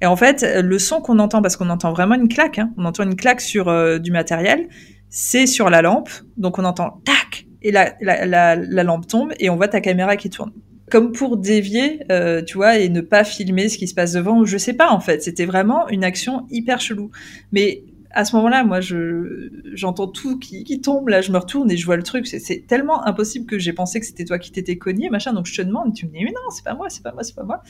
Et 0.00 0.06
en 0.06 0.16
fait, 0.16 0.44
le 0.62 0.78
son 0.78 1.00
qu'on 1.00 1.18
entend, 1.18 1.42
parce 1.42 1.56
qu'on 1.56 1.70
entend 1.70 1.92
vraiment 1.92 2.14
une 2.14 2.28
claque, 2.28 2.58
hein, 2.58 2.72
on 2.76 2.84
entend 2.84 3.04
une 3.04 3.16
claque 3.16 3.40
sur 3.40 3.68
euh, 3.68 3.98
du 3.98 4.10
matériel, 4.10 4.68
c'est 5.08 5.46
sur 5.46 5.70
la 5.70 5.82
lampe, 5.82 6.08
donc 6.36 6.58
on 6.58 6.64
entend 6.64 7.00
tac 7.04 7.46
et 7.62 7.70
la, 7.70 7.94
la, 8.00 8.56
la, 8.56 8.82
lampe 8.82 9.06
tombe 9.06 9.32
et 9.38 9.50
on 9.50 9.56
voit 9.56 9.68
ta 9.68 9.80
caméra 9.80 10.16
qui 10.16 10.30
tourne. 10.30 10.52
Comme 10.90 11.12
pour 11.12 11.36
dévier, 11.38 12.00
euh, 12.10 12.42
tu 12.42 12.58
vois, 12.58 12.78
et 12.78 12.88
ne 12.88 13.00
pas 13.00 13.24
filmer 13.24 13.68
ce 13.68 13.78
qui 13.78 13.88
se 13.88 13.94
passe 13.94 14.12
devant, 14.12 14.44
je 14.44 14.58
sais 14.58 14.74
pas 14.74 14.90
en 14.90 15.00
fait. 15.00 15.22
C'était 15.22 15.46
vraiment 15.46 15.88
une 15.88 16.04
action 16.04 16.46
hyper 16.50 16.80
chelou. 16.80 17.10
Mais 17.50 17.84
à 18.10 18.26
ce 18.26 18.36
moment-là, 18.36 18.62
moi, 18.62 18.80
je 18.80 19.50
j'entends 19.72 20.06
tout 20.08 20.38
qui, 20.38 20.64
qui, 20.64 20.80
tombe. 20.82 21.08
Là, 21.08 21.22
je 21.22 21.32
me 21.32 21.38
retourne 21.38 21.70
et 21.70 21.76
je 21.78 21.86
vois 21.86 21.96
le 21.96 22.02
truc. 22.02 22.26
C'est 22.26 22.66
tellement 22.66 23.06
impossible 23.06 23.46
que 23.46 23.58
j'ai 23.58 23.72
pensé 23.72 24.00
que 24.00 24.06
c'était 24.06 24.26
toi 24.26 24.38
qui 24.38 24.52
t'étais 24.52 24.76
cogné, 24.76 25.08
machin. 25.08 25.32
Donc 25.32 25.46
je 25.46 25.56
te 25.56 25.62
demande, 25.62 25.94
tu 25.94 26.06
me 26.06 26.12
dis 26.12 26.24
mais 26.24 26.32
non, 26.32 26.50
c'est 26.50 26.64
pas 26.64 26.74
moi, 26.74 26.90
c'est 26.90 27.02
pas 27.02 27.12
moi, 27.12 27.22
c'est 27.22 27.36
pas 27.36 27.44
moi. 27.44 27.62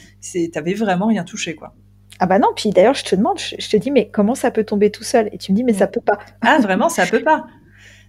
T'avais 0.51 0.73
vraiment 0.73 1.07
rien 1.07 1.23
touché, 1.23 1.55
quoi. 1.55 1.73
Ah 2.19 2.25
bah 2.25 2.39
non, 2.39 2.49
puis 2.55 2.69
d'ailleurs, 2.69 2.93
je 2.93 3.03
te 3.03 3.15
demande, 3.15 3.39
je, 3.39 3.69
te 3.69 3.77
dis, 3.77 3.91
mais 3.91 4.09
comment 4.09 4.35
ça 4.35 4.51
peut 4.51 4.63
tomber 4.63 4.91
tout 4.91 5.03
seul? 5.03 5.29
Et 5.31 5.37
tu 5.37 5.51
me 5.51 5.57
dis, 5.57 5.63
mais 5.63 5.73
ça 5.73 5.87
peut 5.87 6.01
pas. 6.01 6.19
Ah, 6.41 6.59
vraiment, 6.61 6.89
ça 6.89 7.05
peut 7.05 7.23
pas. 7.23 7.45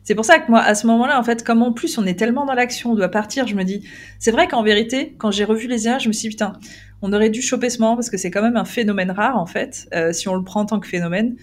C'est 0.04 0.14
pour 0.14 0.26
ça 0.26 0.38
que 0.38 0.50
moi, 0.50 0.60
à 0.60 0.74
ce 0.74 0.86
moment-là, 0.86 1.18
en 1.18 1.22
fait, 1.22 1.42
comme 1.42 1.62
en 1.62 1.72
plus 1.72 1.96
on 1.96 2.04
est 2.04 2.18
tellement 2.18 2.44
dans 2.44 2.52
l'action, 2.52 2.92
on 2.92 2.94
doit 2.94 3.08
partir, 3.08 3.46
je 3.46 3.56
me 3.56 3.64
dis, 3.64 3.88
c'est 4.18 4.30
vrai 4.30 4.46
qu'en 4.46 4.62
vérité, 4.62 5.14
quand 5.18 5.30
j'ai 5.30 5.44
revu 5.44 5.66
les 5.66 5.86
images, 5.86 6.02
je 6.04 6.08
me 6.08 6.12
suis 6.12 6.28
dit, 6.28 6.34
putain, 6.34 6.52
on 7.00 7.12
aurait 7.14 7.30
dû 7.30 7.40
choper 7.40 7.70
ce 7.70 7.78
moment 7.78 7.96
parce 7.96 8.10
que 8.10 8.18
c'est 8.18 8.30
quand 8.30 8.42
même 8.42 8.58
un 8.58 8.66
phénomène 8.66 9.10
rare, 9.10 9.38
en 9.38 9.46
fait, 9.46 9.88
euh, 9.94 10.12
si 10.12 10.28
on 10.28 10.34
le 10.34 10.44
prend 10.44 10.60
en 10.60 10.66
tant 10.66 10.78
que 10.78 10.86
phénomène. 10.86 11.36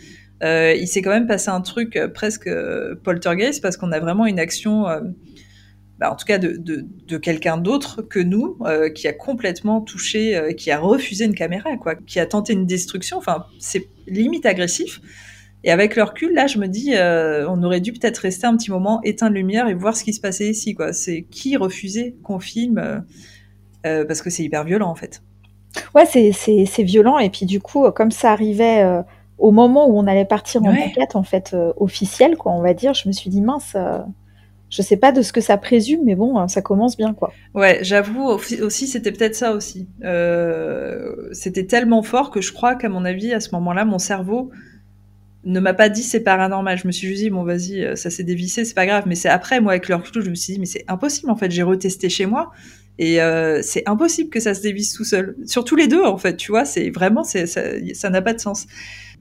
Euh, 0.43 0.73
il 0.75 0.87
s'est 0.87 1.01
quand 1.01 1.09
même 1.09 1.27
passé 1.27 1.49
un 1.49 1.61
truc 1.61 1.95
euh, 1.95 2.07
presque 2.07 2.49
poltergeist 3.03 3.61
parce 3.61 3.77
qu'on 3.77 3.91
a 3.91 3.99
vraiment 3.99 4.25
une 4.25 4.39
action 4.39 4.85
bah, 5.99 6.11
en 6.11 6.15
tout 6.15 6.25
cas 6.25 6.39
de, 6.39 6.57
de, 6.57 7.17
quelqu'un 7.17 7.57
d'autre 7.57 8.01
que 8.01 8.19
nous, 8.19 8.57
qui 8.95 9.07
a 9.07 9.13
complètement 9.13 9.81
touché, 9.81 10.53
qui 10.57 10.71
a 10.71 10.79
refusé 10.79 11.25
une 11.25 11.35
caméra, 11.35 11.77
quoi, 11.77 11.95
qui 11.95 12.19
a 12.19 12.25
tenté 12.25 12.53
une 12.53 12.65
destruction. 12.65 13.17
Enfin, 13.17 13.45
c'est 13.59 13.87
limite 14.07 14.47
agressif. 14.47 14.99
Et 15.63 15.71
avec 15.71 15.95
le 15.95 16.03
recul, 16.03 16.33
là, 16.33 16.47
je 16.47 16.57
me 16.57 16.67
dis, 16.67 16.95
euh, 16.95 17.47
on 17.49 17.61
aurait 17.63 17.81
dû 17.81 17.93
peut-être 17.93 18.17
rester 18.19 18.47
un 18.47 18.57
petit 18.57 18.71
moment, 18.71 18.99
éteindre 19.03 19.35
lumière 19.35 19.67
et 19.67 19.73
voir 19.73 19.95
ce 19.95 20.03
qui 20.03 20.13
se 20.13 20.21
passait 20.21 20.49
ici, 20.49 20.73
quoi. 20.73 20.93
C'est 20.93 21.23
qui 21.29 21.55
refusait 21.57 22.15
qu'on 22.23 22.39
filme, 22.39 23.03
parce 23.83 24.21
que 24.21 24.29
c'est 24.29 24.43
hyper 24.43 24.63
violent, 24.63 24.89
en 24.89 24.95
fait. 24.95 25.21
Ouais, 25.93 26.05
c'est 26.05 26.83
violent. 26.83 27.19
Et 27.19 27.29
puis, 27.29 27.45
du 27.45 27.59
coup, 27.59 27.89
comme 27.91 28.11
ça 28.11 28.31
arrivait 28.31 28.83
au 29.37 29.51
moment 29.51 29.87
où 29.87 29.97
on 29.97 30.07
allait 30.07 30.25
partir 30.25 30.63
en 30.63 30.75
enquête, 30.75 31.15
en 31.15 31.23
fait, 31.23 31.55
officielle, 31.77 32.37
quoi, 32.37 32.53
on 32.53 32.61
va 32.61 32.73
dire, 32.73 32.93
je 32.95 33.07
me 33.07 33.13
suis 33.13 33.29
dit, 33.29 33.41
mince, 33.41 33.75
je 34.71 34.81
sais 34.81 34.97
pas 34.97 35.11
de 35.11 35.21
ce 35.21 35.33
que 35.33 35.41
ça 35.41 35.57
présume, 35.57 36.01
mais 36.05 36.15
bon, 36.15 36.47
ça 36.47 36.61
commence 36.61 36.95
bien, 36.97 37.13
quoi. 37.13 37.31
Ouais, 37.53 37.79
j'avoue 37.81 38.23
aussi, 38.23 38.87
c'était 38.87 39.11
peut-être 39.11 39.35
ça 39.35 39.51
aussi. 39.51 39.89
Euh, 40.03 41.29
c'était 41.33 41.65
tellement 41.65 42.01
fort 42.01 42.31
que 42.31 42.41
je 42.41 42.53
crois 42.53 42.75
qu'à 42.75 42.89
mon 42.89 43.03
avis, 43.03 43.33
à 43.33 43.41
ce 43.41 43.53
moment-là, 43.53 43.85
mon 43.85 43.99
cerveau 43.99 44.49
ne 45.43 45.59
m'a 45.59 45.73
pas 45.73 45.89
dit 45.89 46.03
c'est 46.03 46.19
paranormal. 46.21 46.77
Je 46.77 46.87
me 46.87 46.91
suis 46.91 47.07
juste 47.07 47.21
dit, 47.21 47.29
bon, 47.29 47.43
vas-y, 47.43 47.83
euh, 47.83 47.95
ça 47.95 48.09
s'est 48.09 48.23
dévissé, 48.23 48.65
c'est 48.65 48.73
pas 48.73 48.85
grave. 48.85 49.03
Mais 49.07 49.15
c'est 49.15 49.29
après, 49.29 49.59
moi, 49.59 49.73
avec 49.73 49.89
le 49.89 49.95
recul, 49.95 50.23
je 50.23 50.29
me 50.29 50.35
suis 50.35 50.53
dit, 50.53 50.59
mais 50.59 50.65
c'est 50.65 50.85
impossible, 50.87 51.31
en 51.31 51.35
fait. 51.35 51.51
J'ai 51.51 51.63
retesté 51.63 52.09
chez 52.09 52.25
moi. 52.25 52.51
Et 52.99 53.21
euh, 53.21 53.61
c'est 53.63 53.87
impossible 53.87 54.29
que 54.29 54.39
ça 54.39 54.53
se 54.53 54.61
dévisse 54.61 54.93
tout 54.93 55.03
seul. 55.05 55.35
Sur 55.45 55.63
tous 55.63 55.75
les 55.75 55.87
deux, 55.87 56.03
en 56.03 56.17
fait, 56.17 56.37
tu 56.37 56.51
vois, 56.51 56.65
c'est 56.65 56.89
vraiment, 56.89 57.23
ça 57.23 58.09
n'a 58.09 58.21
pas 58.21 58.33
de 58.33 58.39
sens. 58.39 58.67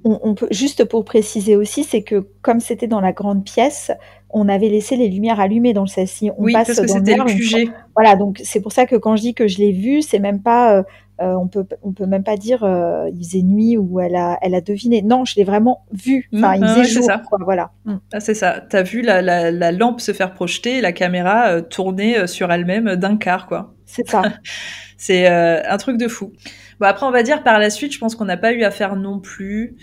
On, 0.03 0.35
peut, 0.35 0.49
juste 0.51 0.85
pour 0.87 1.05
préciser 1.05 1.57
aussi, 1.57 1.85
c'est 1.85 2.03
que 2.03 2.27
comme 2.41 2.61
c'était 2.61 2.87
dans 2.87 3.03
la 3.03 3.13
grande 3.13 3.45
pièce, 3.45 3.91
on 4.33 4.49
avait 4.49 4.69
laissé 4.69 4.97
les 4.97 5.09
lumières 5.09 5.41
allumées 5.41 5.73
dans 5.73 5.85
le 5.85 6.07
Si 6.07 6.31
On 6.37 6.45
oui, 6.45 6.53
passe 6.53 6.69
parce 6.69 6.81
que 6.81 6.87
c'était 6.87 7.17
le 7.17 7.25
QG. 7.25 7.73
Voilà, 7.95 8.17
donc 8.17 8.41
c'est 8.45 8.61
pour 8.61 8.73
ça 8.73 8.87
que 8.87 8.97
quand 8.97 9.17
je 9.17 9.23
dis 9.23 9.35
que 9.35 9.49
je 9.49 9.59
l'ai 9.59 9.73
vu, 9.73 10.03
c'est 10.03 10.19
même 10.19 10.41
pas, 10.41 10.77
euh, 10.77 10.83
euh, 11.21 11.35
on 11.35 11.49
peut, 11.49 11.67
on 11.83 11.93
peut 11.93 12.07
même 12.07 12.23
pas 12.23 12.37
dire 12.37 12.65
euh, 12.65 13.09
il 13.13 13.25
faisait 13.25 13.43
nuit 13.43 13.77
ou 13.77 14.01
elle 14.01 14.17
a, 14.17 14.39
elle 14.43 14.55
a 14.55 14.61
deviné. 14.61 15.03
Non, 15.03 15.25
je 15.25 15.37
l'ai 15.37 15.45
vraiment 15.45 15.85
vu. 15.93 16.29
Mmh, 16.33 16.45
enfin, 16.45 16.55
il 16.57 16.67
faisait 16.67 16.95
jour. 16.95 17.05
Ça. 17.05 17.23
voilà. 17.41 17.71
Mmh. 17.85 17.97
Ah, 18.13 18.21
c'est 18.21 18.35
ça. 18.35 18.63
T'as 18.69 18.83
vu 18.83 19.03
la, 19.03 19.23
la, 19.23 19.51
la, 19.51 19.73
lampe 19.73 20.01
se 20.01 20.13
faire 20.13 20.33
projeter, 20.33 20.81
la 20.81 20.93
caméra 20.93 21.61
tourner 21.63 22.27
sur 22.27 22.51
elle-même 22.53 22.97
d'un 22.97 23.17
quart, 23.17 23.47
quoi. 23.47 23.75
C'est 23.87 24.09
ça. 24.09 24.23
c'est 24.97 25.27
un 25.27 25.77
truc 25.77 25.97
de 25.97 26.09
fou. 26.09 26.33
Bon 26.79 26.87
après, 26.87 27.05
on 27.05 27.11
va 27.11 27.23
dire 27.23 27.43
par 27.43 27.59
la 27.59 27.71
suite, 27.71 27.93
je 27.93 27.99
pense 27.99 28.15
qu'on 28.15 28.25
n'a 28.25 28.37
pas 28.37 28.53
eu 28.53 28.63
affaire 28.63 28.97
non 28.97 29.19
plus 29.19 29.77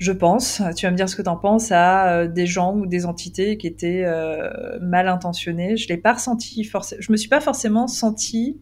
je 0.00 0.12
pense, 0.12 0.62
tu 0.76 0.86
vas 0.86 0.92
me 0.92 0.96
dire 0.96 1.08
ce 1.10 1.14
que 1.14 1.20
tu 1.20 1.28
en 1.28 1.36
penses, 1.36 1.70
à 1.72 2.10
euh, 2.10 2.26
des 2.26 2.46
gens 2.46 2.74
ou 2.74 2.86
des 2.86 3.04
entités 3.04 3.58
qui 3.58 3.66
étaient 3.66 4.02
euh, 4.06 4.78
mal 4.80 5.08
intentionnées. 5.08 5.76
Je 5.76 5.88
l'ai 5.88 5.98
pas 5.98 6.14
ressenti 6.14 6.64
je 6.64 7.12
me 7.12 7.16
suis 7.18 7.28
pas 7.28 7.42
forcément 7.42 7.86
sentie 7.86 8.58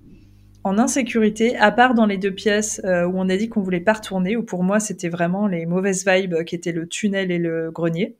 en 0.64 0.78
insécurité, 0.78 1.56
à 1.56 1.70
part 1.70 1.94
dans 1.94 2.06
les 2.06 2.18
deux 2.18 2.34
pièces 2.34 2.80
euh, 2.84 3.06
où 3.06 3.12
on 3.14 3.28
a 3.28 3.36
dit 3.36 3.48
qu'on 3.48 3.62
voulait 3.62 3.78
pas 3.78 3.92
retourner, 3.92 4.36
où 4.36 4.42
pour 4.42 4.64
moi 4.64 4.80
c'était 4.80 5.08
vraiment 5.08 5.46
les 5.46 5.64
mauvaises 5.64 6.04
vibes 6.04 6.42
qui 6.42 6.56
étaient 6.56 6.72
le 6.72 6.88
tunnel 6.88 7.30
et 7.30 7.38
le 7.38 7.70
grenier. 7.70 8.16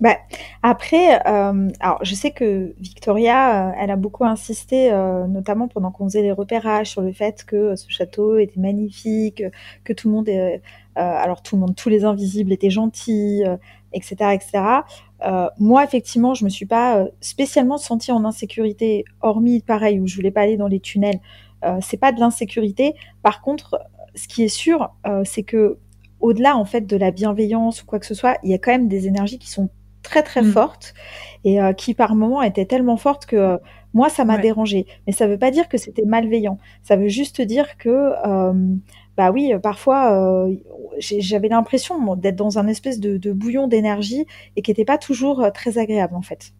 Bah, 0.00 0.16
après, 0.62 1.20
alors 1.20 2.00
je 2.02 2.14
sais 2.14 2.32
que 2.32 2.74
Victoria, 2.80 3.74
elle 3.78 3.92
a 3.92 3.96
beaucoup 3.96 4.24
insisté, 4.24 4.90
notamment 5.28 5.68
pendant 5.68 5.92
qu'on 5.92 6.04
faisait 6.08 6.22
les 6.22 6.32
repérages, 6.32 6.90
sur 6.90 7.00
le 7.00 7.12
fait 7.12 7.44
que 7.46 7.76
ce 7.76 7.88
château 7.88 8.38
était 8.38 8.58
magnifique, 8.58 9.44
que 9.84 9.92
tout 9.92 10.08
le 10.08 10.14
monde 10.14 10.28
alors 10.98 11.42
tout 11.42 11.56
le 11.56 11.60
monde, 11.60 11.76
tous 11.76 11.88
les 11.88 12.04
invisibles 12.04 12.52
étaient 12.52 12.70
gentils, 12.70 13.44
etc., 13.92 14.16
euh, 14.20 14.30
etc. 14.30 14.50
Euh, 15.24 15.48
moi, 15.58 15.84
effectivement, 15.84 16.34
je 16.34 16.44
me 16.44 16.50
suis 16.50 16.66
pas 16.66 17.06
spécialement 17.20 17.78
sentie 17.78 18.12
en 18.12 18.24
insécurité, 18.24 19.04
hormis 19.20 19.60
pareil 19.60 20.00
où 20.00 20.06
je 20.06 20.16
voulais 20.16 20.30
pas 20.30 20.42
aller 20.42 20.56
dans 20.56 20.68
les 20.68 20.80
tunnels. 20.80 21.20
c'est 21.80 21.96
pas 21.96 22.12
de 22.12 22.20
l'insécurité. 22.20 22.94
Par 23.22 23.40
contre, 23.40 23.78
ce 24.14 24.28
qui 24.28 24.42
est 24.44 24.48
sûr, 24.48 24.90
c'est 25.24 25.42
que 25.42 25.78
au-delà 26.20 26.56
en 26.56 26.64
fait 26.64 26.82
de 26.82 26.96
la 26.96 27.10
bienveillance 27.10 27.82
ou 27.82 27.86
quoi 27.86 27.98
que 27.98 28.06
ce 28.06 28.14
soit, 28.14 28.38
il 28.42 28.50
y 28.50 28.54
a 28.54 28.58
quand 28.58 28.72
même 28.72 28.88
des 28.88 29.06
énergies 29.06 29.38
qui 29.38 29.50
sont 29.50 29.68
très 30.02 30.22
très 30.22 30.42
mmh. 30.42 30.52
fortes 30.52 30.94
et 31.44 31.58
qui 31.76 31.94
par 31.94 32.14
moments 32.14 32.42
étaient 32.42 32.64
tellement 32.64 32.96
fortes 32.96 33.26
que 33.26 33.58
Moi, 33.94 34.08
ça 34.08 34.24
m'a 34.24 34.38
dérangé, 34.38 34.86
mais 35.06 35.12
ça 35.12 35.26
veut 35.26 35.38
pas 35.38 35.50
dire 35.50 35.68
que 35.68 35.78
c'était 35.78 36.04
malveillant. 36.04 36.58
Ça 36.82 36.96
veut 36.96 37.08
juste 37.08 37.40
dire 37.40 37.76
que, 37.78 38.12
euh, 38.24 38.52
bah 39.18 39.32
oui, 39.32 39.52
parfois, 39.60 40.46
euh, 40.46 40.54
j'avais 41.00 41.48
l'impression 41.48 42.14
d'être 42.14 42.36
dans 42.36 42.60
un 42.60 42.68
espèce 42.68 43.00
de, 43.00 43.16
de 43.16 43.32
bouillon 43.32 43.66
d'énergie 43.66 44.26
et 44.54 44.62
qui 44.62 44.70
n'était 44.70 44.84
pas 44.84 44.96
toujours 44.96 45.42
euh, 45.42 45.50
très 45.50 45.76
agréable 45.76 46.14
en 46.14 46.22
fait. 46.22 46.52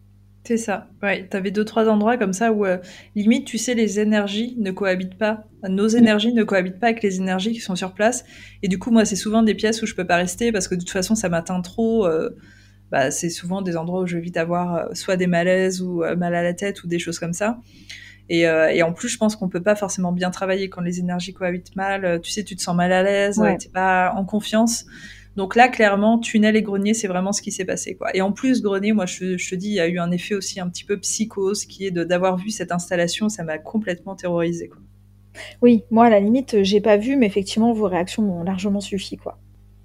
C'est 0.43 0.57
ça. 0.57 0.87
Ouais, 1.01 1.25
avais 1.31 1.51
deux 1.51 1.63
trois 1.63 1.87
endroits 1.87 2.17
comme 2.17 2.33
ça 2.33 2.51
où 2.51 2.65
euh, 2.65 2.77
limite, 3.15 3.45
tu 3.45 3.57
sais, 3.57 3.75
les 3.75 4.01
énergies 4.01 4.55
ne 4.57 4.71
cohabitent 4.71 5.17
pas. 5.17 5.45
Nos 5.67 5.89
mm. 5.89 5.97
énergies 5.97 6.33
ne 6.33 6.43
cohabitent 6.43 6.79
pas 6.79 6.87
avec 6.87 7.01
les 7.01 7.17
énergies 7.17 7.53
qui 7.53 7.61
sont 7.61 7.77
sur 7.77 7.93
place. 7.93 8.25
Et 8.61 8.67
du 8.67 8.77
coup, 8.77 8.91
moi, 8.91 9.05
c'est 9.05 9.15
souvent 9.15 9.41
des 9.41 9.55
pièces 9.55 9.81
où 9.81 9.85
je 9.85 9.95
peux 9.95 10.07
pas 10.07 10.17
rester 10.17 10.51
parce 10.51 10.67
que 10.67 10.75
de 10.75 10.81
toute 10.81 10.89
façon, 10.89 11.15
ça 11.15 11.29
m'atteint 11.29 11.61
trop. 11.61 12.05
Euh, 12.05 12.35
bah, 12.91 13.09
c'est 13.09 13.29
souvent 13.29 13.61
des 13.61 13.77
endroits 13.77 14.01
où 14.01 14.07
je 14.07 14.15
vais 14.17 14.21
vite 14.21 14.37
avoir 14.37 14.75
euh, 14.75 14.93
soit 14.95 15.15
des 15.15 15.27
malaises 15.27 15.81
ou 15.81 16.03
mal 16.17 16.35
à 16.35 16.43
la 16.43 16.53
tête 16.53 16.83
ou 16.83 16.87
des 16.87 16.99
choses 16.99 17.19
comme 17.19 17.33
ça. 17.33 17.59
Et, 18.29 18.41
et 18.41 18.83
en 18.83 18.93
plus, 18.93 19.09
je 19.09 19.17
pense 19.17 19.35
qu'on 19.35 19.49
peut 19.49 19.63
pas 19.63 19.75
forcément 19.75 20.11
bien 20.11 20.29
travailler 20.29 20.69
quand 20.69 20.81
les 20.81 20.99
énergies 20.99 21.33
cohabitent 21.33 21.75
mal. 21.75 22.21
Tu 22.21 22.31
sais, 22.31 22.43
tu 22.43 22.55
te 22.55 22.61
sens 22.61 22.75
mal 22.75 22.91
à 22.91 23.01
l'aise, 23.01 23.41
tu 23.59 23.65
t'es 23.65 23.71
pas 23.71 24.13
en 24.15 24.23
confiance. 24.23 24.85
Donc 25.39 25.55
là, 25.55 25.69
clairement, 25.69 26.19
tunnel 26.19 26.57
et 26.57 26.61
grenier, 26.61 26.93
c'est 26.93 27.07
vraiment 27.07 27.31
ce 27.31 27.41
qui 27.41 27.53
s'est 27.53 27.63
passé. 27.63 27.95
Quoi. 27.95 28.13
Et 28.13 28.21
en 28.21 28.33
plus, 28.33 28.61
grenier, 28.61 28.91
moi, 28.91 29.05
je, 29.05 29.35
te 29.35 29.55
dis, 29.55 29.69
il 29.69 29.73
y 29.73 29.79
a 29.79 29.87
eu 29.87 29.97
un 29.97 30.11
effet 30.11 30.35
aussi 30.35 30.59
un 30.59 30.67
petit 30.67 30.83
peu 30.83 30.99
psychose, 30.99 31.63
qui 31.65 31.85
est 31.85 31.91
d'avoir 31.91 32.35
vu 32.35 32.49
cette 32.49 32.73
installation, 32.73 33.29
ça 33.29 33.43
m'a 33.43 33.57
complètement 33.57 34.15
terrorisé. 34.15 34.67
Quoi. 34.67 34.81
Oui, 35.61 35.83
moi, 35.91 36.07
à 36.07 36.09
la 36.09 36.19
limite, 36.19 36.63
j'ai 36.63 36.81
pas 36.81 36.97
vu, 36.97 37.15
mais 37.15 37.25
effectivement, 37.25 37.71
vos 37.71 37.87
réactions 37.87 38.23
m'ont 38.23 38.43
largement 38.43 38.81
suffi. 38.81 39.15
quoi. 39.15 39.39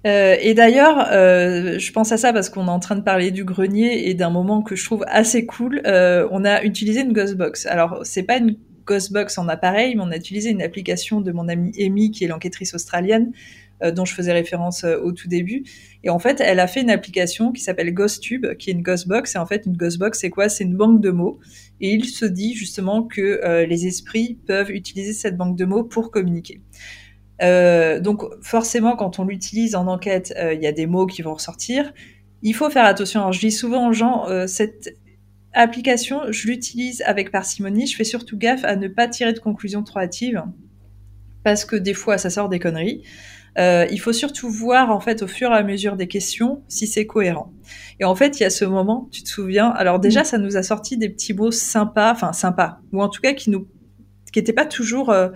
Euh, 0.05 0.35
et 0.39 0.53
d'ailleurs, 0.53 1.07
euh, 1.11 1.79
je 1.79 1.91
pense 1.91 2.11
à 2.11 2.17
ça 2.17 2.31
parce 2.31 2.49
qu'on 2.49 2.67
est 2.67 2.71
en 2.71 2.79
train 2.79 2.95
de 2.95 3.01
parler 3.01 3.31
du 3.31 3.43
grenier 3.43 4.07
et 4.07 4.13
d'un 4.13 4.29
moment 4.29 4.61
que 4.61 4.75
je 4.75 4.85
trouve 4.85 5.03
assez 5.07 5.45
cool. 5.45 5.81
Euh, 5.85 6.27
on 6.31 6.45
a 6.45 6.63
utilisé 6.63 7.01
une 7.01 7.13
Ghostbox. 7.13 7.65
Alors, 7.65 8.01
c'est 8.03 8.23
pas 8.23 8.37
une 8.37 8.55
Ghostbox 8.85 9.37
en 9.39 9.47
appareil, 9.47 9.95
mais 9.95 10.03
on 10.03 10.11
a 10.11 10.15
utilisé 10.15 10.51
une 10.51 10.61
application 10.61 11.21
de 11.21 11.31
mon 11.31 11.47
amie 11.47 11.71
Amy, 11.83 12.11
qui 12.11 12.23
est 12.23 12.27
l'enquêtrice 12.27 12.75
australienne, 12.75 13.31
dont 13.93 14.05
je 14.05 14.13
faisais 14.13 14.31
référence 14.31 14.83
au 14.83 15.11
tout 15.11 15.27
début. 15.27 15.63
Et 16.03 16.11
en 16.11 16.19
fait, 16.19 16.39
elle 16.39 16.59
a 16.59 16.67
fait 16.67 16.81
une 16.81 16.91
application 16.91 17.51
qui 17.51 17.61
s'appelle 17.61 17.91
GhostTube, 17.93 18.55
qui 18.57 18.69
est 18.69 18.73
une 18.73 18.83
Ghostbox. 18.83 19.35
Et 19.35 19.37
en 19.39 19.47
fait, 19.47 19.65
une 19.65 19.75
Ghostbox, 19.75 20.19
c'est 20.19 20.29
quoi? 20.29 20.49
C'est 20.49 20.65
une 20.65 20.77
banque 20.77 21.01
de 21.01 21.09
mots. 21.09 21.39
Et 21.81 21.93
il 21.93 22.05
se 22.05 22.25
dit 22.25 22.53
justement 22.53 23.01
que 23.01 23.65
les 23.65 23.87
esprits 23.87 24.37
peuvent 24.45 24.69
utiliser 24.69 25.13
cette 25.13 25.35
banque 25.35 25.57
de 25.57 25.65
mots 25.65 25.83
pour 25.83 26.11
communiquer. 26.11 26.61
Euh, 27.41 27.99
donc 27.99 28.23
forcément, 28.41 28.95
quand 28.95 29.19
on 29.19 29.25
l'utilise 29.25 29.75
en 29.75 29.87
enquête, 29.87 30.33
il 30.53 30.61
y 30.61 30.67
a 30.67 30.71
des 30.71 30.87
mots 30.87 31.05
qui 31.05 31.21
vont 31.21 31.33
ressortir. 31.33 31.93
Il 32.41 32.53
faut 32.53 32.69
faire 32.69 32.85
attention. 32.85 33.21
Alors, 33.21 33.33
je 33.33 33.39
dis 33.39 33.51
souvent 33.51 33.87
aux 33.87 33.93
gens, 33.93 34.25
cette 34.47 34.95
application, 35.53 36.21
je 36.29 36.47
l'utilise 36.47 37.01
avec 37.05 37.31
parcimonie. 37.31 37.87
Je 37.87 37.95
fais 37.95 38.03
surtout 38.03 38.37
gaffe 38.37 38.63
à 38.63 38.75
ne 38.75 38.87
pas 38.87 39.07
tirer 39.07 39.33
de 39.33 39.39
conclusions 39.39 39.83
trop 39.83 39.99
hâtives 39.99 40.43
parce 41.43 41.63
que 41.63 41.75
des 41.75 41.93
fois, 41.93 42.17
ça 42.17 42.29
sort 42.29 42.49
des 42.49 42.59
conneries. 42.59 43.03
Euh, 43.57 43.85
il 43.89 43.99
faut 43.99 44.11
surtout 44.11 44.49
voir 44.49 44.91
en 44.91 44.99
fait 44.99 45.21
au 45.21 45.27
fur 45.27 45.51
et 45.51 45.55
à 45.55 45.63
mesure 45.63 45.95
des 45.95 46.07
questions 46.07 46.63
si 46.67 46.87
c'est 46.87 47.05
cohérent. 47.05 47.53
Et 47.99 48.03
en 48.03 48.15
fait, 48.15 48.39
il 48.39 48.43
y 48.43 48.45
a 48.45 48.49
ce 48.49 48.65
moment, 48.65 49.07
tu 49.11 49.23
te 49.23 49.29
souviens 49.29 49.69
Alors 49.69 49.99
déjà, 49.99 50.21
mm. 50.21 50.25
ça 50.25 50.37
nous 50.37 50.57
a 50.57 50.63
sorti 50.63 50.97
des 50.97 51.07
petits 51.07 51.33
mots 51.33 51.51
sympas, 51.51 52.11
enfin 52.11 52.33
sympas, 52.33 52.79
ou 52.91 53.01
en 53.01 53.07
tout 53.07 53.21
cas 53.21 53.33
qui 53.33 53.49
nous, 53.49 53.67
qui 54.35 54.39
n'étaient 54.41 54.51
pas 54.51 54.65
toujours 54.65 55.11
euh, 55.11 55.29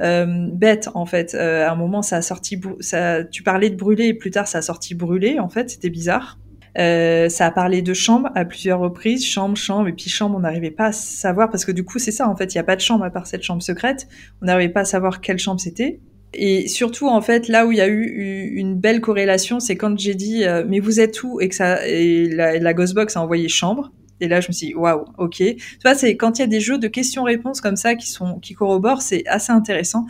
euh, 0.00 0.48
bêtes 0.52 0.88
en 0.94 1.06
fait. 1.06 1.34
Euh, 1.34 1.66
à 1.66 1.72
un 1.72 1.74
moment, 1.74 2.02
ça 2.02 2.18
a 2.18 2.22
sorti, 2.22 2.60
ça, 2.78 3.24
tu 3.24 3.42
parlais 3.42 3.68
de 3.68 3.74
brûler 3.74 4.06
et 4.06 4.14
plus 4.14 4.30
tard, 4.30 4.46
ça 4.46 4.58
a 4.58 4.62
sorti 4.62 4.94
brûler. 4.94 5.40
En 5.40 5.48
fait, 5.48 5.70
c'était 5.70 5.90
bizarre. 5.90 6.38
Ça 6.76 7.46
a 7.46 7.50
parlé 7.50 7.82
de 7.82 7.92
chambre 7.94 8.30
à 8.36 8.44
plusieurs 8.44 8.78
reprises, 8.78 9.26
chambre, 9.26 9.56
chambre, 9.56 9.88
et 9.88 9.92
puis 9.92 10.08
chambre, 10.08 10.36
on 10.36 10.40
n'arrivait 10.40 10.70
pas 10.70 10.86
à 10.86 10.92
savoir, 10.92 11.50
parce 11.50 11.64
que 11.64 11.72
du 11.72 11.84
coup, 11.84 11.98
c'est 11.98 12.12
ça, 12.12 12.28
en 12.28 12.36
fait, 12.36 12.52
il 12.52 12.56
n'y 12.56 12.60
a 12.60 12.64
pas 12.64 12.74
de 12.74 12.80
chambre 12.80 13.04
à 13.04 13.10
part 13.10 13.28
cette 13.28 13.42
chambre 13.42 13.62
secrète, 13.62 14.08
on 14.42 14.46
n'arrivait 14.46 14.72
pas 14.72 14.80
à 14.80 14.84
savoir 14.84 15.20
quelle 15.20 15.38
chambre 15.38 15.60
c'était, 15.60 16.00
et 16.32 16.66
surtout, 16.66 17.06
en 17.06 17.20
fait, 17.20 17.46
là 17.46 17.64
où 17.64 17.70
il 17.70 17.78
y 17.78 17.80
a 17.80 17.86
eu 17.86 18.54
une 18.56 18.74
belle 18.74 19.00
corrélation, 19.00 19.60
c'est 19.60 19.76
quand 19.76 19.96
j'ai 19.96 20.16
dit 20.16 20.44
mais 20.68 20.80
vous 20.80 20.98
êtes 20.98 21.22
où? 21.22 21.40
Et 21.40 21.48
que 21.48 21.54
ça 21.54 21.86
et 21.86 22.28
la, 22.28 22.58
la 22.58 22.74
Ghostbox 22.74 23.16
a 23.16 23.20
envoyé 23.20 23.48
chambre. 23.48 23.92
Et 24.20 24.28
là, 24.28 24.40
je 24.40 24.48
me 24.48 24.52
suis 24.52 24.68
dit 24.68 24.74
waouh, 24.74 25.04
ok. 25.18 25.36
Tu 25.36 25.58
vois, 25.82 25.94
c'est 25.94 26.16
quand 26.16 26.38
il 26.38 26.42
y 26.42 26.44
a 26.44 26.48
des 26.48 26.60
jeux 26.60 26.78
de 26.78 26.88
questions-réponses 26.88 27.60
comme 27.60 27.76
ça 27.76 27.94
qui 27.94 28.08
sont 28.08 28.38
qui 28.38 28.54
corroborent, 28.54 29.02
c'est 29.02 29.26
assez 29.26 29.52
intéressant. 29.52 30.06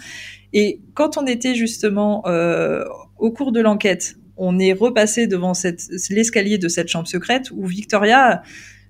Et 0.52 0.80
quand 0.94 1.18
on 1.18 1.26
était 1.26 1.54
justement 1.54 2.22
euh, 2.26 2.84
au 3.18 3.30
cours 3.30 3.52
de 3.52 3.60
l'enquête, 3.60 4.16
on 4.36 4.58
est 4.58 4.72
repassé 4.72 5.26
devant 5.26 5.52
l'escalier 6.10 6.58
de 6.58 6.68
cette 6.68 6.88
chambre 6.88 7.08
secrète 7.08 7.50
où 7.52 7.66
Victoria 7.66 8.42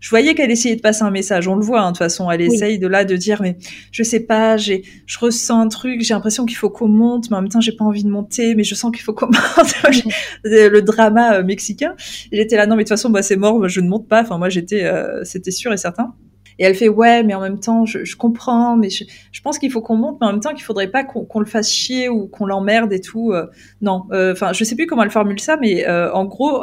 je 0.05 0.11
voyais 0.11 0.34
qu'elle 0.34 0.50
essayait 0.50 0.76
de 0.76 0.82
passer 0.82 1.02
un 1.02 1.11
message. 1.11 1.48
On 1.48 1.57
le 1.57 1.64
voit, 1.64 1.80
hein, 1.80 1.86
de 1.86 1.92
toute 1.92 1.98
façon. 2.00 2.30
Elle 2.30 2.42
essaye 2.42 2.78
de 2.78 2.86
là 2.86 3.07
de 3.07 3.16
dire, 3.16 3.40
mais 3.40 3.57
je 3.90 4.02
sais 4.02 4.20
pas, 4.20 4.59
j'ai, 4.59 4.82
je 5.07 5.18
ressens 5.18 5.59
un 5.59 5.68
truc, 5.68 6.02
j'ai 6.02 6.12
l'impression 6.12 6.44
qu'il 6.44 6.59
faut 6.59 6.68
qu'on 6.68 6.88
monte, 6.88 7.30
mais 7.30 7.38
en 7.38 7.40
même 7.40 7.48
temps, 7.48 7.62
j'ai 7.62 7.72
pas 7.72 7.86
envie 7.86 8.05
de 8.05 8.11
monter, 8.11 8.55
mais 8.55 8.64
je 8.64 8.74
sens 8.74 8.92
qu'il 8.92 9.00
faut 9.00 9.14
qu'on 9.14 9.28
monte. 9.28 10.05
le 10.44 10.80
drama 10.80 11.36
euh, 11.36 11.42
mexicain. 11.42 11.94
J'étais 12.30 12.57
là, 12.57 12.66
non, 12.66 12.76
mais 12.76 12.84
de 12.84 12.88
toute 12.88 12.98
façon, 12.98 13.09
bah, 13.09 13.22
c'est 13.22 13.36
mort, 13.36 13.66
je 13.66 13.80
ne 13.80 13.88
monte 13.88 14.07
pas. 14.07 14.20
Enfin, 14.20 14.36
moi, 14.36 14.50
j'étais, 14.50 14.84
euh, 14.84 15.24
c'était 15.24 15.50
sûr 15.50 15.72
et 15.72 15.78
certain. 15.78 16.12
Et 16.59 16.64
elle 16.64 16.74
fait 16.74 16.90
ouais, 16.90 17.22
mais 17.22 17.32
en 17.32 17.40
même 17.40 17.59
temps, 17.59 17.86
je, 17.86 18.05
je 18.05 18.14
comprends, 18.14 18.76
mais 18.76 18.90
je, 18.90 19.05
je 19.32 19.40
pense 19.40 19.59
qu'il 19.59 19.70
faut 19.70 19.80
qu'on 19.80 19.96
monte, 19.96 20.18
mais 20.20 20.26
en 20.26 20.32
même 20.32 20.40
temps 20.40 20.52
qu'il 20.52 20.64
faudrait 20.64 20.90
pas 20.90 21.02
qu'on 21.05 21.40
le 21.40 21.46
fasse 21.46 21.70
chier 21.70 22.11
ou 22.11 22.26
qu'on 22.26 22.44
l'emmerde 22.44 22.92
et 22.92 23.00
tout. 23.00 23.32
Euh, 23.32 23.46
non, 23.80 24.02
enfin, 24.12 24.52
je 24.52 24.64
sais 24.64 24.76
plus 24.76 24.84
comment 24.84 25.02
elle 25.02 25.11
formule 25.11 25.40
ça, 25.40 25.57
mais 25.57 25.88
en 25.88 26.26
gros, 26.26 26.62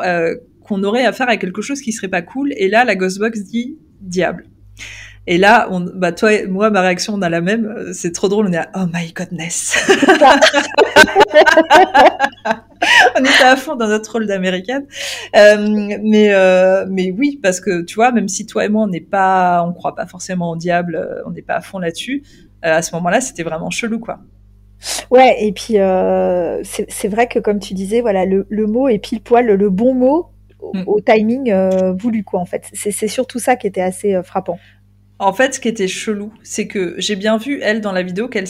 qu'on 0.71 0.83
aurait 0.83 1.05
affaire 1.05 1.27
à 1.27 1.35
quelque 1.35 1.61
chose 1.61 1.81
qui 1.81 1.91
serait 1.91 2.07
pas 2.07 2.21
cool. 2.21 2.53
Et 2.55 2.69
là, 2.69 2.85
la 2.85 2.95
Ghostbox 2.95 3.41
dit 3.41 3.77
diable. 3.99 4.45
Et 5.27 5.37
là, 5.37 5.67
on, 5.69 5.81
bah 5.81 6.13
toi, 6.13 6.33
et 6.33 6.47
moi, 6.47 6.69
ma 6.69 6.79
réaction, 6.81 7.13
on 7.13 7.21
a 7.21 7.29
la 7.29 7.41
même. 7.41 7.91
C'est 7.93 8.13
trop 8.13 8.29
drôle. 8.29 8.47
On 8.47 8.53
est 8.53 8.57
à 8.57 8.69
oh 8.75 8.85
my 8.91 9.11
godness. 9.11 9.77
on 13.15 13.19
était 13.19 13.43
à 13.43 13.55
fond 13.57 13.75
dans 13.75 13.87
notre 13.87 14.13
rôle 14.13 14.27
d'américaine. 14.27 14.85
Euh, 15.35 15.97
mais 16.01 16.33
euh, 16.33 16.85
mais 16.89 17.11
oui, 17.11 17.37
parce 17.43 17.59
que 17.59 17.81
tu 17.83 17.95
vois, 17.95 18.11
même 18.11 18.29
si 18.29 18.45
toi 18.45 18.65
et 18.65 18.69
moi, 18.69 18.83
on 18.83 18.87
n'est 18.87 19.01
pas, 19.01 19.63
on 19.67 19.73
croit 19.73 19.93
pas 19.93 20.07
forcément 20.07 20.51
au 20.51 20.55
diable, 20.55 20.95
euh, 20.95 21.21
on 21.25 21.31
n'est 21.31 21.41
pas 21.41 21.55
à 21.55 21.61
fond 21.61 21.79
là-dessus. 21.79 22.23
Euh, 22.65 22.77
à 22.77 22.81
ce 22.81 22.95
moment-là, 22.95 23.19
c'était 23.19 23.43
vraiment 23.43 23.69
chelou, 23.69 23.99
quoi. 23.99 24.21
Ouais, 25.11 25.37
et 25.45 25.51
puis 25.51 25.77
euh, 25.77 26.63
c'est 26.63 27.07
vrai 27.07 27.27
que 27.27 27.37
comme 27.37 27.59
tu 27.59 27.73
disais, 27.73 28.01
voilà, 28.01 28.25
le, 28.25 28.47
le 28.49 28.65
mot 28.65 28.87
est 28.87 28.97
pile 28.97 29.21
poil 29.21 29.45
le 29.45 29.69
bon 29.69 29.93
mot 29.93 30.30
Mm. 30.73 30.83
au, 30.87 31.01
timing 31.01 31.51
euh, 31.51 31.93
voulu, 31.93 32.23
quoi, 32.23 32.39
en 32.39 32.45
fait. 32.45 32.69
C'est 32.73 33.07
surtout 33.07 33.39
ça 33.39 33.55
qui 33.55 33.67
était 33.67 33.81
assez 33.81 34.15
euh, 34.15 34.23
frappant. 34.23 34.59
En 35.19 35.33
fait, 35.33 35.55
ce 35.55 35.59
qui 35.59 35.67
était 35.67 35.87
chelou, 35.87 36.33
c'est 36.43 36.67
que 36.67 36.95
j'ai 36.97 37.15
bien 37.15 37.37
vu, 37.37 37.59
elle, 37.61 37.81
dans 37.81 37.91
la 37.91 38.03
vidéo, 38.03 38.27
qu'elle 38.27 38.47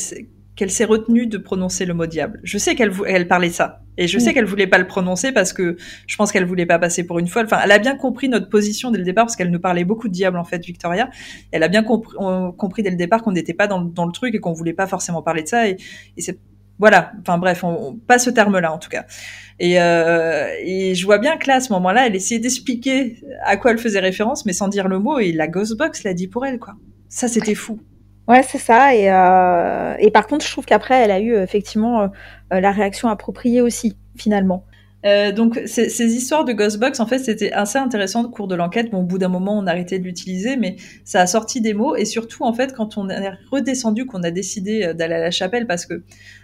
qu'elle 0.58 0.70
s'est 0.70 0.86
retenue 0.86 1.28
de 1.28 1.38
prononcer 1.38 1.86
le 1.86 1.94
mot 1.94 2.06
diable. 2.06 2.40
Je 2.44 2.58
sais 2.58 2.76
qu'elle 2.76 2.92
elle 3.08 3.28
parlait 3.28 3.50
ça. 3.50 3.82
Et 3.98 4.08
je 4.08 4.18
mm. 4.18 4.20
sais 4.20 4.34
qu'elle 4.34 4.46
voulait 4.46 4.68
pas 4.68 4.78
le 4.78 4.86
prononcer 4.86 5.32
parce 5.32 5.54
que 5.54 5.78
je 6.06 6.16
pense 6.18 6.32
qu'elle 6.32 6.46
voulait 6.46 6.66
pas 6.66 6.78
passer 6.78 7.06
pour 7.06 7.20
une 7.20 7.28
folle. 7.28 7.46
Enfin, 7.46 7.60
elle 7.64 7.72
a 7.72 7.80
bien 7.80 7.96
compris 7.96 8.30
notre 8.30 8.50
position 8.50 8.92
dès 8.92 9.00
le 9.00 9.06
départ 9.06 9.26
parce 9.26 9.36
qu'elle 9.36 9.50
nous 9.50 9.62
parlait 9.62 9.86
beaucoup 9.86 10.08
de 10.08 10.14
diable, 10.14 10.38
en 10.38 10.44
fait, 10.44 10.64
Victoria. 10.64 11.10
Elle 11.52 11.64
a 11.64 11.68
bien 11.68 11.84
compris, 11.84 12.16
compris 12.58 12.84
dès 12.84 12.92
le 12.92 12.96
départ 12.98 13.24
qu'on 13.24 13.32
n'était 13.32 13.54
pas 13.54 13.68
dans, 13.68 13.82
dans, 13.82 14.06
le 14.06 14.12
truc 14.12 14.36
et 14.36 14.40
qu'on 14.40 14.54
voulait 14.54 14.74
pas 14.74 14.88
forcément 14.88 15.22
parler 15.22 15.44
de 15.44 15.48
ça. 15.48 15.68
Et, 15.68 15.78
et 16.18 16.22
c'est 16.22 16.38
voilà, 16.82 17.12
enfin 17.22 17.38
bref, 17.38 17.64
on, 17.64 17.96
passe 18.08 18.26
ce 18.26 18.32
terme-là 18.32 18.74
en 18.74 18.80
tout 18.80 18.90
cas. 18.90 19.06
Et, 19.64 19.80
euh, 19.80 20.48
et, 20.64 20.96
je 20.96 21.06
vois 21.06 21.20
bien 21.20 21.38
que 21.38 21.48
là, 21.48 21.58
à 21.58 21.60
ce 21.60 21.72
moment-là, 21.74 22.08
elle 22.08 22.16
essayait 22.16 22.40
d'expliquer 22.40 23.22
à 23.46 23.58
quoi 23.58 23.70
elle 23.70 23.78
faisait 23.78 24.00
référence, 24.00 24.44
mais 24.48 24.54
sans 24.54 24.68
dire 24.68 24.88
le 24.88 24.98
mot. 24.98 25.20
Et 25.20 25.32
la 25.32 25.48
Ghostbox 25.48 26.04
l'a 26.04 26.16
dit 26.16 26.28
pour 26.28 26.48
elle, 26.48 26.58
quoi. 26.58 26.74
Ça, 27.10 27.28
c'était 27.28 27.54
fou. 27.54 27.80
Ouais, 28.28 28.42
c'est 28.42 28.58
ça. 28.58 28.96
Et, 28.96 29.12
euh, 29.12 29.96
et 30.00 30.10
par 30.10 30.26
contre, 30.26 30.44
je 30.44 30.52
trouve 30.52 30.66
qu'après, 30.66 31.04
elle 31.04 31.12
a 31.12 31.20
eu 31.20 31.36
effectivement 31.36 32.02
euh, 32.02 32.60
la 32.60 32.72
réaction 32.72 33.08
appropriée 33.08 33.62
aussi, 33.62 33.96
finalement. 34.18 34.66
Euh, 35.06 35.32
donc 35.32 35.60
ces, 35.66 35.90
ces, 35.90 36.16
histoires 36.16 36.44
de 36.44 36.54
Ghostbox, 36.54 37.00
en 37.00 37.06
fait, 37.06 37.20
c'était 37.20 37.52
assez 37.52 37.78
intéressant 37.78 38.24
au 38.24 38.30
cours 38.30 38.48
de 38.48 38.56
l'enquête. 38.56 38.90
Bon, 38.90 39.02
au 39.02 39.04
bout 39.04 39.20
d'un 39.20 39.30
moment, 39.30 39.60
on 39.60 39.68
a 39.68 39.72
arrêté 39.72 40.00
de 40.00 40.06
l'utiliser, 40.06 40.58
mais 40.58 40.78
ça 41.06 41.22
a 41.22 41.28
sorti 41.28 41.62
des 41.62 41.76
mots. 41.76 41.96
Et 41.96 42.06
surtout, 42.06 42.46
en 42.46 42.54
fait, 42.54 42.74
quand 42.74 42.98
on 42.98 43.10
est 43.10 43.32
redescendu, 43.52 44.08
qu'on 44.08 44.24
a 44.24 44.32
décidé 44.32 44.92
d'aller 44.96 45.16
à 45.16 45.20
la 45.20 45.32
chapelle, 45.32 45.68
parce 45.68 45.86
que, 45.86 46.04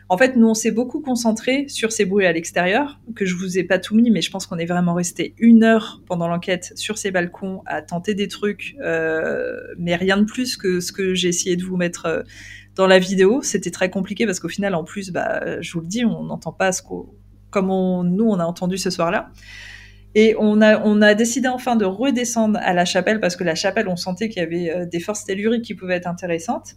en 0.09 0.17
fait, 0.17 0.35
nous, 0.35 0.47
on 0.47 0.53
s'est 0.53 0.71
beaucoup 0.71 1.01
concentré 1.01 1.67
sur 1.67 1.91
ces 1.91 2.05
bruits 2.05 2.25
à 2.25 2.31
l'extérieur, 2.31 2.99
que 3.15 3.25
je 3.25 3.35
vous 3.35 3.57
ai 3.57 3.63
pas 3.63 3.77
tout 3.77 3.95
mis, 3.95 4.09
mais 4.09 4.21
je 4.21 4.31
pense 4.31 4.45
qu'on 4.47 4.57
est 4.57 4.65
vraiment 4.65 4.93
resté 4.93 5.35
une 5.37 5.63
heure 5.63 6.01
pendant 6.05 6.27
l'enquête 6.27 6.71
sur 6.75 6.97
ces 6.97 7.11
balcons 7.11 7.61
à 7.65 7.81
tenter 7.81 8.13
des 8.13 8.27
trucs, 8.27 8.75
euh, 8.81 9.57
mais 9.77 9.95
rien 9.95 10.17
de 10.17 10.23
plus 10.23 10.55
que 10.55 10.79
ce 10.79 10.91
que 10.91 11.13
j'ai 11.13 11.27
essayé 11.27 11.55
de 11.57 11.63
vous 11.63 11.75
mettre 11.75 12.05
euh, 12.05 12.23
dans 12.75 12.87
la 12.87 12.99
vidéo. 12.99 13.41
C'était 13.41 13.71
très 13.71 13.89
compliqué 13.89 14.25
parce 14.25 14.39
qu'au 14.39 14.49
final, 14.49 14.75
en 14.75 14.83
plus, 14.83 15.11
bah, 15.11 15.61
je 15.61 15.73
vous 15.73 15.81
le 15.81 15.87
dis, 15.87 16.05
on 16.05 16.23
n'entend 16.23 16.53
pas 16.53 16.71
ce 16.71 16.81
qu'on 16.81 17.09
comme 17.49 17.67
nous, 17.67 18.25
on 18.25 18.39
a 18.39 18.45
entendu 18.45 18.77
ce 18.77 18.89
soir-là. 18.89 19.31
Et 20.15 20.35
on 20.39 20.61
a, 20.61 20.81
on 20.83 21.01
a 21.01 21.13
décidé 21.13 21.47
enfin 21.47 21.75
de 21.75 21.85
redescendre 21.85 22.59
à 22.61 22.73
la 22.73 22.85
chapelle 22.85 23.19
parce 23.19 23.35
que 23.35 23.43
la 23.43 23.55
chapelle, 23.55 23.87
on 23.87 23.95
sentait 23.95 24.29
qu'il 24.29 24.41
y 24.41 24.45
avait 24.45 24.71
euh, 24.71 24.85
des 24.85 24.99
forces 24.99 25.25
telluriques 25.25 25.63
qui 25.63 25.75
pouvaient 25.75 25.95
être 25.95 26.07
intéressantes. 26.07 26.75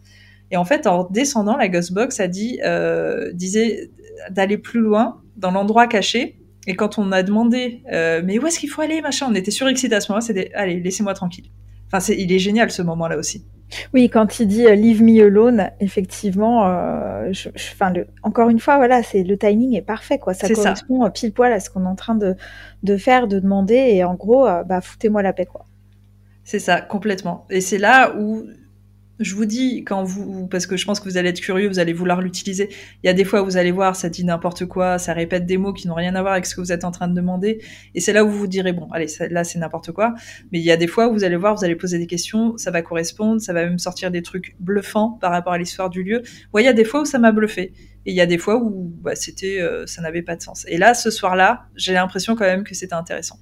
Et 0.51 0.57
en 0.57 0.65
fait, 0.65 0.87
en 0.87 1.05
descendant, 1.05 1.57
la 1.57 1.69
Ghostbox 1.69 2.21
a 2.21 2.29
dit, 2.29 2.61
euh, 2.65 3.33
disait 3.33 3.91
d'aller 4.31 4.59
plus 4.59 4.81
loin 4.81 5.21
dans 5.37 5.51
l'endroit 5.51 5.87
caché. 5.87 6.39
Et 6.67 6.75
quand 6.75 6.99
on 6.99 7.11
a 7.13 7.23
demandé, 7.23 7.83
euh, 7.93 8.21
mais 8.25 8.39
où 8.39 8.47
est-ce 8.47 8.59
qu'il 8.59 8.69
faut 8.69 8.83
aller, 8.83 9.01
machin, 9.01 9.27
on 9.31 9.35
était 9.35 9.51
surexcité 9.51 9.95
à 9.95 10.01
ce 10.01 10.13
moment-là, 10.13 10.27
c'était, 10.27 10.51
allez, 10.55 10.81
laissez-moi 10.81 11.15
tranquille. 11.15 11.47
Enfin, 11.87 12.01
c'est, 12.01 12.17
il 12.17 12.31
est 12.33 12.39
génial 12.39 12.71
ce 12.71 12.83
moment-là 12.83 13.17
aussi. 13.17 13.47
Oui, 13.95 14.11
quand 14.11 14.41
il 14.41 14.47
dit 14.47 14.67
euh, 14.67 14.75
leave 14.75 15.03
me 15.03 15.25
alone, 15.25 15.71
effectivement, 15.81 16.67
euh, 16.67 17.29
je, 17.33 17.49
je, 17.55 17.73
enfin, 17.73 17.91
le, 17.93 18.07
encore 18.23 18.49
une 18.49 18.59
fois, 18.59 18.77
voilà, 18.77 19.03
c'est 19.03 19.23
le 19.23 19.39
timing 19.39 19.75
est 19.75 19.83
parfait, 19.83 20.19
quoi. 20.19 20.35
Ça 20.35 20.49
correspond 20.49 21.09
pile 21.11 21.33
poil 21.33 21.53
à 21.53 21.61
ce 21.61 21.71
qu'on 21.71 21.85
est 21.85 21.89
en 21.89 21.95
train 21.95 22.15
de, 22.15 22.35
de 22.83 22.97
faire, 22.97 23.27
de 23.27 23.39
demander, 23.39 23.75
et 23.75 24.05
en 24.05 24.15
gros, 24.15 24.47
euh, 24.47 24.65
bah, 24.65 24.81
foutez-moi 24.81 25.23
la 25.23 25.33
paix, 25.33 25.47
quoi. 25.47 25.65
C'est 26.45 26.59
ça, 26.59 26.81
complètement. 26.81 27.47
Et 27.49 27.61
c'est 27.61 27.79
là 27.79 28.15
où 28.19 28.45
je 29.21 29.35
vous 29.35 29.45
dis, 29.45 29.85
quand 29.85 30.03
vous, 30.03 30.47
parce 30.49 30.66
que 30.66 30.77
je 30.77 30.87
pense 30.87 30.99
que 30.99 31.09
vous 31.09 31.18
allez 31.18 31.29
être 31.29 31.41
curieux, 31.41 31.68
vous 31.68 31.79
allez 31.79 31.93
vouloir 31.93 32.23
l'utiliser. 32.23 32.71
Il 33.03 33.07
y 33.07 33.11
a 33.11 33.12
des 33.12 33.25
fois 33.25 33.43
où 33.43 33.45
vous 33.45 33.59
allez 33.59 33.71
voir, 33.71 33.95
ça 33.95 34.09
dit 34.09 34.25
n'importe 34.25 34.64
quoi, 34.64 34.99
ça 34.99 35.12
répète 35.12 35.45
des 35.45 35.59
mots 35.59 35.75
qui 35.75 35.89
n'ont 35.89 35.95
rien 35.95 36.14
à 36.14 36.23
voir 36.23 36.33
avec 36.33 36.47
ce 36.47 36.55
que 36.55 36.61
vous 36.61 36.73
êtes 36.73 36.85
en 36.85 36.91
train 36.91 37.07
de 37.07 37.14
demander. 37.14 37.62
Et 37.95 38.01
c'est 38.01 38.14
là 38.14 38.25
où 38.25 38.31
vous 38.31 38.39
vous 38.39 38.47
direz, 38.47 38.73
bon, 38.73 38.89
allez, 38.93 39.07
là 39.31 39.45
c'est 39.45 39.59
n'importe 39.59 39.93
quoi. 39.93 40.14
Mais 40.53 40.59
il 40.59 40.64
y 40.64 40.73
a 40.73 40.77
des 40.79 40.87
fois 40.87 41.09
où 41.09 41.12
vous 41.12 41.25
allez 41.25 41.37
voir, 41.37 41.55
vous 41.55 41.64
allez 41.64 41.77
poser 41.77 41.99
des 41.99 42.07
questions, 42.07 42.57
ça 42.57 42.71
va 42.71 42.81
correspondre, 42.81 43.41
ça 43.41 43.53
va 43.53 43.64
même 43.64 43.79
sortir 43.79 44.11
des 44.11 44.23
trucs 44.23 44.57
bluffants 44.59 45.18
par 45.21 45.33
rapport 45.33 45.53
à 45.53 45.59
l'histoire 45.59 45.91
du 45.91 46.03
lieu. 46.03 46.23
Ouais, 46.55 46.62
il 46.62 46.66
y 46.66 46.68
a 46.68 46.73
des 46.73 46.85
fois 46.85 47.03
où 47.03 47.05
ça 47.05 47.18
m'a 47.18 47.33
bluffé. 47.33 47.73
Et 48.07 48.12
il 48.12 48.14
y 48.14 48.23
a 48.23 48.27
des 48.27 48.39
fois 48.39 48.57
où 48.57 48.91
bah, 49.03 49.14
c'était, 49.14 49.61
euh, 49.61 49.87
ça 49.87 50.01
n'avait 50.01 50.23
pas 50.23 50.35
de 50.35 50.43
sens. 50.43 50.64
Et 50.68 50.79
là, 50.79 50.95
ce 50.95 51.11
soir-là, 51.11 51.66
j'ai 51.77 51.93
l'impression 51.93 52.35
quand 52.35 52.47
même 52.47 52.64
que 52.64 52.75
c'était 52.75 52.95
intéressant. 52.95 53.39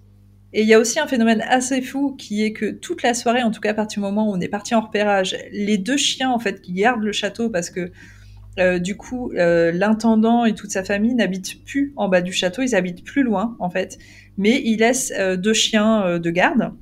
Et 0.52 0.62
il 0.62 0.68
y 0.68 0.74
a 0.74 0.78
aussi 0.78 0.98
un 0.98 1.06
phénomène 1.06 1.42
assez 1.46 1.82
fou 1.82 2.14
qui 2.16 2.42
est 2.42 2.52
que 2.52 2.70
toute 2.70 3.02
la 3.02 3.12
soirée, 3.12 3.42
en 3.42 3.50
tout 3.50 3.60
cas 3.60 3.70
à 3.70 3.74
partir 3.74 4.00
du 4.00 4.06
moment 4.06 4.30
où 4.30 4.34
on 4.34 4.40
est 4.40 4.48
parti 4.48 4.74
en 4.74 4.80
repérage, 4.80 5.36
les 5.52 5.76
deux 5.76 5.98
chiens 5.98 6.30
en 6.30 6.38
fait 6.38 6.62
qui 6.62 6.72
gardent 6.72 7.02
le 7.02 7.12
château 7.12 7.50
parce 7.50 7.68
que 7.68 7.92
euh, 8.58 8.78
du 8.78 8.96
coup 8.96 9.30
euh, 9.32 9.70
l'intendant 9.72 10.46
et 10.46 10.54
toute 10.54 10.70
sa 10.70 10.82
famille 10.82 11.14
n'habitent 11.14 11.64
plus 11.64 11.92
en 11.96 12.08
bas 12.08 12.22
du 12.22 12.32
château, 12.32 12.62
ils 12.62 12.74
habitent 12.74 13.04
plus 13.04 13.22
loin 13.22 13.56
en 13.58 13.68
fait, 13.68 13.98
mais 14.38 14.62
ils 14.64 14.78
laissent 14.78 15.12
euh, 15.18 15.36
deux 15.36 15.52
chiens 15.52 16.18
de 16.18 16.30
garde 16.30 16.72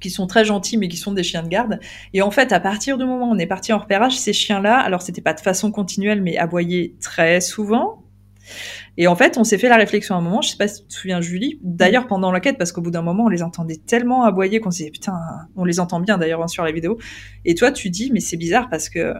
qui 0.00 0.08
sont 0.08 0.26
très 0.26 0.46
gentils 0.46 0.78
mais 0.78 0.88
qui 0.88 0.96
sont 0.96 1.12
des 1.12 1.22
chiens 1.22 1.42
de 1.42 1.48
garde. 1.48 1.78
Et 2.14 2.22
en 2.22 2.30
fait, 2.30 2.50
à 2.50 2.60
partir 2.60 2.96
du 2.96 3.04
moment 3.04 3.28
où 3.28 3.34
on 3.34 3.38
est 3.38 3.46
parti 3.46 3.74
en 3.74 3.78
repérage, 3.78 4.18
ces 4.18 4.32
chiens-là, 4.32 4.78
alors 4.78 5.02
c'était 5.02 5.20
pas 5.20 5.34
de 5.34 5.40
façon 5.40 5.70
continuelle, 5.70 6.22
mais 6.22 6.38
aboyaient 6.38 6.94
très 7.02 7.42
souvent. 7.42 8.02
Et 8.98 9.06
en 9.06 9.16
fait, 9.16 9.36
on 9.36 9.44
s'est 9.44 9.58
fait 9.58 9.68
la 9.68 9.76
réflexion 9.76 10.14
à 10.14 10.18
un 10.18 10.22
moment, 10.22 10.40
je 10.40 10.50
sais 10.50 10.56
pas 10.56 10.68
si 10.68 10.82
tu 10.82 10.88
te 10.88 10.94
souviens 10.94 11.20
Julie, 11.20 11.58
d'ailleurs 11.62 12.06
pendant 12.06 12.32
l'enquête, 12.32 12.56
parce 12.56 12.72
qu'au 12.72 12.80
bout 12.80 12.90
d'un 12.90 13.02
moment, 13.02 13.24
on 13.24 13.28
les 13.28 13.42
entendait 13.42 13.76
tellement 13.76 14.24
aboyer 14.24 14.60
qu'on 14.60 14.70
s'est 14.70 14.84
dit, 14.84 14.90
putain, 14.90 15.14
on 15.54 15.64
les 15.64 15.80
entend 15.80 16.00
bien 16.00 16.16
d'ailleurs 16.16 16.42
hein, 16.42 16.48
sur 16.48 16.64
la 16.64 16.72
vidéo. 16.72 16.98
Et 17.44 17.54
toi, 17.54 17.72
tu 17.72 17.90
dis, 17.90 18.10
mais 18.12 18.20
c'est 18.20 18.36
bizarre 18.38 18.68
parce 18.70 18.88
que 18.88 19.14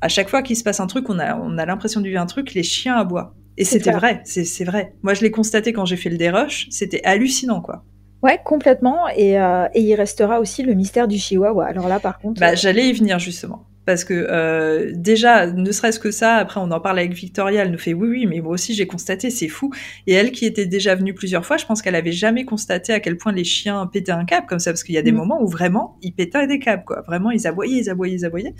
à 0.00 0.08
chaque 0.08 0.28
fois 0.28 0.42
qu'il 0.42 0.56
se 0.56 0.62
passe 0.62 0.80
un 0.80 0.86
truc, 0.86 1.08
on 1.08 1.18
a, 1.18 1.36
on 1.36 1.56
a 1.56 1.64
l'impression 1.64 2.00
de 2.02 2.06
vivre 2.08 2.20
un 2.20 2.26
truc, 2.26 2.52
les 2.52 2.62
chiens 2.62 2.96
aboient. 2.96 3.34
Et 3.56 3.64
c'était 3.64 3.92
vrai, 3.92 4.20
c'est 4.24 4.44
c'est 4.44 4.64
vrai. 4.64 4.94
Moi, 5.02 5.14
je 5.14 5.22
l'ai 5.22 5.30
constaté 5.30 5.72
quand 5.72 5.86
j'ai 5.86 5.96
fait 5.96 6.10
le 6.10 6.18
dérush, 6.18 6.66
c'était 6.70 7.02
hallucinant, 7.04 7.60
quoi. 7.62 7.84
Ouais, 8.22 8.40
complètement. 8.44 9.06
Et, 9.16 9.38
euh, 9.38 9.66
et 9.74 9.80
il 9.82 9.94
restera 9.94 10.40
aussi 10.40 10.62
le 10.62 10.74
mystère 10.74 11.08
du 11.08 11.18
chihuahua. 11.18 11.66
Alors 11.66 11.88
là, 11.88 12.00
par 12.00 12.18
contre, 12.18 12.40
Bah, 12.40 12.52
euh, 12.52 12.56
j'allais 12.56 12.88
y 12.88 12.92
venir 12.92 13.18
justement. 13.18 13.66
Parce 13.86 14.04
que 14.04 14.14
euh, 14.14 14.92
déjà, 14.94 15.46
ne 15.46 15.70
serait-ce 15.70 15.98
que 15.98 16.10
ça, 16.10 16.36
après 16.36 16.58
on 16.60 16.70
en 16.70 16.80
parle 16.80 16.98
avec 16.98 17.12
Victoria, 17.12 17.62
elle 17.62 17.70
nous 17.70 17.78
fait 17.78 17.92
oui, 17.92 18.08
oui, 18.08 18.26
mais 18.26 18.40
moi 18.40 18.52
aussi 18.52 18.74
j'ai 18.74 18.86
constaté, 18.86 19.28
c'est 19.30 19.48
fou. 19.48 19.70
Et 20.06 20.14
elle 20.14 20.32
qui 20.32 20.46
était 20.46 20.64
déjà 20.66 20.94
venue 20.94 21.12
plusieurs 21.12 21.44
fois, 21.44 21.58
je 21.58 21.66
pense 21.66 21.82
qu'elle 21.82 21.94
avait 21.94 22.12
jamais 22.12 22.44
constaté 22.44 22.92
à 22.94 23.00
quel 23.00 23.16
point 23.18 23.32
les 23.32 23.44
chiens 23.44 23.86
pétaient 23.86 24.12
un 24.12 24.24
câble 24.24 24.46
comme 24.46 24.58
ça, 24.58 24.70
parce 24.72 24.84
qu'il 24.84 24.94
y 24.94 24.98
a 24.98 25.02
des 25.02 25.12
Mm. 25.12 25.16
moments 25.16 25.42
où 25.42 25.46
vraiment 25.48 25.98
ils 26.02 26.12
pétaient 26.12 26.46
des 26.46 26.58
câbles, 26.58 26.84
quoi. 26.84 27.02
Vraiment, 27.06 27.30
ils 27.30 27.46
aboyaient, 27.46 27.78
ils 27.78 27.90
aboyaient, 27.90 28.14
ils 28.14 28.24
aboyaient. 28.24 28.54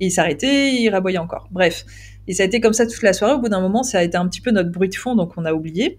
Et 0.00 0.06
ils 0.06 0.10
s'arrêtaient, 0.10 0.72
ils 0.74 0.90
raboyaient 0.90 1.18
encore. 1.18 1.48
Bref. 1.50 1.84
Et 2.28 2.34
ça 2.34 2.42
a 2.42 2.46
été 2.46 2.60
comme 2.60 2.72
ça 2.72 2.86
toute 2.86 3.02
la 3.02 3.12
soirée. 3.12 3.34
Au 3.34 3.38
bout 3.38 3.48
d'un 3.48 3.60
moment, 3.60 3.82
ça 3.82 3.98
a 3.98 4.02
été 4.02 4.16
un 4.16 4.28
petit 4.28 4.40
peu 4.40 4.50
notre 4.50 4.70
bruit 4.70 4.88
de 4.88 4.94
fond, 4.94 5.14
donc 5.16 5.32
on 5.36 5.44
a 5.44 5.52
oublié. 5.52 5.98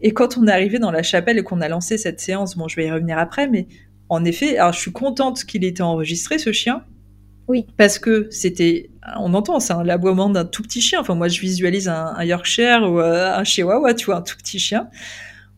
Et 0.00 0.12
quand 0.12 0.36
on 0.36 0.46
est 0.48 0.52
arrivé 0.52 0.78
dans 0.78 0.90
la 0.90 1.02
chapelle 1.02 1.38
et 1.38 1.42
qu'on 1.42 1.60
a 1.60 1.68
lancé 1.68 1.96
cette 1.98 2.20
séance, 2.20 2.56
bon, 2.56 2.66
je 2.68 2.76
vais 2.76 2.86
y 2.86 2.90
revenir 2.90 3.18
après, 3.18 3.46
mais 3.48 3.68
en 4.08 4.24
effet, 4.24 4.58
alors 4.58 4.72
je 4.72 4.80
suis 4.80 4.92
contente 4.92 5.44
qu'il 5.44 5.64
ait 5.64 5.68
été 5.68 5.82
enregistré, 5.82 6.38
ce 6.38 6.52
chien. 6.52 6.82
Oui. 7.48 7.66
Parce 7.76 7.98
que 7.98 8.28
c'était, 8.30 8.90
on 9.18 9.34
entend, 9.34 9.60
c'est 9.60 9.72
un 9.72 9.82
l'aboiement 9.82 10.30
d'un 10.30 10.44
tout 10.44 10.62
petit 10.62 10.80
chien. 10.80 11.00
Enfin, 11.00 11.14
moi, 11.14 11.28
je 11.28 11.40
visualise 11.40 11.88
un, 11.88 12.14
un 12.16 12.24
Yorkshire 12.24 12.82
ou 12.82 13.00
euh, 13.00 13.34
un 13.34 13.44
Chihuahua, 13.44 13.94
tu 13.94 14.06
vois, 14.06 14.16
un 14.16 14.22
tout 14.22 14.36
petit 14.36 14.58
chien. 14.58 14.88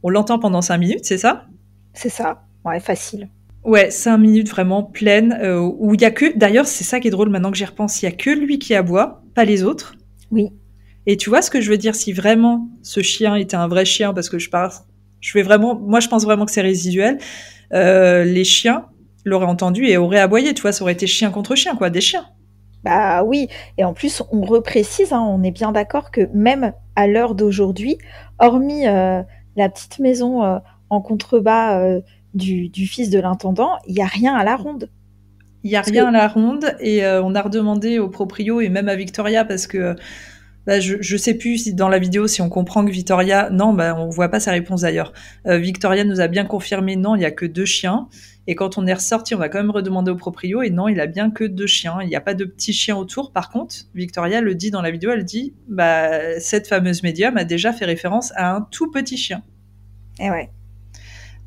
On 0.02 0.10
l'entend 0.10 0.38
pendant 0.38 0.62
cinq 0.62 0.78
minutes, 0.78 1.04
c'est 1.04 1.18
ça? 1.18 1.46
C'est 1.92 2.08
ça. 2.08 2.42
Ouais, 2.64 2.80
facile. 2.80 3.28
Ouais, 3.62 3.90
cinq 3.90 4.18
minutes 4.18 4.50
vraiment 4.50 4.82
pleines, 4.82 5.38
euh, 5.42 5.60
où 5.60 5.94
il 5.94 6.00
y 6.00 6.04
a 6.04 6.10
que, 6.10 6.36
d'ailleurs, 6.36 6.66
c'est 6.66 6.84
ça 6.84 7.00
qui 7.00 7.08
est 7.08 7.10
drôle 7.10 7.30
maintenant 7.30 7.50
que 7.50 7.56
j'y 7.56 7.64
repense, 7.64 8.02
il 8.02 8.06
y 8.06 8.08
a 8.08 8.12
que 8.12 8.30
lui 8.30 8.58
qui 8.58 8.74
aboie, 8.74 9.22
pas 9.34 9.44
les 9.44 9.62
autres. 9.62 9.94
Oui. 10.30 10.50
Et 11.06 11.16
tu 11.16 11.30
vois 11.30 11.42
ce 11.42 11.50
que 11.50 11.60
je 11.60 11.70
veux 11.70 11.78
dire 11.78 11.94
si 11.94 12.12
vraiment 12.12 12.68
ce 12.82 13.00
chien 13.00 13.36
était 13.36 13.56
un 13.56 13.68
vrai 13.68 13.84
chien, 13.84 14.12
parce 14.12 14.28
que 14.28 14.38
je 14.38 14.50
pars, 14.50 14.84
je 15.20 15.32
vais 15.32 15.42
vraiment, 15.42 15.74
moi 15.74 16.00
je 16.00 16.08
pense 16.08 16.24
vraiment 16.24 16.46
que 16.46 16.52
c'est 16.52 16.62
résiduel. 16.62 17.18
euh, 17.72 18.24
les 18.24 18.44
chiens 18.44 18.86
l'auraient 19.24 19.46
entendu 19.46 19.86
et 19.86 19.96
auraient 19.96 20.20
aboyé, 20.20 20.54
tu 20.54 20.62
vois, 20.62 20.72
ça 20.72 20.82
aurait 20.82 20.92
été 20.92 21.06
chien 21.06 21.30
contre 21.30 21.54
chien, 21.54 21.74
quoi, 21.76 21.90
des 21.90 22.00
chiens. 22.00 22.26
Bah 22.84 23.24
oui, 23.24 23.48
et 23.78 23.84
en 23.84 23.94
plus 23.94 24.22
on 24.30 24.42
reprécise, 24.42 25.12
hein, 25.14 25.20
on 25.22 25.42
est 25.42 25.50
bien 25.50 25.72
d'accord 25.72 26.10
que 26.10 26.28
même 26.34 26.72
à 26.96 27.06
l'heure 27.06 27.34
d'aujourd'hui, 27.34 27.96
hormis 28.38 28.86
euh, 28.86 29.22
la 29.56 29.68
petite 29.70 30.00
maison 30.00 30.44
euh, 30.44 30.58
en 30.90 31.00
contrebas 31.00 31.80
euh, 31.80 32.00
du, 32.34 32.68
du 32.68 32.86
fils 32.86 33.08
de 33.08 33.18
l'intendant, 33.18 33.70
il 33.86 33.96
y 33.96 34.02
a 34.02 34.06
rien 34.06 34.34
à 34.34 34.44
la 34.44 34.56
ronde. 34.56 34.90
Il 35.62 35.70
y 35.70 35.76
a 35.76 35.80
Parce 35.80 35.92
rien 35.92 36.02
que- 36.04 36.08
à 36.08 36.12
la 36.12 36.28
ronde 36.28 36.76
et 36.80 37.06
on 37.06 37.34
a 37.34 37.40
redemandé 37.40 37.98
au 37.98 38.10
proprio 38.10 38.60
et 38.60 38.68
même 38.68 38.90
à 38.90 38.96
Victoria 38.96 39.46
parce 39.46 39.66
que 39.66 39.96
bah, 40.66 40.80
je, 40.80 40.96
je 41.00 41.16
sais 41.16 41.34
plus 41.34 41.58
si 41.58 41.74
dans 41.74 41.88
la 41.88 41.98
vidéo 41.98 42.26
si 42.26 42.40
on 42.42 42.48
comprend 42.48 42.84
que 42.84 42.90
Victoria 42.90 43.50
non 43.50 43.72
bah 43.74 43.94
on 43.98 44.08
voit 44.08 44.28
pas 44.28 44.40
sa 44.40 44.52
réponse 44.52 44.82
d'ailleurs. 44.82 45.12
Euh, 45.46 45.58
Victoria 45.58 46.04
nous 46.04 46.20
a 46.20 46.28
bien 46.28 46.44
confirmé 46.44 46.96
non 46.96 47.16
il 47.16 47.22
y 47.22 47.24
a 47.24 47.30
que 47.30 47.46
deux 47.46 47.64
chiens 47.64 48.08
et 48.46 48.54
quand 48.54 48.78
on 48.78 48.86
est 48.86 48.94
ressorti 48.94 49.34
on 49.34 49.38
va 49.38 49.48
quand 49.48 49.58
même 49.58 49.70
redemander 49.70 50.10
au 50.10 50.16
proprio 50.16 50.62
et 50.62 50.70
non 50.70 50.88
il 50.88 51.00
a 51.00 51.06
bien 51.06 51.30
que 51.30 51.44
deux 51.44 51.66
chiens 51.66 51.98
il 52.02 52.08
n'y 52.08 52.16
a 52.16 52.20
pas 52.20 52.34
de 52.34 52.44
petits 52.44 52.72
chiens 52.72 52.96
autour. 52.96 53.32
Par 53.32 53.50
contre 53.50 53.76
Victoria 53.94 54.40
le 54.40 54.54
dit 54.54 54.70
dans 54.70 54.82
la 54.82 54.90
vidéo 54.90 55.10
elle 55.10 55.24
dit 55.24 55.54
bah 55.68 56.40
cette 56.40 56.66
fameuse 56.66 57.02
médium 57.02 57.36
a 57.36 57.44
déjà 57.44 57.72
fait 57.72 57.84
référence 57.84 58.32
à 58.36 58.54
un 58.54 58.62
tout 58.70 58.90
petit 58.90 59.16
chien. 59.16 59.42
Et 60.20 60.30
ouais. 60.30 60.50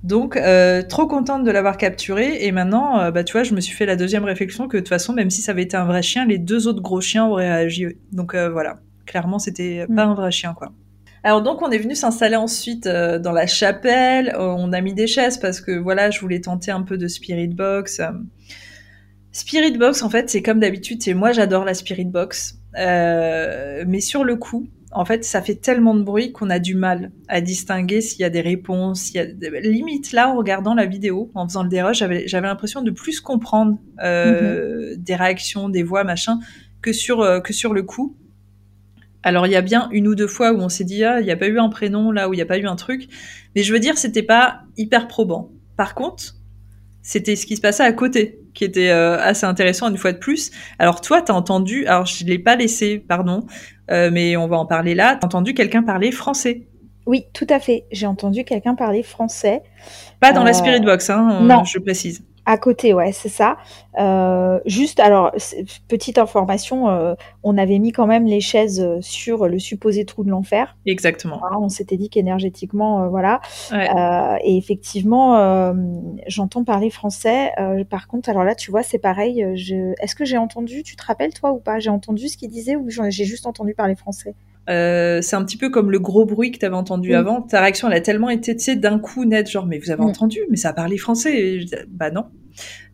Donc, 0.04 0.38
euh, 0.38 0.84
trop 0.84 1.08
contente 1.08 1.44
de 1.44 1.52
l'avoir 1.52 1.78
capturé. 1.78 2.46
Et 2.46 2.52
maintenant, 2.52 3.00
euh, 3.00 3.12
bah, 3.12 3.24
tu 3.24 3.34
vois, 3.34 3.44
je 3.44 3.54
me 3.54 3.62
suis 3.62 3.76
fait 3.76 3.86
la 3.86 3.96
deuxième 3.96 4.24
réflexion 4.26 4.68
que 4.68 4.78
de 4.78 4.82
toute 4.82 4.90
façon, 4.90 5.14
même 5.14 5.30
si 5.30 5.42
ça 5.42 5.52
avait 5.52 5.64
été 5.64 5.76
un 5.76 5.86
vrai 5.86 6.02
chien, 6.02 6.26
les 6.26 6.38
deux 6.38 6.68
autres 6.68 6.82
gros 6.82 7.02
chiens 7.02 7.26
auraient 7.26 7.52
réagi. 7.52 7.88
Donc 8.12 8.36
euh, 8.36 8.50
voilà, 8.50 8.80
clairement, 9.08 9.40
c'était 9.40 9.86
Mm. 9.90 9.96
pas 9.96 10.04
un 10.04 10.14
vrai 10.14 10.32
chien, 10.32 10.54
quoi. 10.54 10.72
Alors 11.24 11.42
donc, 11.42 11.62
on 11.62 11.72
est 11.72 11.80
venu 11.80 11.96
s'installer 11.96 12.36
ensuite 12.36 12.86
euh, 12.88 13.20
dans 13.20 13.32
la 13.32 13.48
chapelle. 13.48 14.30
Euh, 14.36 14.56
on 14.58 14.72
a 14.72 14.82
mis 14.82 14.94
des 14.94 15.08
chaises 15.08 15.38
parce 15.38 15.60
que 15.62 15.72
voilà, 15.72 16.12
je 16.12 16.20
voulais 16.22 16.40
tenter 16.40 16.72
un 16.72 16.84
peu 16.84 16.98
de 16.98 17.08
spirit 17.08 17.48
box. 17.48 18.00
Euh, 18.00 18.12
Spirit 19.32 19.78
box, 19.78 20.02
en 20.04 20.10
fait, 20.10 20.30
c'est 20.30 20.42
comme 20.42 20.60
d'habitude. 20.60 21.02
C'est 21.04 21.14
moi, 21.14 21.32
j'adore 21.32 21.66
la 21.66 21.74
spirit 21.74 22.06
box, 22.06 22.56
Euh, 22.78 23.84
mais 23.88 24.00
sur 24.00 24.24
le 24.24 24.36
coup, 24.36 24.68
en 24.92 25.04
fait, 25.04 25.24
ça 25.26 25.42
fait 25.42 25.56
tellement 25.56 25.96
de 25.96 26.04
bruit 26.04 26.32
qu'on 26.32 26.50
a 26.50 26.60
du 26.60 26.76
mal 26.76 27.12
à 27.28 27.42
distinguer 27.42 28.02
s'il 28.02 28.22
y 28.22 28.24
a 28.24 28.30
des 28.30 28.42
réponses. 28.42 29.02
S'il 29.02 29.16
y 29.16 29.20
a... 29.20 29.60
Limite, 29.62 30.12
là, 30.12 30.30
en 30.30 30.36
regardant 30.38 30.76
la 30.76 30.86
vidéo, 30.86 31.32
en 31.36 31.48
faisant 31.48 31.64
le 31.64 31.70
dérush, 31.70 31.98
j'avais, 31.98 32.26
l'impression 32.42 32.82
de 32.84 32.92
plus 32.92 33.20
comprendre 33.20 33.80
euh, 34.04 34.96
des 34.98 35.16
réactions, 35.16 35.70
des 35.70 35.84
voix, 35.84 36.04
machin, 36.04 36.40
que 36.82 36.94
sur, 36.94 37.42
que 37.44 37.54
sur 37.54 37.74
le 37.74 37.84
coup. 37.84 38.16
Alors, 39.28 39.46
il 39.46 39.52
y 39.52 39.58
a 39.58 39.62
bien 39.62 39.90
une 39.92 40.08
ou 40.08 40.16
deux 40.16 40.28
fois 40.28 40.54
où 40.54 40.60
on 40.60 40.70
s'est 40.70 40.86
dit, 40.86 41.04
ah, 41.04 41.20
il 41.20 41.26
n'y 41.26 41.32
a 41.32 41.36
pas 41.36 41.48
eu 41.48 41.60
un 41.60 41.68
prénom, 41.68 42.12
là, 42.12 42.30
où 42.30 42.34
il 42.34 42.38
n'y 42.38 42.42
a 42.42 42.46
pas 42.46 42.58
eu 42.58 42.66
un 42.66 42.78
truc. 42.78 43.10
Mais 43.56 43.62
je 43.64 43.74
veux 43.74 43.80
dire, 43.80 43.98
c'était 43.98 44.24
pas 44.24 44.62
hyper 44.78 45.10
probant. 45.10 45.50
Par 45.76 45.96
contre, 45.96 46.36
c'était 47.02 47.36
ce 47.36 47.46
qui 47.46 47.58
se 47.58 47.62
passait 47.62 47.84
à 47.84 47.92
côté 47.92 48.40
qui 48.54 48.64
était 48.64 48.90
euh, 48.90 49.20
assez 49.20 49.46
intéressant 49.46 49.90
une 49.90 49.98
fois 49.98 50.14
de 50.14 50.18
plus. 50.18 50.50
Alors 50.80 51.02
toi, 51.02 51.22
t'as 51.22 51.34
entendu, 51.34 51.86
alors 51.88 52.06
je 52.06 52.24
l'ai 52.26 52.40
pas 52.40 52.56
laissé, 52.56 52.98
pardon, 52.98 53.46
euh, 53.92 54.10
mais 54.12 54.36
on 54.38 54.48
va 54.48 54.58
en 54.58 54.66
parler 54.66 54.96
là. 54.96 55.16
T'as 55.20 55.28
entendu 55.28 55.54
quelqu'un 55.54 55.84
parler 55.84 56.12
français? 56.12 56.68
Oui, 57.06 57.26
tout 57.34 57.48
à 57.50 57.60
fait. 57.60 57.86
J'ai 57.92 58.08
entendu 58.08 58.46
quelqu'un 58.46 58.76
parler 58.76 59.04
français. 59.04 59.62
Pas 60.20 60.32
dans 60.32 60.44
la 60.44 60.52
Euh, 60.52 60.54
spirit 60.54 60.82
box, 60.82 61.10
hein, 61.10 61.42
non. 61.44 61.64
je 61.66 61.78
précise. 61.80 62.24
À 62.50 62.58
côté, 62.58 62.94
ouais, 62.94 63.12
c'est 63.12 63.28
ça. 63.28 63.58
Euh, 64.00 64.62
juste, 64.66 65.02
alors, 65.02 65.34
petite 65.90 66.18
information, 66.18 66.88
euh, 66.88 67.14
on 67.44 67.58
avait 67.58 67.78
mis 67.78 67.92
quand 67.92 68.08
même 68.08 68.26
les 68.26 68.40
chaises 68.40 68.80
euh, 68.80 69.00
sur 69.02 69.50
le 69.50 69.60
supposé 69.60 70.06
trou 70.06 70.24
de 70.24 70.30
l'enfer. 70.30 70.78
Exactement. 70.86 71.44
Hein, 71.44 71.58
on 71.60 71.68
s'était 71.68 71.98
dit 71.98 72.10
qu'énergétiquement, 72.10 73.04
euh, 73.04 73.10
voilà. 73.10 73.42
Ouais. 73.70 73.90
Et 74.46 74.56
effectivement, 74.56 75.74
j'entends 76.28 76.64
parler 76.64 76.90
français. 76.90 77.52
Par 77.90 78.08
contre, 78.08 78.30
alors 78.30 78.46
là, 78.46 78.56
tu 78.56 78.72
vois, 78.72 78.82
c'est 78.82 78.98
pareil. 78.98 79.46
Je... 79.58 79.94
Est-ce 80.02 80.16
que 80.16 80.24
j'ai 80.24 80.38
entendu, 80.38 80.84
tu 80.84 80.96
te 80.96 81.04
rappelles 81.04 81.34
toi 81.34 81.52
ou 81.52 81.60
pas? 81.60 81.80
J'ai 81.80 81.90
entendu 81.90 82.30
ce 82.30 82.38
qu'il 82.38 82.50
disait 82.50 82.78
ou 82.78 82.90
j'ai 82.90 83.26
juste 83.26 83.46
entendu 83.46 83.74
parler 83.74 83.96
français? 83.96 84.36
Euh, 84.70 85.22
c'est 85.22 85.36
un 85.38 85.46
petit 85.46 85.58
peu 85.58 85.70
comme 85.70 85.92
le 85.92 86.00
gros 86.00 86.26
bruit 86.26 86.52
que 86.52 86.58
t'avais 86.58 86.76
entendu 86.76 87.10
Oui. 87.10 87.16
avant. 87.16 87.42
Ta 87.42 87.62
réaction, 87.62 87.88
elle 87.90 87.96
a 87.98 88.02
tellement 88.02 88.30
été, 88.30 88.56
tu 88.56 88.64
sais, 88.64 88.76
d'un 88.76 89.00
coup 89.00 89.24
net, 89.26 89.50
genre, 89.50 89.66
mais 89.66 89.80
vous 89.80 89.92
avez 89.92 90.02
Mm. 90.04 90.08
entendu, 90.08 90.40
mais 90.50 90.58
ça 90.58 90.70
a 90.70 90.74
parlé 90.74 90.98
français. 90.98 91.34
Et 91.40 91.60
je 91.62 91.66
dis, 91.68 91.76
bah 91.90 92.12
non. 92.12 92.26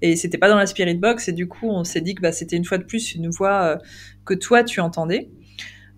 Et 0.01 0.15
c'était 0.15 0.37
pas 0.37 0.49
dans 0.49 0.57
la 0.57 0.65
spirit 0.67 0.95
box, 0.95 1.29
et 1.29 1.31
du 1.33 1.47
coup, 1.47 1.67
on 1.69 1.83
s'est 1.83 2.01
dit 2.01 2.13
que 2.15 2.21
bah, 2.21 2.31
c'était 2.31 2.57
une 2.57 2.65
fois 2.65 2.77
de 2.77 2.83
plus 2.83 3.15
une 3.15 3.29
voix 3.29 3.63
euh, 3.63 3.77
que 4.25 4.33
toi, 4.35 4.63
tu 4.63 4.81
entendais. 4.81 5.29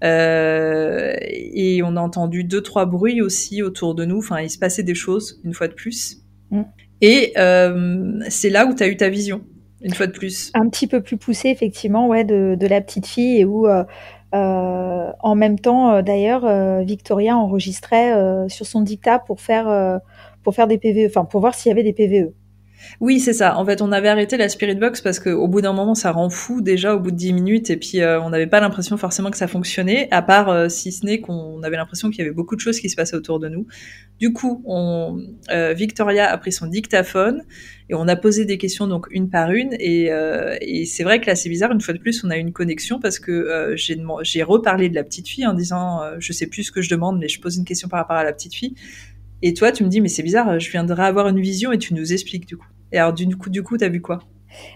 Euh, 0.03 1.13
et 1.21 1.81
on 1.83 1.95
a 1.95 2.01
entendu 2.01 2.43
deux, 2.43 2.61
trois 2.61 2.85
bruits 2.85 3.21
aussi 3.21 3.61
autour 3.61 3.95
de 3.95 4.05
nous. 4.05 4.17
Enfin, 4.19 4.41
il 4.41 4.49
se 4.49 4.57
passait 4.59 4.83
des 4.83 4.95
choses, 4.95 5.41
une 5.43 5.53
fois 5.53 5.67
de 5.67 5.73
plus. 5.73 6.17
Mm. 6.51 6.61
Et 7.01 7.33
c'est 8.29 8.49
là 8.49 8.65
où 8.65 8.73
tu 8.75 8.83
as 8.83 8.87
eu 8.87 8.97
ta 8.97 9.09
vision. 9.09 9.41
une 9.81 9.93
fois 9.93 10.07
de 10.07 10.13
plus. 10.13 10.51
Un 10.55 10.67
petit 10.69 10.87
peu 10.87 11.01
plus 11.01 11.17
poussé, 11.17 11.49
effectivement, 11.49 12.07
ouais, 12.07 12.23
de, 12.23 12.55
de 12.59 12.65
la 12.67 12.81
petite 12.81 13.05
fille 13.05 13.39
et 13.41 13.45
où, 13.45 13.67
euh, 13.67 13.83
euh, 14.35 15.11
en 15.19 15.35
même 15.35 15.59
temps, 15.59 15.91
euh, 15.91 16.01
d'ailleurs, 16.01 16.45
euh, 16.45 16.81
Victoria 16.81 17.37
enregistrait 17.37 18.13
sur 18.49 18.65
son 18.65 18.81
dictat 18.81 19.19
pour 19.19 19.41
faire, 19.41 20.01
pour 20.43 20.55
faire 20.55 20.67
des 20.67 20.77
PVE, 20.77 21.07
enfin, 21.07 21.25
pour 21.25 21.41
voir 21.41 21.55
s'il 21.55 21.69
y 21.69 21.71
avait 21.71 21.83
des 21.83 21.93
PVE. 21.93 22.33
Oui, 22.99 23.19
c'est 23.19 23.33
ça. 23.33 23.57
En 23.57 23.65
fait, 23.65 23.81
on 23.81 23.91
avait 23.91 24.07
arrêté 24.07 24.37
la 24.37 24.49
Spirit 24.49 24.75
Box 24.75 25.01
parce 25.01 25.19
qu'au 25.19 25.47
bout 25.47 25.61
d'un 25.61 25.73
moment, 25.73 25.95
ça 25.95 26.11
rend 26.11 26.29
fou 26.29 26.61
déjà 26.61 26.95
au 26.95 26.99
bout 26.99 27.11
de 27.11 27.15
10 27.15 27.33
minutes 27.33 27.69
et 27.69 27.77
puis 27.77 28.01
euh, 28.01 28.21
on 28.21 28.29
n'avait 28.29 28.47
pas 28.47 28.59
l'impression 28.59 28.97
forcément 28.97 29.31
que 29.31 29.37
ça 29.37 29.47
fonctionnait, 29.47 30.07
à 30.11 30.21
part 30.21 30.49
euh, 30.49 30.69
si 30.69 30.91
ce 30.91 31.05
n'est 31.05 31.19
qu'on 31.19 31.61
avait 31.63 31.77
l'impression 31.77 32.09
qu'il 32.09 32.19
y 32.19 32.21
avait 32.21 32.33
beaucoup 32.33 32.55
de 32.55 32.61
choses 32.61 32.79
qui 32.79 32.89
se 32.89 32.95
passaient 32.95 33.15
autour 33.15 33.39
de 33.39 33.49
nous. 33.49 33.67
Du 34.19 34.31
coup, 34.31 34.63
on, 34.65 35.21
euh, 35.51 35.73
Victoria 35.73 36.31
a 36.31 36.37
pris 36.37 36.51
son 36.51 36.67
dictaphone 36.67 37.43
et 37.89 37.95
on 37.95 38.07
a 38.07 38.15
posé 38.15 38.45
des 38.45 38.57
questions 38.57 38.87
donc 38.87 39.07
une 39.11 39.29
par 39.29 39.51
une 39.51 39.73
et, 39.79 40.05
c'est 40.85 41.03
vrai 41.03 41.19
que 41.19 41.27
là 41.27 41.35
c'est 41.35 41.49
bizarre. 41.49 41.71
Une 41.71 41.81
fois 41.81 41.93
de 41.93 41.99
plus, 41.99 42.23
on 42.23 42.29
a 42.29 42.37
une 42.37 42.53
connexion 42.53 42.99
parce 42.99 43.19
que 43.19 43.73
j'ai 43.75 44.43
reparlé 44.43 44.89
de 44.89 44.95
la 44.95 45.03
petite 45.03 45.27
fille 45.27 45.45
en 45.45 45.53
disant 45.53 46.01
je 46.19 46.33
sais 46.33 46.47
plus 46.47 46.63
ce 46.63 46.71
que 46.71 46.81
je 46.81 46.89
demande 46.89 47.19
mais 47.19 47.27
je 47.27 47.39
pose 47.41 47.57
une 47.57 47.65
question 47.65 47.87
par 47.89 47.99
rapport 47.99 48.17
à 48.17 48.23
la 48.23 48.33
petite 48.33 48.55
fille. 48.55 48.75
Et 49.41 49.53
toi, 49.53 49.71
tu 49.71 49.83
me 49.83 49.89
dis 49.89 50.01
mais 50.01 50.07
c'est 50.07 50.23
bizarre, 50.23 50.59
je 50.59 50.71
viendrai 50.71 51.03
avoir 51.03 51.27
une 51.27 51.39
vision 51.39 51.71
et 51.71 51.77
tu 51.77 51.93
nous 51.93 52.13
expliques 52.13 52.45
du 52.47 52.57
coup. 52.57 52.67
Et 52.91 52.97
alors 52.97 53.13
du 53.13 53.27
coup, 53.35 53.49
du 53.49 53.63
coup, 53.63 53.77
t'as 53.77 53.89
vu 53.89 54.01
quoi? 54.01 54.19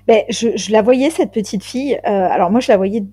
Ben, 0.07 0.23
je, 0.29 0.49
je 0.57 0.71
la 0.71 0.81
voyais, 0.81 1.09
cette 1.09 1.31
petite 1.31 1.63
fille. 1.63 1.95
euh, 1.95 2.09
alors, 2.09 2.51
moi, 2.51 2.59
je 2.59 2.69
la 2.71 2.77
voyais 2.77 3.03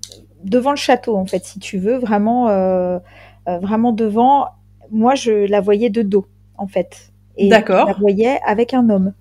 devant 0.43 0.71
le 0.71 0.77
château, 0.77 1.15
en 1.15 1.25
fait, 1.25 1.45
si 1.45 1.59
tu 1.59 1.77
veux, 1.77 1.97
vraiment, 1.97 2.49
euh, 2.49 2.99
euh, 3.47 3.59
vraiment 3.59 3.93
devant. 3.93 4.47
Moi, 4.91 5.15
je 5.15 5.31
la 5.31 5.61
voyais 5.61 5.89
de 5.89 6.01
dos, 6.01 6.25
en 6.57 6.67
fait. 6.67 7.11
Et 7.37 7.49
D'accord. 7.49 7.87
Je 7.87 7.93
la 7.93 7.99
voyais 7.99 8.39
avec 8.45 8.73
un 8.73 8.89
homme. 8.89 9.13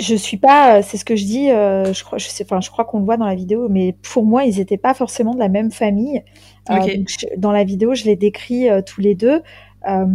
Je 0.00 0.16
suis 0.16 0.36
pas, 0.38 0.78
euh, 0.78 0.82
c'est 0.82 0.96
ce 0.96 1.04
que 1.04 1.14
je 1.14 1.24
dis, 1.24 1.50
euh, 1.50 1.92
je 1.92 2.02
crois, 2.02 2.18
je 2.18 2.26
sais, 2.26 2.44
enfin, 2.44 2.60
je 2.60 2.68
crois 2.68 2.84
qu'on 2.84 2.98
le 2.98 3.04
voit 3.04 3.16
dans 3.16 3.26
la 3.26 3.36
vidéo, 3.36 3.68
mais 3.68 3.94
pour 4.02 4.24
moi, 4.24 4.44
ils 4.44 4.56
n'étaient 4.58 4.76
pas 4.76 4.92
forcément 4.92 5.34
de 5.34 5.38
la 5.38 5.48
même 5.48 5.70
famille. 5.70 6.22
Euh, 6.68 6.74
Ok. 6.78 6.96
donc, 6.96 7.08
je- 7.08 7.26
dans 7.38 7.52
la 7.52 7.62
vidéo, 7.62 7.94
je 7.94 8.04
les 8.04 8.16
décris 8.16 8.68
euh, 8.68 8.82
tous 8.82 9.00
les 9.00 9.14
deux. 9.14 9.40
Euh, 9.88 10.06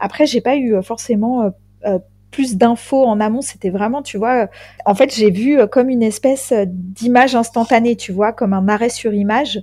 après, 0.00 0.26
j'ai 0.26 0.40
pas 0.40 0.56
eu 0.56 0.74
euh, 0.74 0.82
forcément 0.82 1.42
euh, 1.42 1.50
euh, 1.86 1.98
plus 2.30 2.56
d'infos 2.56 3.04
en 3.04 3.20
amont. 3.20 3.42
C'était 3.42 3.70
vraiment, 3.70 4.02
tu 4.02 4.16
vois, 4.18 4.48
en 4.86 4.94
fait, 4.94 5.14
j'ai 5.14 5.30
vu 5.30 5.58
comme 5.68 5.88
une 5.90 6.02
espèce 6.02 6.52
d'image 6.66 7.34
instantanée, 7.34 7.96
tu 7.96 8.12
vois, 8.12 8.32
comme 8.32 8.52
un 8.54 8.68
arrêt 8.68 8.88
sur 8.88 9.12
image. 9.14 9.60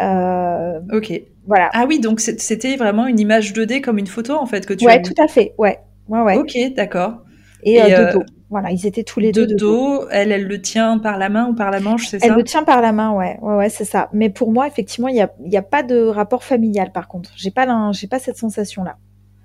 Euh, 0.00 0.80
Ok. 0.92 1.12
voilà. 1.46 1.70
Ah 1.72 1.84
oui, 1.88 1.98
donc 2.00 2.20
c'était 2.20 2.76
vraiment 2.76 3.06
une 3.06 3.18
image 3.20 3.52
2D 3.52 3.80
comme 3.80 3.98
une 3.98 4.06
photo 4.06 4.34
en 4.34 4.46
fait 4.46 4.64
que 4.66 4.74
tu 4.74 4.84
as 4.84 4.86
Ouais, 4.86 4.98
vue. 4.98 5.02
tout 5.14 5.22
à 5.22 5.28
fait. 5.28 5.54
Ouais, 5.58 5.78
ouais, 6.08 6.20
ouais. 6.22 6.36
Ok, 6.36 6.56
d'accord. 6.74 7.22
Et, 7.62 7.74
Et, 7.74 7.82
euh, 7.94 8.06
de 8.06 8.12
dos. 8.12 8.22
Voilà, 8.48 8.70
ils 8.72 8.86
étaient 8.86 9.04
tous 9.04 9.20
les 9.20 9.30
De 9.32 9.42
deux 9.42 9.46
de 9.46 9.54
dos. 9.58 10.00
dos, 10.00 10.08
elle, 10.10 10.32
elle 10.32 10.44
le 10.46 10.60
tient 10.60 10.98
par 10.98 11.18
la 11.18 11.28
main 11.28 11.48
ou 11.48 11.54
par 11.54 11.70
la 11.70 11.78
manche, 11.80 12.06
c'est 12.08 12.16
Elle 12.22 12.30
ça 12.30 12.36
le 12.36 12.42
tient 12.44 12.64
par 12.64 12.80
la 12.80 12.92
main, 12.92 13.12
ouais, 13.12 13.38
ouais, 13.42 13.54
ouais, 13.56 13.68
c'est 13.68 13.84
ça. 13.84 14.08
Mais 14.12 14.28
pour 14.30 14.50
moi, 14.52 14.66
effectivement, 14.66 15.08
il 15.08 15.16
y 15.16 15.20
a, 15.20 15.30
y 15.44 15.56
a 15.56 15.62
pas 15.62 15.82
de 15.82 16.00
rapport 16.04 16.42
familial. 16.42 16.90
Par 16.92 17.06
contre, 17.06 17.30
j'ai 17.36 17.50
pas, 17.50 17.92
j'ai 17.92 18.08
pas 18.08 18.18
cette 18.18 18.36
sensation-là. 18.38 18.96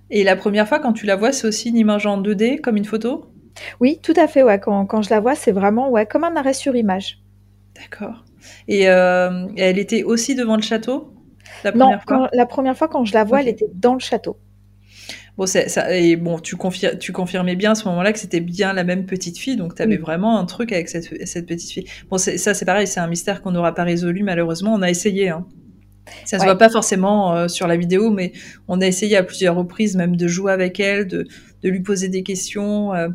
Et 0.09 0.23
la 0.23 0.35
première 0.35 0.67
fois 0.67 0.79
quand 0.79 0.93
tu 0.93 1.05
la 1.05 1.15
vois, 1.15 1.31
c'est 1.31 1.47
aussi 1.47 1.69
une 1.69 1.77
image 1.77 2.07
en 2.07 2.17
2D 2.19 2.59
comme 2.59 2.75
une 2.77 2.85
photo? 2.85 3.31
Oui, 3.79 3.99
tout 4.03 4.13
à 4.17 4.27
fait. 4.27 4.43
Ouais, 4.43 4.59
quand, 4.59 4.85
quand 4.85 5.01
je 5.01 5.09
la 5.09 5.19
vois, 5.21 5.33
c'est 5.35 5.51
vraiment 5.53 5.89
ouais, 5.89 6.05
comme 6.05 6.23
un 6.25 6.35
arrêt 6.35 6.53
sur 6.53 6.75
image. 6.75 7.21
D'accord. 7.75 8.23
Et 8.67 8.89
euh, 8.89 9.47
elle 9.57 9.77
était 9.79 10.03
aussi 10.03 10.35
devant 10.35 10.55
le 10.55 10.61
château 10.61 11.13
la 11.63 11.71
Non, 11.75 11.93
première 11.93 12.03
fois? 12.03 12.23
quand, 12.23 12.27
la 12.33 12.47
première 12.47 12.75
fois 12.75 12.87
quand 12.87 13.05
je 13.05 13.13
la 13.13 13.23
vois, 13.23 13.41
elle 13.41 13.47
était 13.49 13.69
dans 13.71 13.93
le 13.93 13.99
château. 13.99 14.41
Bon, 15.37 15.45
ça. 15.45 15.95
Et 15.97 16.15
bon, 16.15 16.39
tu, 16.39 16.55
confir- 16.55 16.97
tu 16.97 17.11
confirmais 17.11 17.55
bien 17.55 17.71
à 17.71 17.75
ce 17.75 17.85
moment-là 17.89 18.13
que 18.13 18.19
c'était 18.19 18.39
bien 18.39 18.73
la 18.73 18.83
même 18.83 19.05
petite 19.05 19.37
fille, 19.37 19.57
donc 19.57 19.75
tu 19.75 19.81
avais 19.81 19.97
Oui. 19.97 19.99
vraiment 19.99 20.37
un 20.39 20.45
truc 20.45 20.71
avec 20.71 20.87
cette, 20.89 21.27
cette 21.27 21.45
petite 21.45 21.69
fille. 21.71 21.85
Bon, 22.09 22.17
ça, 22.17 22.53
c'est 22.53 22.65
pareil, 22.65 22.87
c'est 22.87 22.99
un 22.99 23.07
mystère 23.07 23.41
qu'on 23.41 23.51
n'aura 23.51 23.73
pas 23.75 23.83
résolu, 23.83 24.23
malheureusement. 24.23 24.73
On 24.73 24.81
a 24.81 24.89
essayé, 24.89 25.29
hein. 25.29 25.45
Ça 26.25 26.37
se 26.37 26.43
Ouais. 26.43 26.47
voit 26.49 26.57
pas 26.57 26.69
forcément 26.69 27.35
euh, 27.35 27.47
sur 27.47 27.67
la 27.67 27.77
vidéo, 27.77 28.11
mais 28.11 28.31
on 28.67 28.79
a 28.81 28.85
essayé 28.87 29.17
à 29.17 29.23
plusieurs 29.23 29.55
reprises 29.55 29.95
même 29.95 30.15
de 30.15 30.27
jouer 30.27 30.51
avec 30.51 30.79
elle, 30.79 31.07
de, 31.07 31.27
de 31.63 31.69
lui 31.69 31.81
poser 31.81 32.09
des 32.09 32.23
questions. 32.23 32.93
euh, 32.93 33.09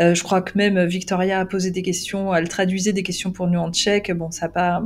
euh, 0.00 0.14
je 0.14 0.22
crois 0.24 0.42
que 0.42 0.52
même 0.58 0.84
Victoria 0.86 1.38
a 1.40 1.44
posé 1.46 1.70
des 1.70 1.82
questions, 1.82 2.34
elle 2.34 2.48
traduisait 2.48 2.92
des 2.92 3.02
questions 3.04 3.30
pour 3.30 3.46
nous 3.46 3.60
en 3.60 3.70
tchèque. 3.70 4.10
Bon, 4.12 4.30
ça 4.32 4.46
n'a 4.46 4.52
pas, 4.52 4.82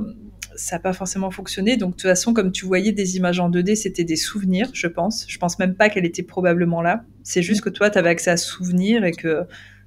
ça 0.55 0.77
a 0.77 0.79
pas 0.81 0.93
forcément 0.93 1.31
fonctionné. 1.31 1.77
Donc, 1.79 1.93
de 1.93 1.95
toute 1.97 2.03
façon, 2.11 2.35
comme 2.35 2.53
tu 2.53 2.67
voyais 2.67 2.93
des 2.93 3.17
images 3.17 3.41
en 3.41 3.49
2D, 3.49 3.75
c'était 3.75 4.05
des 4.05 4.17
souvenirs, 4.17 4.69
je 4.75 4.87
pense. 4.87 5.25
Je 5.29 5.39
pense 5.39 5.59
même 5.59 5.75
pas 5.75 5.89
qu'elle 5.89 6.05
était 6.05 6.23
probablement 6.23 6.83
là. 6.83 7.05
C'est 7.23 7.43
juste 7.43 7.63
que 7.63 7.71
toi, 7.71 7.89
tu 7.91 7.99
avais 7.99 8.11
accès 8.11 8.31
à 8.31 8.37
souvenirs 8.37 9.05
et 9.05 9.13
que 9.13 9.45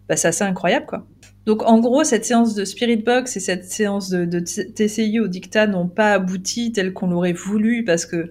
bah, 0.09 0.15
c'est 0.15 0.29
assez 0.29 0.43
incroyable, 0.43 0.88
quoi. 0.88 1.05
Donc, 1.45 1.63
en 1.63 1.80
gros, 1.80 2.03
cette 2.03 2.26
séance 2.26 2.53
de 2.53 2.65
Spirit 2.65 2.97
Box 2.97 3.35
et 3.35 3.39
cette 3.39 3.65
séance 3.65 4.09
de, 4.09 4.26
de 4.26 4.39
TCI 4.39 5.19
au 5.19 5.27
dictat 5.27 5.68
n'ont 5.68 5.88
pas 5.88 6.13
abouti 6.13 6.72
tel 6.72 6.93
qu'on 6.93 7.07
l'aurait 7.07 7.34
voulu 7.34 7.84
parce 7.84 8.05
que 8.05 8.30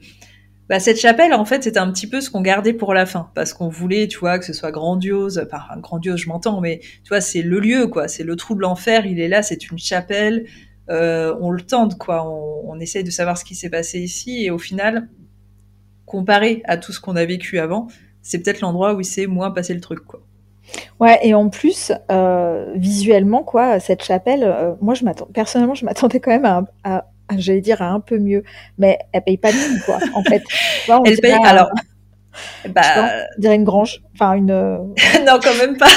bah, 0.70 0.78
cette 0.78 1.01
chapelle, 1.01 1.35
en 1.35 1.45
fait, 1.45 1.65
c'était 1.65 1.81
un 1.81 1.91
petit 1.91 2.07
peu 2.07 2.20
ce 2.20 2.31
qu'on 2.31 2.43
gardait 2.43 2.73
pour 2.73 2.95
la 2.95 3.05
fin, 3.05 3.32
parce 3.35 3.53
qu'on 3.53 3.69
voulait, 3.69 4.07
tu 4.07 4.20
vois, 4.20 4.39
que 4.39 4.45
ce 4.45 4.53
soit 4.53 4.70
grandiose. 4.70 5.45
Enfin, 5.45 5.77
grandiose, 5.81 6.20
je 6.20 6.28
m'entends, 6.28 6.61
mais 6.61 6.78
tu 6.78 7.09
vois, 7.09 7.20
c'est 7.20 7.43
le 7.43 7.59
lieu, 7.59 7.89
quoi. 7.89 8.07
C'est 8.07 8.23
le 8.23 8.37
trou 8.37 8.55
de 8.55 8.61
l'enfer. 8.61 9.05
Il 9.05 9.19
est 9.19 9.27
là, 9.27 9.43
c'est 9.43 9.69
une 9.69 9.78
chapelle. 9.78 10.47
Euh, 10.89 11.35
on 11.41 11.51
le 11.51 11.61
tente, 11.61 11.99
quoi. 11.99 12.24
On, 12.24 12.70
on 12.70 12.78
essaye 12.78 13.03
de 13.03 13.11
savoir 13.11 13.37
ce 13.37 13.45
qui 13.45 13.57
s'est 13.57 13.69
passé 13.69 13.99
ici, 13.99 14.45
et 14.45 14.53
au 14.53 14.59
final, 14.59 15.09
comparé 16.07 16.62
à 16.66 16.77
tout 16.77 16.93
ce 16.93 17.01
qu'on 17.01 17.16
a 17.16 17.24
vécu 17.24 17.59
avant, 17.59 17.89
c'est 18.23 18.41
peut-être 18.41 18.61
l'endroit 18.61 18.95
où 18.95 19.01
il 19.01 19.05
s'est 19.05 19.27
moins 19.27 19.51
passé 19.51 19.74
le 19.74 19.81
truc, 19.81 20.05
quoi. 20.07 20.23
Ouais, 20.98 21.18
et 21.22 21.34
en 21.34 21.48
plus, 21.48 21.92
euh, 22.10 22.72
visuellement, 22.74 23.42
quoi, 23.42 23.80
cette 23.80 24.05
chapelle, 24.05 24.44
euh, 24.44 24.72
moi, 24.80 24.94
je 24.94 25.05
m'attends, 25.05 25.26
personnellement, 25.32 25.74
je 25.74 25.84
m'attendais 25.84 26.20
quand 26.20 26.30
même 26.30 26.44
à, 26.44 26.56
un- 26.59 26.66
à, 26.84 26.97
à- 27.28 27.38
j'allais 27.38 27.60
dire, 27.60 27.80
à 27.82 27.86
un 27.88 28.01
peu 28.01 28.18
mieux, 28.18 28.44
mais 28.78 28.98
elle 29.12 29.22
paye 29.22 29.36
pas 29.38 29.51
de 29.52 29.56
mine, 29.56 29.80
quoi, 29.86 29.98
en 30.14 30.22
fait. 30.22 30.42
Vois, 30.86 31.01
Elle 31.05 31.18
paye, 31.18 31.32
alors, 31.44 31.70
bah, 32.68 32.82
on 33.36 33.40
dirait 33.40 33.56
une 33.56 33.64
grange, 33.64 34.02
enfin 34.14 34.34
une. 34.34 34.47
non, 35.26 35.38
quand 35.42 35.55
même 35.59 35.76
pas. 35.76 35.86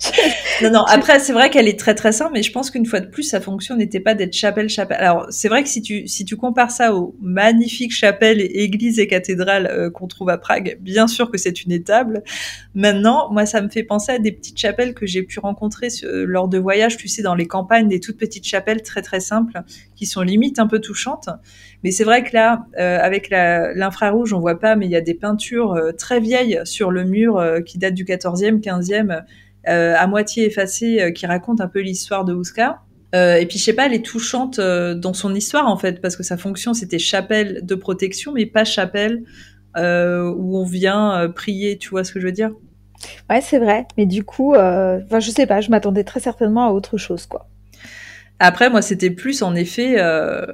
Non, 0.62 0.70
non, 0.70 0.82
après, 0.82 1.20
c'est 1.20 1.32
vrai 1.32 1.50
qu'elle 1.50 1.68
est 1.68 1.78
très 1.78 1.94
très 1.94 2.10
simple, 2.10 2.32
mais 2.34 2.42
je 2.42 2.50
pense 2.50 2.72
qu'une 2.72 2.84
fois 2.84 2.98
de 2.98 3.06
plus, 3.06 3.22
sa 3.22 3.40
fonction 3.40 3.76
n'était 3.76 4.00
pas 4.00 4.14
d'être 4.14 4.32
chapelle-chapelle. 4.32 4.96
Alors, 4.98 5.26
c'est 5.30 5.48
vrai 5.48 5.62
que 5.62 5.68
si 5.68 5.82
tu, 5.82 6.08
si 6.08 6.24
tu 6.24 6.36
compares 6.36 6.72
ça 6.72 6.94
aux 6.94 7.14
magnifiques 7.20 7.92
chapelles, 7.92 8.40
églises 8.40 8.98
et 8.98 9.06
cathédrales 9.06 9.66
euh, 9.66 9.88
qu'on 9.88 10.08
trouve 10.08 10.30
à 10.30 10.38
Prague, 10.38 10.78
bien 10.80 11.06
sûr 11.06 11.30
que 11.30 11.38
c'est 11.38 11.62
une 11.62 11.70
étable. 11.70 12.24
Maintenant, 12.74 13.30
moi, 13.30 13.46
ça 13.46 13.60
me 13.60 13.68
fait 13.68 13.84
penser 13.84 14.12
à 14.12 14.18
des 14.18 14.32
petites 14.32 14.58
chapelles 14.58 14.94
que 14.94 15.06
j'ai 15.06 15.22
pu 15.22 15.38
rencontrer 15.38 15.88
lors 16.02 16.48
de 16.48 16.58
voyages, 16.58 16.96
tu 16.96 17.06
sais, 17.06 17.22
dans 17.22 17.36
les 17.36 17.46
campagnes, 17.46 17.88
des 17.88 18.00
toutes 18.00 18.18
petites 18.18 18.46
chapelles 18.46 18.82
très 18.82 19.02
très 19.02 19.20
simples, 19.20 19.62
qui 19.94 20.06
sont 20.06 20.22
limite 20.22 20.58
un 20.58 20.66
peu 20.66 20.80
touchantes. 20.80 21.28
Mais 21.84 21.92
c'est 21.92 22.04
vrai 22.04 22.24
que 22.24 22.30
là, 22.34 22.66
euh, 22.78 22.98
avec 23.00 23.30
l'infrarouge, 23.30 24.32
on 24.32 24.40
voit 24.40 24.58
pas, 24.58 24.74
mais 24.74 24.86
il 24.86 24.90
y 24.90 24.96
a 24.96 25.00
des 25.00 25.14
peintures 25.14 25.74
euh, 25.74 25.92
très 25.92 26.18
vieilles 26.18 26.60
sur 26.64 26.90
le 26.90 27.04
mur 27.04 27.40
qui 27.64 27.78
datent 27.78 27.94
du 27.94 28.04
14e, 28.04 28.60
15e, 28.60 29.22
euh, 29.68 29.87
à 29.96 30.06
moitié 30.06 30.46
effacée, 30.46 31.00
euh, 31.00 31.10
qui 31.10 31.26
raconte 31.26 31.60
un 31.60 31.68
peu 31.68 31.80
l'histoire 31.80 32.24
de 32.24 32.34
Ouska. 32.34 32.80
Euh, 33.14 33.36
et 33.36 33.46
puis 33.46 33.58
je 33.58 33.64
sais 33.64 33.72
pas, 33.72 33.86
elle 33.86 33.94
est 33.94 34.04
touchante 34.04 34.58
euh, 34.58 34.94
dans 34.94 35.14
son 35.14 35.34
histoire 35.34 35.66
en 35.66 35.78
fait, 35.78 36.02
parce 36.02 36.14
que 36.14 36.22
sa 36.22 36.36
fonction 36.36 36.74
c'était 36.74 36.98
chapelle 36.98 37.60
de 37.62 37.74
protection, 37.74 38.32
mais 38.32 38.44
pas 38.44 38.64
chapelle 38.64 39.22
euh, 39.78 40.30
où 40.36 40.58
on 40.58 40.64
vient 40.64 41.18
euh, 41.18 41.28
prier. 41.28 41.78
Tu 41.78 41.88
vois 41.88 42.04
ce 42.04 42.12
que 42.12 42.20
je 42.20 42.26
veux 42.26 42.32
dire? 42.32 42.50
Ouais, 43.30 43.40
c'est 43.40 43.58
vrai, 43.58 43.86
mais 43.96 44.06
du 44.06 44.24
coup, 44.24 44.54
euh, 44.54 45.00
enfin, 45.04 45.20
je 45.20 45.30
sais 45.30 45.46
pas, 45.46 45.60
je 45.60 45.70
m'attendais 45.70 46.04
très 46.04 46.20
certainement 46.20 46.66
à 46.66 46.72
autre 46.72 46.98
chose, 46.98 47.26
quoi. 47.26 47.48
Après, 48.40 48.68
moi, 48.70 48.82
c'était 48.82 49.10
plus 49.10 49.42
en 49.42 49.54
effet 49.54 49.96
euh, 49.98 50.44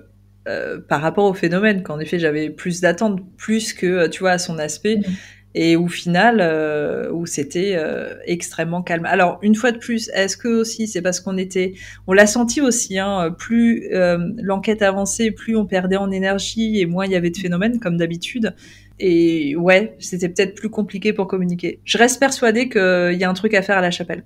euh, 0.46 0.78
par 0.88 1.00
rapport 1.00 1.24
au 1.24 1.34
phénomène, 1.34 1.82
qu'en 1.82 1.98
effet 1.98 2.18
j'avais 2.18 2.50
plus 2.50 2.80
d'attentes, 2.80 3.20
plus 3.36 3.72
que 3.72 4.06
tu 4.06 4.20
vois 4.20 4.32
à 4.32 4.38
son 4.38 4.58
aspect. 4.58 4.96
Mhm. 4.98 5.14
Et 5.54 5.76
au 5.76 5.86
final, 5.86 6.38
euh, 6.40 7.10
où 7.12 7.26
c'était 7.26 7.74
euh, 7.76 8.14
extrêmement 8.26 8.82
calme. 8.82 9.06
Alors 9.06 9.38
une 9.42 9.54
fois 9.54 9.70
de 9.70 9.78
plus, 9.78 10.10
est-ce 10.12 10.36
que 10.36 10.48
aussi 10.48 10.88
c'est 10.88 11.02
parce 11.02 11.20
qu'on 11.20 11.36
était, 11.36 11.74
on 12.06 12.12
l'a 12.12 12.26
senti 12.26 12.60
aussi, 12.60 12.98
hein, 12.98 13.34
plus 13.38 13.88
euh, 13.92 14.18
l'enquête 14.38 14.82
avançait, 14.82 15.30
plus 15.30 15.56
on 15.56 15.64
perdait 15.64 15.96
en 15.96 16.10
énergie 16.10 16.80
et 16.80 16.86
moins 16.86 17.06
il 17.06 17.12
y 17.12 17.16
avait 17.16 17.30
de 17.30 17.38
phénomènes 17.38 17.78
comme 17.78 17.96
d'habitude. 17.96 18.54
Et 18.98 19.54
ouais, 19.56 19.96
c'était 19.98 20.28
peut-être 20.28 20.54
plus 20.54 20.70
compliqué 20.70 21.12
pour 21.12 21.28
communiquer. 21.28 21.80
Je 21.84 21.98
reste 21.98 22.18
persuadée 22.18 22.68
qu'il 22.68 23.16
y 23.18 23.24
a 23.24 23.30
un 23.30 23.34
truc 23.34 23.54
à 23.54 23.62
faire 23.62 23.78
à 23.78 23.80
la 23.80 23.90
chapelle. 23.90 24.24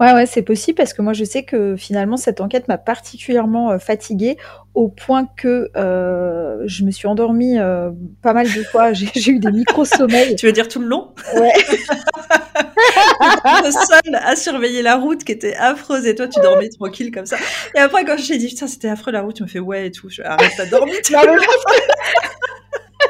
Ouais, 0.00 0.12
ouais, 0.12 0.26
c'est 0.26 0.42
possible 0.42 0.76
parce 0.76 0.92
que 0.92 1.02
moi, 1.02 1.12
je 1.12 1.24
sais 1.24 1.42
que 1.42 1.76
finalement, 1.76 2.16
cette 2.16 2.40
enquête 2.40 2.68
m'a 2.68 2.78
particulièrement 2.78 3.72
euh, 3.72 3.78
fatiguée 3.78 4.36
au 4.74 4.88
point 4.88 5.26
que 5.36 5.70
euh, 5.76 6.62
je 6.66 6.84
me 6.84 6.90
suis 6.90 7.08
endormie 7.08 7.58
euh, 7.58 7.90
pas 8.22 8.32
mal 8.32 8.46
de 8.46 8.62
fois. 8.62 8.92
J'ai 8.92 9.30
eu 9.30 9.38
des 9.40 9.50
micro-sommeils. 9.50 10.36
Tu 10.36 10.46
veux 10.46 10.52
dire 10.52 10.68
tout 10.68 10.80
le 10.80 10.86
long? 10.86 11.08
Ouais. 11.34 11.52
le 13.64 13.70
seul 13.70 14.14
à 14.14 14.36
surveiller 14.36 14.82
la 14.82 14.96
route 14.96 15.24
qui 15.24 15.32
était 15.32 15.54
affreuse 15.56 16.06
et 16.06 16.14
toi 16.14 16.28
tu 16.28 16.40
dormais 16.40 16.68
tranquille 16.68 17.10
comme 17.10 17.26
ça. 17.26 17.36
Et 17.74 17.78
après 17.78 18.04
quand 18.04 18.16
j'ai 18.16 18.38
dit 18.38 18.48
putain 18.48 18.66
c'était 18.66 18.88
affreux 18.88 19.12
la 19.12 19.22
route, 19.22 19.36
tu 19.36 19.42
me 19.42 19.48
fais 19.48 19.58
ouais 19.58 19.86
et 19.86 19.90
tout, 19.90 20.08
je 20.08 20.22
arrête 20.22 20.52
t'as 20.56 20.66
dormi. 20.66 20.92
Non, 20.92 21.20
mais 21.26 21.36
parce 21.36 21.64
que- 21.64 23.07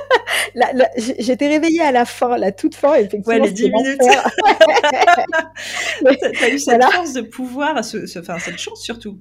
J'étais 1.19 1.49
réveillée 1.49 1.83
à 1.83 1.93
la 1.93 2.05
fin, 2.05 2.37
la 2.37 2.53
toute 2.53 2.75
fin, 2.75 2.95
effectivement. 2.95 3.35
Ouais, 3.35 3.41
les 3.41 3.53
10 3.53 3.71
minutes. 3.71 4.01
T'as 6.41 6.51
eu 6.51 6.59
cette 6.59 6.83
chance 6.83 7.13
de 7.13 7.23
pouvoir, 7.23 7.85
ce, 7.85 8.19
enfin, 8.19 8.39
cette 8.39 8.59
chance 8.59 8.83
surtout. 8.83 9.19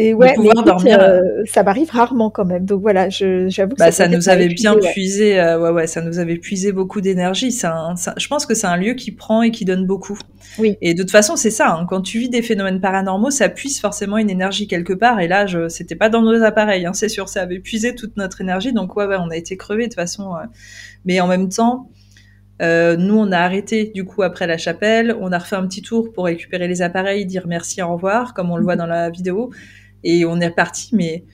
Et 0.00 0.14
ouais, 0.14 0.34
mais 0.38 0.48
dormir. 0.64 0.98
Euh, 0.98 1.20
ça 1.44 1.62
m'arrive 1.62 1.90
rarement 1.90 2.30
quand 2.30 2.46
même. 2.46 2.64
Donc 2.64 2.80
voilà, 2.80 3.10
j'avoue 3.10 3.74
que 3.74 3.78
bah, 3.78 3.92
ça, 3.92 4.08
nous 4.08 4.30
avait 4.30 4.48
bien 4.48 4.74
puisé. 4.76 5.38
Euh, 5.38 5.60
ouais, 5.60 5.70
ouais, 5.70 5.86
ça 5.86 6.00
nous 6.00 6.18
avait 6.18 6.38
puisé 6.38 6.72
beaucoup 6.72 7.02
d'énergie. 7.02 7.50
je 7.50 8.28
pense 8.28 8.46
que 8.46 8.54
c'est 8.54 8.66
un 8.66 8.78
lieu 8.78 8.94
qui 8.94 9.12
prend 9.12 9.42
et 9.42 9.50
qui 9.50 9.66
donne 9.66 9.86
beaucoup. 9.86 10.18
Oui. 10.58 10.78
Et 10.80 10.94
de 10.94 11.02
toute 11.02 11.10
façon, 11.10 11.36
c'est 11.36 11.50
ça. 11.50 11.70
Hein. 11.70 11.86
quand 11.86 12.00
tu 12.00 12.18
vis 12.18 12.30
des 12.30 12.40
phénomènes 12.40 12.80
paranormaux, 12.80 13.30
ça 13.30 13.50
puise 13.50 13.78
forcément 13.78 14.16
une 14.16 14.30
énergie 14.30 14.66
quelque 14.66 14.94
part. 14.94 15.20
Et 15.20 15.28
là, 15.28 15.46
c'était 15.68 15.96
pas 15.96 16.08
dans 16.08 16.22
nos 16.22 16.42
appareils. 16.42 16.86
Hein, 16.86 16.94
c'est 16.94 17.10
sûr, 17.10 17.28
ça 17.28 17.42
avait 17.42 17.60
puisé 17.60 17.94
toute 17.94 18.16
notre 18.16 18.40
énergie. 18.40 18.72
Donc 18.72 18.96
ouais, 18.96 19.04
ouais, 19.04 19.18
on 19.20 19.28
a 19.28 19.36
été 19.36 19.58
crevés 19.58 19.84
de 19.84 19.88
toute 19.88 19.96
façon. 19.96 20.34
Euh. 20.34 20.46
mais 21.04 21.20
en 21.20 21.26
même 21.26 21.50
temps. 21.50 21.90
Euh, 22.60 22.96
nous, 22.96 23.16
on 23.16 23.32
a 23.32 23.38
arrêté 23.38 23.90
du 23.94 24.04
coup 24.04 24.22
après 24.22 24.46
la 24.46 24.58
chapelle, 24.58 25.16
on 25.18 25.32
a 25.32 25.38
refait 25.38 25.56
un 25.56 25.66
petit 25.66 25.80
tour 25.80 26.12
pour 26.12 26.26
récupérer 26.26 26.68
les 26.68 26.82
appareils, 26.82 27.24
dire 27.24 27.46
merci, 27.46 27.80
au 27.80 27.94
revoir, 27.94 28.34
comme 28.34 28.50
on 28.50 28.56
le 28.56 28.64
voit 28.64 28.76
dans 28.76 28.86
la 28.86 29.08
vidéo, 29.08 29.50
et 30.04 30.24
on 30.24 30.40
est 30.40 30.48
reparti. 30.48 30.94
Mais 30.94 31.24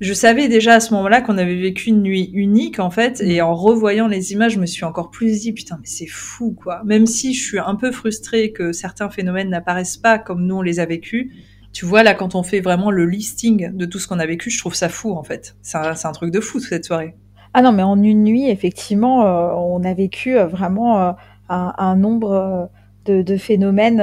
je 0.00 0.14
savais 0.14 0.48
déjà 0.48 0.74
à 0.74 0.80
ce 0.80 0.94
moment-là 0.94 1.20
qu'on 1.20 1.36
avait 1.36 1.60
vécu 1.60 1.90
une 1.90 2.02
nuit 2.02 2.30
unique 2.32 2.78
en 2.80 2.90
fait, 2.90 3.20
et 3.20 3.42
en 3.42 3.54
revoyant 3.54 4.08
les 4.08 4.32
images, 4.32 4.52
je 4.52 4.58
me 4.58 4.66
suis 4.66 4.84
encore 4.84 5.10
plus 5.10 5.42
dit 5.42 5.52
putain 5.52 5.76
mais 5.76 5.86
c'est 5.86 6.06
fou 6.06 6.52
quoi. 6.52 6.82
Même 6.84 7.06
si 7.06 7.34
je 7.34 7.42
suis 7.42 7.58
un 7.58 7.74
peu 7.74 7.92
frustrée 7.92 8.52
que 8.52 8.72
certains 8.72 9.10
phénomènes 9.10 9.50
n'apparaissent 9.50 9.98
pas 9.98 10.18
comme 10.18 10.46
nous 10.46 10.56
on 10.56 10.62
les 10.62 10.80
a 10.80 10.86
vécus. 10.86 11.30
Tu 11.72 11.84
vois 11.84 12.02
là 12.02 12.14
quand 12.14 12.34
on 12.34 12.42
fait 12.42 12.60
vraiment 12.60 12.90
le 12.90 13.04
listing 13.04 13.76
de 13.76 13.84
tout 13.84 13.98
ce 13.98 14.08
qu'on 14.08 14.18
a 14.18 14.26
vécu, 14.26 14.50
je 14.50 14.58
trouve 14.58 14.74
ça 14.74 14.88
fou 14.88 15.12
en 15.12 15.22
fait. 15.22 15.54
C'est 15.62 15.76
un, 15.76 16.12
truc 16.12 16.32
de 16.32 16.40
fou 16.40 16.60
cette 16.60 16.84
soirée. 16.84 17.14
Ah 17.52 17.62
non, 17.62 17.72
mais 17.72 17.82
en 17.82 18.00
une 18.02 18.22
nuit, 18.22 18.48
effectivement, 18.48 19.26
euh, 19.26 19.52
on 19.56 19.82
a 19.82 19.92
vécu 19.92 20.38
euh, 20.38 20.46
vraiment 20.46 21.00
euh, 21.00 21.12
un, 21.48 21.96
nombre 21.96 22.70
de, 23.06 23.36
phénomènes 23.36 24.00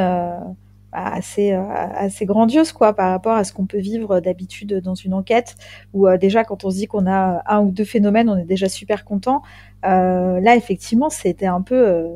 assez, 0.92 1.52
assez 1.52 2.26
grandioses 2.26 2.72
quoi, 2.72 2.94
par 2.94 3.12
rapport 3.12 3.34
à 3.34 3.44
ce 3.44 3.54
qu'on 3.54 3.66
peut 3.66 3.80
vivre 3.80 4.20
d'habitude 4.20 4.82
dans 4.82 4.96
une 4.96 5.14
enquête, 5.14 5.56
où 5.94 6.08
déjà 6.18 6.44
quand 6.44 6.64
on 6.64 6.72
se 6.72 6.78
dit 6.78 6.88
qu'on 6.88 7.08
a 7.08 7.44
un 7.46 7.60
ou 7.60 7.72
deux 7.72 7.86
phénomènes, 7.86 8.30
on 8.30 8.38
est 8.38 8.46
déjà 8.46 8.70
super 8.70 9.06
content. 9.06 9.42
là, 9.84 10.56
effectivement, 10.56 11.10
c'était 11.10 11.46
un 11.46 11.62
peu, 11.62 12.08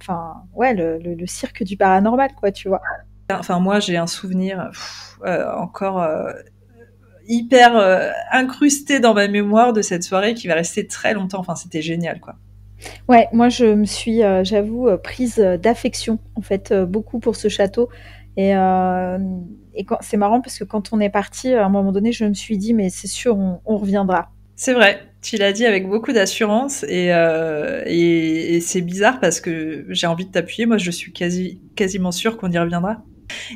enfin, 0.00 0.42
ouais, 0.54 0.74
le, 0.74 1.26
cirque 1.26 1.64
du 1.64 1.76
paranormal, 1.76 2.30
quoi, 2.34 2.52
tu 2.52 2.68
vois. 2.68 2.80
Enfin, 3.30 3.58
moi, 3.58 3.80
j'ai 3.80 3.96
un 3.96 4.06
souvenir 4.06 4.70
encore 5.56 6.06
hyper 7.30 7.76
euh, 7.76 8.10
incrusté 8.32 9.00
dans 9.00 9.14
ma 9.14 9.28
mémoire 9.28 9.72
de 9.72 9.82
cette 9.82 10.02
soirée 10.02 10.34
qui 10.34 10.48
va 10.48 10.54
rester 10.54 10.86
très 10.86 11.14
longtemps. 11.14 11.38
Enfin, 11.38 11.54
c'était 11.54 11.80
génial, 11.80 12.20
quoi. 12.20 12.34
Ouais, 13.08 13.28
moi 13.34 13.50
je 13.50 13.66
me 13.66 13.84
suis, 13.84 14.22
euh, 14.22 14.42
j'avoue, 14.42 14.88
euh, 14.88 14.96
prise 14.96 15.36
d'affection 15.36 16.18
en 16.34 16.40
fait 16.40 16.72
beaucoup 16.72 17.20
pour 17.20 17.36
ce 17.36 17.48
château. 17.48 17.90
Et, 18.36 18.50
et 18.50 19.86
c'est 20.00 20.16
marrant 20.16 20.40
parce 20.40 20.58
que 20.58 20.64
quand 20.64 20.92
on 20.92 21.00
est 21.00 21.10
parti, 21.10 21.52
à 21.52 21.66
un 21.66 21.68
moment 21.68 21.92
donné, 21.92 22.12
je 22.12 22.24
me 22.24 22.34
suis 22.34 22.58
dit, 22.58 22.74
mais 22.74 22.90
c'est 22.90 23.08
sûr, 23.08 23.36
on, 23.36 23.76
reviendra. 23.76 24.30
C'est 24.56 24.72
vrai, 24.72 25.00
tu 25.22 25.36
l'as 25.36 25.52
dit 25.52 25.66
avec 25.66 25.88
beaucoup 25.88 26.12
d'assurance 26.12 26.84
et, 26.84 27.10
et, 27.86 28.54
et 28.56 28.60
c'est 28.60 28.80
bizarre 28.80 29.20
parce 29.20 29.40
que 29.40 29.84
j'ai 29.88 30.06
envie 30.06 30.26
de 30.26 30.30
t'appuyer. 30.30 30.66
Moi, 30.66 30.78
je 30.78 30.90
suis 30.90 31.12
quasi, 31.12 31.60
quasiment 31.76 32.12
sûre 32.12 32.36
qu'on 32.36 32.50
y 32.50 32.58
reviendra. 32.58 33.02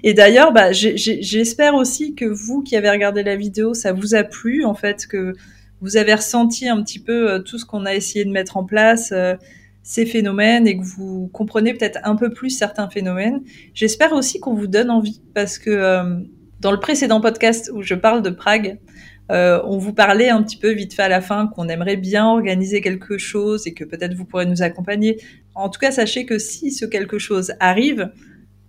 Et 0.03 0.15
d'ailleurs, 0.15 0.53
bah, 0.53 0.73
j'espère 0.73 1.75
aussi 1.75 2.15
que 2.15 2.25
vous 2.25 2.63
qui 2.63 2.77
avez 2.77 2.91
regardé 2.91 3.23
la 3.23 3.37
vidéo, 3.37 3.75
ça 3.75 3.93
vous 3.93 4.15
a 4.15 4.25
plu, 4.25 4.65
en 4.65 4.75
fait, 4.75 5.07
que 5.07 5.35
vous 5.81 5.97
avez 5.97 6.15
ressenti 6.15 6.69
un 6.69 6.83
petit 6.83 6.99
peu 6.99 7.31
euh, 7.31 7.39
tout 7.41 7.59
ce 7.59 7.65
qu'on 7.65 7.85
a 7.85 7.95
essayé 7.95 8.25
de 8.25 8.31
mettre 8.31 8.57
en 8.57 8.65
place, 8.65 9.13
euh, 9.13 9.35
ces 9.85 10.07
phénomènes, 10.07 10.67
et 10.67 10.77
que 10.77 10.83
vous 10.83 11.31
comprenez 11.33 11.73
peut-être 11.73 12.01
un 12.03 12.17
peu 12.17 12.31
plus 12.31 12.51
certains 12.51 12.91
phénomènes. 12.91 13.43
J'espère 13.73 14.13
aussi 14.13 14.41
qu'on 14.41 14.55
vous 14.55 14.67
donne 14.67 14.91
envie, 14.91 15.23
parce 15.33 15.59
que 15.59 15.71
euh, 15.71 16.19
dans 16.59 16.73
le 16.73 16.81
précédent 16.81 17.21
podcast 17.21 17.71
où 17.73 17.83
je 17.83 17.95
parle 17.95 18.23
de 18.23 18.31
Prague, 18.31 18.79
on 19.31 19.79
vous 19.79 19.95
parlait 19.95 20.29
un 20.29 20.43
petit 20.43 20.57
peu 20.57 20.71
vite 20.73 20.93
fait 20.95 21.03
à 21.03 21.09
la 21.09 21.21
fin 21.21 21.47
qu'on 21.47 21.69
aimerait 21.69 21.97
bien 21.97 22.27
organiser 22.27 22.81
quelque 22.81 23.17
chose 23.17 23.67
et 23.67 23.73
que 23.73 23.85
peut-être 23.85 24.15
vous 24.15 24.25
pourrez 24.27 24.45
nous 24.45 24.63
accompagner. 24.63 25.19
En 25.55 25.71
tout 25.71 25.79
cas, 25.79 25.93
sachez 25.93 26.27
que 26.27 26.39
si 26.39 26.73
ce 26.73 26.85
quelque 26.85 27.19
chose 27.19 27.55
arrive, 27.61 28.11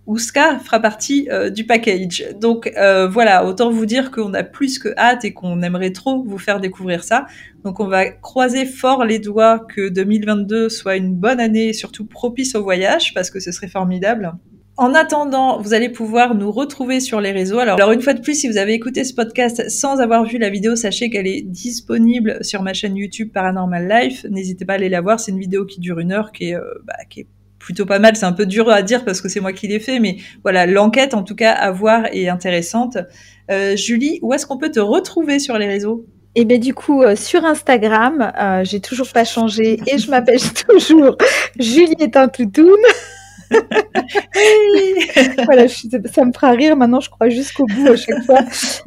Ouska 0.06 0.58
fera 0.60 0.80
partie 0.80 1.28
euh, 1.30 1.50
du 1.50 1.64
package. 1.66 2.24
Donc 2.40 2.72
euh, 2.76 3.08
voilà, 3.08 3.44
autant 3.44 3.70
vous 3.70 3.86
dire 3.86 4.10
qu'on 4.10 4.34
a 4.34 4.44
plus 4.44 4.78
que 4.78 4.88
hâte 4.96 5.24
et 5.24 5.32
qu'on 5.32 5.62
aimerait 5.62 5.92
trop 5.92 6.22
vous 6.22 6.38
faire 6.38 6.60
découvrir 6.60 7.02
ça. 7.02 7.26
Donc 7.64 7.80
on 7.80 7.88
va 7.88 8.10
croiser 8.10 8.66
fort 8.66 9.04
les 9.04 9.18
doigts 9.18 9.58
que 9.58 9.88
2022 9.88 10.68
soit 10.68 10.96
une 10.96 11.14
bonne 11.14 11.40
année 11.40 11.68
et 11.68 11.72
surtout 11.72 12.06
propice 12.06 12.54
au 12.54 12.62
voyage 12.62 13.14
parce 13.14 13.30
que 13.30 13.40
ce 13.40 13.50
serait 13.50 13.68
formidable. 13.68 14.32
En 14.78 14.92
attendant, 14.92 15.58
vous 15.58 15.72
allez 15.72 15.88
pouvoir 15.88 16.34
nous 16.34 16.52
retrouver 16.52 17.00
sur 17.00 17.22
les 17.22 17.32
réseaux. 17.32 17.58
Alors, 17.58 17.76
alors, 17.76 17.92
une 17.92 18.02
fois 18.02 18.12
de 18.12 18.20
plus, 18.20 18.34
si 18.34 18.46
vous 18.46 18.58
avez 18.58 18.74
écouté 18.74 19.04
ce 19.04 19.14
podcast 19.14 19.70
sans 19.70 20.00
avoir 20.00 20.24
vu 20.24 20.36
la 20.36 20.50
vidéo, 20.50 20.76
sachez 20.76 21.08
qu'elle 21.08 21.26
est 21.26 21.40
disponible 21.40 22.44
sur 22.44 22.62
ma 22.62 22.74
chaîne 22.74 22.94
YouTube 22.94 23.30
Paranormal 23.32 23.88
Life. 23.88 24.26
N'hésitez 24.28 24.66
pas 24.66 24.74
à 24.74 24.76
aller 24.76 24.90
la 24.90 25.00
voir. 25.00 25.18
C'est 25.18 25.32
une 25.32 25.38
vidéo 25.38 25.64
qui 25.64 25.80
dure 25.80 25.98
une 25.98 26.12
heure, 26.12 26.30
qui 26.30 26.50
est, 26.50 26.56
euh, 26.56 26.74
bah, 26.84 26.96
qui 27.08 27.20
est 27.20 27.26
plutôt 27.66 27.84
pas 27.84 27.98
mal. 27.98 28.14
C'est 28.14 28.24
un 28.24 28.32
peu 28.32 28.46
dur 28.46 28.70
à 28.70 28.80
dire 28.82 29.04
parce 29.04 29.20
que 29.20 29.28
c'est 29.28 29.40
moi 29.40 29.52
qui 29.52 29.66
l'ai 29.66 29.80
fait, 29.80 29.98
mais 29.98 30.18
voilà, 30.44 30.66
l'enquête 30.66 31.14
en 31.14 31.24
tout 31.24 31.34
cas 31.34 31.50
à 31.50 31.72
voir 31.72 32.06
est 32.12 32.28
intéressante. 32.28 32.96
Euh, 33.50 33.76
Julie, 33.76 34.20
où 34.22 34.32
est-ce 34.32 34.46
qu'on 34.46 34.56
peut 34.56 34.70
te 34.70 34.78
retrouver 34.78 35.40
sur 35.40 35.58
les 35.58 35.66
réseaux? 35.66 36.06
Eh 36.36 36.44
bien 36.44 36.58
du 36.58 36.74
coup 36.74 37.02
euh, 37.02 37.16
sur 37.16 37.44
Instagram, 37.44 38.32
euh, 38.40 38.62
j'ai 38.62 38.80
toujours 38.80 39.08
pas 39.08 39.24
changé 39.24 39.80
et 39.86 39.98
je 39.98 40.10
m'appelle 40.10 40.38
toujours 40.68 41.16
Julie 41.58 41.96
est 41.98 42.16
toutoune. 43.48 43.86
voilà, 45.44 45.68
ça 45.68 46.24
me 46.24 46.32
fera 46.32 46.50
rire 46.52 46.76
maintenant, 46.76 47.00
je 47.00 47.10
crois, 47.10 47.28
jusqu'au 47.28 47.66
bout 47.66 47.88
à 47.88 47.96
chaque 47.96 48.22
fois. 48.24 48.40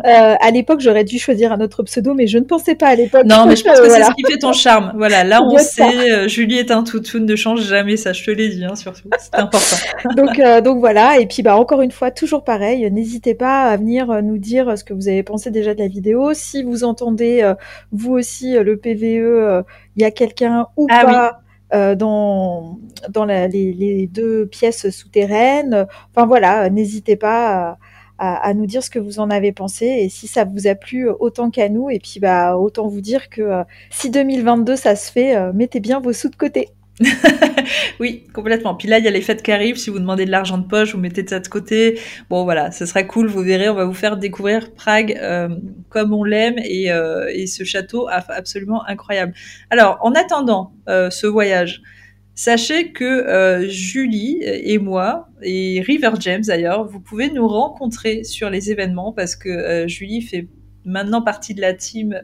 Euh, 0.06 0.36
à 0.40 0.52
l'époque, 0.52 0.80
j'aurais 0.82 1.04
dû 1.04 1.20
choisir 1.20 1.52
un 1.52 1.62
autre 1.62 1.84
pseudo, 1.84 2.14
mais 2.14 2.28
je 2.28 2.38
ne 2.38 2.44
pensais 2.44 2.76
pas 2.76 2.88
à 2.88 2.96
l'époque. 2.96 3.26
Non, 3.26 3.46
mais 3.46 3.56
je 3.56 3.64
pense 3.66 3.80
que 3.80 3.90
c'est 3.90 4.04
ce 4.04 4.12
qui 4.12 4.24
fait 4.32 4.38
ton 4.38 4.54
charme. 4.54 4.94
Voilà, 4.96 5.24
là, 5.24 5.42
on 5.50 5.58
sait, 5.58 6.12
euh, 6.12 6.28
Julie 6.28 6.58
est 6.58 6.72
un 6.72 6.84
toutoun, 6.84 7.26
ne 7.26 7.36
change 7.36 7.62
jamais, 7.62 7.98
ça, 7.98 8.14
je 8.14 8.24
te 8.24 8.32
l'ai 8.32 8.50
dit, 8.50 8.64
hein, 8.66 8.76
surtout. 8.76 9.10
C'est 9.18 9.36
important. 9.36 9.78
donc, 10.16 10.40
euh, 10.40 10.62
donc 10.62 10.80
voilà. 10.80 11.20
Et 11.20 11.26
puis, 11.26 11.44
bah, 11.44 11.58
encore 11.58 11.82
une 11.82 11.92
fois, 11.92 12.12
toujours 12.12 12.44
pareil, 12.44 12.90
n'hésitez 12.92 13.36
pas 13.36 13.64
à 13.64 13.78
venir 13.78 14.22
nous 14.22 14.38
dire 14.38 14.78
ce 14.78 14.84
que 14.84 14.94
vous 14.94 15.08
avez 15.08 15.24
pensé 15.24 15.52
déjà 15.52 15.74
de 15.74 15.80
la 15.80 15.88
vidéo. 15.88 16.34
Si 16.34 16.64
vous 16.64 16.84
entendez, 16.84 17.54
vous 17.92 18.14
aussi, 18.14 18.54
le 18.54 18.78
PVE, 18.78 19.64
il 19.96 20.02
y 20.02 20.06
a 20.06 20.12
quelqu'un 20.12 20.68
ou 20.78 20.88
ah 20.90 21.06
pas. 21.06 21.42
Euh, 21.72 21.94
dans, 21.94 22.80
dans 23.10 23.26
les, 23.26 24.10
deux 24.12 24.48
pièces 24.48 24.90
souterraines. 24.90 25.86
Enfin 26.10 26.26
voilà, 26.26 26.68
n'hésitez 26.72 27.16
pas 27.16 27.78
à, 28.18 28.48
à, 28.48 28.54
nous 28.56 28.66
dire 28.66 28.84
ce 28.84 28.90
que 28.90 28.98
vous 28.98 29.20
en 29.20 29.30
avez 29.30 29.52
pensé 29.52 29.86
et 29.86 30.10
si 30.10 30.28
ça 30.28 30.46
vous 30.46 30.66
a 30.66 30.74
plu 30.74 31.10
autant 31.10 31.52
qu'à 31.52 31.70
nous. 31.70 31.92
Et 31.92 32.00
puis 32.00 32.20
bah 32.20 32.58
autant 32.58 32.88
vous 32.88 33.02
dire 33.02 33.30
que 33.30 33.42
euh, 33.42 33.64
si 33.92 34.10
2022 34.10 34.76
ça 34.76 34.96
se 34.96 35.12
fait, 35.12 35.36
euh, 35.36 35.54
mettez 35.54 35.80
bien 35.80 36.00
vos 36.00 36.12
sous 36.12 36.30
de 36.30 36.36
côté. 36.36 36.70
oui, 38.00 38.26
complètement. 38.34 38.76
Puis 38.76 38.88
là, 38.88 39.00
il 39.00 39.06
y 39.06 39.08
a 39.08 39.12
les 39.12 39.22
fêtes 39.22 39.42
qui 39.42 39.52
arrivent. 39.52 39.78
Si 39.78 39.90
vous 39.90 40.00
demandez 40.00 40.26
de 40.26 40.32
l'argent 40.32 40.58
de 40.58 40.68
poche, 40.68 40.94
vous 40.94 41.00
mettez 41.00 41.26
ça 41.26 41.40
de 41.40 41.48
côté. 41.48 42.00
Bon, 42.30 42.44
voilà, 42.44 42.72
ce 42.72 42.86
sera 42.86 43.04
cool. 43.04 43.28
Vous 43.28 43.42
verrez, 43.42 43.70
on 43.70 43.76
va 43.76 43.86
vous 43.86 43.94
faire 43.94 44.18
découvrir 44.18 44.74
Prague 44.74 45.18
euh, 45.22 45.50
comme 45.90 46.14
on 46.14 46.24
l'aime 46.24 46.56
et, 46.58 46.92
euh, 46.92 47.28
ce 47.48 47.64
château 47.64 48.08
absolument 48.10 48.86
incroyable. 48.86 49.34
Alors, 49.70 49.98
en 50.02 50.14
attendant 50.14 50.74
euh, 50.90 51.10
ce 51.10 51.26
voyage, 51.26 51.82
sachez 52.36 52.92
que 52.92 53.66
Julie 53.70 54.40
et 54.44 54.78
moi 54.78 55.30
et 55.42 55.82
River 55.86 56.12
James 56.20 56.44
d'ailleurs, 56.46 56.86
vous 56.86 57.00
pouvez 57.00 57.30
nous 57.30 57.48
rencontrer 57.48 58.24
sur 58.24 58.50
les 58.50 58.72
événements 58.72 59.14
parce 59.14 59.36
que 59.36 59.88
Julie 59.88 60.22
fait 60.22 60.48
maintenant 60.86 61.22
partie 61.22 61.54
de 61.54 61.62
la 61.62 61.74
team 61.74 62.20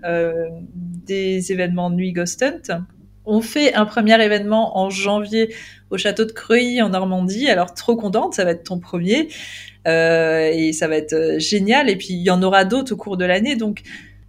des 0.73 1.51
événements 1.51 1.89
Nuit 1.89 2.13
Ghost 2.13 2.43
Hunt 2.43 2.85
on 3.25 3.41
fait 3.41 3.73
un 3.73 3.85
premier 3.85 4.21
événement 4.23 4.77
en 4.77 4.89
janvier 4.89 5.53
au 5.89 5.97
château 5.97 6.25
de 6.25 6.31
Creuilly 6.31 6.81
en 6.81 6.89
Normandie. 6.89 7.49
Alors 7.49 7.73
trop 7.73 7.95
contente, 7.95 8.33
ça 8.33 8.45
va 8.45 8.51
être 8.51 8.63
ton 8.63 8.79
premier 8.79 9.29
euh, 9.87 10.49
et 10.51 10.73
ça 10.73 10.87
va 10.87 10.97
être 10.97 11.13
euh, 11.13 11.39
génial. 11.39 11.89
Et 11.89 11.95
puis 11.95 12.09
il 12.09 12.21
y 12.21 12.29
en 12.29 12.41
aura 12.41 12.65
d'autres 12.65 12.93
au 12.93 12.97
cours 12.97 13.17
de 13.17 13.25
l'année. 13.25 13.55
Donc 13.55 13.81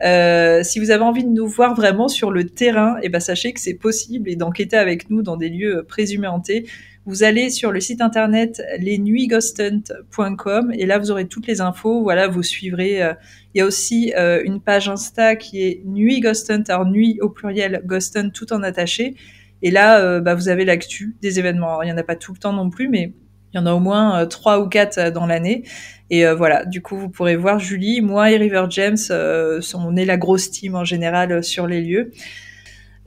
euh, 0.02 0.62
si 0.62 0.78
vous 0.78 0.90
avez 0.90 1.04
envie 1.04 1.24
de 1.24 1.30
nous 1.30 1.46
voir 1.46 1.74
vraiment 1.74 2.08
sur 2.08 2.30
le 2.30 2.44
terrain, 2.44 2.96
eh 3.02 3.08
ben 3.08 3.20
sachez 3.20 3.52
que 3.52 3.60
c'est 3.60 3.74
possible 3.74 4.28
et 4.28 4.36
d'enquêter 4.36 4.76
avec 4.76 5.10
nous 5.10 5.22
dans 5.22 5.36
des 5.36 5.48
lieux 5.48 5.84
présumés 5.88 6.28
hantés. 6.28 6.66
Vous 7.06 7.22
allez 7.22 7.50
sur 7.50 7.70
le 7.70 7.78
site 7.78 8.00
internet 8.00 8.60
lesnuitsghosthunt.com 8.80 10.72
et 10.76 10.86
là 10.86 10.98
vous 10.98 11.12
aurez 11.12 11.28
toutes 11.28 11.46
les 11.46 11.60
infos. 11.60 12.02
Voilà, 12.02 12.26
vous 12.26 12.42
suivrez. 12.42 13.00
Euh, 13.00 13.14
il 13.54 13.58
y 13.58 13.60
a 13.60 13.64
aussi 13.64 14.12
euh, 14.18 14.42
une 14.44 14.60
page 14.60 14.88
Insta 14.88 15.36
qui 15.36 15.62
est 15.62 15.82
Nuit 15.84 16.18
Ghost 16.18 16.50
Hunt, 16.50 16.64
alors 16.66 16.84
nuit 16.84 17.20
au 17.20 17.28
pluriel 17.28 17.80
Ghost 17.86 18.16
Hunt 18.16 18.30
tout 18.30 18.52
en 18.52 18.60
attaché. 18.64 19.14
Et 19.62 19.70
là, 19.70 20.00
euh, 20.00 20.20
bah, 20.20 20.34
vous 20.34 20.48
avez 20.48 20.64
l'actu 20.64 21.14
des 21.22 21.38
événements. 21.38 21.68
Alors, 21.68 21.84
il 21.84 21.88
y 21.90 21.92
en 21.92 21.96
a 21.96 22.02
pas 22.02 22.16
tout 22.16 22.32
le 22.32 22.38
temps 22.38 22.52
non 22.52 22.70
plus, 22.70 22.88
mais 22.88 23.12
il 23.54 23.56
y 23.56 23.60
en 23.60 23.66
a 23.66 23.72
au 23.72 23.78
moins 23.78 24.26
trois 24.26 24.58
ou 24.58 24.68
quatre 24.68 25.12
dans 25.12 25.26
l'année. 25.26 25.62
Et 26.10 26.26
voilà, 26.26 26.64
du 26.64 26.82
coup, 26.82 26.96
vous 26.96 27.08
pourrez 27.08 27.36
voir 27.36 27.60
Julie, 27.60 28.00
moi 28.00 28.32
et 28.32 28.36
River 28.36 28.66
James. 28.70 28.98
on 29.10 29.96
est 29.96 30.04
la 30.04 30.16
grosse 30.16 30.50
team 30.50 30.74
en 30.74 30.84
général 30.84 31.42
sur 31.42 31.68
les 31.68 31.80
lieux. 31.80 32.10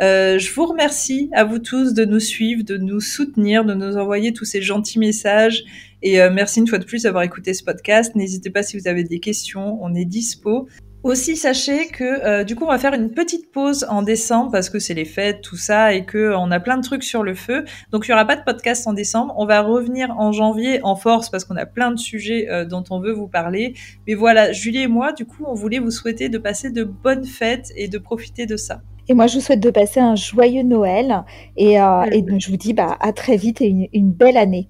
Euh, 0.02 0.40
je 0.40 0.54
vous 0.54 0.66
remercie 0.66 1.30
à 1.34 1.44
vous 1.44 1.60
tous 1.60 1.94
de 1.94 2.06
nous 2.06 2.22
suivre, 2.22 2.64
de 2.64 2.78
nous 2.78 3.02
soutenir, 3.02 3.66
de 3.66 3.74
nous 3.74 3.98
envoyer 3.98 4.32
tous 4.32 4.46
ces 4.46 4.62
gentils 4.62 5.00
messages. 5.00 5.66
Et 6.02 6.22
euh, 6.22 6.30
merci 6.32 6.60
une 6.60 6.68
fois 6.68 6.78
de 6.78 6.86
plus 6.86 7.04
d'avoir 7.04 7.24
écouté 7.24 7.54
ce 7.54 7.64
podcast. 7.64 8.16
N'hésitez 8.16 8.50
pas 8.50 8.64
si 8.64 8.80
vous 8.80 8.88
avez 8.88 9.04
des 9.04 9.20
questions, 9.20 9.78
on 9.82 9.94
est 9.94 10.06
dispo. 10.06 10.70
Aussi, 11.04 11.38
sachez 11.38 11.88
que 11.88 12.04
euh, 12.04 12.44
du 12.44 12.56
coup, 12.56 12.66
on 12.66 12.70
va 12.70 12.78
faire 12.78 12.94
une 12.94 13.12
petite 13.12 13.52
pause 13.52 13.86
en 13.90 14.02
décembre 14.02 14.52
parce 14.52 14.70
que 14.70 14.80
c'est 14.80 14.94
les 14.94 15.06
fêtes, 15.06 15.42
tout 15.42 15.56
ça, 15.56 15.94
et 15.94 16.06
que 16.06 16.34
on 16.36 16.52
a 16.52 16.60
plein 16.60 16.78
de 16.78 16.84
trucs 16.84 17.04
sur 17.04 17.24
le 17.24 17.36
feu. 17.36 17.64
Donc, 17.92 18.06
il 18.08 18.12
y 18.12 18.14
aura 18.14 18.26
pas 18.26 18.36
de 18.36 18.44
podcast 18.44 18.86
en 18.88 18.94
décembre. 18.94 19.34
On 19.38 19.46
va 19.46 19.62
revenir 19.62 20.12
en 20.18 20.32
janvier 20.32 20.82
en 20.84 20.96
force 20.96 21.30
parce 21.30 21.44
qu'on 21.46 21.56
a 21.56 21.66
plein 21.66 21.92
de 21.92 22.00
sujets 22.00 22.48
dont 22.66 22.84
on 22.90 23.00
veut 23.00 23.14
vous 23.14 23.30
parler. 23.30 23.76
Mais 24.08 24.14
voilà, 24.14 24.52
Julie 24.52 24.84
et 24.84 24.88
moi, 24.88 25.14
du 25.14 25.26
coup, 25.26 25.46
on 25.48 25.54
voulait 25.54 25.80
vous 25.80 25.92
souhaiter 25.92 26.28
de 26.28 26.38
passer 26.38 26.70
de 26.70 26.84
bonnes 26.84 27.26
fêtes 27.26 27.72
et 27.78 27.88
de 27.88 27.98
profiter 27.98 28.46
de 28.46 28.58
ça. 28.58 28.82
Et 29.10 29.14
moi, 29.14 29.28
je 29.28 29.36
vous 29.36 29.42
souhaite 29.42 29.60
de 29.60 29.72
passer 29.72 30.00
un 30.00 30.16
joyeux 30.16 30.64
Noël 30.64 31.26
et, 31.58 31.74
et 31.74 32.24
je 32.38 32.50
vous 32.50 32.58
dis 32.58 32.74
bah, 32.74 32.96
à 33.02 33.12
très 33.12 33.36
vite 33.36 33.60
et 33.60 33.90
une 33.92 34.12
belle 34.12 34.38
année 34.38 34.70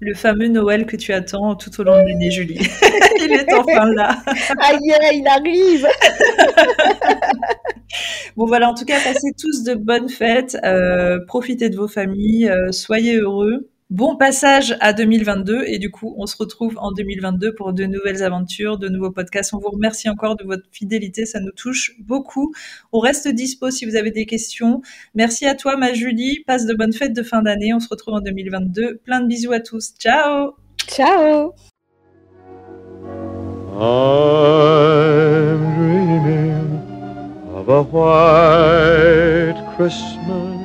le 0.00 0.14
fameux 0.14 0.48
Noël 0.48 0.86
que 0.86 0.96
tu 0.96 1.12
attends 1.12 1.56
tout 1.56 1.80
au 1.80 1.84
long 1.84 2.02
de 2.02 2.08
l'année, 2.08 2.30
Julie. 2.30 2.58
il 3.20 3.32
est 3.32 3.52
enfin 3.52 3.92
là. 3.94 4.16
Aïe, 4.60 4.78
il 5.14 5.26
arrive. 5.26 5.86
bon 8.36 8.46
voilà, 8.46 8.70
en 8.70 8.74
tout 8.74 8.84
cas, 8.84 8.98
passez 9.02 9.32
tous 9.38 9.64
de 9.64 9.74
bonnes 9.74 10.08
fêtes, 10.08 10.56
euh, 10.64 11.18
profitez 11.26 11.68
de 11.68 11.76
vos 11.76 11.88
familles, 11.88 12.48
euh, 12.48 12.70
soyez 12.70 13.16
heureux. 13.16 13.68
Bon 13.90 14.16
passage 14.16 14.76
à 14.80 14.92
2022 14.92 15.64
et 15.66 15.78
du 15.78 15.90
coup, 15.90 16.14
on 16.18 16.26
se 16.26 16.36
retrouve 16.36 16.76
en 16.78 16.92
2022 16.92 17.54
pour 17.54 17.72
de 17.72 17.84
nouvelles 17.84 18.22
aventures, 18.22 18.76
de 18.76 18.90
nouveaux 18.90 19.10
podcasts. 19.10 19.54
On 19.54 19.58
vous 19.58 19.70
remercie 19.70 20.10
encore 20.10 20.36
de 20.36 20.44
votre 20.44 20.64
fidélité, 20.70 21.24
ça 21.24 21.40
nous 21.40 21.52
touche 21.52 21.94
beaucoup. 22.00 22.52
On 22.92 22.98
reste 22.98 23.28
dispo 23.28 23.70
si 23.70 23.86
vous 23.86 23.96
avez 23.96 24.10
des 24.10 24.26
questions. 24.26 24.82
Merci 25.14 25.46
à 25.46 25.54
toi, 25.54 25.78
ma 25.78 25.94
Julie. 25.94 26.44
Passe 26.46 26.66
de 26.66 26.74
bonnes 26.74 26.92
fêtes 26.92 27.14
de 27.14 27.22
fin 27.22 27.40
d'année. 27.40 27.72
On 27.72 27.80
se 27.80 27.88
retrouve 27.88 28.12
en 28.12 28.20
2022. 28.20 28.98
Plein 28.98 29.22
de 29.22 29.26
bisous 29.26 29.52
à 29.52 29.60
tous. 29.60 29.94
Ciao. 29.98 30.52
Ciao. 30.86 31.54
I'm 33.80 35.60
dreaming 35.76 36.82
of 37.54 37.68
a 37.70 37.82
white 37.82 39.56
Christmas. 39.76 40.57